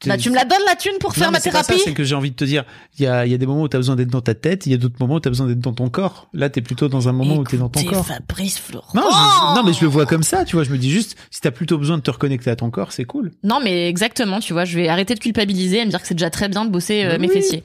Bah, 0.06 0.16
tu 0.16 0.30
me 0.30 0.34
la 0.34 0.44
donnes 0.44 0.62
la 0.66 0.74
thune 0.76 0.92
pour 1.00 1.14
faire 1.14 1.30
ma 1.30 1.40
thérapie 1.40 1.80
C'est 1.84 1.92
que 1.92 2.04
j'ai 2.04 2.14
envie 2.14 2.30
de 2.30 2.36
te 2.36 2.44
dire, 2.44 2.64
il 2.98 3.04
y 3.04 3.06
a, 3.06 3.26
y 3.26 3.34
a 3.34 3.38
des 3.38 3.46
moments 3.46 3.62
où 3.62 3.68
tu 3.68 3.76
as 3.76 3.80
besoin 3.80 3.96
d'être 3.96 4.10
dans 4.10 4.20
ta 4.20 4.34
tête, 4.34 4.66
il 4.66 4.72
y 4.72 4.74
a 4.74 4.78
d'autres 4.78 4.96
moments 5.00 5.14
où 5.14 5.20
tu 5.20 5.28
as 5.28 5.30
besoin 5.30 5.46
d'être 5.46 5.60
dans 5.60 5.72
ton 5.72 5.88
corps. 5.88 6.28
Là, 6.34 6.50
tu 6.50 6.58
es 6.58 6.62
plutôt 6.62 6.88
dans 6.88 7.08
un 7.08 7.12
moment 7.12 7.36
où 7.36 7.44
tu 7.44 7.56
es 7.56 7.58
dans 7.58 7.68
ton 7.68 7.82
corps. 7.84 8.06
Fabrice 8.06 8.58
Florent. 8.58 8.88
Non, 8.94 9.02
je- 9.10 9.54
non, 9.56 9.62
mais 9.64 9.72
je 9.72 9.80
le 9.82 9.86
vois 9.88 10.06
comme 10.06 10.22
ça, 10.22 10.44
tu 10.44 10.56
vois. 10.56 10.64
Je 10.64 10.70
me 10.70 10.78
dis 10.78 10.90
juste, 10.90 11.16
si 11.30 11.40
t'as 11.40 11.50
plutôt 11.50 11.78
besoin 11.78 11.96
de 11.98 12.02
te 12.02 12.10
reconnecter 12.10 12.50
à 12.50 12.56
ton 12.56 12.70
corps, 12.70 12.92
c'est 12.92 13.04
cool. 13.04 13.32
Non, 13.44 13.60
mais 13.62 13.88
exactement, 13.88 14.40
tu 14.40 14.52
vois, 14.52 14.64
je 14.64 14.76
vais 14.76 14.88
arrêter 14.88 15.14
de 15.14 15.20
culpabiliser 15.20 15.78
et 15.80 15.84
me 15.84 15.90
dire 15.90 16.00
que 16.00 16.06
c'est 16.08 16.14
déjà 16.14 16.30
très 16.30 16.48
bien 16.48 16.64
de 16.64 16.70
bosser 16.70 17.04
euh, 17.04 17.18
mes 17.18 17.28
Oui. 17.28 17.34
fessiers. 17.34 17.64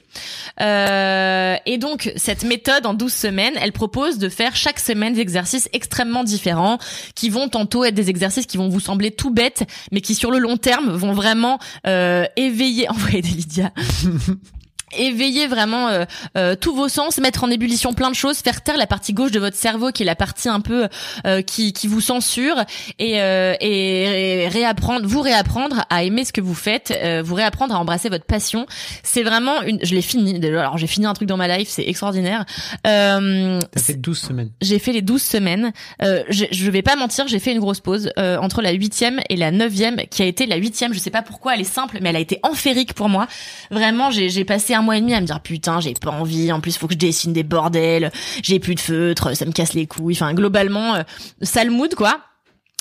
Euh, 0.60 1.56
et 1.66 1.78
donc, 1.78 2.12
cette 2.16 2.44
méthode 2.44 2.86
en 2.86 2.94
12 2.94 3.12
semaines, 3.12 3.54
elle 3.60 3.72
propose 3.72 4.18
de 4.18 4.28
faire 4.28 4.56
chaque 4.56 4.80
semaine 4.80 5.14
des 5.14 5.20
exercices 5.20 5.68
extrêmement 5.72 6.24
différents 6.24 6.78
qui 7.14 7.30
vont 7.30 7.48
tantôt 7.48 7.84
être 7.84 7.94
des 7.94 8.10
exercices 8.10 8.46
qui 8.46 8.56
vont 8.56 8.68
vous 8.68 8.80
sembler 8.80 9.10
tout 9.10 9.30
bêtes, 9.30 9.64
mais 9.92 10.00
qui 10.00 10.14
sur 10.14 10.30
le 10.30 10.38
long 10.38 10.56
terme 10.56 10.90
vont 10.90 11.12
vraiment 11.12 11.58
euh, 11.86 12.24
éveiller, 12.36 12.88
envoyer 12.90 13.22
des 13.22 13.28
Lydia. 13.28 13.72
éveiller 14.96 15.46
vraiment 15.46 15.88
euh, 15.88 16.04
euh, 16.36 16.54
tous 16.54 16.74
vos 16.74 16.88
sens, 16.88 17.18
mettre 17.18 17.44
en 17.44 17.50
ébullition 17.50 17.92
plein 17.92 18.10
de 18.10 18.14
choses, 18.14 18.38
faire 18.38 18.62
taire 18.62 18.76
la 18.76 18.86
partie 18.86 19.12
gauche 19.12 19.30
de 19.30 19.40
votre 19.40 19.56
cerveau 19.56 19.90
qui 19.92 20.02
est 20.02 20.06
la 20.06 20.16
partie 20.16 20.48
un 20.48 20.60
peu 20.60 20.88
euh, 21.26 21.42
qui, 21.42 21.72
qui 21.72 21.86
vous 21.86 22.00
censure 22.00 22.56
et, 22.98 23.20
euh, 23.20 23.54
et, 23.60 24.48
réapprendre, 24.48 25.06
vous 25.06 25.20
réapprendre 25.20 25.84
à 25.90 26.04
aimer 26.04 26.24
ce 26.24 26.32
que 26.32 26.40
vous 26.40 26.54
faites, 26.54 26.92
euh, 27.02 27.22
vous 27.24 27.34
réapprendre 27.34 27.74
à 27.74 27.78
embrasser 27.78 28.08
votre 28.08 28.24
passion. 28.24 28.66
C'est 29.02 29.22
vraiment 29.22 29.62
une, 29.62 29.78
je 29.84 29.94
l'ai 29.94 30.02
fini. 30.02 30.38
déjà. 30.38 30.60
Alors 30.60 30.78
j'ai 30.78 30.86
fini 30.86 31.06
un 31.06 31.14
truc 31.14 31.28
dans 31.28 31.36
ma 31.36 31.56
life, 31.56 31.68
c'est 31.68 31.86
extraordinaire. 31.86 32.44
Euh, 32.86 33.60
T'as 33.72 33.80
fait 33.80 33.94
12 33.94 34.18
semaines. 34.18 34.50
j'ai 34.60 34.78
fait 34.78 34.92
les 34.92 35.02
12 35.02 35.22
semaines. 35.22 35.72
Euh, 36.02 36.22
je, 36.28 36.44
je 36.50 36.70
vais 36.70 36.82
pas 36.82 36.96
mentir, 36.96 37.28
j'ai 37.28 37.38
fait 37.38 37.52
une 37.52 37.60
grosse 37.60 37.80
pause 37.80 38.10
euh, 38.18 38.38
entre 38.38 38.62
la 38.62 38.72
huitième 38.72 39.20
et 39.28 39.36
la 39.36 39.50
neuvième, 39.50 39.96
qui 40.10 40.22
a 40.22 40.26
été 40.26 40.46
la 40.46 40.56
huitième. 40.56 40.92
Je 40.94 40.98
sais 40.98 41.10
pas 41.10 41.22
pourquoi, 41.22 41.54
elle 41.54 41.60
est 41.60 41.64
simple, 41.64 41.98
mais 42.00 42.10
elle 42.10 42.16
a 42.16 42.20
été 42.20 42.38
amphérique 42.42 42.94
pour 42.94 43.08
moi. 43.08 43.26
Vraiment, 43.70 44.10
j'ai 44.10 44.28
j'ai 44.28 44.44
passé 44.44 44.74
un 44.74 44.77
mois 44.82 44.96
et 44.96 45.00
demi 45.00 45.14
à 45.14 45.20
me 45.20 45.26
dire 45.26 45.40
putain, 45.40 45.80
j'ai 45.80 45.94
pas 45.94 46.10
envie. 46.10 46.52
En 46.52 46.60
plus, 46.60 46.76
faut 46.76 46.86
que 46.86 46.94
je 46.94 46.98
dessine 46.98 47.32
des 47.32 47.42
bordels. 47.42 48.12
J'ai 48.42 48.58
plus 48.58 48.74
de 48.74 48.80
feutre, 48.80 49.36
ça 49.36 49.44
me 49.44 49.52
casse 49.52 49.74
les 49.74 49.86
couilles. 49.86 50.14
Enfin, 50.14 50.34
globalement, 50.34 50.94
euh, 50.94 51.02
sale 51.42 51.70
mood 51.70 51.94
quoi. 51.94 52.20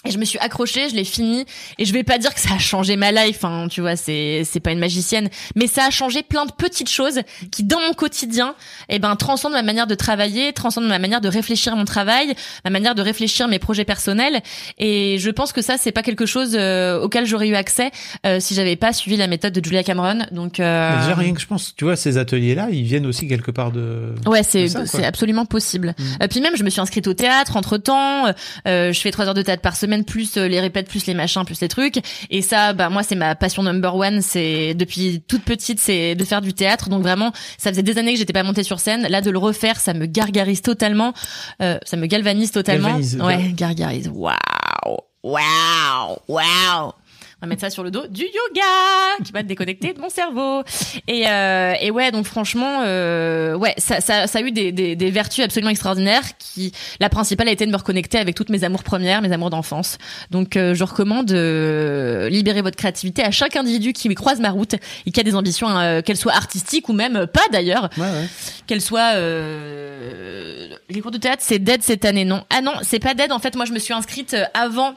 Et 0.07 0.11
je 0.11 0.17
me 0.17 0.25
suis 0.25 0.39
accrochée, 0.39 0.89
je 0.89 0.95
l'ai 0.95 1.03
fini. 1.03 1.45
Et 1.77 1.85
je 1.85 1.93
vais 1.93 2.03
pas 2.03 2.17
dire 2.17 2.33
que 2.33 2.39
ça 2.39 2.55
a 2.55 2.59
changé 2.59 2.95
ma 2.95 3.11
life, 3.11 3.43
hein, 3.43 3.67
tu 3.69 3.81
vois, 3.81 3.95
c'est 3.95 4.43
c'est 4.45 4.59
pas 4.59 4.71
une 4.71 4.79
magicienne, 4.79 5.29
mais 5.55 5.67
ça 5.67 5.85
a 5.85 5.89
changé 5.89 6.23
plein 6.23 6.45
de 6.45 6.51
petites 6.51 6.89
choses 6.89 7.21
qui, 7.51 7.63
dans 7.63 7.79
mon 7.79 7.93
quotidien, 7.93 8.55
eh 8.89 8.99
ben 8.99 9.15
transcendent 9.15 9.53
ma 9.53 9.63
manière 9.63 9.87
de 9.87 9.95
travailler, 9.95 10.53
transcendent 10.53 10.87
ma 10.87 10.99
manière 10.99 11.21
de 11.21 11.27
réfléchir 11.27 11.73
à 11.73 11.75
mon 11.75 11.85
travail, 11.85 12.33
ma 12.63 12.69
manière 12.69 12.95
de 12.95 13.01
réfléchir 13.01 13.47
mes 13.47 13.59
projets 13.59 13.85
personnels. 13.85 14.41
Et 14.77 15.17
je 15.19 15.29
pense 15.29 15.53
que 15.53 15.61
ça, 15.61 15.77
c'est 15.77 15.91
pas 15.91 16.03
quelque 16.03 16.25
chose 16.25 16.55
euh, 16.55 17.01
auquel 17.01 17.25
j'aurais 17.25 17.47
eu 17.47 17.55
accès 17.55 17.91
euh, 18.25 18.39
si 18.39 18.53
j'avais 18.53 18.75
pas 18.75 18.93
suivi 18.93 19.17
la 19.17 19.27
méthode 19.27 19.53
de 19.53 19.63
Julia 19.63 19.83
Cameron. 19.83 20.25
Donc 20.31 20.59
euh, 20.59 20.99
Déjà, 21.01 21.15
rien 21.15 21.33
que 21.33 21.41
je 21.41 21.47
pense, 21.47 21.75
tu 21.75 21.85
vois, 21.85 21.95
ces 21.95 22.17
ateliers-là, 22.17 22.67
ils 22.71 22.83
viennent 22.83 23.05
aussi 23.05 23.27
quelque 23.27 23.51
part 23.51 23.71
de. 23.71 24.13
Ouais, 24.25 24.43
c'est 24.43 24.67
c'est 24.85 25.05
absolument 25.05 25.45
possible. 25.45 25.95
Mm. 25.97 26.03
Euh, 26.23 26.27
puis 26.27 26.41
même, 26.41 26.55
je 26.55 26.63
me 26.63 26.69
suis 26.69 26.81
inscrite 26.81 27.07
au 27.07 27.13
théâtre 27.13 27.57
entre 27.57 27.77
temps. 27.77 28.31
je 28.65 28.99
fais 28.99 29.11
trois 29.11 29.25
heures 29.25 29.33
de 29.33 29.41
théâtre 29.41 29.61
par 29.61 29.75
semaine, 29.75 29.96
plus 30.03 30.37
euh, 30.37 30.47
les 30.47 30.59
répètes, 30.59 30.87
plus 30.87 31.05
les 31.05 31.13
machins, 31.13 31.43
plus 31.45 31.61
les 31.61 31.67
trucs. 31.67 31.99
Et 32.29 32.41
ça, 32.41 32.73
bah 32.73 32.89
moi, 32.89 33.03
c'est 33.03 33.15
ma 33.15 33.35
passion 33.35 33.63
number 33.63 33.95
one. 33.95 34.21
C'est 34.21 34.73
depuis 34.73 35.23
toute 35.27 35.43
petite, 35.43 35.79
c'est 35.79 36.15
de 36.15 36.23
faire 36.23 36.41
du 36.41 36.53
théâtre. 36.53 36.89
Donc 36.89 37.01
vraiment, 37.01 37.31
ça 37.57 37.71
faisait 37.71 37.83
des 37.83 37.97
années 37.97 38.13
que 38.13 38.19
j'étais 38.19 38.33
pas 38.33 38.43
montée 38.43 38.63
sur 38.63 38.79
scène. 38.79 39.07
Là, 39.07 39.21
de 39.21 39.31
le 39.31 39.37
refaire, 39.37 39.79
ça 39.79 39.93
me 39.93 40.05
gargarise 40.05 40.61
totalement. 40.61 41.13
Euh, 41.61 41.77
ça 41.85 41.97
me 41.97 42.05
galvanise 42.05 42.51
totalement. 42.51 42.89
Galvanise, 42.89 43.21
ouais, 43.21 43.51
gargarise. 43.53 44.09
Waouh, 44.13 44.97
waouh, 45.23 46.17
waouh. 46.27 46.93
On 47.39 47.45
va 47.45 47.49
mettre 47.49 47.61
ça 47.61 47.69
sur 47.69 47.83
le 47.83 47.91
dos 47.91 48.07
du 48.07 48.23
yoga 48.23 49.23
qui 49.23 49.31
va 49.31 49.43
te 49.43 49.47
déconnecter 49.47 49.93
de 49.93 49.99
mon 50.01 50.09
cerveau. 50.09 50.63
Et, 51.07 51.27
euh, 51.29 51.73
et 51.79 51.91
ouais, 51.91 52.09
donc 52.11 52.25
franchement, 52.25 52.81
euh, 52.83 53.53
ouais, 53.55 53.75
ça, 53.77 54.01
ça, 54.01 54.25
ça 54.25 54.39
a 54.39 54.41
eu 54.41 54.51
des, 54.51 54.71
des, 54.71 54.95
des 54.95 55.11
vertus 55.11 55.45
absolument 55.45 55.69
extraordinaires. 55.69 56.23
Qui, 56.39 56.71
la 56.99 57.09
principale 57.09 57.47
a 57.47 57.51
été 57.51 57.67
de 57.67 57.71
me 57.71 57.77
reconnecter 57.77 58.17
avec 58.17 58.33
toutes 58.33 58.49
mes 58.49 58.63
amours 58.63 58.83
premières, 58.83 59.21
mes 59.21 59.31
amours 59.31 59.51
d'enfance. 59.51 59.99
Donc 60.31 60.57
euh, 60.57 60.73
je 60.73 60.83
recommande 60.83 61.31
euh, 61.31 62.27
libérer 62.29 62.63
votre 62.63 62.75
créativité 62.75 63.23
à 63.23 63.29
chaque 63.29 63.55
individu 63.55 63.93
qui 63.93 64.11
croise 64.15 64.39
ma 64.39 64.49
route 64.49 64.73
et 65.05 65.11
qui 65.11 65.19
a 65.19 65.23
des 65.23 65.35
ambitions, 65.35 65.69
euh, 65.77 66.01
qu'elles 66.01 66.17
soient 66.17 66.33
artistiques 66.33 66.89
ou 66.89 66.93
même 66.93 67.27
pas 67.27 67.43
d'ailleurs, 67.51 67.89
Ouais, 67.97 68.03
ouais. 68.03 68.27
qu'elles 68.65 68.81
soient. 68.81 69.11
Euh, 69.15 70.69
les 70.89 71.01
cours 71.01 71.11
de 71.11 71.17
théâtre, 71.19 71.43
c'est 71.45 71.59
dead 71.59 71.83
cette 71.83 72.03
année, 72.05 72.25
non 72.25 72.43
Ah 72.49 72.61
non, 72.61 72.73
c'est 72.81 72.99
pas 72.99 73.13
dead. 73.13 73.31
En 73.31 73.37
fait, 73.39 73.55
moi, 73.55 73.65
je 73.65 73.73
me 73.73 73.79
suis 73.79 73.93
inscrite 73.93 74.35
avant 74.55 74.95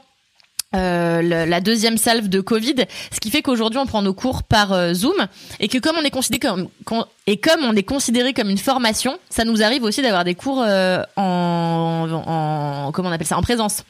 euh, 0.75 1.21
le- 1.21 1.49
la 1.49 1.59
deuxième 1.61 1.97
salve 1.97 2.27
de 2.29 2.39
Covid, 2.41 2.75
ce 3.13 3.19
qui 3.19 3.29
fait 3.29 3.41
qu'aujourd'hui 3.41 3.79
on 3.79 3.85
prend 3.85 4.01
nos 4.01 4.13
cours 4.13 4.43
par 4.43 4.71
euh, 4.71 4.93
Zoom 4.93 5.15
et 5.59 5.67
que 5.67 5.77
comme 5.77 5.95
on 5.99 6.03
est 6.03 6.09
considéré 6.11 6.39
comme 6.39 6.69
con- 6.85 7.05
et 7.27 7.37
comme 7.37 7.63
on 7.63 7.75
est 7.75 7.83
considéré 7.83 8.33
comme 8.33 8.49
une 8.49 8.57
formation, 8.57 9.17
ça 9.29 9.43
nous 9.45 9.61
arrive 9.61 9.83
aussi 9.83 10.01
d'avoir 10.01 10.23
des 10.23 10.33
cours 10.35 10.63
euh, 10.65 11.03
en, 11.17 12.07
en 12.25 12.91
comment 12.91 13.09
on 13.09 13.11
appelle 13.11 13.27
ça 13.27 13.37
en 13.37 13.41
présence. 13.43 13.83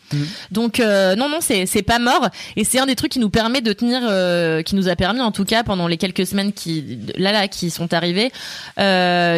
Donc 0.51 0.79
euh, 0.79 1.15
non 1.15 1.29
non 1.29 1.37
c'est 1.39 1.65
c'est 1.65 1.81
pas 1.83 1.99
mort 1.99 2.27
et 2.55 2.63
c'est 2.63 2.79
un 2.79 2.85
des 2.85 2.95
trucs 2.95 3.11
qui 3.11 3.19
nous 3.19 3.29
permet 3.29 3.61
de 3.61 3.73
tenir, 3.73 4.01
qui 4.63 4.75
nous 4.75 4.87
a 4.89 4.95
permis 4.95 5.21
en 5.21 5.31
tout 5.31 5.45
cas 5.45 5.63
pendant 5.63 5.87
les 5.87 5.97
quelques 5.97 6.25
semaines 6.25 6.51
qui 6.51 6.99
là 7.17 7.31
là 7.31 7.47
qui 7.47 7.69
sont 7.69 7.93
arrivées, 7.93 8.31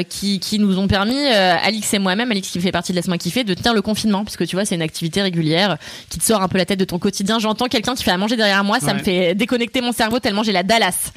qui 0.10 0.40
qui 0.40 0.60
nous 0.60 0.80
ont 0.80 0.88
permis 0.88 1.28
Alix 1.28 1.94
et 1.94 2.00
moi-même, 2.00 2.32
Alix 2.32 2.50
qui 2.50 2.60
fait 2.62 2.72
partie 2.72 2.92
de 2.92 2.96
Laisse-moi 2.98 3.18
kiffer, 3.18 3.44
de 3.44 3.54
tenir 3.54 3.74
le 3.74 3.82
confinement 3.82 4.24
puisque 4.24 4.46
tu 4.48 4.56
vois 4.56 4.66
c'est 4.66 4.76
une 4.76 4.82
activité 4.82 5.22
régulière 5.22 5.78
qui 6.10 6.20
te 6.20 6.24
sort 6.24 6.42
un 6.42 6.48
peu 6.48 6.58
la 6.58 6.66
tête 6.66 6.80
de 6.80 6.86
ton 6.86 7.00
quotidien. 7.00 7.33
J'entends 7.40 7.68
quelqu'un 7.68 7.96
qui 7.96 8.04
fait 8.04 8.12
à 8.12 8.18
manger 8.18 8.36
derrière 8.36 8.64
moi, 8.64 8.80
ça 8.80 8.88
Ouais. 8.88 8.94
me 8.96 9.00
fait 9.00 9.36
déconnecter 9.36 9.82
mon 9.82 9.92
cerveau 9.92 10.20
tellement 10.20 10.44
j'ai 10.44 10.52
la 10.52 10.64
Dallas. 10.64 11.12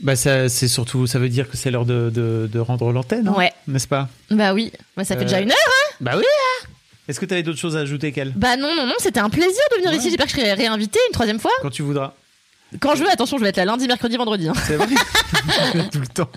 Bah, 0.00 0.14
ça, 0.14 0.48
c'est 0.48 0.68
surtout, 0.68 1.06
ça 1.08 1.18
veut 1.18 1.28
dire 1.28 1.50
que 1.50 1.56
c'est 1.56 1.70
l'heure 1.72 1.84
de, 1.84 2.10
de, 2.14 2.48
de 2.52 2.58
rendre 2.60 2.92
l'antenne, 2.92 3.26
hein, 3.28 3.34
Ouais. 3.36 3.52
n'est-ce 3.66 3.88
pas? 3.88 4.08
Bah 4.30 4.54
oui, 4.54 4.70
bah, 4.96 5.04
ça 5.04 5.16
fait 5.16 5.22
Euh, 5.22 5.24
déjà 5.24 5.40
une 5.40 5.50
heure. 5.50 5.56
Hein 5.66 5.94
Bah 6.00 6.12
oui. 6.16 6.22
Est-ce 7.08 7.18
que 7.18 7.26
tu 7.26 7.32
avais 7.34 7.42
d'autres 7.42 7.58
choses 7.58 7.76
à 7.76 7.80
ajouter, 7.80 8.12
qu'elle 8.12 8.32
bah 8.36 8.56
non 8.56 8.68
non 8.76 8.86
non, 8.86 8.92
c'était 8.98 9.18
un 9.20 9.30
plaisir 9.30 9.62
de 9.72 9.76
venir 9.82 9.92
ici. 9.94 10.08
J'espère 10.10 10.26
que 10.26 10.32
je 10.32 10.36
serai 10.36 10.52
réinvitée 10.52 11.00
une 11.08 11.12
troisième 11.14 11.40
fois. 11.40 11.50
Quand 11.62 11.70
tu 11.70 11.82
voudras. 11.82 12.12
Quand 12.80 12.94
je 12.94 13.02
veux, 13.02 13.10
attention, 13.10 13.38
je 13.38 13.42
vais 13.42 13.48
être 13.48 13.56
là 13.56 13.64
lundi, 13.64 13.86
mercredi, 13.86 14.16
vendredi. 14.16 14.46
hein. 14.48 14.52
C'est 14.66 14.76
vrai 14.76 14.86
Tout 15.90 16.00
le 16.00 16.06
temps. 16.06 16.28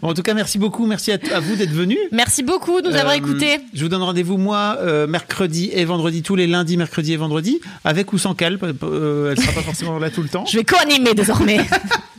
Bon, 0.00 0.10
en 0.10 0.14
tout 0.14 0.22
cas, 0.22 0.32
merci 0.34 0.58
beaucoup. 0.58 0.86
Merci 0.86 1.10
à, 1.12 1.18
à 1.34 1.40
vous 1.40 1.56
d'être 1.56 1.72
venus. 1.72 1.98
Merci 2.12 2.42
beaucoup 2.44 2.80
de 2.80 2.88
nous 2.88 2.94
avoir 2.96 3.14
Euh, 3.14 3.16
écoutés. 3.18 3.58
Je 3.74 3.82
vous 3.82 3.88
donne 3.88 4.02
rendez-vous, 4.02 4.36
moi, 4.38 4.76
euh, 4.80 5.06
mercredi 5.08 5.70
et 5.72 5.84
vendredi, 5.84 6.22
tous 6.22 6.36
les 6.36 6.46
lundis, 6.46 6.76
mercredi 6.76 7.12
et 7.12 7.16
vendredi, 7.16 7.60
avec 7.84 8.12
ou 8.12 8.18
sans 8.18 8.34
Cal. 8.34 8.58
Euh, 8.84 9.32
elle 9.32 9.40
sera 9.42 9.52
pas 9.52 9.62
forcément 9.62 9.98
là 9.98 10.08
tout 10.10 10.22
le 10.22 10.28
temps. 10.28 10.44
Je 10.46 10.58
vais 10.58 10.64
co-animer 10.64 11.14
désormais. 11.14 11.58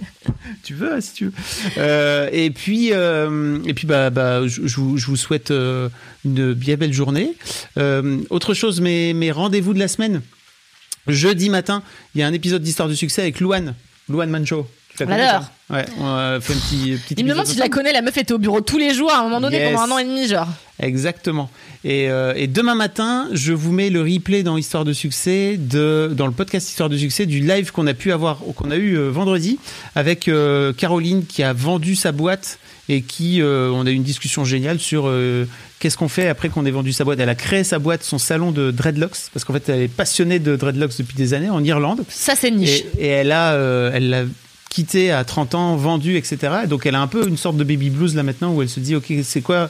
tu 0.63 0.73
veux, 0.73 0.99
si 0.99 1.13
tu 1.13 1.25
veux. 1.25 1.31
Euh, 1.77 2.29
et 2.33 2.49
puis, 2.49 2.89
euh, 2.91 3.59
et 3.65 3.73
puis, 3.73 3.87
bah, 3.87 4.09
bah, 4.09 4.45
je, 4.45 4.67
je 4.67 4.75
vous, 4.77 4.97
je 4.97 5.07
vous 5.07 5.15
souhaite 5.17 5.51
une 5.51 6.53
bien 6.53 6.75
belle 6.75 6.93
journée. 6.93 7.33
Autre 8.29 8.53
chose, 8.53 8.81
mes, 8.81 9.13
mes 9.13 9.31
rendez-vous 9.31 9.73
de 9.73 9.79
la 9.79 9.87
semaine? 9.87 10.21
Jeudi 11.07 11.49
matin, 11.49 11.83
il 12.15 12.21
y 12.21 12.23
a 12.23 12.27
un 12.27 12.33
épisode 12.33 12.61
d'Histoire 12.61 12.87
du 12.89 12.95
succès 12.95 13.21
avec 13.21 13.39
Louane, 13.39 13.75
Louane 14.09 14.29
Mancho. 14.29 14.67
Toi 14.97 15.07
Ouais, 15.71 15.85
on 15.99 16.05
a 16.05 16.39
fait 16.39 16.53
un 16.53 16.57
petit, 16.57 16.97
petit 17.03 17.15
Il 17.17 17.25
me 17.25 17.31
demande 17.31 17.47
si 17.47 17.55
je 17.55 17.59
la 17.59 17.67
connais, 17.69 17.91
la 17.93 18.03
meuf 18.03 18.15
était 18.15 18.33
au 18.33 18.37
bureau 18.37 18.61
tous 18.61 18.77
les 18.77 18.93
jours 18.93 19.11
à 19.11 19.19
un 19.19 19.23
moment 19.23 19.41
donné 19.41 19.57
Yes. 19.57 19.73
pendant 19.73 19.93
un 19.93 19.95
an 19.95 19.97
et 19.97 20.03
demi, 20.03 20.27
genre. 20.27 20.47
Exactement. 20.79 21.49
Et, 21.83 22.11
euh, 22.11 22.33
et 22.35 22.45
demain 22.45 22.75
matin, 22.75 23.27
je 23.31 23.53
vous 23.53 23.71
mets 23.71 23.89
le 23.89 24.01
replay 24.01 24.43
dans 24.43 24.55
Histoire 24.55 24.85
de 24.85 24.93
succès 24.93 25.57
de 25.57 26.11
dans 26.15 26.27
le 26.27 26.31
podcast 26.31 26.69
Histoire 26.69 26.89
de 26.89 26.97
succès 26.97 27.25
du 27.25 27.39
live 27.39 27.71
qu'on 27.71 27.87
a 27.87 27.95
pu 27.95 28.11
avoir 28.11 28.37
qu'on 28.55 28.69
a 28.69 28.75
eu 28.75 28.95
euh, 28.95 29.09
vendredi 29.09 29.57
avec 29.95 30.27
euh, 30.27 30.73
Caroline 30.73 31.25
qui 31.25 31.41
a 31.41 31.53
vendu 31.53 31.95
sa 31.95 32.11
boîte 32.11 32.59
et 32.89 33.01
qui 33.01 33.41
euh, 33.41 33.69
on 33.71 33.85
a 33.85 33.89
eu 33.89 33.93
une 33.93 34.03
discussion 34.03 34.43
géniale 34.43 34.79
sur 34.79 35.07
euh, 35.07 35.47
qu'est-ce 35.79 35.97
qu'on 35.97 36.09
fait 36.09 36.27
après 36.27 36.49
qu'on 36.49 36.65
ait 36.65 36.71
vendu 36.71 36.91
sa 36.91 37.03
boîte. 37.03 37.19
Elle 37.19 37.29
a 37.29 37.35
créé 37.35 37.63
sa 37.63 37.79
boîte, 37.79 38.03
son 38.03 38.17
salon 38.17 38.51
de 38.51 38.71
dreadlocks 38.71 39.29
parce 39.33 39.45
qu'en 39.45 39.53
fait 39.53 39.69
elle 39.69 39.81
est 39.81 39.87
passionnée 39.87 40.39
de 40.39 40.55
dreadlocks 40.55 40.97
depuis 40.97 41.15
des 41.15 41.33
années 41.33 41.49
en 41.49 41.63
Irlande. 41.63 42.03
Ça, 42.09 42.35
c'est 42.35 42.51
niche. 42.51 42.83
Et, 42.97 43.05
et 43.05 43.07
elle 43.07 43.31
a, 43.31 43.53
euh, 43.53 43.91
elle 43.93 44.09
l'a 44.09 44.23
quitté 44.73 45.11
à 45.11 45.23
30 45.23 45.53
ans, 45.53 45.75
vendu, 45.75 46.17
etc. 46.17 46.37
Et 46.63 46.67
donc 46.67 46.87
elle 46.87 46.95
a 46.95 47.01
un 47.01 47.07
peu 47.07 47.27
une 47.27 47.37
sorte 47.37 47.57
de 47.57 47.63
baby 47.63 47.91
blues 47.91 48.15
là 48.15 48.23
maintenant 48.23 48.51
où 48.53 48.61
elle 48.63 48.69
se 48.69 48.79
dit, 48.79 48.95
ok, 48.95 49.13
c'est 49.23 49.41
quoi? 49.41 49.69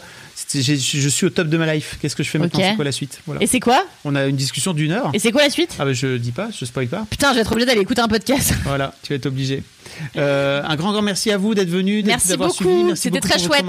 Je 0.53 1.09
suis 1.09 1.25
au 1.25 1.29
top 1.29 1.49
de 1.49 1.57
ma 1.57 1.73
life. 1.73 1.97
Qu'est-ce 2.01 2.15
que 2.15 2.23
je 2.23 2.29
fais 2.29 2.39
maintenant? 2.39 2.59
Ok. 2.59 2.65
C'est 2.69 2.75
quoi 2.75 2.85
la 2.85 2.91
suite? 2.93 3.19
Voilà. 3.25 3.43
Et 3.43 3.47
c'est 3.47 3.59
quoi? 3.59 3.83
On 4.05 4.15
a 4.15 4.25
une 4.25 4.37
discussion 4.37 4.73
d'une 4.73 4.91
heure. 4.91 5.11
Et 5.13 5.19
c'est 5.19 5.31
quoi 5.33 5.43
la 5.43 5.49
suite? 5.49 5.75
Ah 5.77 5.85
bah 5.85 5.91
je 5.93 6.15
dis 6.17 6.31
pas, 6.31 6.47
je 6.57 6.63
spoil 6.63 6.87
pas. 6.87 7.05
Putain, 7.09 7.31
je 7.31 7.35
vais 7.35 7.41
être 7.41 7.51
obligée 7.51 7.65
d'aller 7.65 7.81
écouter 7.81 8.01
un 8.01 8.07
podcast. 8.07 8.53
Voilà, 8.63 8.95
tu 9.03 9.09
vas 9.09 9.17
être 9.17 9.25
obligé. 9.25 9.61
Euh, 10.15 10.63
un 10.65 10.75
grand 10.77 10.93
grand 10.93 11.01
merci 11.01 11.31
à 11.31 11.37
vous 11.37 11.53
d'être 11.53 11.69
venu, 11.69 12.01
d'avoir 12.01 12.49
beaucoup, 12.49 12.53
suivi. 12.53 12.83
Merci 12.85 13.01
c'était 13.03 13.19
très 13.19 13.37
chouette. 13.39 13.65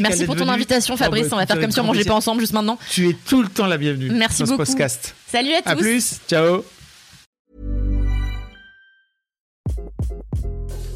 Merci, 0.00 0.24
pour 0.26 0.36
ton 0.36 0.44
venu. 0.44 0.54
invitation, 0.54 0.96
Fabrice. 0.96 1.28
bah, 1.28 1.36
On 1.36 1.36
va 1.38 1.46
faire 1.46 1.60
comme 1.60 1.70
si 1.72 1.80
on 1.80 1.84
mangeait 1.84 2.04
pas 2.04 2.14
ensemble 2.14 2.40
juste 2.42 2.52
maintenant. 2.52 2.78
Tu 2.90 3.08
es 3.08 3.16
tout 3.26 3.42
le 3.42 3.48
temps 3.48 3.66
la 3.66 3.78
bienvenue. 3.78 4.10
Merci 4.10 4.40
dans 4.40 4.46
ce 4.46 4.50
beaucoup. 4.52 4.64
podcast. 4.66 5.14
Salut 5.26 5.54
à 5.54 5.62
tous. 5.62 5.68
À 5.70 5.76
plus. 5.76 6.20
Ciao. 6.28 6.62